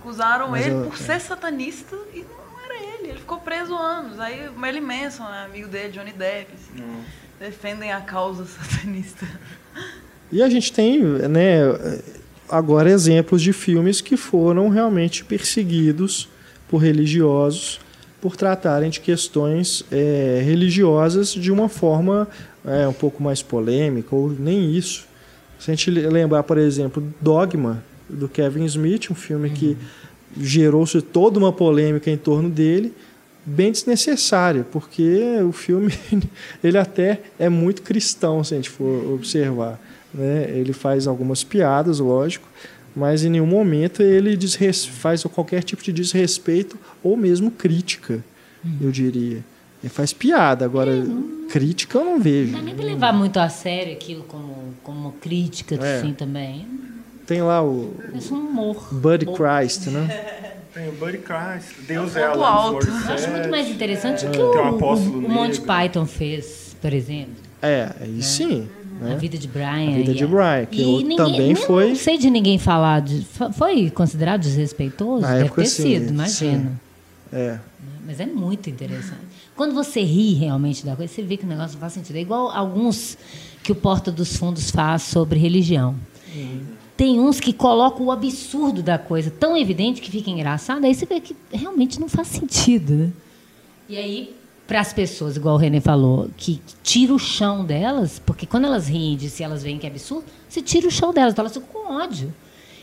Acusaram 0.00 0.50
Mas 0.50 0.66
ele 0.66 0.74
eu, 0.74 0.84
por 0.86 0.94
é. 0.94 0.96
ser 0.96 1.20
satanista 1.20 1.96
e 2.14 2.20
não 2.20 2.64
era 2.64 2.74
ele. 2.74 3.08
Ele 3.10 3.18
ficou 3.18 3.38
preso 3.38 3.74
anos. 3.76 4.18
Aí 4.18 4.48
o 4.48 4.58
Merlin 4.58 4.80
Manson, 4.80 5.24
né, 5.24 5.44
amigo 5.44 5.68
dele, 5.68 5.92
Johnny 5.92 6.12
Depp, 6.12 6.52
assim, 6.54 7.04
defendem 7.38 7.92
a 7.92 8.00
causa 8.00 8.46
satanista. 8.46 9.26
E 10.30 10.42
a 10.42 10.48
gente 10.48 10.72
tem, 10.72 11.02
né, 11.02 11.60
agora 12.48 12.90
exemplos 12.90 13.42
de 13.42 13.52
filmes 13.52 14.00
que 14.00 14.16
foram 14.16 14.68
realmente 14.68 15.24
perseguidos 15.24 16.28
por 16.68 16.78
religiosos 16.78 17.80
por 18.20 18.36
tratarem 18.36 18.90
de 18.90 19.00
questões 19.00 19.84
é, 19.90 20.42
religiosas 20.44 21.32
de 21.32 21.52
uma 21.52 21.68
forma 21.68 22.28
é, 22.64 22.86
um 22.86 22.92
pouco 22.92 23.22
mais 23.22 23.42
polêmica, 23.42 24.14
ou 24.14 24.30
nem 24.30 24.74
isso. 24.74 25.06
Se 25.58 25.70
a 25.70 25.74
gente 25.74 25.90
lembrar, 25.90 26.42
por 26.42 26.58
exemplo, 26.58 27.02
Dogma, 27.20 27.82
do 28.08 28.28
Kevin 28.28 28.64
Smith, 28.64 29.10
um 29.10 29.14
filme 29.14 29.50
que 29.50 29.76
gerou-se 30.40 31.00
toda 31.00 31.38
uma 31.38 31.52
polêmica 31.52 32.10
em 32.10 32.16
torno 32.16 32.48
dele, 32.48 32.92
bem 33.48 33.72
desnecessária, 33.72 34.64
porque 34.70 35.40
o 35.42 35.52
filme 35.52 35.92
ele 36.62 36.78
até 36.78 37.20
é 37.38 37.48
muito 37.48 37.82
cristão, 37.82 38.44
se 38.44 38.54
a 38.54 38.56
gente 38.56 38.70
for 38.70 39.12
observar. 39.12 39.80
Né? 40.12 40.50
Ele 40.50 40.72
faz 40.72 41.06
algumas 41.06 41.42
piadas, 41.42 41.98
lógico, 41.98 42.48
mas 42.94 43.24
em 43.24 43.30
nenhum 43.30 43.46
momento 43.46 44.02
ele 44.02 44.38
faz 44.90 45.22
qualquer 45.24 45.62
tipo 45.62 45.82
de 45.82 45.92
desrespeito 45.92 46.78
ou 47.02 47.16
mesmo 47.16 47.50
crítica, 47.50 48.22
uhum. 48.64 48.78
eu 48.82 48.90
diria. 48.90 49.44
Ele 49.82 49.90
faz 49.90 50.12
piada, 50.12 50.64
agora 50.64 50.90
é, 50.90 51.50
crítica 51.50 51.98
eu 51.98 52.04
não 52.04 52.20
vejo. 52.20 52.52
Não 52.52 52.58
dá 52.58 52.64
nem 52.64 52.74
pra 52.74 52.84
levar 52.84 53.12
muito 53.12 53.38
a 53.38 53.48
sério 53.48 53.92
aquilo 53.92 54.24
como, 54.24 54.74
como 54.82 55.12
crítica, 55.12 55.76
é. 55.76 55.98
assim, 55.98 56.12
também. 56.12 56.66
Tem 57.24 57.42
lá 57.42 57.62
o. 57.62 57.94
É 58.12 58.34
um 58.34 58.38
humor. 58.38 58.88
Buddy 58.92 59.26
Christ, 59.26 59.86
né? 59.88 60.54
Tem 60.74 60.88
o 60.88 60.92
Buddy 60.92 61.18
Christ, 61.18 61.80
Deus 61.86 62.14
é, 62.14 62.20
é 62.20 62.24
alto. 62.26 62.86
Eu 62.86 63.14
acho 63.14 63.30
muito 63.30 63.48
mais 63.48 63.68
interessante 63.68 64.26
o 64.26 64.30
que 64.30 64.38
o, 64.38 64.50
o, 64.50 64.94
o 64.94 65.28
Monty 65.28 65.60
Python 65.60 66.06
fez, 66.06 66.76
por 66.80 66.92
exemplo. 66.92 67.34
É, 67.62 67.92
aí 68.00 68.10
né? 68.10 68.22
sim. 68.22 68.68
Né? 69.00 69.14
A 69.14 69.16
vida 69.16 69.38
de 69.38 69.46
Brian. 69.46 69.90
A 69.90 69.96
vida 69.96 70.14
de 70.14 70.26
Brian, 70.26 70.66
que 70.66 70.84
ninguém, 70.84 71.16
também 71.16 71.54
foi. 71.54 71.88
Não 71.88 71.96
sei 71.96 72.18
de 72.18 72.30
ninguém 72.30 72.58
falar. 72.58 73.00
De, 73.00 73.24
foi 73.56 73.90
considerado 73.90 74.40
desrespeitoso? 74.40 75.22
Na 75.22 75.34
Deve 75.34 75.46
época, 75.46 75.62
ter 75.62 75.68
sim, 75.68 75.82
sido, 75.82 76.10
imagino. 76.10 76.70
Sim. 76.70 76.78
É. 77.32 77.58
Mas 78.04 78.20
é 78.20 78.26
muito 78.26 78.68
interessante. 78.68 79.20
Quando 79.54 79.74
você 79.74 80.00
ri 80.00 80.34
realmente 80.34 80.84
da 80.84 80.96
coisa, 80.96 81.12
você 81.12 81.22
vê 81.22 81.36
que 81.36 81.44
o 81.44 81.48
negócio 81.48 81.74
não 81.74 81.80
faz 81.80 81.92
sentido. 81.92 82.16
É 82.16 82.20
igual 82.20 82.48
alguns 82.50 83.18
que 83.62 83.70
o 83.70 83.74
Porta 83.74 84.10
dos 84.10 84.36
Fundos 84.36 84.70
faz 84.70 85.02
sobre 85.02 85.38
religião. 85.38 85.94
Uhum. 86.34 86.77
Tem 86.98 87.20
uns 87.20 87.38
que 87.38 87.52
colocam 87.52 88.06
o 88.06 88.10
absurdo 88.10 88.82
da 88.82 88.98
coisa 88.98 89.30
tão 89.30 89.56
evidente 89.56 90.00
que 90.00 90.10
fica 90.10 90.30
engraçado, 90.30 90.84
aí 90.84 90.92
você 90.92 91.06
vê 91.06 91.20
que 91.20 91.36
realmente 91.52 92.00
não 92.00 92.08
faz 92.08 92.26
sentido. 92.26 92.92
Né? 92.92 93.12
E 93.88 93.96
aí, 93.96 94.36
para 94.66 94.80
as 94.80 94.92
pessoas, 94.92 95.36
igual 95.36 95.54
o 95.54 95.58
René 95.58 95.80
falou, 95.80 96.28
que 96.36 96.60
tira 96.82 97.14
o 97.14 97.18
chão 97.18 97.64
delas, 97.64 98.18
porque 98.18 98.46
quando 98.46 98.64
elas 98.64 98.88
riem 98.88 99.16
de 99.16 99.30
se 99.30 99.44
elas 99.44 99.62
veem 99.62 99.78
que 99.78 99.86
é 99.86 99.90
absurdo, 99.90 100.24
você 100.48 100.60
tira 100.60 100.88
o 100.88 100.90
chão 100.90 101.14
delas, 101.14 101.34
então 101.34 101.44
elas 101.44 101.54
ficam 101.54 101.68
com 101.68 101.94
ódio. 101.94 102.34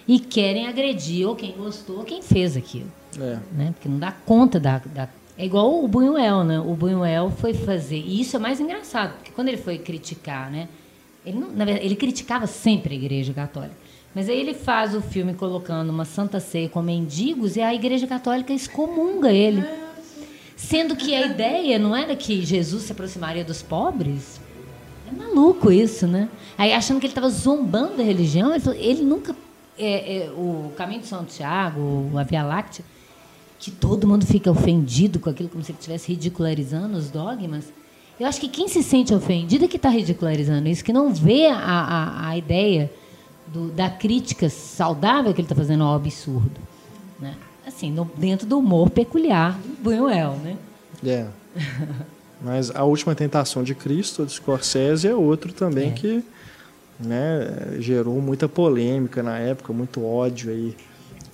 E 0.07 0.17
querem 0.17 0.65
agredir 0.65 1.27
ou 1.27 1.35
quem 1.35 1.51
gostou 1.51 1.97
ou 1.97 2.03
quem 2.05 2.21
fez 2.21 2.55
aquilo. 2.55 2.89
É. 3.19 3.37
Né? 3.51 3.73
Porque 3.73 3.89
não 3.89 3.99
dá 3.99 4.13
conta 4.13 4.61
da, 4.61 4.77
da 4.77 5.09
é 5.37 5.45
igual 5.45 5.83
o 5.83 5.87
Buñuel, 5.87 6.45
né? 6.45 6.61
O 6.61 6.73
Buñuel 6.73 7.29
foi 7.29 7.53
fazer, 7.53 7.97
e 7.97 8.21
isso 8.21 8.37
é 8.37 8.39
mais 8.39 8.61
engraçado, 8.61 9.15
porque 9.15 9.31
quando 9.31 9.49
ele 9.49 9.57
foi 9.57 9.77
criticar, 9.77 10.49
né? 10.49 10.69
Ele, 11.25 11.37
não, 11.37 11.49
verdade, 11.49 11.85
ele 11.85 11.95
criticava 11.95 12.47
sempre 12.47 12.93
a 12.93 12.97
Igreja 12.97 13.33
Católica. 13.33 13.75
Mas 14.15 14.29
aí 14.29 14.39
ele 14.39 14.53
faz 14.53 14.95
o 14.95 15.01
filme 15.01 15.33
colocando 15.33 15.89
uma 15.89 16.05
Santa 16.05 16.39
Ceia 16.39 16.69
com 16.69 16.81
mendigos 16.81 17.57
e 17.57 17.61
a 17.61 17.75
Igreja 17.75 18.07
Católica 18.07 18.53
excomunga 18.53 19.29
ele. 19.29 19.61
Sendo 20.55 20.95
que 20.95 21.13
a 21.13 21.25
ideia 21.25 21.77
não 21.77 21.93
era 21.93 22.15
que 22.15 22.45
Jesus 22.45 22.83
se 22.83 22.93
aproximaria 22.93 23.43
dos 23.43 23.61
pobres. 23.61 24.39
É 25.05 25.13
maluco 25.13 25.69
isso, 25.69 26.07
né? 26.07 26.29
Aí 26.57 26.71
achando 26.71 27.01
que 27.01 27.07
ele 27.07 27.11
estava 27.11 27.29
zombando 27.29 27.97
da 27.97 28.03
religião, 28.03 28.51
ele, 28.51 28.61
falou, 28.61 28.79
ele 28.79 29.03
nunca. 29.03 29.35
É, 29.77 30.19
é, 30.19 30.31
o 30.31 30.71
Caminho 30.77 31.01
de 31.01 31.07
Santiago, 31.07 32.09
a 32.17 32.23
Via 32.23 32.41
Láctea, 32.41 32.85
que 33.59 33.69
todo 33.69 34.07
mundo 34.07 34.25
fica 34.25 34.49
ofendido 34.49 35.19
com 35.19 35.29
aquilo, 35.29 35.49
como 35.49 35.61
se 35.61 35.73
ele 35.73 35.77
estivesse 35.77 36.07
ridicularizando 36.13 36.97
os 36.97 37.11
dogmas. 37.11 37.73
Eu 38.17 38.25
acho 38.25 38.39
que 38.39 38.47
quem 38.47 38.69
se 38.69 38.81
sente 38.81 39.13
ofendido 39.13 39.65
é 39.65 39.67
que 39.67 39.75
está 39.75 39.89
ridicularizando 39.89 40.69
isso, 40.69 40.85
que 40.85 40.93
não 40.93 41.13
vê 41.13 41.47
a, 41.47 41.57
a, 41.57 42.29
a 42.29 42.37
ideia 42.37 42.89
do, 43.47 43.69
da 43.69 43.89
crítica 43.89 44.49
saudável 44.49 45.33
que 45.33 45.41
ele 45.41 45.45
está 45.45 45.55
fazendo 45.55 45.83
ao 45.83 45.95
absurdo. 45.95 46.59
Né? 47.19 47.35
Assim, 47.65 47.91
no, 47.91 48.09
dentro 48.17 48.47
do 48.47 48.57
humor 48.57 48.89
peculiar 48.89 49.57
do 49.59 49.83
Buñuel, 49.83 50.39
né? 50.43 50.57
É. 51.05 51.27
Mas 52.41 52.69
A 52.75 52.83
Última 52.83 53.15
Tentação 53.15 53.63
de 53.63 53.73
Cristo, 53.73 54.25
de 54.25 54.33
Scorsese, 54.33 55.07
é 55.07 55.15
outro 55.15 55.53
também 55.53 55.89
é. 55.89 55.91
que 55.93 56.23
né, 56.99 57.77
gerou 57.79 58.21
muita 58.21 58.47
polêmica 58.47 59.23
na 59.23 59.37
época, 59.37 59.73
muito 59.73 60.03
ódio 60.05 60.51
aí 60.51 60.75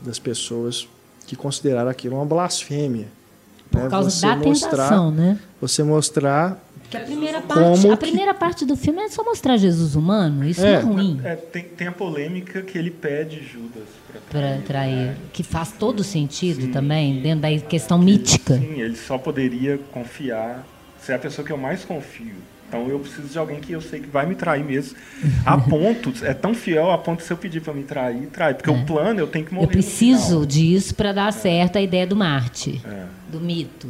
das 0.01 0.19
pessoas 0.19 0.87
que 1.27 1.35
consideraram 1.35 1.89
aquilo 1.89 2.15
uma 2.15 2.25
blasfêmia. 2.25 3.07
Por 3.69 3.81
né? 3.81 3.89
causa 3.89 4.09
você 4.09 4.27
da 4.27 4.35
mostrar, 4.35 4.69
tentação, 4.69 5.11
né? 5.11 5.39
Você 5.61 5.83
mostrar 5.83 6.63
que 6.91 6.97
a 6.97 7.01
primeira 7.01 7.41
parte, 7.41 7.89
a 7.89 7.97
primeira 7.97 8.33
parte 8.33 8.65
do 8.65 8.75
filme 8.75 9.01
é 9.01 9.07
só 9.07 9.23
mostrar 9.23 9.55
Jesus 9.55 9.95
humano. 9.95 10.45
Isso 10.45 10.65
é, 10.65 10.73
é 10.73 10.79
ruim. 10.79 11.21
É, 11.23 11.35
tem, 11.37 11.63
tem, 11.63 11.87
a 11.87 11.91
polêmica 11.91 12.61
que 12.61 12.77
ele 12.77 12.91
pede 12.91 13.41
Judas 13.41 13.85
para 14.07 14.19
trair, 14.29 14.61
trair 14.63 14.95
né? 14.95 15.15
que 15.31 15.41
faz 15.41 15.71
todo 15.71 16.03
sentido 16.03 16.63
sim, 16.63 16.71
também 16.71 17.21
dentro 17.21 17.43
da 17.43 17.59
questão 17.59 17.97
mítica. 17.97 18.57
Sim, 18.57 18.81
ele 18.81 18.97
só 18.97 19.17
poderia 19.17 19.79
confiar. 19.93 20.67
Você 20.99 21.13
é 21.13 21.15
a 21.15 21.19
pessoa 21.19 21.45
que 21.45 21.53
eu 21.53 21.57
mais 21.57 21.85
confio. 21.85 22.35
Então 22.67 22.87
eu 22.89 22.99
preciso 22.99 23.29
de 23.29 23.37
alguém 23.37 23.61
que 23.61 23.71
eu 23.71 23.79
sei 23.79 24.01
que 24.01 24.07
vai 24.07 24.25
me 24.25 24.35
trair 24.35 24.63
mesmo. 24.63 24.97
A 25.45 25.55
ponto, 25.59 26.13
é 26.25 26.33
tão 26.33 26.53
fiel 26.53 26.91
a 26.91 26.97
ponto 26.97 27.23
se 27.23 27.31
eu 27.31 27.37
pedir 27.37 27.61
para 27.61 27.73
me 27.73 27.83
trair, 27.83 28.27
trai. 28.27 28.53
Porque 28.53 28.69
é. 28.69 28.73
o 28.73 28.85
plano 28.85 29.17
eu 29.17 29.27
tenho 29.27 29.45
que 29.45 29.53
morrer. 29.53 29.67
Eu 29.67 29.69
preciso 29.69 30.45
disso 30.45 30.93
para 30.93 31.13
dar 31.13 31.31
certo 31.31 31.77
a 31.77 31.81
ideia 31.81 32.05
do 32.05 32.17
Marte, 32.17 32.81
é. 32.85 33.05
do 33.31 33.39
mito. 33.39 33.89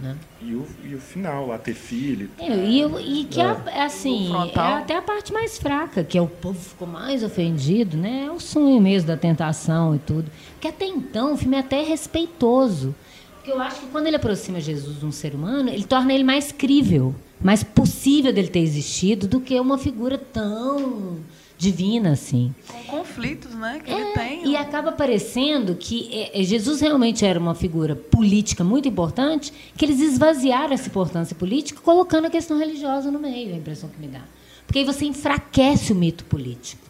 Né? 0.00 0.16
E, 0.40 0.54
o, 0.54 0.66
e 0.84 0.94
o 0.94 0.98
final, 0.98 1.46
lá 1.48 1.58
ter 1.58 1.74
filho. 1.74 2.30
É, 2.38 2.48
e, 2.48 2.82
e, 2.82 3.24
que 3.24 3.40
é. 3.40 3.56
é 3.66 3.82
assim, 3.82 4.32
é 4.34 4.58
até 4.58 4.96
a 4.96 5.02
parte 5.02 5.32
mais 5.32 5.58
fraca, 5.58 6.02
que 6.02 6.16
é 6.16 6.22
o 6.22 6.26
povo 6.26 6.58
ficou 6.58 6.88
mais 6.88 7.22
ofendido, 7.22 7.96
né? 7.96 8.24
É 8.26 8.30
o 8.30 8.40
sonho 8.40 8.80
mesmo 8.80 9.08
da 9.08 9.16
tentação 9.16 9.94
e 9.94 9.98
tudo. 9.98 10.30
Porque 10.52 10.68
até 10.68 10.86
então 10.86 11.34
o 11.34 11.36
filme 11.36 11.56
é 11.56 11.60
até 11.60 11.82
respeitoso. 11.82 12.94
Porque 13.34 13.50
eu 13.50 13.60
acho 13.60 13.80
que 13.80 13.86
quando 13.86 14.06
ele 14.06 14.16
aproxima 14.16 14.60
Jesus 14.60 14.98
de 14.98 15.06
um 15.06 15.12
ser 15.12 15.34
humano, 15.34 15.68
ele 15.68 15.84
torna 15.84 16.12
ele 16.12 16.24
mais 16.24 16.50
crível 16.52 17.14
mais 17.42 17.62
possível 17.62 18.32
dele 18.32 18.48
ter 18.48 18.60
existido 18.60 19.26
do 19.26 19.40
que 19.40 19.58
uma 19.58 19.78
figura 19.78 20.18
tão 20.18 21.18
divina 21.60 22.12
assim. 22.12 22.54
Com 22.66 22.98
conflitos, 22.98 23.54
né, 23.54 23.82
que 23.84 23.92
é, 23.92 24.00
ele 24.00 24.12
tem. 24.14 24.48
E 24.48 24.56
acaba 24.56 24.90
parecendo 24.92 25.74
que 25.74 26.08
é, 26.10 26.40
é, 26.40 26.42
Jesus 26.42 26.80
realmente 26.80 27.24
era 27.24 27.38
uma 27.38 27.54
figura 27.54 27.94
política 27.94 28.64
muito 28.64 28.88
importante, 28.88 29.52
que 29.76 29.84
eles 29.84 30.00
esvaziaram 30.00 30.72
essa 30.72 30.88
importância 30.88 31.36
política 31.36 31.78
colocando 31.82 32.24
a 32.24 32.30
questão 32.30 32.58
religiosa 32.58 33.10
no 33.10 33.18
meio, 33.18 33.50
é 33.50 33.54
a 33.54 33.58
impressão 33.58 33.90
que 33.90 34.00
me 34.00 34.08
dá. 34.08 34.22
Porque 34.66 34.78
aí 34.78 34.84
você 34.86 35.04
enfraquece 35.04 35.92
o 35.92 35.96
mito 35.96 36.24
político. 36.24 36.82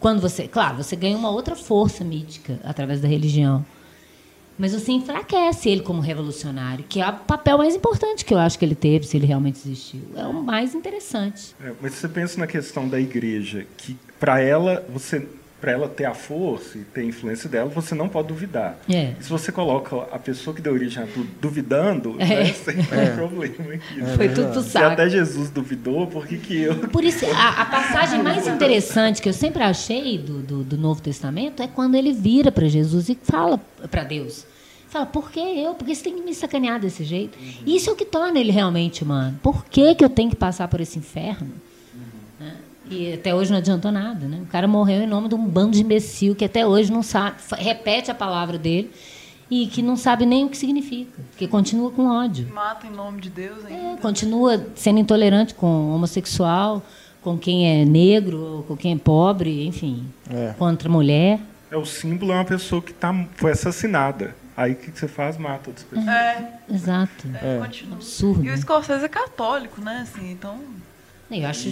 Quando 0.00 0.20
você, 0.20 0.48
claro, 0.48 0.78
você 0.78 0.96
ganha 0.96 1.16
uma 1.16 1.30
outra 1.30 1.54
força 1.54 2.02
mítica 2.02 2.58
através 2.64 3.02
da 3.02 3.08
religião. 3.08 3.64
Mas 4.58 4.72
você 4.72 4.92
enfraquece 4.92 5.68
ele 5.68 5.82
como 5.82 6.00
revolucionário, 6.00 6.84
que 6.88 7.00
é 7.00 7.08
o 7.08 7.12
papel 7.12 7.58
mais 7.58 7.74
importante 7.74 8.24
que 8.24 8.32
eu 8.32 8.38
acho 8.38 8.58
que 8.58 8.64
ele 8.64 8.74
teve, 8.74 9.06
se 9.06 9.16
ele 9.16 9.26
realmente 9.26 9.56
existiu. 9.56 10.00
É 10.16 10.24
o 10.24 10.32
mais 10.32 10.74
interessante. 10.74 11.54
É, 11.60 11.72
mas 11.80 11.94
você 11.94 12.08
pensa 12.08 12.38
na 12.38 12.46
questão 12.46 12.88
da 12.88 13.00
igreja, 13.00 13.66
que 13.76 13.96
para 14.20 14.40
ela 14.40 14.84
você 14.88 15.26
para 15.60 15.72
ela 15.72 15.88
ter 15.88 16.04
a 16.04 16.12
força 16.14 16.76
e 16.76 16.82
ter 16.82 17.00
a 17.00 17.04
influência 17.04 17.48
dela, 17.48 17.70
você 17.70 17.94
não 17.94 18.08
pode 18.08 18.28
duvidar. 18.28 18.78
É. 18.88 19.14
Se 19.20 19.30
você 19.30 19.50
coloca 19.50 19.96
a 20.12 20.18
pessoa 20.18 20.54
que 20.54 20.60
deu 20.60 20.72
origem 20.74 21.02
a 21.02 21.06
tudo 21.06 21.28
duvidando, 21.40 22.16
é. 22.18 22.26
né, 22.26 22.44
você 22.52 22.72
tem 22.74 22.82
um 22.82 23.14
problema 23.16 23.74
aqui. 23.74 24.00
É, 24.00 24.16
Foi 24.16 24.28
tudo 24.28 24.52
pro 24.52 24.62
Se 24.62 24.70
saco. 24.70 24.86
até 24.86 25.08
Jesus 25.08 25.50
duvidou, 25.50 26.06
por 26.06 26.26
que, 26.26 26.36
que 26.36 26.60
eu. 26.62 26.74
Por 26.88 27.02
isso, 27.02 27.24
a, 27.34 27.62
a 27.62 27.64
passagem 27.64 28.22
mais 28.22 28.46
interessante 28.46 29.22
que 29.22 29.28
eu 29.28 29.32
sempre 29.32 29.62
achei 29.62 30.18
do, 30.18 30.40
do, 30.40 30.64
do 30.64 30.76
Novo 30.76 31.00
Testamento 31.00 31.62
é 31.62 31.66
quando 31.66 31.94
ele 31.94 32.12
vira 32.12 32.52
para 32.52 32.68
Jesus 32.68 33.08
e 33.08 33.18
fala 33.22 33.58
para 33.90 34.04
Deus. 34.04 34.46
Fala, 34.88 35.06
por 35.06 35.30
que 35.32 35.40
eu? 35.40 35.74
Por 35.74 35.86
que 35.86 35.94
você 35.94 36.04
tem 36.04 36.14
que 36.14 36.22
me 36.22 36.34
sacanear 36.34 36.78
desse 36.78 37.02
jeito? 37.02 37.36
Isso 37.66 37.90
é 37.90 37.92
o 37.92 37.96
que 37.96 38.04
torna 38.04 38.38
ele 38.38 38.52
realmente 38.52 39.02
humano. 39.02 39.40
Por 39.42 39.64
que, 39.64 39.94
que 39.94 40.04
eu 40.04 40.08
tenho 40.08 40.30
que 40.30 40.36
passar 40.36 40.68
por 40.68 40.80
esse 40.80 40.98
inferno? 40.98 41.50
Né? 42.84 42.96
E 42.96 43.12
até 43.14 43.34
hoje 43.34 43.50
não 43.50 43.58
adiantou 43.58 43.90
nada, 43.92 44.26
né? 44.26 44.40
O 44.42 44.46
cara 44.46 44.66
morreu 44.68 45.02
em 45.02 45.06
nome 45.06 45.28
de 45.28 45.34
um 45.34 45.44
bando 45.46 45.72
de 45.72 45.82
imbecil 45.82 46.34
que 46.34 46.44
até 46.44 46.66
hoje 46.66 46.92
não 46.92 47.02
sabe, 47.02 47.36
repete 47.58 48.10
a 48.10 48.14
palavra 48.14 48.58
dele 48.58 48.90
e 49.50 49.66
que 49.66 49.82
não 49.82 49.96
sabe 49.96 50.24
nem 50.26 50.44
o 50.44 50.48
que 50.48 50.56
significa, 50.56 51.20
que 51.36 51.46
continua 51.46 51.90
com 51.90 52.06
ódio. 52.08 52.48
Mata 52.52 52.86
em 52.86 52.90
nome 52.90 53.20
de 53.20 53.30
Deus 53.30 53.64
ainda. 53.64 53.92
É, 53.92 53.96
continua 53.96 54.66
sendo 54.74 54.98
intolerante 55.00 55.54
com 55.54 55.90
homossexual, 55.94 56.82
com 57.22 57.38
quem 57.38 57.68
é 57.80 57.84
negro, 57.84 58.64
com 58.68 58.76
quem 58.76 58.94
é 58.94 58.98
pobre, 58.98 59.66
enfim, 59.66 60.04
É. 60.30 60.54
contra 60.58 60.88
a 60.88 60.92
mulher. 60.92 61.40
É 61.70 61.76
o 61.76 61.84
símbolo 61.84 62.32
é 62.32 62.36
uma 62.36 62.44
pessoa 62.44 62.80
que 62.80 62.92
tá, 62.92 63.12
foi 63.36 63.52
assassinada. 63.52 64.34
Aí 64.56 64.72
o 64.72 64.76
que, 64.76 64.92
que 64.92 64.98
você 64.98 65.08
faz? 65.08 65.36
Mata 65.36 65.70
outras 65.70 65.84
pessoas. 65.84 66.06
É, 66.08 66.58
Exato. 66.70 67.26
é, 67.42 67.56
É. 67.58 67.92
Absurdo. 67.92 68.44
E 68.44 68.50
o 68.50 68.56
Scorsese 68.56 69.04
é 69.04 69.08
católico, 69.08 69.80
né? 69.80 70.00
Assim, 70.02 70.30
então, 70.30 70.58
Eu 71.42 71.48
acho 71.48 71.68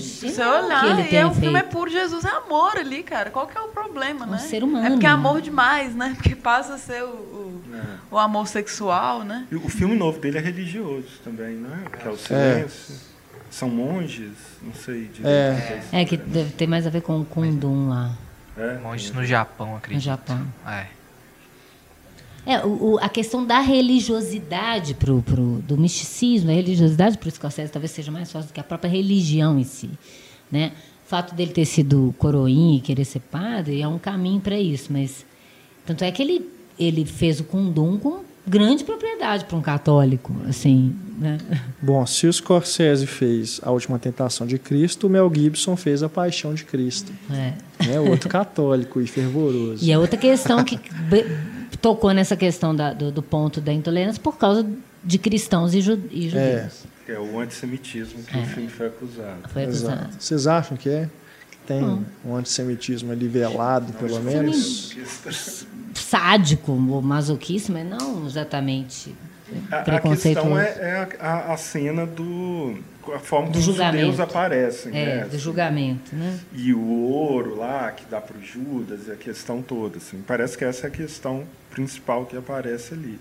olhar, 0.65 0.81
que 0.81 0.87
ele 0.87 1.09
e 1.13 1.17
é, 1.17 1.27
o 1.27 1.33
filme 1.35 1.59
é 1.59 1.63
puro 1.63 1.91
Jesus, 1.91 2.25
é 2.25 2.31
amor 2.31 2.77
ali, 2.77 3.03
cara. 3.03 3.31
Qual 3.31 3.47
que 3.47 3.57
é 3.57 3.61
o 3.61 3.69
problema, 3.69 4.27
Um 4.27 4.31
né? 4.31 4.39
ser 4.39 4.65
humano, 4.65 4.87
É 4.87 4.91
porque 4.91 5.07
é 5.07 5.09
amor 5.11 5.41
demais, 5.41 5.95
né? 5.95 6.13
Porque 6.17 6.35
passa 6.35 6.75
a 6.75 6.79
ser 6.79 7.03
o, 7.03 7.07
o, 7.09 7.63
o 8.13 8.19
amor 8.19 8.47
sexual, 8.49 9.25
né? 9.25 9.47
E 9.51 9.57
o 9.57 9.69
filme 9.69 9.95
novo 9.95 10.19
dele 10.19 10.39
é 10.39 10.41
religioso 10.41 11.09
também, 11.25 11.55
né? 11.55 11.85
Que 12.01 12.09
é 12.09 12.11
o 12.11 12.17
Silêncio. 12.17 12.95
São 13.51 13.69
monges, 13.69 14.33
não 14.63 14.73
sei 14.73 15.09
direito. 15.09 15.27
É. 15.93 16.01
É 16.01 16.05
que 16.07 16.17
deve 16.17 16.53
ter 16.53 16.67
mais 16.67 16.87
a 16.87 16.91
ver 16.91 17.03
com 17.03 17.21
o 17.21 17.25
Kundum 17.25 17.89
lá, 17.91 18.13
É. 18.57 18.79
Monges 18.79 19.13
no 19.13 19.25
Japão, 19.25 19.77
acredito. 19.77 19.99
no 19.99 20.05
Japão. 20.05 20.47
É. 20.67 20.87
É, 22.45 22.59
o, 22.65 22.95
o- 22.95 22.99
a 23.01 23.09
questão 23.09 23.45
da 23.47 23.61
religiosidade 23.61 24.95
pro, 24.95 25.23
pro, 25.23 25.63
do 25.67 25.77
misticismo, 25.77 26.51
a 26.51 26.55
religiosidade 26.55 27.17
para 27.19 27.29
o 27.29 27.31
Scorsese 27.31 27.71
talvez 27.73 27.91
seja 27.93 28.11
mais 28.11 28.31
forte 28.31 28.49
do 28.49 28.53
que 28.53 28.61
a 28.61 28.65
própria 28.65 28.89
religião 28.91 29.59
em 29.59 29.65
si. 29.65 29.91
Né? 30.51 30.73
O 31.07 31.09
fato 31.09 31.35
dele 31.35 31.53
ter 31.53 31.65
sido 31.65 32.15
coroinha 32.19 32.79
e 32.79 32.81
querer 32.81 33.05
ser 33.05 33.21
padre 33.21 33.81
é 33.81 33.87
um 33.89 33.99
caminho 33.99 34.41
para 34.41 34.59
isso, 34.59 34.89
mas 34.93 35.25
tanto 35.87 36.03
é 36.05 36.11
que 36.11 36.23
ele, 36.23 36.49
ele 36.79 37.05
fez 37.05 37.39
o 37.41 37.45
Kundum 37.45 37.99
com 37.99 38.21
grande 38.47 38.83
propriedade 38.83 39.45
para 39.45 39.57
um 39.57 39.61
católico, 39.63 40.35
assim, 40.49 40.95
né? 41.19 41.39
Bom, 41.81 42.05
se 42.07 42.27
o 42.27 42.33
Scorsese 42.33 43.07
fez 43.07 43.61
A 43.63 43.71
Última 43.71 43.99
Tentação 44.01 44.47
de 44.47 44.59
Cristo, 44.59 45.07
o 45.07 45.11
Mel 45.11 45.31
Gibson 45.33 45.77
fez 45.77 46.03
A 46.03 46.09
Paixão 46.09 46.53
de 46.55 46.65
Cristo. 46.65 47.13
É. 47.31 47.53
Né? 47.87 48.01
Outro 48.01 48.29
católico 48.29 49.01
e 49.01 49.07
fervoroso. 49.07 49.85
E 49.85 49.93
é 49.93 49.99
outra 49.99 50.17
questão 50.19 50.65
que 50.65 50.77
tocou 51.83 52.13
nessa 52.13 52.37
questão 52.37 52.75
da- 52.75 52.95
do, 52.95 53.11
do 53.13 53.23
ponto 53.23 53.61
da 53.61 53.73
intolerância 53.73 54.23
por 54.23 54.39
causa 54.39 54.65
de 55.05 55.19
cristãos 55.19 55.75
e, 55.75 55.81
ju, 55.83 55.99
e 56.11 56.29
judeus. 56.31 56.85
Que 57.05 57.13
é 57.13 57.19
o 57.19 57.41
antissemitismo 57.41 58.23
que 58.23 58.39
o 58.39 58.47
filme 58.47 58.69
foi 58.71 58.87
acusado. 58.87 59.49
Foi 59.49 59.65
acusado. 59.65 59.95
Exato. 60.03 60.17
Vocês 60.21 60.47
acham 60.47 60.77
que 60.77 60.89
é? 60.89 61.09
Que 61.51 61.57
tem 61.67 61.85
Hum. 61.85 62.05
um 62.25 62.37
antissemitismo 62.37 63.11
ali 63.13 63.27
velado, 63.27 63.93
pelo 63.95 64.21
menos? 64.21 64.97
sádico 65.95 66.73
ou 66.73 67.03
masoquista, 67.03 67.73
mas 67.73 67.87
não 67.87 68.27
exatamente 68.27 69.15
A, 69.71 69.79
a 69.79 69.83
preconceituoso. 69.83 70.49
questão 70.49 70.59
é, 70.59 71.09
é 71.11 71.17
a- 71.21 71.53
a 71.53 71.57
cena 71.57 72.07
do. 72.07 72.77
A 73.15 73.19
forma 73.19 73.47
Do 73.47 73.53
como 73.53 73.59
os 73.59 73.65
julgamento. 73.65 73.99
judeus 74.07 74.21
aparecem. 74.21 74.93
É, 74.97 75.17
né? 75.17 75.25
do 75.31 75.39
julgamento, 75.39 76.15
né? 76.15 76.39
E 76.55 76.73
o 76.73 76.81
ouro 77.03 77.57
lá 77.57 77.91
que 77.91 78.05
dá 78.11 78.21
para 78.21 78.37
o 78.37 78.43
Judas, 78.43 79.09
e 79.09 79.11
a 79.11 79.17
questão 79.17 79.61
toda. 79.63 79.97
Assim. 79.99 80.23
Parece 80.27 80.57
que 80.57 80.65
essa 80.65 80.87
é 80.87 80.89
a 80.89 80.91
questão 80.91 81.45
principal 81.71 82.27
que 82.27 82.37
aparece 82.37 82.95
ali. 82.95 83.19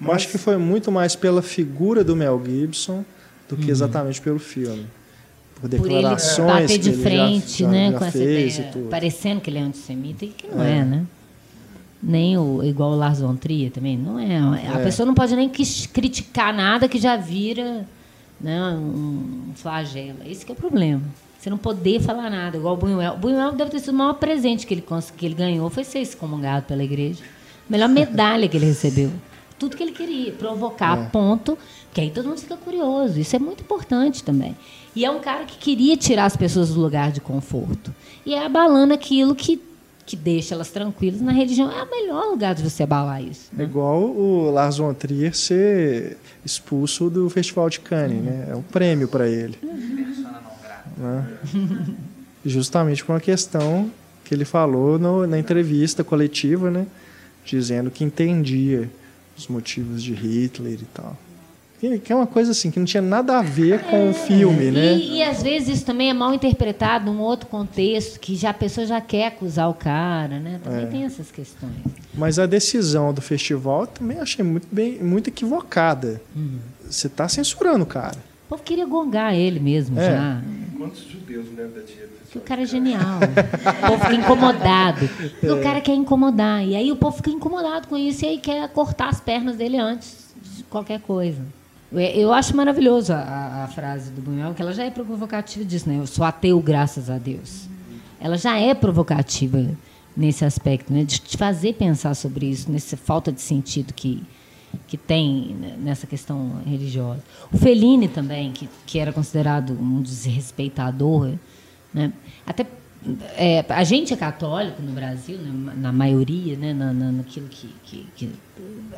Eu 0.00 0.10
acho 0.12 0.28
que 0.28 0.38
foi 0.38 0.56
muito 0.56 0.90
mais 0.90 1.14
pela 1.14 1.42
figura 1.42 2.02
do 2.02 2.16
Mel 2.16 2.40
Gibson 2.44 3.04
do 3.48 3.56
que 3.56 3.70
exatamente 3.70 4.20
pelo 4.20 4.38
filme. 4.38 4.86
Por 5.60 5.70
Uhum. 5.72 5.78
Por 5.78 5.86
ele 5.86 5.94
declarações 5.94 6.46
bater 6.62 6.68
que 6.68 6.78
de 6.78 6.88
ele 6.90 6.96
já- 6.96 7.02
frente, 7.08 7.58
já, 7.62 7.68
né, 7.68 7.92
já 7.92 7.98
com 7.98 8.04
essa 8.06 8.18
ideia, 8.18 8.46
e 8.48 8.72
tudo. 8.72 8.88
parecendo 8.88 9.40
que 9.40 9.48
ele 9.50 9.58
é 9.58 9.62
antissemita, 9.62 10.24
e 10.24 10.28
que 10.28 10.48
não 10.48 10.60
é, 10.62 10.84
né? 10.84 11.04
Nem 12.02 12.36
o, 12.36 12.64
igual 12.64 12.90
o 12.92 12.96
Lars 12.96 13.20
von 13.20 13.36
Trier 13.36 13.70
também, 13.70 13.96
não 13.96 14.18
é. 14.18 14.38
A 14.74 14.80
É. 14.80 14.82
pessoa 14.82 15.06
não 15.06 15.14
pode 15.14 15.36
nem 15.36 15.48
criticar 15.48 16.52
nada 16.52 16.88
que 16.88 16.98
já 16.98 17.16
vira 17.16 17.86
né, 18.42 18.60
um 18.74 19.52
flagelo. 19.54 20.18
Esse 20.26 20.44
que 20.44 20.52
é 20.52 20.54
o 20.54 20.58
problema. 20.58 21.02
Você 21.38 21.50
não 21.50 21.58
poder 21.58 22.00
falar 22.00 22.30
nada, 22.30 22.56
igual 22.56 22.74
o 22.74 22.76
Buñuel. 22.76 23.14
O 23.14 23.18
Buñuel 23.18 23.52
deve 23.52 23.70
ter 23.70 23.80
sido 23.80 23.90
o 23.90 23.98
maior 23.98 24.14
presente 24.14 24.66
que 24.66 24.74
ele, 24.74 24.84
que 25.16 25.26
ele 25.26 25.34
ganhou, 25.34 25.68
foi 25.70 25.82
ser 25.82 26.00
excomungado 26.00 26.66
pela 26.66 26.84
igreja. 26.84 27.22
A 27.68 27.72
melhor 27.72 27.88
medalha 27.90 28.48
que 28.48 28.56
ele 28.56 28.66
recebeu. 28.66 29.10
Tudo 29.58 29.76
que 29.76 29.82
ele 29.82 29.92
queria, 29.92 30.32
provocar 30.32 30.92
a 30.92 30.96
ponto, 31.06 31.56
que 31.92 32.00
aí 32.00 32.10
todo 32.10 32.28
mundo 32.28 32.38
fica 32.38 32.56
curioso. 32.56 33.18
Isso 33.18 33.34
é 33.36 33.38
muito 33.38 33.62
importante 33.62 34.22
também. 34.22 34.56
E 34.94 35.04
é 35.04 35.10
um 35.10 35.20
cara 35.20 35.44
que 35.44 35.56
queria 35.56 35.96
tirar 35.96 36.26
as 36.26 36.36
pessoas 36.36 36.74
do 36.74 36.80
lugar 36.80 37.10
de 37.10 37.20
conforto. 37.20 37.94
E 38.24 38.34
é 38.34 38.44
abalando 38.44 38.92
aquilo 38.92 39.34
que, 39.34 39.60
que 40.04 40.16
deixa 40.16 40.54
elas 40.54 40.68
tranquilas. 40.70 41.20
Na 41.20 41.32
religião 41.32 41.70
é 41.70 41.82
o 41.82 41.90
melhor 41.90 42.24
lugar 42.30 42.54
de 42.54 42.62
você 42.62 42.82
abalar 42.82 43.22
isso. 43.22 43.50
É 43.58 43.62
igual 43.62 44.02
o 44.02 44.50
Lars 44.50 44.76
von 44.78 44.92
Trier 44.92 45.34
ser 45.36 46.16
expulso 46.44 47.08
do 47.08 47.30
Festival 47.30 47.70
de 47.70 47.80
Cannes, 47.80 48.22
né? 48.22 48.48
É 48.50 48.54
um 48.56 48.62
prêmio 48.62 49.06
para 49.08 49.28
ele. 49.28 49.56
Né? 50.96 51.26
Justamente 52.44 53.04
por 53.04 53.12
uma 53.12 53.20
questão 53.20 53.90
que 54.24 54.34
ele 54.34 54.44
falou 54.44 54.98
no- 54.98 55.26
na 55.26 55.38
entrevista 55.38 56.02
coletiva, 56.02 56.70
né? 56.70 56.86
Dizendo 57.44 57.90
que 57.90 58.02
entendia 58.04 58.90
os 59.36 59.46
motivos 59.48 60.02
de 60.02 60.12
Hitler 60.12 60.74
e 60.74 60.84
tal. 60.92 61.16
Que 61.82 61.98
que 61.98 62.12
é 62.12 62.14
uma 62.14 62.28
coisa 62.28 62.52
assim, 62.52 62.70
que 62.70 62.78
não 62.78 62.86
tinha 62.86 63.02
nada 63.02 63.40
a 63.40 63.42
ver 63.42 63.82
com 63.82 64.08
o 64.10 64.14
filme, 64.14 64.70
né? 64.70 64.94
E, 64.94 65.16
e 65.16 65.22
às 65.24 65.42
vezes 65.42 65.68
isso 65.78 65.84
também 65.84 66.10
é 66.10 66.14
mal 66.14 66.32
interpretado 66.32 67.06
num 67.12 67.18
outro 67.20 67.48
contexto, 67.48 68.20
que 68.20 68.36
já 68.36 68.50
a 68.50 68.54
pessoa 68.54 68.86
já 68.86 69.00
quer 69.00 69.26
acusar 69.26 69.68
o 69.68 69.74
cara, 69.74 70.38
né? 70.38 70.60
Também 70.62 70.84
É. 70.84 70.86
tem 70.86 71.02
essas 71.04 71.32
questões. 71.32 71.72
Mas 72.14 72.38
a 72.38 72.46
decisão 72.46 73.12
do 73.12 73.20
festival 73.20 73.80
eu 73.80 73.86
também 73.88 74.20
achei 74.20 74.44
muito, 74.44 74.68
bem, 74.70 75.02
muito 75.02 75.26
equivocada. 75.26 76.22
Hum. 76.36 76.58
Você 76.88 77.08
está 77.08 77.28
censurando 77.28 77.82
o 77.82 77.86
cara. 77.86 78.16
O 78.46 78.50
povo 78.50 78.62
queria 78.62 78.86
gongar 78.86 79.34
ele 79.34 79.58
mesmo 79.58 79.98
É. 79.98 80.04
já. 80.08 80.40
Quantos 80.78 81.02
judeus 81.02 81.46
não 81.48 81.54
devem 81.56 81.72
dar 81.72 81.80
dinheiro 81.80 82.10
Porque 82.22 82.38
o 82.38 82.42
cara 82.42 82.62
é 82.62 82.66
genial. 82.66 83.18
o 83.82 83.86
povo 83.88 84.02
fica 84.04 84.14
incomodado. 84.14 85.08
Porque 85.08 85.50
o 85.50 85.60
cara 85.60 85.80
quer 85.80 85.94
incomodar. 85.94 86.64
E 86.64 86.76
aí 86.76 86.92
o 86.92 86.96
povo 86.96 87.16
fica 87.16 87.30
incomodado 87.30 87.88
com 87.88 87.96
isso 87.96 88.24
e 88.24 88.28
aí 88.28 88.38
quer 88.38 88.68
cortar 88.68 89.08
as 89.08 89.20
pernas 89.20 89.56
dele 89.56 89.78
antes 89.78 90.32
de 90.56 90.62
qualquer 90.64 91.00
coisa. 91.00 91.42
É, 91.94 92.16
Eu 92.18 92.32
acho 92.32 92.56
maravilhoso 92.56 93.12
a, 93.12 93.64
a- 93.64 93.68
frase 93.68 94.10
do 94.10 94.20
Buñuel, 94.20 94.54
que 94.54 94.62
ela 94.62 94.72
já 94.72 94.84
é 94.84 94.90
provocativa 94.90 95.64
disso, 95.64 95.88
né? 95.88 95.98
Eu 95.98 96.06
sou 96.06 96.24
ateu, 96.24 96.60
graças 96.60 97.08
a 97.08 97.18
Deus. 97.18 97.66
Ela 98.20 98.36
já 98.36 98.58
é 98.58 98.74
provocativa 98.74 99.66
nesse 100.16 100.44
aspecto, 100.44 100.92
né? 100.92 101.04
De 101.04 101.18
te 101.18 101.36
fazer 101.36 101.74
pensar 101.74 102.14
sobre 102.14 102.46
isso, 102.46 102.70
nessa 102.70 102.96
falta 102.96 103.32
de 103.32 103.40
sentido 103.40 103.92
que, 103.94 104.22
que 104.86 104.96
tem 104.96 105.56
nessa 105.78 106.06
questão 106.06 106.60
religiosa. 106.66 107.22
O 107.52 107.58
Fellini 107.58 108.08
também, 108.08 108.52
que, 108.52 108.68
que 108.86 108.98
era 108.98 109.12
considerado 109.12 109.70
um 109.72 110.02
desrespeitador, 110.02 111.32
né? 111.92 112.12
Até 112.46 112.66
é, 113.36 113.64
a 113.68 113.82
gente 113.82 114.14
é 114.14 114.16
católico 114.16 114.80
no 114.80 114.92
Brasil, 114.92 115.36
né, 115.38 115.72
na 115.76 115.90
maioria, 115.92 116.56
né, 116.56 116.72
na, 116.72 116.92
na, 116.92 117.10
naquilo 117.10 117.48
que, 117.48 117.68
que, 117.82 118.06
que 118.14 118.30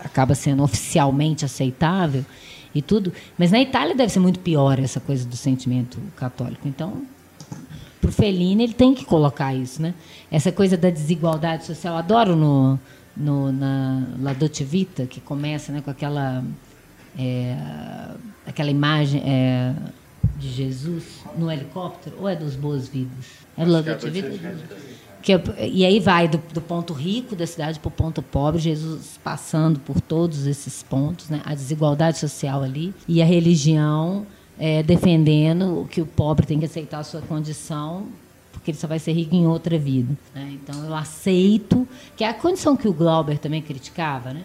acaba 0.00 0.34
sendo 0.34 0.62
oficialmente 0.62 1.44
aceitável 1.44 2.24
e 2.74 2.82
tudo, 2.82 3.12
mas 3.38 3.50
na 3.50 3.60
Itália 3.60 3.94
deve 3.94 4.12
ser 4.12 4.20
muito 4.20 4.40
pior 4.40 4.78
essa 4.78 5.00
coisa 5.00 5.26
do 5.26 5.36
sentimento 5.36 5.98
católico. 6.16 6.66
Então, 6.66 7.02
para 8.00 8.10
o 8.10 8.12
Fellini, 8.12 8.64
ele 8.64 8.74
tem 8.74 8.94
que 8.94 9.04
colocar 9.04 9.54
isso, 9.54 9.80
né? 9.80 9.94
Essa 10.30 10.52
coisa 10.52 10.76
da 10.76 10.90
desigualdade 10.90 11.64
social. 11.64 11.96
Adoro 11.96 12.36
no, 12.36 12.78
no 13.16 13.50
na 13.50 14.06
La 14.20 14.32
Dolce 14.32 14.64
Vita, 14.64 15.06
que 15.06 15.20
começa 15.20 15.72
né, 15.72 15.80
com 15.80 15.90
aquela 15.90 16.44
é, 17.18 17.56
aquela 18.46 18.70
imagem 18.70 19.22
é, 19.24 19.74
de 20.36 20.50
Jesus 20.50 21.24
no 21.38 21.50
helicóptero, 21.50 22.16
ou 22.18 22.28
é 22.28 22.36
dos 22.36 22.56
Boas-Vidas? 22.56 23.26
É 23.56 23.64
do 23.64 23.72
La 23.72 23.80
Dolce 23.80 24.10
Vita? 24.10 24.28
E 25.58 25.84
aí 25.84 26.00
vai 26.00 26.28
do, 26.28 26.38
do 26.52 26.60
ponto 26.60 26.92
rico 26.92 27.34
da 27.34 27.46
cidade 27.46 27.78
para 27.78 27.88
o 27.88 27.90
ponto 27.90 28.22
pobre, 28.22 28.60
Jesus 28.60 29.18
passando 29.22 29.80
por 29.80 30.00
todos 30.00 30.46
esses 30.46 30.82
pontos, 30.82 31.30
né? 31.30 31.40
a 31.44 31.54
desigualdade 31.54 32.18
social 32.18 32.62
ali, 32.62 32.94
e 33.08 33.22
a 33.22 33.24
religião 33.24 34.26
é, 34.58 34.82
defendendo 34.82 35.88
que 35.90 36.00
o 36.00 36.06
pobre 36.06 36.46
tem 36.46 36.58
que 36.58 36.66
aceitar 36.66 36.98
a 36.98 37.04
sua 37.04 37.22
condição, 37.22 38.06
porque 38.52 38.70
ele 38.70 38.78
só 38.78 38.86
vai 38.86 38.98
ser 38.98 39.12
rico 39.12 39.34
em 39.34 39.46
outra 39.46 39.78
vida. 39.78 40.16
Né? 40.34 40.58
Então 40.62 40.84
eu 40.84 40.94
aceito, 40.94 41.88
que 42.16 42.24
é 42.24 42.28
a 42.28 42.34
condição 42.34 42.76
que 42.76 42.86
o 42.86 42.92
Glauber 42.92 43.38
também 43.38 43.62
criticava, 43.62 44.32
né? 44.32 44.42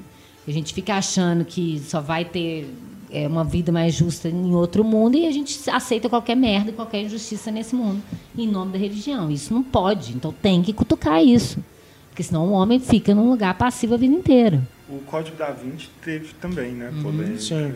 A 0.48 0.52
gente 0.52 0.74
fica 0.74 0.96
achando 0.96 1.46
que 1.46 1.80
só 1.80 2.02
vai 2.02 2.26
ter 2.26 2.74
é, 3.12 3.28
uma 3.28 3.44
vida 3.44 3.72
mais 3.72 3.94
justa 3.94 4.30
em 4.30 4.54
outro 4.54 4.84
mundo 4.84 5.18
e 5.18 5.28
a 5.28 5.32
gente 5.32 5.70
aceita 5.70 6.10
qualquer 6.10 6.36
merda, 6.36 6.72
qualquer 6.72 7.02
injustiça 7.04 7.52
nesse 7.52 7.76
mundo, 7.76 8.02
em 8.38 8.48
nome 8.48 8.72
da 8.72 8.78
religião. 8.78 9.30
Isso 9.32 9.54
não 9.54 9.64
pode, 9.64 10.14
então 10.14 10.34
tem 10.34 10.62
que 10.62 10.74
cutucar 10.74 11.24
isso. 11.24 11.60
Porque 12.10 12.24
senão 12.24 12.48
o 12.48 12.52
homem 12.52 12.80
fica 12.80 13.16
num 13.16 13.30
lugar 13.30 13.58
passivo 13.58 13.94
a 13.94 13.98
vida 13.98 14.14
inteira. 14.14 14.62
O 14.90 15.00
Código 15.00 15.38
da 15.38 15.52
Vinci 15.52 15.90
teve 16.04 16.34
também, 16.42 16.72
né? 16.72 16.90
Uhum. 16.90 17.04
Polêmica. 17.04 17.40
Sim. 17.40 17.76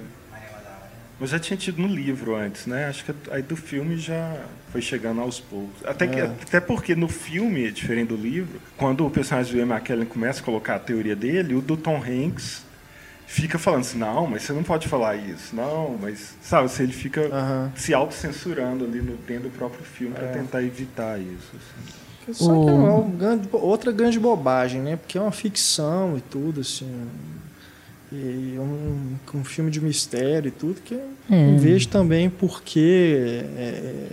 Mas 1.19 1.29
já 1.29 1.39
tinha 1.39 1.55
tido 1.55 1.81
no 1.81 1.87
livro 1.87 2.35
antes, 2.35 2.65
né? 2.65 2.87
Acho 2.87 3.05
que 3.05 3.13
aí 3.31 3.41
do 3.41 3.55
filme 3.55 3.97
já 3.97 4.35
foi 4.71 4.81
chegando 4.81 5.21
aos 5.21 5.39
poucos. 5.39 5.85
Até, 5.85 6.07
que, 6.07 6.19
é. 6.19 6.25
até 6.25 6.59
porque 6.59 6.95
no 6.95 7.07
filme, 7.07 7.71
diferente 7.71 8.09
do 8.09 8.17
livro, 8.17 8.59
quando 8.75 9.05
o 9.05 9.09
personagem 9.09 9.53
do 9.53 9.59
Ian 9.59 9.73
McKellen 9.73 10.05
começa 10.05 10.41
a 10.41 10.43
colocar 10.43 10.75
a 10.75 10.79
teoria 10.79 11.15
dele, 11.15 11.53
o 11.53 11.61
do 11.61 11.77
Tom 11.77 11.97
Hanks 11.97 12.65
fica 13.25 13.57
falando 13.57 13.81
assim, 13.81 13.97
não, 13.97 14.27
mas 14.27 14.43
você 14.43 14.53
não 14.53 14.63
pode 14.63 14.87
falar 14.87 15.15
isso, 15.15 15.55
não, 15.55 15.97
mas 16.01 16.35
sabe, 16.41 16.65
assim, 16.65 16.83
ele 16.83 16.93
fica 16.93 17.21
uhum. 17.21 17.71
se 17.75 17.93
autocensurando 17.93 18.85
ali 18.85 19.01
no 19.01 19.15
dentro 19.17 19.49
do 19.49 19.57
próprio 19.57 19.83
filme 19.83 20.15
é. 20.15 20.19
para 20.19 20.27
tentar 20.29 20.63
evitar 20.63 21.19
isso. 21.19 21.51
Assim. 21.55 22.03
Só 22.31 22.63
que 22.63 22.69
é 22.69 22.73
uma 22.73 23.09
grande, 23.09 23.49
outra 23.51 23.91
grande 23.91 24.19
bobagem, 24.19 24.81
né? 24.81 24.95
Porque 24.95 25.17
é 25.17 25.21
uma 25.21 25.31
ficção 25.31 26.17
e 26.17 26.21
tudo, 26.21 26.61
assim. 26.61 26.89
E 28.11 28.55
um, 28.59 29.17
um 29.33 29.43
filme 29.43 29.71
de 29.71 29.81
mistério 29.81 30.47
e 30.47 30.51
tudo, 30.51 30.79
que 30.81 30.93
é. 30.95 31.07
não 31.29 31.57
vejo 31.57 31.87
também 31.89 32.29
porque 32.29 33.17
é, 33.57 33.61
é, 33.61 34.07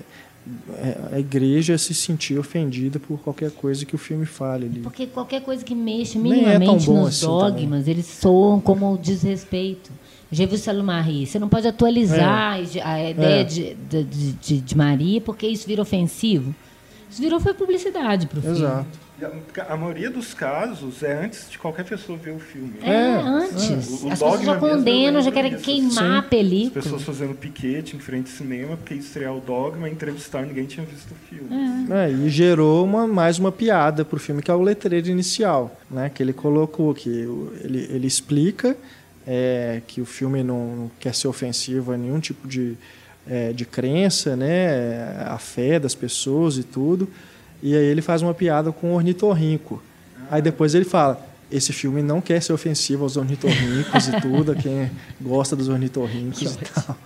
a 1.12 1.18
igreja 1.18 1.77
se 1.78 1.94
sentir 1.94 2.39
ofendida 2.39 2.98
por 2.98 3.18
qualquer 3.20 3.51
coisa 3.51 3.85
que 3.85 3.94
o 3.94 3.98
filme 3.98 4.27
fale 4.27 4.66
ali. 4.66 4.81
Porque 4.81 5.06
qualquer 5.06 5.43
coisa 5.43 5.64
que 5.64 5.74
mexa 5.74 6.18
é 6.18 6.20
minimamente 6.20 6.89
é 6.89 6.93
nos 6.93 7.09
assim 7.09 7.27
dogmas, 7.27 7.81
também. 7.81 7.94
eles 7.94 8.06
soam 8.06 8.60
como 8.60 8.97
desrespeito. 8.98 9.90
Jesus 10.32 10.64
Marie, 10.85 11.27
você 11.27 11.39
não 11.39 11.48
pode 11.48 11.66
atualizar 11.66 12.59
é. 12.59 12.82
a 12.82 13.10
ideia 13.10 13.40
é. 13.40 13.44
de, 13.44 13.74
de, 13.74 14.05
de, 14.05 14.60
de, 14.60 14.77
Maria 14.77 15.20
porque 15.20 15.47
isso 15.47 15.66
vira 15.66 15.82
ofensivo. 15.82 16.55
Isso 17.10 17.20
virou 17.20 17.40
foi 17.40 17.52
publicidade 17.52 18.28
para 18.28 18.39
o 18.39 18.43
filme. 18.43 18.59
Exato. 18.59 19.09
A 19.68 19.76
maioria 19.76 20.10
dos 20.10 20.32
casos 20.32 21.02
é 21.02 21.24
antes 21.24 21.51
de 21.51 21.59
qualquer 21.59 21.84
pessoa 21.84 22.16
ver 22.16 22.30
o 22.30 22.38
filme. 22.38 22.74
É, 22.82 22.90
é 22.90 23.14
antes. 23.16 24.02
O, 24.02 24.06
o 24.06 24.12
As 24.12 24.18
pessoas 24.18 24.42
já 24.42 24.56
condenam, 24.56 25.20
já 25.20 25.30
querem 25.30 25.56
queimar 25.56 25.92
Sim. 25.92 26.16
a 26.16 26.22
película. 26.22 26.78
As 26.78 26.84
pessoas 26.84 27.02
fazendo 27.02 27.34
piquete 27.34 27.97
em 27.97 27.98
frente 27.98 28.30
ao 28.30 28.36
cinema 28.36 28.76
porque 28.76 28.94
estrear 28.94 29.34
o 29.34 29.40
Dogma, 29.40 29.88
entrevistar 29.88 30.47
ninguém 30.47 30.66
tinha 30.66 30.84
visto 30.86 31.12
o 31.12 31.14
filme. 31.28 31.48
É. 31.90 32.06
É, 32.06 32.10
e 32.10 32.28
gerou 32.30 32.84
uma, 32.84 33.06
mais 33.06 33.38
uma 33.38 33.52
piada 33.52 34.05
pro 34.05 34.18
filme, 34.18 34.42
que 34.42 34.51
é 34.51 34.55
o 34.55 34.62
letreiro 34.62 35.09
inicial, 35.09 35.78
né? 35.90 36.10
Que 36.12 36.22
ele 36.22 36.32
colocou, 36.32 36.94
que 36.94 37.09
ele, 37.62 37.88
ele 37.90 38.06
explica 38.06 38.76
é, 39.26 39.82
que 39.86 40.01
o 40.01 40.06
filme 40.06 40.42
não 40.42 40.90
quer 40.98 41.14
ser 41.14 41.28
ofensivo 41.28 41.92
a 41.92 41.97
nenhum 41.97 42.20
tipo 42.20 42.48
de, 42.48 42.76
é, 43.28 43.52
de 43.52 43.64
crença, 43.64 44.34
né? 44.36 45.24
A 45.26 45.38
fé 45.38 45.78
das 45.78 45.94
pessoas 45.94 46.56
e 46.56 46.62
tudo 46.62 47.09
e 47.62 47.74
aí 47.74 47.84
ele 47.84 48.02
faz 48.02 48.22
uma 48.22 48.34
piada 48.34 48.72
com 48.72 48.92
o 48.92 48.94
ornitorrinco. 48.94 49.82
Aí 50.30 50.40
depois 50.40 50.74
ele 50.74 50.84
fala: 50.84 51.20
esse 51.50 51.72
filme 51.72 52.02
não 52.02 52.20
quer 52.20 52.42
ser 52.42 52.52
ofensivo 52.52 53.02
aos 53.02 53.16
ornitorrincos 53.16 54.08
e 54.08 54.20
tudo, 54.20 54.52
a 54.52 54.54
quem 54.54 54.90
gosta 55.20 55.56
dos 55.56 55.68
ornitorrincos 55.68 56.42
e 56.42 56.58
tal. 56.58 56.96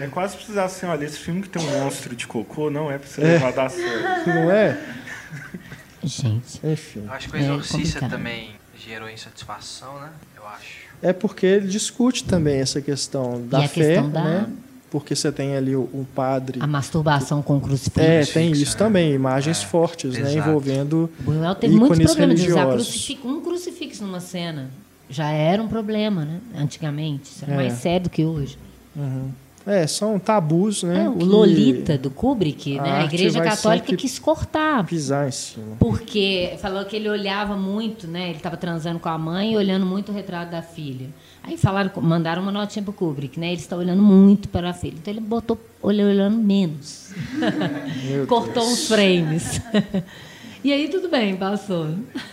É. 0.00 0.04
é 0.04 0.06
quase 0.08 0.36
precisar 0.36 0.64
assim, 0.64 0.86
olha, 0.86 1.04
esse 1.04 1.18
filme 1.18 1.42
que 1.42 1.48
tem 1.48 1.62
um 1.62 1.84
monstro 1.84 2.14
de 2.14 2.26
cocô 2.26 2.70
não 2.70 2.90
é 2.90 2.98
para 2.98 3.08
ser 3.08 3.22
é. 3.22 3.32
levado 3.32 3.58
a 3.58 3.68
sério. 3.68 4.26
Não 4.26 4.50
é? 4.50 4.78
Gente. 6.04 6.60
Enfim. 6.64 7.04
Eu 7.04 7.12
acho 7.12 7.28
que 7.28 7.36
o 7.36 7.40
Exorcista 7.40 8.04
é 8.04 8.08
também 8.08 8.52
gerou 8.78 9.08
insatisfação, 9.08 10.00
né? 10.00 10.10
Eu 10.36 10.46
acho. 10.46 10.88
É 11.02 11.12
porque 11.12 11.46
ele 11.46 11.68
discute 11.68 12.24
também 12.24 12.60
essa 12.60 12.80
questão 12.80 13.44
da 13.46 13.64
e 13.64 13.68
fé, 13.68 13.94
questão 13.94 14.10
da... 14.10 14.24
né? 14.24 14.50
Porque 14.90 15.14
você 15.14 15.30
tem 15.30 15.56
ali 15.56 15.76
um 15.76 16.04
padre. 16.14 16.60
A 16.62 16.66
masturbação 16.66 17.42
com 17.42 17.60
crucifixo. 17.60 18.00
É, 18.00 18.24
tem 18.24 18.50
isso 18.52 18.74
é. 18.74 18.78
também, 18.78 19.12
imagens 19.12 19.62
é, 19.62 19.66
fortes, 19.66 20.18
né, 20.18 20.34
envolvendo. 20.34 21.10
O 21.20 21.22
Buñuel 21.22 21.54
teve 21.54 21.74
muitos 21.74 21.98
problemas 21.98 22.40
de 22.40 22.50
usar 22.50 22.66
crucifixo, 22.66 23.28
um 23.28 23.40
crucifixo 23.40 24.04
numa 24.04 24.20
cena. 24.20 24.70
Já 25.10 25.30
era 25.30 25.62
um 25.62 25.68
problema, 25.68 26.24
né? 26.24 26.40
Antigamente. 26.54 27.30
Isso 27.30 27.44
era 27.44 27.54
é. 27.54 27.56
mais 27.56 27.74
sério 27.74 28.04
do 28.04 28.10
que 28.10 28.24
hoje. 28.24 28.58
Uhum. 28.94 29.30
É, 29.68 29.86
são 29.86 30.18
tabus, 30.18 30.82
né? 30.82 31.04
É, 31.04 31.08
o 31.10 31.22
Lolita 31.22 31.98
do 31.98 32.10
Kubrick, 32.10 32.78
a 32.78 32.82
né? 32.82 32.92
A 33.00 33.04
Igreja 33.04 33.38
Católica 33.38 33.94
quis 33.94 34.18
cortar. 34.18 34.82
Pisar 34.86 35.28
em 35.28 35.30
cima. 35.30 35.76
Porque 35.78 36.56
falou 36.58 36.82
que 36.86 36.96
ele 36.96 37.06
olhava 37.06 37.54
muito, 37.54 38.06
né? 38.06 38.30
Ele 38.30 38.38
estava 38.38 38.56
transando 38.56 38.98
com 38.98 39.10
a 39.10 39.18
mãe 39.18 39.52
e 39.52 39.56
olhando 39.58 39.84
muito 39.84 40.10
o 40.10 40.14
retrato 40.14 40.50
da 40.50 40.62
filha. 40.62 41.08
Aí 41.42 41.58
falaram, 41.58 41.90
mandaram 42.00 42.40
uma 42.40 42.50
notinha 42.50 42.82
para 42.82 42.90
o 42.90 42.94
Kubrick, 42.94 43.38
né? 43.38 43.48
Ele 43.48 43.60
está 43.60 43.76
olhando 43.76 44.02
muito 44.02 44.48
para 44.48 44.70
a 44.70 44.72
filha. 44.72 44.96
Então 44.96 45.12
ele 45.12 45.20
botou 45.20 45.60
olhando 45.82 46.38
menos. 46.38 47.12
Cortou 48.26 48.64
Deus. 48.64 48.72
uns 48.72 48.88
frames. 48.88 49.60
e 50.64 50.72
aí 50.72 50.88
tudo 50.88 51.10
bem, 51.10 51.36
passou. 51.36 51.88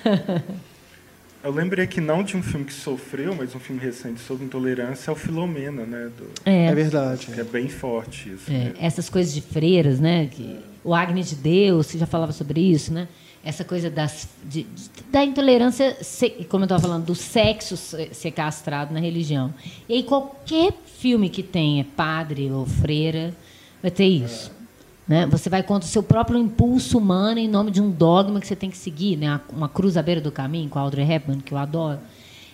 Eu 1.45 1.51
lembrei 1.51 1.85
que 1.85 2.01
não 2.01 2.23
de 2.23 2.35
um 2.35 2.41
filme 2.41 2.65
que 2.65 2.73
sofreu, 2.73 3.35
mas 3.35 3.53
um 3.53 3.59
filme 3.59 3.79
recente 3.79 4.19
sobre 4.19 4.45
intolerância 4.45 5.11
é 5.11 5.13
o 5.13 5.15
Filomena, 5.15 5.85
né? 5.85 6.09
Do... 6.17 6.27
É. 6.43 6.65
é 6.65 6.73
verdade. 6.73 7.27
Que 7.27 7.39
é 7.39 7.43
bem 7.43 7.69
forte 7.69 8.31
isso. 8.33 8.51
É. 8.51 8.73
Essas 8.79 9.09
coisas 9.09 9.31
de 9.31 9.41
freiras, 9.41 9.99
né? 9.99 10.25
Que 10.25 10.59
o 10.83 10.91
Agnes 10.91 11.29
de 11.29 11.35
Deus, 11.35 11.85
você 11.85 11.99
já 11.99 12.07
falava 12.07 12.31
sobre 12.31 12.59
isso, 12.59 12.91
né? 12.91 13.07
essa 13.43 13.63
coisa 13.63 13.91
das, 13.91 14.27
de, 14.43 14.63
de, 14.63 14.89
da 15.11 15.23
intolerância, 15.23 15.95
como 16.49 16.63
eu 16.63 16.65
estava 16.65 16.81
falando, 16.81 17.05
do 17.05 17.13
sexo 17.13 17.77
ser 17.77 18.31
castrado 18.31 18.91
na 18.91 18.99
religião. 18.99 19.53
E 19.87 19.93
aí 19.93 20.03
qualquer 20.03 20.73
filme 20.97 21.29
que 21.29 21.43
tenha 21.43 21.85
padre 21.95 22.49
ou 22.49 22.65
freira 22.65 23.35
vai 23.83 23.91
ter 23.91 24.07
isso. 24.07 24.51
Né? 25.07 25.25
Você 25.27 25.49
vai 25.49 25.61
contra 25.61 25.87
o 25.87 25.91
seu 25.91 26.01
próprio 26.01 26.37
impulso 26.37 26.97
humano 26.97 27.39
em 27.39 27.47
nome 27.47 27.69
de 27.69 27.81
um 27.81 27.91
dogma 27.91 28.39
que 28.39 28.47
você 28.47 28.55
tem 28.55 28.69
que 28.69 28.77
seguir, 28.77 29.17
né? 29.17 29.39
uma 29.51 29.69
cruz 29.69 29.97
à 29.97 30.01
beira 30.01 30.19
do 30.19 30.31
caminho, 30.31 30.69
com 30.69 30.79
a 30.79 30.81
Audrey 30.81 31.09
Hepburn, 31.09 31.41
que 31.43 31.53
eu 31.53 31.57
adoro. 31.57 31.99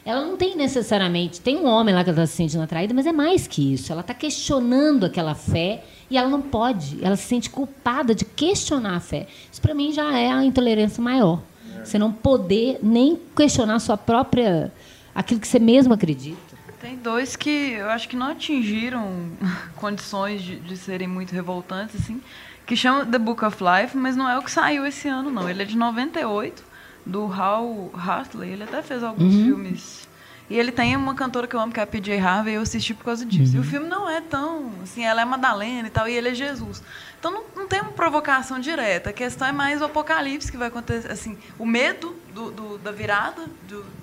Ela 0.04 0.26
não 0.26 0.36
tem 0.36 0.56
necessariamente... 0.56 1.40
Tem 1.40 1.58
um 1.58 1.66
homem 1.66 1.94
lá 1.94 2.04
que 2.04 2.10
ela 2.10 2.24
está 2.24 2.28
se 2.28 2.36
sentindo 2.36 2.64
atraída, 2.64 2.94
mas 2.94 3.06
é 3.06 3.12
mais 3.12 3.48
que 3.48 3.74
isso. 3.74 3.92
Ela 3.92 4.02
está 4.02 4.14
questionando 4.14 5.06
aquela 5.06 5.36
fé 5.36 5.84
e 6.10 6.18
ela 6.18 6.28
não 6.28 6.42
pode, 6.42 6.98
ela 7.02 7.16
se 7.16 7.24
sente 7.24 7.50
culpada 7.50 8.14
de 8.14 8.26
questionar 8.26 8.96
a 8.96 9.00
fé. 9.00 9.28
Isso 9.50 9.62
para 9.62 9.74
mim 9.74 9.94
já 9.94 10.18
é 10.18 10.30
a 10.30 10.44
intolerância 10.44 11.02
maior. 11.02 11.40
É. 11.78 11.86
Você 11.86 11.98
não 11.98 12.12
poder 12.12 12.80
nem 12.84 13.18
questionar 13.36 13.76
a 13.76 13.80
sua 13.80 13.96
própria 13.96 14.74
aquilo 15.16 15.40
que 15.40 15.48
você 15.48 15.60
mesmo 15.60 15.94
acredita. 15.94 16.51
Tem 16.82 16.96
dois 16.96 17.36
que 17.36 17.74
eu 17.74 17.90
acho 17.90 18.10
que 18.10 18.16
não 18.16 18.28
atingiram 18.28 19.30
condições 19.78 20.42
de, 20.42 20.56
de 20.60 20.76
serem 20.76 21.08
muito 21.08 21.32
revoltantes 21.32 21.96
assim, 22.02 22.20
que 22.66 22.76
chama 22.76 23.06
The 23.06 23.20
Book 23.20 23.46
of 23.46 23.58
Life, 23.64 23.96
mas 23.96 24.16
não 24.16 24.28
é 24.28 24.38
o 24.38 24.42
que 24.42 24.50
saiu 24.50 24.86
esse 24.86 25.08
ano 25.08 25.30
não. 25.30 25.48
Ele 25.48 25.62
é 25.62 25.66
de 25.66 25.78
98 25.78 26.64
do 27.06 27.32
Hal 27.32 27.92
Hartley. 27.94 28.52
Ele 28.52 28.64
até 28.64 28.82
fez 28.82 29.04
alguns 29.04 29.34
uhum. 29.34 29.46
filmes 29.46 30.10
e 30.52 30.60
ele 30.60 30.74
tem 30.74 30.98
uma 30.98 31.16
cantora 31.16 31.48
que 31.48 31.56
eu 31.56 31.62
amo, 31.62 31.72
que 31.72 31.80
é 31.80 31.84
a 31.84 31.88
PJ 31.88 32.20
Harvey, 32.20 32.52
e 32.52 32.56
eu 32.58 32.62
assisti 32.62 32.94
por 32.94 33.06
causa 33.06 33.26
disso. 33.26 33.54
Uhum. 33.54 33.56
E 33.56 33.60
o 33.60 33.64
uhum. 33.64 33.70
filme 33.70 33.88
não 33.88 34.10
é 34.10 34.20
tão. 34.20 34.70
Assim, 34.84 35.02
ela 35.02 35.22
é 35.22 35.26
Madalena 35.26 35.88
e 35.88 35.92
tal, 35.92 36.10
e 36.10 36.12
ele 36.12 36.28
é 36.28 36.34
Jesus. 36.34 36.84
Então 37.22 37.30
não, 37.30 37.44
não 37.56 37.68
tem 37.68 37.80
uma 37.80 37.92
provocação 37.92 38.60
direta. 38.60 39.12
A 39.12 39.14
questão 39.14 39.48
é 39.48 39.52
mais 39.52 39.80
o 39.80 39.86
apocalipse 39.86 40.52
que 40.52 40.58
vai 40.58 40.70
acontecer. 40.70 41.12
Assim, 41.12 41.38
o 41.60 41.68
medo 41.68 42.16
do, 42.34 42.50
do 42.50 42.78
da 42.80 42.92
virada 42.92 43.44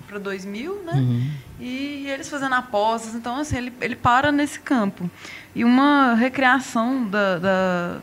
para 0.07 0.17
2000, 0.17 0.83
né? 0.85 0.93
Uhum. 0.93 1.31
E, 1.59 2.03
e, 2.05 2.09
eles 2.09 2.29
fazendo 2.29 2.55
apostas. 2.55 3.13
Então, 3.13 3.35
assim, 3.35 3.57
ele, 3.57 3.73
ele 3.81 3.97
para 3.97 4.31
nesse 4.31 4.61
campo. 4.61 5.11
E 5.53 5.65
uma 5.65 6.13
recriação 6.13 7.05
da, 7.05 7.37
da 7.39 7.97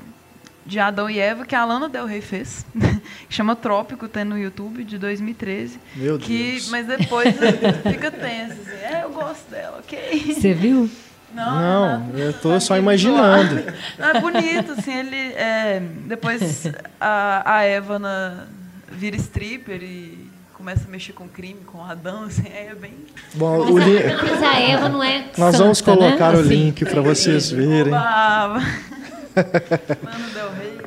de 0.66 0.78
Adão 0.78 1.08
e 1.08 1.18
Eva 1.18 1.46
que 1.46 1.54
a 1.54 1.64
Lana 1.64 1.88
Del 1.88 2.04
Rey 2.04 2.20
fez, 2.20 2.66
que 3.26 3.34
chama 3.34 3.56
Trópico, 3.56 4.08
tem 4.08 4.24
no 4.24 4.36
YouTube, 4.36 4.84
de 4.84 4.98
2013. 4.98 5.80
Meu 5.94 6.18
que, 6.18 6.50
Deus. 6.52 6.68
Mas 6.68 6.86
depois 6.86 7.34
fica 7.88 8.10
tenso, 8.10 8.60
assim, 8.60 8.82
é, 8.82 9.02
eu 9.04 9.10
gosto 9.10 9.48
dela, 9.48 9.78
ok. 9.78 10.34
Você 10.34 10.52
viu? 10.52 10.90
Não, 11.36 12.00
não 12.00 12.18
eu 12.18 12.32
tô 12.32 12.58
só 12.58 12.78
imaginando. 12.78 13.62
Não, 13.98 14.08
é 14.08 14.20
bonito, 14.20 14.72
assim, 14.72 14.92
ele. 14.92 15.16
É, 15.34 15.82
depois 16.06 16.66
a, 16.98 17.42
a 17.56 17.62
Eva 17.62 17.98
na, 17.98 18.44
vira 18.90 19.16
stripper 19.16 19.82
e 19.82 20.30
começa 20.54 20.88
a 20.88 20.90
mexer 20.90 21.12
com 21.12 21.28
crime, 21.28 21.60
com 21.66 21.84
Adão, 21.84 22.24
assim, 22.24 22.48
é 22.48 22.74
bem. 22.74 22.94
Bom, 23.34 23.58
mas, 23.58 23.70
o 23.70 23.78
li... 23.78 23.98
mas 24.22 24.42
a 24.42 24.60
Eva 24.60 24.88
não 24.88 25.02
é. 25.02 25.26
Nós 25.36 25.52
santa, 25.52 25.58
vamos 25.58 25.80
colocar 25.82 26.32
né? 26.32 26.38
o 26.38 26.40
assim, 26.40 26.48
link 26.48 26.84
para 26.86 27.02
vocês 27.02 27.50
verem. 27.50 27.92
Oba. 27.92 28.62
Mano 30.02 30.30
Del 30.32 30.50
Rey. 30.52 30.86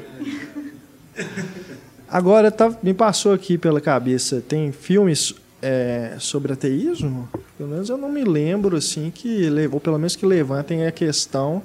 Agora 2.09 2.49
tá, 2.49 2.71
me 2.81 2.93
passou 2.95 3.33
aqui 3.33 3.55
pela 3.55 3.79
cabeça, 3.79 4.41
tem 4.41 4.71
filmes 4.71 5.35
é, 5.61 6.15
sobre 6.19 6.53
ateísmo? 6.53 7.29
Pelo 7.57 7.69
menos 7.69 7.89
eu 7.89 7.97
não 7.97 8.11
me 8.11 8.23
lembro 8.23 8.77
assim 8.77 9.11
que 9.11 9.49
levou, 9.49 9.79
pelo 9.79 9.97
menos 9.97 10.15
que 10.15 10.25
levantem 10.25 10.85
a 10.85 10.91
questão. 10.91 11.61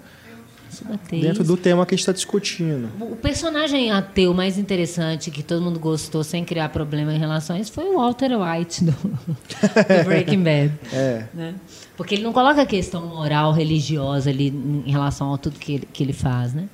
Dentro 1.08 1.44
do 1.44 1.56
tema 1.56 1.86
que 1.86 1.94
a 1.94 1.96
gente 1.96 2.02
está 2.02 2.12
discutindo. 2.12 2.90
O 3.00 3.14
personagem 3.14 3.92
ateu 3.92 4.34
mais 4.34 4.58
interessante 4.58 5.30
que 5.30 5.40
todo 5.40 5.62
mundo 5.62 5.78
gostou 5.78 6.24
sem 6.24 6.44
criar 6.44 6.68
problema 6.70 7.14
em 7.14 7.18
relação 7.18 7.54
a 7.54 7.60
isso 7.60 7.70
foi 7.70 7.84
o 7.84 7.96
Walter 7.98 8.30
White 8.36 8.84
do, 8.84 8.90
do 8.98 10.04
Breaking 10.04 10.42
Bad. 10.42 10.72
É. 10.92 11.26
Né? 11.32 11.54
Porque 11.96 12.16
ele 12.16 12.24
não 12.24 12.32
coloca 12.32 12.62
a 12.62 12.66
questão 12.66 13.06
moral, 13.06 13.52
religiosa 13.52 14.30
ali 14.30 14.48
em 14.48 14.90
relação 14.90 15.32
a 15.32 15.38
tudo 15.38 15.60
que 15.60 15.74
ele, 15.74 15.88
que 15.92 16.02
ele 16.02 16.12
faz, 16.12 16.52
né? 16.52 16.68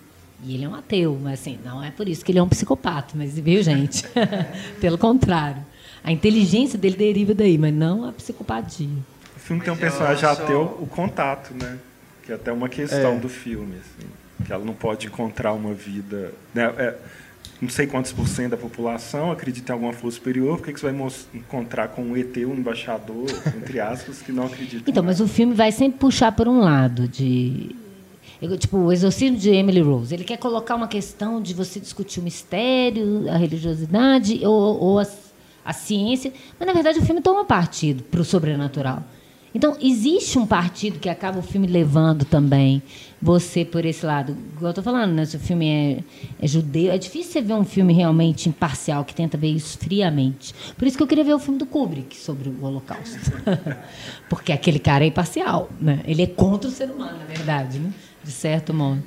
E 0.44 0.54
ele 0.54 0.64
é 0.64 0.68
um 0.68 0.74
ateu, 0.74 1.18
mas 1.22 1.40
assim, 1.40 1.58
não 1.62 1.82
é 1.82 1.90
por 1.90 2.08
isso 2.08 2.24
que 2.24 2.32
ele 2.32 2.38
é 2.38 2.42
um 2.42 2.48
psicopata, 2.48 3.12
mas 3.14 3.38
viu, 3.38 3.62
gente? 3.62 4.04
Pelo 4.80 4.96
contrário. 4.96 5.62
A 6.02 6.12
inteligência 6.12 6.78
dele 6.78 6.96
deriva 6.96 7.34
daí, 7.34 7.58
mas 7.58 7.74
não 7.74 8.04
a 8.04 8.12
psicopatia. 8.12 8.88
O 9.36 9.40
filme 9.40 9.62
tem 9.62 9.72
um 9.72 9.76
personagem 9.76 10.24
ateu, 10.24 10.78
o 10.80 10.86
contato, 10.86 11.52
né? 11.54 11.78
Que 12.24 12.32
é 12.32 12.34
até 12.34 12.52
uma 12.52 12.68
questão 12.68 13.16
é. 13.16 13.18
do 13.18 13.28
filme, 13.28 13.76
assim, 13.76 14.08
que 14.44 14.52
ela 14.52 14.64
não 14.64 14.74
pode 14.74 15.06
encontrar 15.06 15.52
uma 15.52 15.74
vida. 15.74 16.32
Né? 16.54 16.72
É, 16.78 16.94
não 17.60 17.68
sei 17.68 17.86
quantos 17.86 18.12
por 18.12 18.26
cento 18.26 18.52
da 18.52 18.56
população 18.56 19.30
acredita 19.30 19.72
em 19.72 19.74
alguma 19.74 19.92
força 19.92 20.16
superior, 20.16 20.58
por 20.58 20.66
que 20.66 20.80
você 20.80 20.90
vai 20.90 21.08
encontrar 21.34 21.88
com 21.88 22.02
um 22.02 22.16
ET, 22.16 22.34
um 22.38 22.54
embaixador, 22.54 23.26
entre 23.56 23.80
aspas, 23.80 24.22
que 24.22 24.32
não 24.32 24.46
acredita? 24.46 24.90
Então, 24.90 25.02
mas 25.02 25.20
o 25.20 25.28
filme 25.28 25.54
vai 25.54 25.70
sempre 25.70 25.98
puxar 25.98 26.32
por 26.32 26.48
um 26.48 26.60
lado 26.60 27.06
de 27.06 27.76
tipo, 28.58 28.78
o 28.78 28.92
exorcismo 28.92 29.36
de 29.36 29.50
Emily 29.50 29.80
Rose. 29.80 30.14
Ele 30.14 30.24
quer 30.24 30.38
colocar 30.38 30.74
uma 30.74 30.88
questão 30.88 31.42
de 31.42 31.52
você 31.52 31.78
discutir 31.78 32.20
o 32.20 32.22
mistério, 32.22 33.30
a 33.30 33.36
religiosidade 33.36 34.40
ou, 34.44 34.80
ou 34.80 34.98
a, 34.98 35.06
a 35.64 35.72
ciência, 35.72 36.32
mas 36.58 36.66
na 36.66 36.72
verdade 36.72 36.98
o 36.98 37.02
filme 37.02 37.20
toma 37.20 37.44
partido 37.44 38.02
para 38.04 38.20
o 38.20 38.24
sobrenatural. 38.24 39.02
Então, 39.52 39.76
existe 39.80 40.38
um 40.38 40.46
partido 40.46 41.00
que 41.00 41.08
acaba 41.08 41.40
o 41.40 41.42
filme 41.42 41.66
levando 41.66 42.24
também 42.24 42.80
você 43.20 43.64
por 43.64 43.84
esse 43.84 44.06
lado. 44.06 44.36
Igual 44.52 44.66
eu 44.66 44.70
estou 44.70 44.84
falando, 44.84 45.12
né? 45.12 45.24
se 45.24 45.36
o 45.36 45.40
filme 45.40 45.68
é, 45.68 46.04
é, 46.40 46.46
judeu, 46.46 46.92
é 46.92 46.96
difícil 46.96 47.32
você 47.32 47.42
ver 47.42 47.54
um 47.54 47.64
filme 47.64 47.92
realmente 47.92 48.48
imparcial, 48.48 49.04
que 49.04 49.12
tenta 49.12 49.36
ver 49.36 49.48
isso 49.48 49.76
friamente. 49.76 50.54
Por 50.78 50.86
isso 50.86 50.96
que 50.96 51.02
eu 51.02 51.06
queria 51.06 51.24
ver 51.24 51.34
o 51.34 51.40
filme 51.40 51.58
do 51.58 51.66
Kubrick 51.66 52.16
sobre 52.16 52.48
o 52.48 52.64
Holocausto. 52.64 53.18
Porque 54.30 54.52
aquele 54.52 54.78
cara 54.78 55.02
é 55.02 55.08
imparcial. 55.08 55.68
Né? 55.80 56.00
Ele 56.04 56.22
é 56.22 56.28
contra 56.28 56.70
o 56.70 56.72
ser 56.72 56.88
humano, 56.88 57.18
na 57.18 57.24
verdade. 57.24 57.80
Né? 57.80 57.92
de 58.22 58.30
certo 58.30 58.72
modo. 58.72 59.02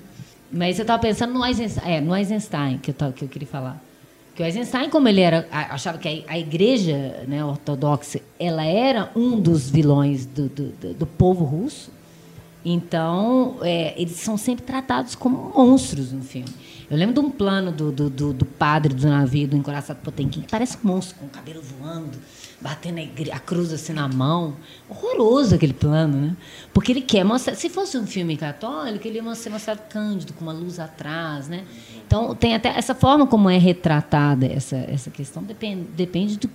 Mas 0.51 0.77
eu 0.77 0.83
estava 0.83 1.01
pensando 1.01 1.33
no 1.33 1.45
Eisenstein, 1.45 1.91
é, 1.91 2.01
no 2.01 2.15
Eisenstein 2.15 2.77
que, 2.77 2.91
eu 2.91 2.95
tava, 2.95 3.13
que 3.13 3.23
eu 3.23 3.29
queria 3.29 3.47
falar. 3.47 3.81
Que 4.35 4.41
o 4.41 4.45
Eisenstein, 4.45 4.89
como 4.89 5.07
ele 5.07 5.21
era, 5.21 5.47
achava 5.51 5.97
que 5.99 6.25
a, 6.27 6.39
igreja 6.39 7.23
né, 7.27 7.45
ortodoxa 7.45 8.19
ela 8.39 8.65
era 8.65 9.11
um 9.15 9.39
dos 9.39 9.69
vilões 9.69 10.25
do, 10.25 10.49
do, 10.49 10.93
do 10.95 11.05
povo 11.05 11.45
russo, 11.45 11.91
então 12.65 13.57
é, 13.61 13.93
eles 13.95 14.15
são 14.15 14.35
sempre 14.35 14.65
tratados 14.65 15.13
como 15.13 15.51
monstros 15.55 16.11
no 16.11 16.23
filme. 16.23 16.49
Eu 16.89 16.97
lembro 16.97 17.13
de 17.13 17.19
um 17.19 17.29
plano 17.29 17.71
do, 17.71 17.91
do, 17.91 18.09
do, 18.09 18.33
do 18.33 18.45
padre 18.45 18.93
do 18.93 19.07
navio, 19.07 19.47
do 19.47 19.55
Encoraçado 19.55 19.99
Potemkin, 20.01 20.41
que 20.41 20.49
parece 20.49 20.77
um 20.83 20.87
monstro, 20.87 21.15
com 21.19 21.25
o 21.25 21.29
cabelo 21.29 21.61
voando 21.61 22.17
batendo 22.61 22.99
a, 23.31 23.39
cruz 23.39 23.73
assim 23.73 23.93
na 23.93 24.07
mão. 24.07 24.55
Horroroso 24.89 25.55
aquele 25.55 25.73
plano, 25.73 26.17
né? 26.17 26.37
Porque 26.73 26.91
ele 26.91 27.01
quer 27.01 27.23
mostrar. 27.23 27.55
Se 27.55 27.69
fosse 27.69 27.97
um 27.97 28.07
filme 28.07 28.37
católico, 28.37 29.07
ele 29.07 29.19
ia 29.19 29.35
ser 29.35 29.49
mostrado 29.49 29.81
cândido, 29.89 30.33
com 30.33 30.43
uma 30.43 30.53
luz 30.53 30.79
atrás, 30.79 31.47
né? 31.47 31.63
Então, 32.05 32.35
tem 32.35 32.55
até 32.55 32.69
essa 32.69 32.93
forma 32.93 33.25
como 33.25 33.49
é 33.49 33.57
retratada 33.57 34.45
essa, 34.45 34.75
essa 34.75 35.09
questão, 35.09 35.43
depende, 35.43 35.83
depende 35.95 36.37
do 36.37 36.49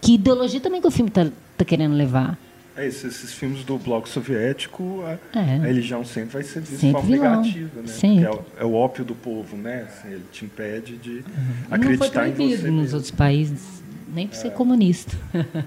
que 0.00 0.14
ideologia 0.14 0.60
também 0.60 0.80
que 0.80 0.86
o 0.86 0.90
filme 0.90 1.08
está 1.08 1.26
tá 1.56 1.64
querendo 1.64 1.94
levar. 1.94 2.38
É 2.76 2.86
isso, 2.86 3.06
esses 3.06 3.32
filmes 3.32 3.64
do 3.64 3.78
bloco 3.78 4.06
soviético, 4.06 5.02
a, 5.02 5.38
é. 5.38 5.56
a 5.62 5.66
religião 5.66 6.04
sempre 6.04 6.34
vai 6.34 6.42
ser 6.42 6.60
vista 6.60 6.86
de 6.86 6.92
forma 6.92 7.08
negativa, 7.08 7.80
né? 7.80 7.88
Sempre. 7.88 8.24
É 8.24 8.30
o, 8.30 8.44
é, 8.60 8.64
o, 8.66 8.74
ópio 8.74 9.02
do 9.02 9.14
povo, 9.14 9.56
né? 9.56 9.86
Assim, 9.88 10.08
ele 10.08 10.24
te 10.30 10.44
impede 10.44 10.98
de 10.98 11.10
uhum. 11.10 11.24
acreditar 11.70 12.26
não 12.26 12.34
foi 12.34 12.44
em 12.44 12.56
você. 12.56 12.70
nos 12.70 12.82
mesmo. 12.82 12.96
outros 12.96 13.10
países 13.10 13.75
nem 14.16 14.26
por 14.26 14.34
ser 14.34 14.50
comunista. 14.52 15.14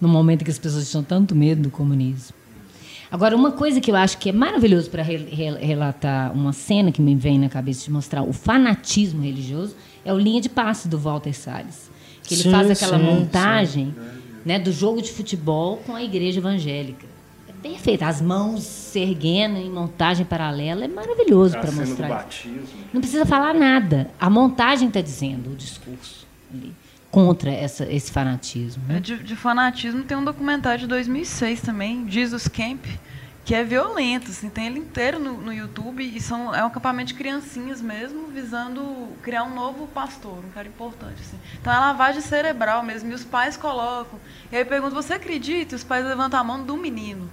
no 0.00 0.08
momento 0.08 0.44
que 0.44 0.50
as 0.50 0.58
pessoas 0.58 0.90
tinham 0.90 1.04
tanto 1.04 1.34
medo 1.34 1.62
do 1.62 1.70
comunismo. 1.70 2.34
Agora, 3.08 3.36
uma 3.36 3.52
coisa 3.52 3.80
que 3.80 3.88
eu 3.88 3.94
acho 3.94 4.18
que 4.18 4.28
é 4.28 4.32
maravilhoso 4.32 4.90
para 4.90 5.00
re 5.00 5.16
relatar 5.16 6.32
uma 6.32 6.52
cena 6.52 6.90
que 6.90 7.00
me 7.00 7.14
vem 7.14 7.38
na 7.38 7.48
cabeça 7.48 7.84
de 7.84 7.90
mostrar 7.92 8.22
o 8.22 8.32
fanatismo 8.32 9.22
religioso 9.22 9.76
é 10.04 10.12
o 10.12 10.18
Linha 10.18 10.40
de 10.40 10.48
Passe 10.48 10.88
do 10.88 10.98
Walter 10.98 11.32
Salles. 11.32 11.88
Que 12.24 12.34
ele 12.34 12.42
sim, 12.42 12.50
faz 12.50 12.68
aquela 12.68 12.98
sim, 12.98 13.04
montagem 13.04 13.94
sim. 13.94 14.40
Né, 14.44 14.58
do 14.58 14.72
jogo 14.72 15.00
de 15.00 15.12
futebol 15.12 15.76
com 15.86 15.94
a 15.94 16.02
igreja 16.02 16.40
evangélica. 16.40 17.06
É 17.48 17.52
perfeito. 17.52 18.02
As 18.02 18.20
mãos 18.20 18.64
se 18.64 18.98
erguendo 18.98 19.56
em 19.56 19.70
montagem 19.70 20.26
paralela 20.26 20.84
é 20.84 20.88
maravilhoso 20.88 21.56
para 21.58 21.70
mostrar. 21.70 22.08
Batismo. 22.08 22.62
Não 22.92 23.00
precisa 23.00 23.24
falar 23.24 23.54
nada. 23.54 24.10
A 24.18 24.28
montagem 24.28 24.88
está 24.88 25.00
dizendo, 25.00 25.52
o 25.52 25.54
discurso 25.54 26.26
ali 26.52 26.72
contra 27.16 27.50
essa, 27.50 27.90
esse 27.90 28.12
fanatismo. 28.12 28.82
Né? 28.86 28.98
É, 28.98 29.00
de, 29.00 29.16
de, 29.16 29.34
fanatismo 29.34 30.02
tem 30.02 30.14
um 30.14 30.22
documentário 30.22 30.80
de 30.80 30.86
2006 30.86 31.62
também, 31.62 32.04
Jesus 32.10 32.46
Camp, 32.46 32.84
que 33.42 33.54
é 33.54 33.64
violento. 33.64 34.30
Assim, 34.30 34.50
tem 34.50 34.66
ele 34.66 34.80
inteiro 34.80 35.18
no, 35.18 35.38
no 35.38 35.50
YouTube 35.50 36.04
e 36.04 36.20
são, 36.20 36.54
é 36.54 36.62
um 36.62 36.66
acampamento 36.66 37.08
de 37.08 37.14
criancinhas 37.14 37.80
mesmo, 37.80 38.26
visando 38.26 39.08
criar 39.22 39.44
um 39.44 39.54
novo 39.54 39.86
pastor, 39.86 40.44
um 40.44 40.50
cara 40.50 40.68
importante. 40.68 41.14
Assim. 41.22 41.38
Então 41.58 41.72
é 41.72 41.78
lavagem 41.78 42.20
cerebral 42.20 42.82
mesmo, 42.82 43.10
e 43.10 43.14
os 43.14 43.24
pais 43.24 43.56
colocam. 43.56 44.20
E 44.52 44.56
aí 44.56 44.60
eu 44.60 44.66
pergunto, 44.66 44.94
você 44.94 45.14
acredita? 45.14 45.74
E 45.74 45.76
os 45.76 45.84
pais 45.84 46.04
levantam 46.04 46.38
a 46.38 46.44
mão 46.44 46.62
do 46.62 46.76
menino. 46.76 47.30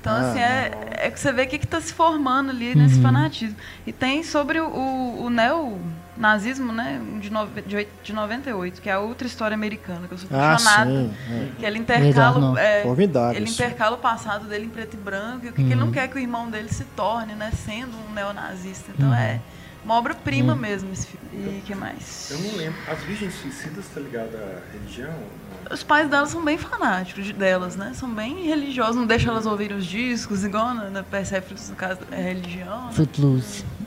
Então, 0.00 0.14
ah, 0.14 0.30
assim, 0.30 0.38
é, 0.38 0.70
é 0.92 1.10
que 1.10 1.20
você 1.20 1.30
vê 1.30 1.42
o 1.42 1.46
que 1.46 1.56
está 1.56 1.78
se 1.78 1.92
formando 1.92 2.48
ali 2.48 2.72
uhum. 2.72 2.78
nesse 2.78 3.02
fanatismo. 3.02 3.56
E 3.86 3.92
tem 3.92 4.22
sobre 4.22 4.60
o, 4.60 4.66
o, 4.66 5.24
o 5.24 5.28
neo-nazismo, 6.16 6.72
né, 6.72 7.00
de, 7.20 7.30
no, 7.30 7.46
de, 7.46 7.88
de 8.02 8.12
98, 8.12 8.80
que 8.80 8.88
é 8.88 8.92
a 8.92 9.00
outra 9.00 9.26
história 9.26 9.54
americana, 9.54 10.08
que 10.08 10.14
eu 10.14 10.18
sou 10.18 10.28
apaixonada. 10.30 10.82
Ah, 10.82 10.84
sim, 10.86 11.14
é. 11.30 11.48
Que 11.58 11.66
ele 11.66 11.78
intercala, 11.78 12.60
é, 12.60 12.86
ele 13.34 13.50
intercala 13.50 13.96
o 13.96 13.98
passado 13.98 14.46
dele 14.46 14.66
em 14.66 14.68
preto 14.68 14.94
e 14.94 14.96
branco, 14.96 15.46
e 15.46 15.48
o 15.48 15.52
que, 15.52 15.60
uhum. 15.60 15.66
que, 15.66 15.72
ele 15.72 15.80
não 15.80 15.86
uhum. 15.86 15.92
quer 15.92 16.08
que 16.08 16.16
o 16.16 16.18
irmão 16.18 16.50
dele 16.50 16.68
se 16.68 16.84
torne, 16.84 17.34
né, 17.34 17.50
sendo 17.52 17.96
um 17.96 18.12
neonazista. 18.12 18.92
Então, 18.94 19.08
uhum. 19.08 19.14
é 19.14 19.40
uma 19.84 19.94
obra-prima 19.94 20.54
uhum. 20.54 20.58
mesmo 20.58 20.92
esse 20.92 21.06
filme. 21.06 21.26
E 21.32 21.58
o 21.58 21.62
que 21.62 21.74
mais? 21.74 22.30
Eu 22.30 22.38
não 22.38 22.56
lembro. 22.56 22.78
As 22.90 22.98
Virgens 23.02 23.34
Suicidas 23.34 23.84
está 23.86 24.00
ligada 24.00 24.36
à 24.36 24.72
religião? 24.72 25.14
os 25.70 25.82
pais 25.82 26.08
delas 26.08 26.30
são 26.30 26.44
bem 26.44 26.56
fanáticos 26.56 27.30
delas, 27.32 27.76
né? 27.76 27.92
São 27.94 28.08
bem 28.12 28.46
religiosos, 28.46 28.96
não 28.96 29.06
deixam 29.06 29.32
elas 29.32 29.46
ouvir 29.46 29.72
os 29.72 29.84
discos, 29.84 30.44
igual 30.44 30.74
na, 30.74 30.90
na 30.90 31.02
Persepolis, 31.02 31.70
no 31.70 31.76
caso, 31.76 32.00
é 32.10 32.20
religião. 32.20 32.86
Né? 32.86 32.92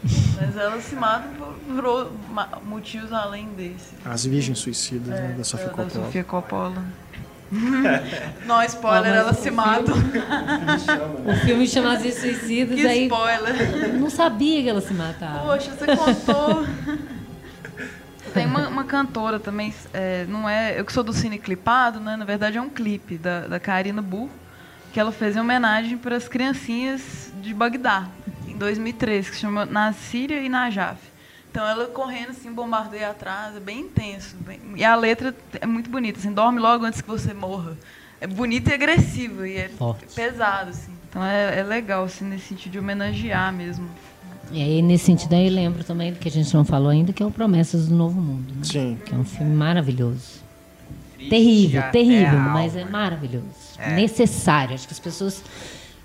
Mas 0.03 0.55
elas 0.55 0.83
se 0.85 0.95
matam 0.95 1.31
por, 1.33 1.53
por 1.53 2.65
motivos 2.65 3.11
além 3.11 3.47
desse. 3.49 3.95
As 4.05 4.25
Virgens 4.25 4.59
Suicidas, 4.59 5.07
né, 5.07 5.17
é, 5.17 5.27
né? 5.29 5.33
Da 5.37 5.43
Sofia 5.43 5.69
Coppola. 5.69 5.87
Da 5.87 6.05
Sofia 6.05 6.23
Coppola. 6.23 6.83
Não, 8.45 8.63
spoiler, 8.63 9.11
ah, 9.11 9.17
elas 9.17 9.37
se 9.39 9.49
matam. 9.51 9.95
O 11.25 11.45
filme 11.45 11.67
chama 11.67 11.93
As 11.93 12.13
Suicidas. 12.13 12.79
Que 12.79 12.87
aí, 12.87 13.03
spoiler. 13.03 13.93
Não 13.93 14.09
sabia 14.09 14.61
que 14.61 14.69
ela 14.69 14.81
se 14.81 14.93
matava. 14.93 15.39
Poxa, 15.39 15.71
você 15.71 15.95
contou. 15.95 16.65
Tem 18.33 18.45
uma, 18.45 18.67
uma 18.67 18.83
cantora 18.83 19.39
também, 19.39 19.73
é, 19.91 20.25
não 20.27 20.47
é, 20.47 20.79
eu 20.79 20.85
que 20.85 20.93
sou 20.93 21.03
do 21.03 21.11
cine 21.11 21.39
clipado, 21.39 21.99
né? 21.99 22.15
Na 22.15 22.25
verdade 22.25 22.57
é 22.57 22.61
um 22.61 22.69
clipe 22.69 23.17
da, 23.17 23.47
da 23.47 23.59
Karina 23.59 24.03
Burr, 24.03 24.29
que 24.93 24.99
ela 24.99 25.11
fez 25.11 25.35
em 25.35 25.39
homenagem 25.39 25.97
para 25.97 26.15
as 26.15 26.27
criancinhas 26.27 27.31
de 27.41 27.55
Bagdá, 27.55 28.07
2003, 28.59 29.29
que 29.29 29.35
se 29.35 29.41
chama 29.41 29.65
Na 29.65 29.91
Síria 29.93 30.41
e 30.41 30.49
na 30.49 30.69
Jaf. 30.69 30.99
Então 31.49 31.67
ela 31.67 31.87
correndo 31.87 32.29
assim, 32.29 32.53
bombardeia 32.53 33.09
atrás, 33.09 33.55
é 33.55 33.59
bem 33.59 33.79
intenso. 33.79 34.35
Bem... 34.45 34.59
E 34.75 34.83
a 34.83 34.95
letra 34.95 35.35
é 35.59 35.65
muito 35.65 35.89
bonita, 35.89 36.19
assim, 36.19 36.31
dorme 36.31 36.59
logo 36.59 36.85
antes 36.85 37.01
que 37.01 37.07
você 37.07 37.33
morra. 37.33 37.75
É 38.21 38.27
bonita 38.27 38.69
e 38.69 38.73
agressiva, 38.73 39.47
e 39.47 39.55
é 39.55 39.69
Forte. 39.69 40.13
pesado, 40.13 40.69
assim. 40.69 40.91
Então 41.09 41.23
é, 41.23 41.59
é 41.59 41.63
legal, 41.63 42.03
assim, 42.03 42.25
nesse 42.25 42.47
sentido 42.47 42.73
de 42.73 42.79
homenagear 42.79 43.51
mesmo. 43.51 43.89
E 44.51 44.61
aí, 44.61 44.81
nesse 44.81 45.05
sentido, 45.05 45.33
aí 45.33 45.49
lembro 45.49 45.83
também 45.83 46.11
do 46.11 46.19
que 46.19 46.27
a 46.27 46.31
gente 46.31 46.53
não 46.53 46.65
falou 46.65 46.89
ainda, 46.89 47.13
que 47.13 47.21
é 47.21 47.25
o 47.25 47.31
Promessas 47.31 47.87
do 47.87 47.95
Novo 47.95 48.19
Mundo. 48.19 48.53
Né? 48.53 48.63
Sim. 48.63 48.97
Que 49.05 49.13
é 49.13 49.17
um 49.17 49.23
filme 49.23 49.55
maravilhoso. 49.55 50.43
terrível, 51.17 51.83
terrível, 51.91 52.39
mas 52.39 52.75
é 52.75 52.85
maravilhoso. 52.85 53.45
É. 53.77 53.95
Necessário. 53.95 54.75
Acho 54.75 54.87
que 54.87 54.93
as 54.93 54.99
pessoas. 54.99 55.43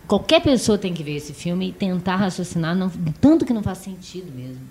Qualquer 0.07 0.41
pessoa 0.41 0.77
tem 0.77 0.93
que 0.93 1.03
ver 1.03 1.17
esse 1.17 1.33
filme 1.33 1.71
e 1.71 1.73
tentar 1.73 2.17
raciocinar, 2.17 2.75
não, 2.75 2.91
tanto 3.21 3.45
que 3.45 3.53
não 3.53 3.63
faz 3.63 3.79
sentido 3.79 4.31
mesmo. 4.35 4.63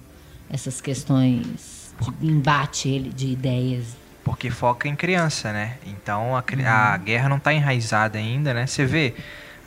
Essas 0.50 0.80
questões 0.80 1.94
de 2.20 2.28
embate 2.28 3.00
de 3.00 3.28
ideias. 3.28 3.96
Porque 4.24 4.50
foca 4.50 4.88
em 4.88 4.96
criança, 4.96 5.52
né? 5.52 5.78
Então 5.86 6.36
a, 6.36 6.40
a 6.40 6.98
uhum. 6.98 7.04
guerra 7.04 7.30
não 7.30 7.38
está 7.38 7.54
enraizada 7.54 8.18
ainda, 8.18 8.54
né? 8.54 8.68
Você 8.68 8.86
vê 8.86 9.16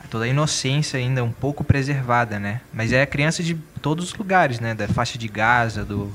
toda 0.09 0.25
a 0.25 0.27
inocência 0.27 0.97
ainda 0.97 1.23
um 1.23 1.31
pouco 1.31 1.63
preservada, 1.63 2.39
né? 2.39 2.61
Mas 2.73 2.93
é 2.93 3.01
a 3.01 3.07
criança 3.07 3.43
de 3.43 3.55
todos 3.81 4.05
os 4.05 4.13
lugares, 4.13 4.59
né? 4.59 4.73
Da 4.73 4.87
faixa 4.87 5.17
de 5.17 5.27
Gaza, 5.27 5.83
do, 5.83 6.11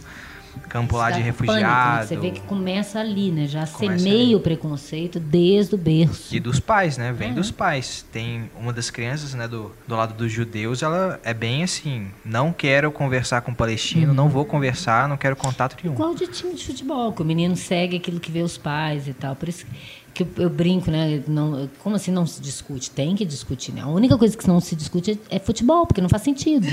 campo 0.60 0.96
lá 0.96 1.10
de 1.10 1.20
refugiados. 1.20 2.10
Né? 2.10 2.16
Você 2.16 2.16
vê 2.16 2.30
que 2.30 2.40
começa 2.42 3.00
ali, 3.00 3.30
né? 3.30 3.46
Já 3.46 3.66
semeia 3.66 4.36
o 4.36 4.40
preconceito 4.40 5.18
desde 5.20 5.74
o 5.74 5.78
berço. 5.78 6.34
E 6.34 6.40
dos 6.40 6.60
pais, 6.60 6.96
né? 6.96 7.12
Vem 7.12 7.32
dos 7.34 7.50
pais. 7.50 8.04
Tem 8.12 8.50
uma 8.58 8.72
das 8.72 8.90
crianças, 8.90 9.34
né, 9.34 9.48
do, 9.48 9.72
do 9.86 9.96
lado 9.96 10.14
dos 10.14 10.30
judeus, 10.30 10.82
ela 10.82 11.20
é 11.24 11.34
bem 11.34 11.62
assim, 11.62 12.08
não 12.24 12.52
quero 12.52 12.90
conversar 12.90 13.40
com 13.42 13.52
o 13.52 13.54
palestino, 13.54 14.08
uhum. 14.08 14.14
não 14.14 14.28
vou 14.28 14.44
conversar, 14.44 15.08
não 15.08 15.16
quero 15.16 15.36
contato 15.36 15.76
nenhum. 15.82 15.94
Igual 15.94 16.14
de 16.14 16.26
time 16.26 16.54
de 16.54 16.64
futebol, 16.64 17.12
que 17.12 17.22
o 17.22 17.24
menino 17.24 17.56
segue 17.56 17.96
aquilo 17.96 18.20
que 18.20 18.30
vê 18.30 18.42
os 18.42 18.56
pais 18.56 19.08
e 19.08 19.14
tal. 19.14 19.36
Por 19.36 19.48
isso 19.48 19.66
que 20.14 20.22
eu, 20.22 20.28
eu 20.36 20.50
brinco, 20.50 20.90
né? 20.90 21.22
Não, 21.26 21.68
como 21.78 21.96
assim 21.96 22.10
não 22.10 22.26
se 22.26 22.40
discute? 22.40 22.90
Tem 22.90 23.16
que 23.16 23.24
discutir, 23.24 23.72
né? 23.72 23.82
A 23.82 23.88
única 23.88 24.16
coisa 24.18 24.36
que 24.36 24.46
não 24.46 24.60
se 24.60 24.76
discute 24.76 25.18
é, 25.30 25.36
é 25.36 25.38
futebol, 25.38 25.86
porque 25.86 26.00
não 26.00 26.08
faz 26.08 26.22
sentido. 26.22 26.66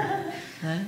né? 0.62 0.86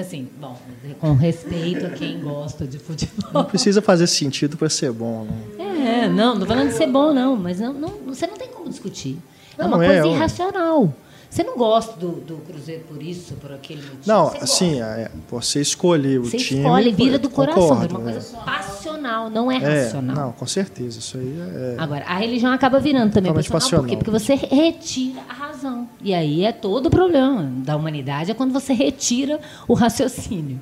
Assim, 0.00 0.28
bom, 0.38 0.56
com 1.00 1.14
respeito 1.14 1.86
a 1.86 1.90
quem 1.90 2.20
gosta 2.20 2.66
de 2.66 2.78
futebol. 2.78 3.30
Não 3.32 3.44
precisa 3.44 3.80
fazer 3.80 4.06
sentido 4.06 4.56
para 4.56 4.68
ser 4.68 4.92
bom, 4.92 5.24
né? 5.24 6.04
É, 6.04 6.08
não, 6.08 6.34
não 6.34 6.46
falando 6.46 6.68
de 6.68 6.74
ser 6.74 6.88
bom, 6.88 7.12
não, 7.12 7.36
mas 7.36 7.60
não, 7.60 7.72
não, 7.72 7.88
você 8.06 8.26
não 8.26 8.36
tem 8.36 8.48
como 8.48 8.68
discutir. 8.68 9.18
É 9.56 9.64
uma 9.64 9.82
é, 9.82 9.88
coisa 9.88 10.08
é, 10.08 10.12
irracional. 10.12 10.94
Você 11.28 11.42
não 11.42 11.56
gosta 11.56 11.98
do, 11.98 12.12
do 12.12 12.36
Cruzeiro 12.38 12.84
por 12.84 13.02
isso, 13.02 13.34
por 13.34 13.52
aquele 13.52 13.82
motivo? 13.82 14.02
Não, 14.06 14.30
você 14.30 14.38
assim, 14.38 14.80
é, 14.80 15.10
você 15.28 15.60
escolhe 15.60 16.18
o 16.18 16.24
você 16.24 16.36
time. 16.38 16.62
Você 16.62 16.66
escolhe, 16.66 16.92
vira 16.92 17.18
do 17.18 17.28
coração, 17.28 17.68
concordo, 17.68 17.94
é 17.94 17.98
uma 17.98 18.12
coisa 18.12 18.36
é. 18.36 18.44
passional, 18.44 19.30
não 19.30 19.52
é, 19.52 19.56
é, 19.56 19.82
racional. 19.82 20.16
Não, 20.16 20.32
com 20.32 20.46
certeza, 20.46 20.98
isso 20.98 21.18
aí 21.18 21.38
é... 21.38 21.74
Agora, 21.78 22.04
a 22.06 22.16
religião 22.18 22.52
acaba 22.52 22.78
virando 22.78 23.12
também 23.12 23.32
passional, 23.34 23.60
passional. 23.60 23.84
Por 23.84 23.90
quê? 23.90 23.96
Porque 23.96 24.10
você 24.10 24.34
retira 24.34 25.20
a 25.28 25.34
razão. 25.56 25.88
E 26.00 26.14
aí 26.14 26.44
é 26.44 26.52
todo 26.52 26.86
o 26.86 26.90
problema 26.90 27.50
da 27.64 27.76
humanidade, 27.76 28.30
é 28.30 28.34
quando 28.34 28.52
você 28.52 28.72
retira 28.72 29.40
o 29.66 29.74
raciocínio. 29.74 30.60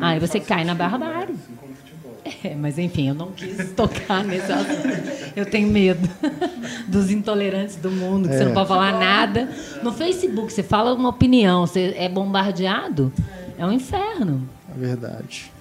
Aí 0.00 0.18
você 0.18 0.40
cai 0.40 0.64
na 0.64 0.74
barbárie. 0.74 1.32
Né? 1.32 1.38
Assim 1.42 1.62
é, 2.44 2.54
mas 2.54 2.78
enfim, 2.78 3.08
eu 3.08 3.14
não 3.14 3.32
quis 3.32 3.72
tocar 3.72 4.22
nesse 4.24 4.50
assunto. 4.52 4.88
Eu 5.34 5.44
tenho 5.44 5.68
medo 5.68 6.08
dos 6.86 7.10
intolerantes 7.10 7.76
do 7.76 7.90
mundo, 7.90 8.28
que 8.28 8.34
é. 8.34 8.38
você 8.38 8.44
não 8.44 8.54
pode 8.54 8.68
falar 8.68 8.92
nada. 8.92 9.48
No 9.82 9.92
Facebook, 9.92 10.52
você 10.52 10.62
fala 10.62 10.94
uma 10.94 11.08
opinião, 11.08 11.66
você 11.66 11.94
é 11.96 12.08
bombardeado, 12.08 13.12
é 13.58 13.66
um 13.66 13.72
inferno. 13.72 14.48
É 14.74 14.78
verdade. 14.78 15.52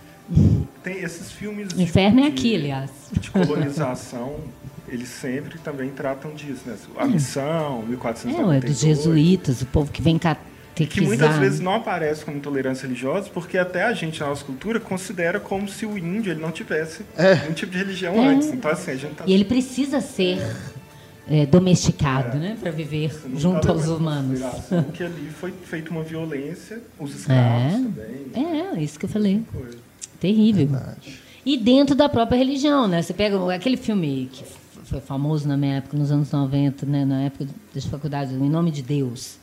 Tem 0.83 1.01
esses 1.01 1.31
filmes. 1.31 1.73
O 1.73 1.81
inferno 1.81 2.21
de, 2.21 2.27
é 2.27 2.29
aqui, 2.29 2.55
aliás. 2.55 2.91
De 3.11 3.31
colonização, 3.31 4.35
eles 4.91 5.07
sempre 5.07 5.57
também 5.59 5.89
tratam 5.89 6.34
disso, 6.34 6.61
né? 6.65 6.76
A 6.97 7.05
missão, 7.05 7.81
1492. 7.84 8.53
É, 8.53 8.57
é 8.57 8.69
dos 8.69 8.80
jesuítas, 8.80 9.61
o 9.61 9.65
povo 9.65 9.91
que 9.91 10.01
vem 10.01 10.19
cá 10.19 10.38
que 10.73 11.01
muitas 11.01 11.35
vezes 11.38 11.59
não 11.59 11.76
aparece 11.76 12.23
como 12.26 12.38
intolerância 12.38 12.88
religiosa, 12.88 13.30
porque 13.34 13.57
até 13.57 13.84
a 13.84 13.93
gente, 13.93 14.19
na 14.19 14.27
nossa 14.27 14.43
cultura, 14.43 14.80
considera 14.80 15.39
como 15.39 15.68
se 15.68 15.85
o 15.85 15.97
índio 15.97 16.31
ele 16.31 16.41
não 16.41 16.51
tivesse 16.51 17.03
é. 17.18 17.35
nenhum 17.35 17.53
tipo 17.53 17.72
de 17.72 17.77
religião 17.77 18.15
é. 18.15 18.27
antes. 18.27 18.47
Então, 18.49 18.72
assim, 18.72 18.91
a 18.91 18.95
gente 18.95 19.15
tá... 19.15 19.23
E 19.27 19.34
ele 19.34 19.45
precisa 19.45 20.01
ser 20.01 20.39
é, 21.27 21.45
domesticado, 21.45 22.38
é. 22.38 22.39
né? 22.39 22.57
Para 22.59 22.72
viver 22.72 23.11
junto 23.35 23.69
aos 23.69 23.88
humanos. 23.88 24.39
Porque 24.85 25.03
ali 25.03 25.30
foi 25.30 25.51
feita 25.51 25.91
uma 25.91 26.03
violência, 26.03 26.81
os 26.97 27.15
escravos 27.15 27.73
também. 27.73 28.27
Né? 28.34 28.72
É, 28.76 28.81
isso 28.81 28.97
que 28.97 29.05
eu 29.05 29.09
falei. 29.09 29.43
Terrível. 30.19 30.68
Verdade. 30.68 31.19
E 31.45 31.57
dentro 31.57 31.95
da 31.95 32.07
própria 32.07 32.38
religião, 32.38 32.88
né? 32.88 33.01
Você 33.01 33.13
pega 33.13 33.53
aquele 33.53 33.76
filme 33.76 34.30
que 34.31 34.43
foi 34.91 35.01
famoso 35.01 35.47
na 35.47 35.57
minha 35.57 35.77
época, 35.77 35.97
nos 35.97 36.11
anos 36.11 36.31
90, 36.31 36.85
né? 36.85 37.05
na 37.05 37.23
época 37.23 37.47
das 37.73 37.85
faculdades, 37.85 38.34
Em 38.34 38.49
Nome 38.49 38.72
de 38.72 38.81
Deus 38.81 39.41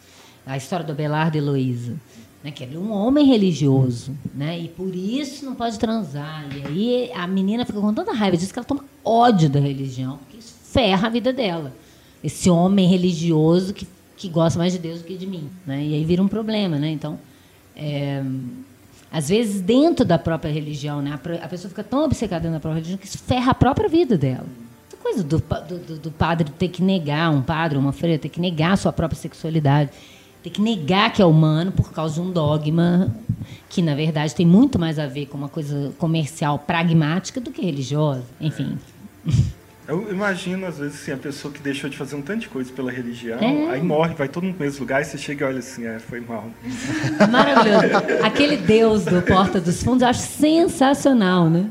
a 0.48 0.56
história 0.56 0.84
do 0.84 0.92
Abelardo 0.92 1.36
e 1.36 1.40
Heloísa. 1.40 1.94
Né, 2.42 2.52
que 2.52 2.62
ele 2.62 2.76
é 2.76 2.78
um 2.78 2.92
homem 2.92 3.26
religioso, 3.26 4.16
né, 4.32 4.56
e 4.56 4.68
por 4.68 4.94
isso 4.94 5.44
não 5.44 5.56
pode 5.56 5.76
transar. 5.76 6.46
E 6.56 6.64
aí 6.64 7.12
a 7.12 7.26
menina 7.26 7.66
fica 7.66 7.80
com 7.80 7.92
tanta 7.92 8.12
raiva, 8.12 8.36
diz 8.36 8.52
que 8.52 8.58
ela 8.60 8.64
toma 8.64 8.84
ódio 9.04 9.50
da 9.50 9.58
religião, 9.58 10.18
porque 10.18 10.36
isso 10.36 10.54
ferra 10.62 11.08
a 11.08 11.10
vida 11.10 11.32
dela. 11.32 11.74
Esse 12.22 12.48
homem 12.48 12.88
religioso 12.88 13.74
que, 13.74 13.88
que 14.16 14.28
gosta 14.28 14.56
mais 14.56 14.72
de 14.72 14.78
Deus 14.78 15.00
do 15.00 15.04
que 15.04 15.16
de 15.16 15.26
mim. 15.26 15.50
Né, 15.66 15.84
e 15.84 15.94
aí 15.94 16.04
vira 16.04 16.22
um 16.22 16.28
problema. 16.28 16.78
Né, 16.78 16.90
então, 16.90 17.18
é, 17.74 18.22
às 19.10 19.28
vezes, 19.28 19.60
dentro 19.60 20.04
da 20.04 20.16
própria 20.16 20.52
religião, 20.52 21.02
né, 21.02 21.18
a 21.42 21.48
pessoa 21.48 21.68
fica 21.68 21.82
tão 21.82 22.04
obcecada 22.04 22.48
na 22.48 22.60
própria 22.60 22.76
religião 22.76 22.98
que 22.98 23.06
isso 23.06 23.18
ferra 23.18 23.50
a 23.50 23.54
própria 23.54 23.88
vida 23.88 24.16
dela. 24.16 24.46
Coisa 25.02 25.22
do, 25.22 25.38
do, 25.38 25.98
do 25.98 26.10
padre 26.10 26.50
ter 26.58 26.68
que 26.68 26.82
negar, 26.82 27.30
um 27.30 27.42
padre, 27.42 27.78
uma 27.78 27.92
freira, 27.92 28.18
ter 28.18 28.28
que 28.28 28.40
negar 28.40 28.72
a 28.72 28.76
sua 28.76 28.92
própria 28.92 29.18
sexualidade 29.18 29.90
ter 30.42 30.50
que 30.50 30.60
negar 30.60 31.12
que 31.12 31.20
é 31.20 31.24
humano 31.24 31.72
por 31.72 31.92
causa 31.92 32.14
de 32.14 32.20
um 32.20 32.30
dogma 32.30 33.14
que, 33.68 33.82
na 33.82 33.94
verdade, 33.94 34.34
tem 34.34 34.46
muito 34.46 34.78
mais 34.78 34.98
a 34.98 35.06
ver 35.06 35.26
com 35.26 35.36
uma 35.36 35.48
coisa 35.48 35.92
comercial 35.98 36.58
pragmática 36.58 37.40
do 37.40 37.50
que 37.50 37.62
religiosa. 37.62 38.24
Enfim. 38.40 38.78
Eu 39.86 40.10
imagino, 40.10 40.66
às 40.66 40.78
vezes, 40.78 41.00
assim, 41.00 41.12
a 41.12 41.16
pessoa 41.16 41.52
que 41.52 41.60
deixou 41.60 41.88
de 41.88 41.96
fazer 41.96 42.14
um 42.14 42.22
tanto 42.22 42.40
de 42.40 42.48
coisa 42.48 42.70
pela 42.72 42.90
religião, 42.90 43.38
é. 43.38 43.70
aí 43.70 43.82
morre, 43.82 44.14
vai 44.14 44.28
todo 44.28 44.44
mundo 44.44 44.54
no 44.54 44.60
mesmo 44.60 44.80
lugar, 44.80 45.00
e 45.00 45.04
você 45.06 45.16
chega 45.16 45.46
e 45.46 45.48
olha 45.48 45.58
assim, 45.60 45.86
é, 45.86 45.98
foi 45.98 46.20
mal. 46.20 46.44
Maravilhoso. 47.30 48.22
Aquele 48.22 48.58
Deus 48.58 49.04
do 49.06 49.22
Porta 49.22 49.58
dos 49.58 49.82
Fundos, 49.82 50.02
eu 50.02 50.08
acho 50.08 50.20
sensacional, 50.20 51.48
né? 51.48 51.70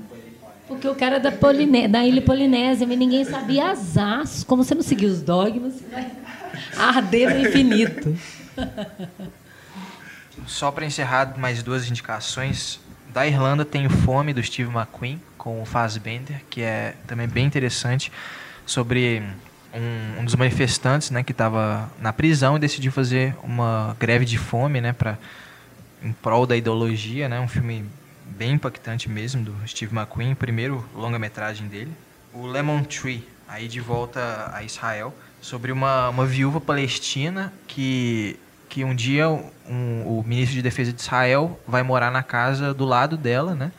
Porque 0.67 0.87
o 0.87 0.95
cara 0.95 1.15
é 1.15 1.19
da, 1.19 1.31
Poliné 1.31 1.87
da 1.87 2.05
Ilha 2.05 2.21
Polinésia, 2.21 2.85
mas 2.85 2.97
ninguém 2.97 3.23
sabia 3.23 3.71
as 3.71 4.43
como 4.43 4.63
você 4.63 4.75
não 4.75 4.81
seguiu 4.81 5.09
os 5.09 5.21
dogmas, 5.21 5.81
vai 5.89 6.11
arder 6.77 7.33
no 7.33 7.47
infinito. 7.47 8.17
Só 10.45 10.71
para 10.71 10.85
encerrar, 10.85 11.37
mais 11.37 11.63
duas 11.63 11.89
indicações. 11.89 12.79
Da 13.13 13.25
Irlanda 13.25 13.65
tem 13.65 13.85
o 13.85 13.89
Fome, 13.89 14.33
do 14.33 14.43
Steve 14.43 14.69
McQueen, 14.69 15.19
com 15.37 15.61
o 15.61 15.65
Fassbender, 15.65 16.41
que 16.49 16.61
é 16.61 16.93
também 17.07 17.27
bem 17.27 17.45
interessante, 17.45 18.11
sobre 18.65 19.23
um, 19.73 20.21
um 20.21 20.25
dos 20.25 20.35
manifestantes 20.35 21.09
né, 21.09 21.23
que 21.23 21.31
estava 21.31 21.89
na 21.99 22.11
prisão 22.11 22.57
e 22.57 22.59
decidiu 22.59 22.91
fazer 22.91 23.35
uma 23.41 23.95
greve 23.99 24.25
de 24.25 24.37
fome 24.37 24.81
né, 24.81 24.93
pra, 24.93 25.17
em 26.03 26.11
prol 26.11 26.45
da 26.45 26.55
ideologia. 26.55 27.29
Né, 27.29 27.39
um 27.39 27.47
filme 27.47 27.85
bem 28.37 28.53
impactante 28.53 29.09
mesmo, 29.09 29.43
do 29.43 29.55
Steve 29.67 29.95
McQueen, 29.95 30.35
primeiro 30.35 30.83
longa-metragem 30.93 31.67
dele. 31.67 31.91
O 32.33 32.45
Lemon 32.45 32.83
Tree, 32.83 33.27
aí 33.47 33.67
de 33.67 33.79
volta 33.79 34.51
a 34.53 34.63
Israel, 34.63 35.13
sobre 35.41 35.71
uma, 35.71 36.09
uma 36.09 36.25
viúva 36.25 36.59
palestina 36.59 37.53
que 37.67 38.39
que 38.69 38.83
um 38.83 38.93
dia 38.93 39.29
um, 39.29 40.03
o 40.05 40.23
ministro 40.27 40.55
de 40.55 40.61
Defesa 40.61 40.91
de 40.91 41.01
Israel 41.01 41.57
vai 41.65 41.83
morar 41.83 42.11
na 42.11 42.21
casa 42.21 42.73
do 42.73 42.83
lado 42.83 43.15
dela, 43.15 43.55
né? 43.55 43.71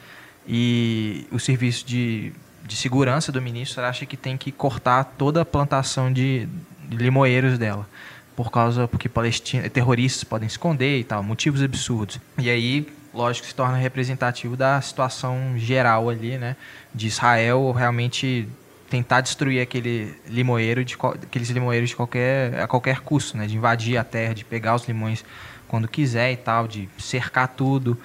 E 0.46 1.26
o 1.30 1.38
serviço 1.38 1.86
de, 1.86 2.32
de 2.64 2.74
segurança 2.74 3.30
do 3.30 3.40
ministro 3.40 3.82
acha 3.84 4.06
que 4.06 4.16
tem 4.16 4.38
que 4.38 4.50
cortar 4.50 5.04
toda 5.04 5.42
a 5.42 5.44
plantação 5.44 6.10
de, 6.10 6.48
de 6.88 6.96
limoeiros 6.96 7.58
dela 7.58 7.86
por 8.34 8.52
causa 8.52 8.86
porque 8.86 9.08
palestinos, 9.08 9.68
terroristas 9.70 10.22
podem 10.22 10.46
esconder 10.46 11.00
e 11.00 11.02
tal, 11.02 11.24
motivos 11.24 11.60
absurdos. 11.60 12.20
E 12.38 12.48
aí, 12.48 12.86
lógico, 13.18 13.46
se 13.46 13.54
torna 13.54 13.76
representativo 13.76 14.56
da 14.56 14.80
situação 14.80 15.54
geral 15.56 16.08
ali, 16.08 16.38
né, 16.38 16.56
de 16.94 17.08
Israel 17.08 17.72
realmente 17.72 18.48
tentar 18.88 19.20
destruir 19.20 19.60
aquele 19.60 20.14
limoeiro 20.26 20.84
de 20.84 20.96
aqueles 21.22 21.50
limoeiros 21.50 21.90
de 21.90 21.96
qualquer 21.96 22.60
a 22.60 22.66
qualquer 22.66 23.00
custo, 23.00 23.36
né? 23.36 23.46
De 23.46 23.56
invadir 23.56 23.98
a 23.98 24.04
terra, 24.04 24.34
de 24.34 24.44
pegar 24.44 24.74
os 24.74 24.86
limões 24.86 25.24
quando 25.66 25.86
quiser 25.86 26.32
e 26.32 26.36
tal, 26.36 26.66
de 26.66 26.88
cercar 26.98 27.48
tudo. 27.48 27.98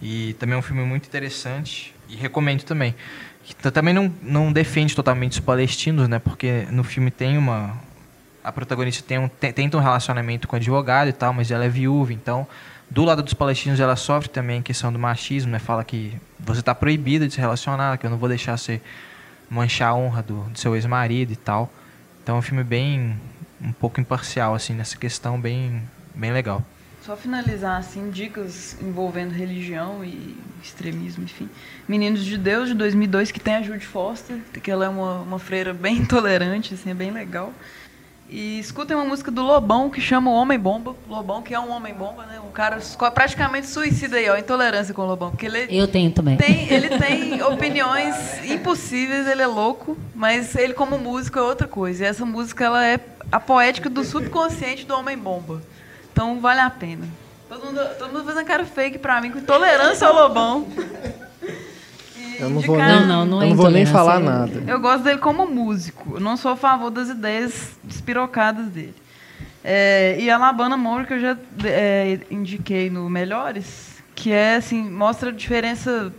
E 0.00 0.34
também 0.34 0.56
é 0.56 0.58
um 0.58 0.62
filme 0.62 0.82
muito 0.84 1.06
interessante 1.06 1.94
e 2.08 2.16
recomendo 2.16 2.62
também. 2.62 2.94
Que 3.44 3.54
também 3.54 3.92
não, 3.92 4.12
não 4.22 4.52
defende 4.52 4.94
totalmente 4.94 5.32
os 5.32 5.40
palestinos, 5.40 6.08
né? 6.08 6.18
Porque 6.18 6.66
no 6.70 6.82
filme 6.82 7.10
tem 7.10 7.36
uma 7.36 7.76
a 8.42 8.50
protagonista 8.50 9.04
tem 9.06 9.18
um 9.18 9.28
tenta 9.28 9.76
um 9.76 9.80
relacionamento 9.80 10.48
com 10.48 10.56
o 10.56 10.58
advogado 10.58 11.08
e 11.08 11.12
tal, 11.12 11.32
mas 11.32 11.50
ela 11.50 11.64
é 11.64 11.68
viúva, 11.68 12.12
então 12.12 12.46
do 12.92 13.04
lado 13.04 13.22
dos 13.22 13.32
palestinos 13.32 13.80
ela 13.80 13.96
sofre 13.96 14.28
também 14.28 14.60
a 14.60 14.62
questão 14.62 14.92
do 14.92 14.98
machismo, 14.98 15.50
né? 15.50 15.58
Fala 15.58 15.82
que 15.82 16.12
você 16.38 16.60
está 16.60 16.74
proibida 16.74 17.26
de 17.26 17.32
se 17.32 17.40
relacionar, 17.40 17.96
que 17.96 18.04
eu 18.04 18.10
não 18.10 18.18
vou 18.18 18.28
deixar 18.28 18.58
ser 18.58 18.82
manchar 19.48 19.90
a 19.90 19.94
honra 19.94 20.22
do, 20.22 20.42
do 20.44 20.58
seu 20.58 20.76
ex-marido 20.76 21.32
e 21.32 21.36
tal. 21.36 21.72
Então 22.22 22.36
é 22.36 22.38
um 22.38 22.42
filme 22.42 22.62
bem 22.62 23.18
um 23.60 23.72
pouco 23.72 23.98
imparcial 23.98 24.54
assim 24.54 24.74
nessa 24.74 24.98
questão, 24.98 25.40
bem 25.40 25.82
bem 26.14 26.32
legal. 26.32 26.62
Só 27.00 27.16
finalizar 27.16 27.78
assim 27.78 28.10
dicas 28.10 28.76
envolvendo 28.82 29.32
religião 29.32 30.04
e 30.04 30.36
extremismo, 30.62 31.24
enfim. 31.24 31.48
Meninos 31.88 32.22
de 32.22 32.36
Deus 32.36 32.68
de 32.68 32.74
2002 32.74 33.32
que 33.32 33.40
tem 33.40 33.54
a 33.54 33.62
Judy 33.62 33.86
Foster, 33.86 34.36
que 34.62 34.70
ela 34.70 34.84
é 34.84 34.88
uma, 34.88 35.20
uma 35.22 35.38
freira 35.38 35.72
bem 35.72 35.96
intolerante, 36.04 36.74
assim, 36.74 36.90
é 36.90 36.94
bem 36.94 37.10
legal. 37.10 37.54
E 38.32 38.58
escutem 38.58 38.96
uma 38.96 39.04
música 39.04 39.30
do 39.30 39.42
Lobão 39.42 39.90
que 39.90 40.00
chama 40.00 40.30
o 40.30 40.32
Homem 40.32 40.58
Bomba. 40.58 40.96
Lobão, 41.06 41.42
que 41.42 41.52
é 41.52 41.60
um 41.60 41.70
homem 41.70 41.92
bomba, 41.92 42.24
né? 42.24 42.40
Um 42.40 42.50
cara 42.50 42.78
praticamente 43.14 43.66
suicida 43.66 44.16
aí, 44.16 44.26
ó. 44.30 44.38
Intolerância 44.38 44.94
com 44.94 45.02
o 45.02 45.06
Lobão. 45.06 45.32
Porque 45.32 45.44
ele 45.44 45.66
Eu 45.68 45.86
tenho 45.86 46.10
também. 46.10 46.38
Tem, 46.38 46.66
ele 46.72 46.88
tem 46.96 47.42
opiniões 47.44 48.42
impossíveis, 48.50 49.26
ele 49.26 49.42
é 49.42 49.46
louco, 49.46 49.98
mas 50.14 50.56
ele, 50.56 50.72
como 50.72 50.96
músico, 50.96 51.38
é 51.38 51.42
outra 51.42 51.68
coisa. 51.68 52.04
E 52.04 52.06
essa 52.06 52.24
música 52.24 52.64
ela 52.64 52.82
é 52.82 52.98
a 53.30 53.38
poética 53.38 53.90
do 53.90 54.02
subconsciente 54.02 54.86
do 54.86 54.94
Homem 54.96 55.18
Bomba. 55.18 55.60
Então 56.10 56.40
vale 56.40 56.60
a 56.60 56.70
pena. 56.70 57.06
Todo 57.50 57.66
mundo, 57.66 57.80
todo 57.98 58.12
mundo 58.14 58.24
fazendo 58.24 58.46
cara 58.46 58.64
fake 58.64 58.98
pra 58.98 59.20
mim, 59.20 59.30
com 59.30 59.40
intolerância 59.40 60.08
ao 60.08 60.14
Lobão. 60.14 60.66
Eu 62.42 62.50
não 62.50 62.60
vou 62.60 62.76
nem, 62.76 62.86
Não, 62.86 63.06
não, 63.06 63.26
não 63.26 63.42
eu 63.42 63.48
não 63.50 63.56
vou 63.56 63.70
nem 63.70 63.82
intolerância, 63.82 63.92
falar 63.92 64.18
nada. 64.18 64.64
Eu 64.66 64.80
gosto 64.80 65.04
dele 65.04 65.18
como 65.18 65.46
músico. 65.46 66.14
Eu 66.14 66.20
não 66.20 66.36
sou 66.36 66.50
a 66.50 66.56
favor 66.56 66.90
das 66.90 67.08
ideias 67.08 67.70
despirocadas 67.84 68.66
dele. 68.66 68.94
É, 69.64 70.16
e 70.18 70.28
a 70.28 70.34
Alabama 70.34 70.76
Moore, 70.76 71.06
que 71.06 71.14
eu 71.14 71.20
já 71.20 71.38
é, 71.64 72.18
indiquei 72.30 72.90
no 72.90 73.08
Melhores, 73.08 74.02
que 74.14 74.32
é 74.32 74.56
assim, 74.56 74.82
mostra 74.82 75.28
a 75.30 75.32
diferença 75.32 76.12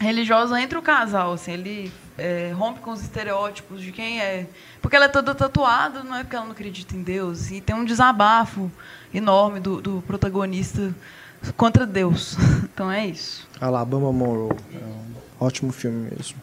religiosa 0.00 0.60
entre 0.60 0.76
o 0.76 0.82
casal. 0.82 1.34
Assim, 1.34 1.52
ele 1.52 1.92
é, 2.16 2.52
rompe 2.52 2.80
com 2.80 2.90
os 2.90 3.00
estereótipos 3.00 3.80
de 3.80 3.92
quem 3.92 4.20
é. 4.20 4.46
Porque 4.82 4.96
ela 4.96 5.04
é 5.04 5.08
toda 5.08 5.34
tatuada, 5.34 6.02
não 6.02 6.16
é 6.16 6.24
porque 6.24 6.34
ela 6.34 6.46
não 6.46 6.52
acredita 6.52 6.96
em 6.96 7.02
Deus. 7.02 7.52
E 7.52 7.60
tem 7.60 7.76
um 7.76 7.84
desabafo 7.84 8.70
enorme 9.14 9.60
do, 9.60 9.80
do 9.80 10.02
protagonista 10.04 10.92
contra 11.56 11.86
Deus. 11.86 12.36
Então 12.78 12.92
é 12.92 13.08
isso. 13.08 13.44
Alabama 13.60 14.12
Monroe. 14.12 14.56
É 14.72 14.76
um 14.76 15.07
ótimo 15.40 15.72
filme 15.72 16.10
mesmo. 16.10 16.36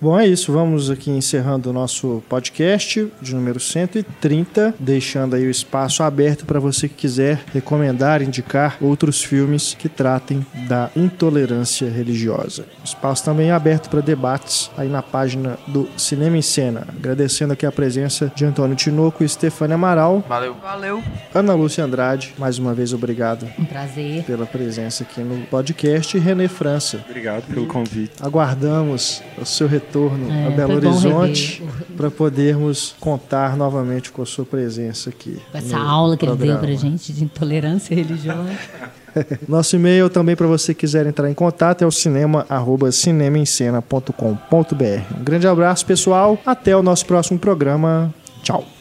Bom, 0.00 0.16
é 0.16 0.24
isso. 0.24 0.52
Vamos 0.52 0.92
aqui 0.92 1.10
encerrando 1.10 1.70
o 1.70 1.72
nosso 1.72 2.22
podcast 2.28 3.10
de 3.20 3.34
número 3.34 3.58
130, 3.58 4.74
deixando 4.78 5.34
aí 5.34 5.44
o 5.44 5.50
espaço 5.50 6.04
aberto 6.04 6.46
para 6.46 6.60
você 6.60 6.88
que 6.88 6.94
quiser 6.94 7.40
recomendar, 7.52 8.22
indicar 8.22 8.76
outros 8.80 9.24
filmes 9.24 9.74
que 9.76 9.88
tratem 9.88 10.46
da 10.68 10.88
intolerância 10.94 11.90
religiosa. 11.90 12.64
Espaço 12.84 13.24
também 13.24 13.48
é 13.48 13.52
aberto 13.52 13.90
para 13.90 14.00
debates 14.00 14.70
aí 14.78 14.88
na 14.88 15.02
página 15.02 15.58
do 15.66 15.88
Cinema 15.96 16.36
em 16.38 16.42
Cena. 16.42 16.86
Agradecendo 16.96 17.54
aqui 17.54 17.66
a 17.66 17.72
presença 17.72 18.30
de 18.36 18.44
Antônio 18.44 18.76
Tinoco 18.76 19.24
e 19.24 19.28
Stefania 19.28 19.74
Amaral. 19.74 20.24
Valeu. 20.28 20.54
Valeu. 20.62 21.02
Ana 21.34 21.54
Lúcia 21.54 21.82
Andrade, 21.84 22.34
mais 22.38 22.56
uma 22.56 22.72
vez 22.72 22.92
obrigado 22.92 23.48
Um 23.58 23.64
prazer. 23.64 24.22
pela 24.22 24.46
presença 24.46 25.02
aqui 25.02 25.22
no 25.22 25.44
podcast. 25.46 26.16
E 26.16 26.20
René 26.20 26.46
França. 26.46 27.04
Obrigado 27.08 27.42
pelo 27.52 27.66
convite. 27.66 28.12
Aguardamos 28.20 29.24
o 29.36 29.44
seu 29.44 29.66
retorno 29.66 29.87
É, 30.30 30.46
a 30.46 30.50
Belo 30.50 30.76
Horizonte 30.76 31.62
para 31.96 32.10
podermos 32.10 32.94
contar 33.00 33.56
novamente 33.56 34.12
com 34.12 34.22
a 34.22 34.26
sua 34.26 34.44
presença 34.44 35.10
aqui. 35.10 35.38
Com 35.50 35.58
essa 35.58 35.78
aula 35.78 36.16
que 36.16 36.24
ele 36.24 36.36
deu 36.36 36.56
programa. 36.56 36.60
pra 36.60 36.74
gente 36.74 37.12
de 37.12 37.24
intolerância 37.24 37.94
religiosa. 37.94 38.50
Nosso 39.48 39.76
e-mail 39.76 40.08
também 40.08 40.36
para 40.36 40.46
você 40.46 40.72
que 40.74 40.80
quiser 40.80 41.06
entrar 41.06 41.30
em 41.30 41.34
contato 41.34 41.82
é 41.82 41.86
o 41.86 41.90
cinema 41.90 42.46
arroba 42.48 42.92
cinemaencena.com.br. 42.92 45.18
Um 45.18 45.24
grande 45.24 45.48
abraço, 45.48 45.84
pessoal. 45.84 46.38
Até 46.46 46.76
o 46.76 46.82
nosso 46.82 47.04
próximo 47.06 47.38
programa. 47.38 48.14
Tchau. 48.42 48.77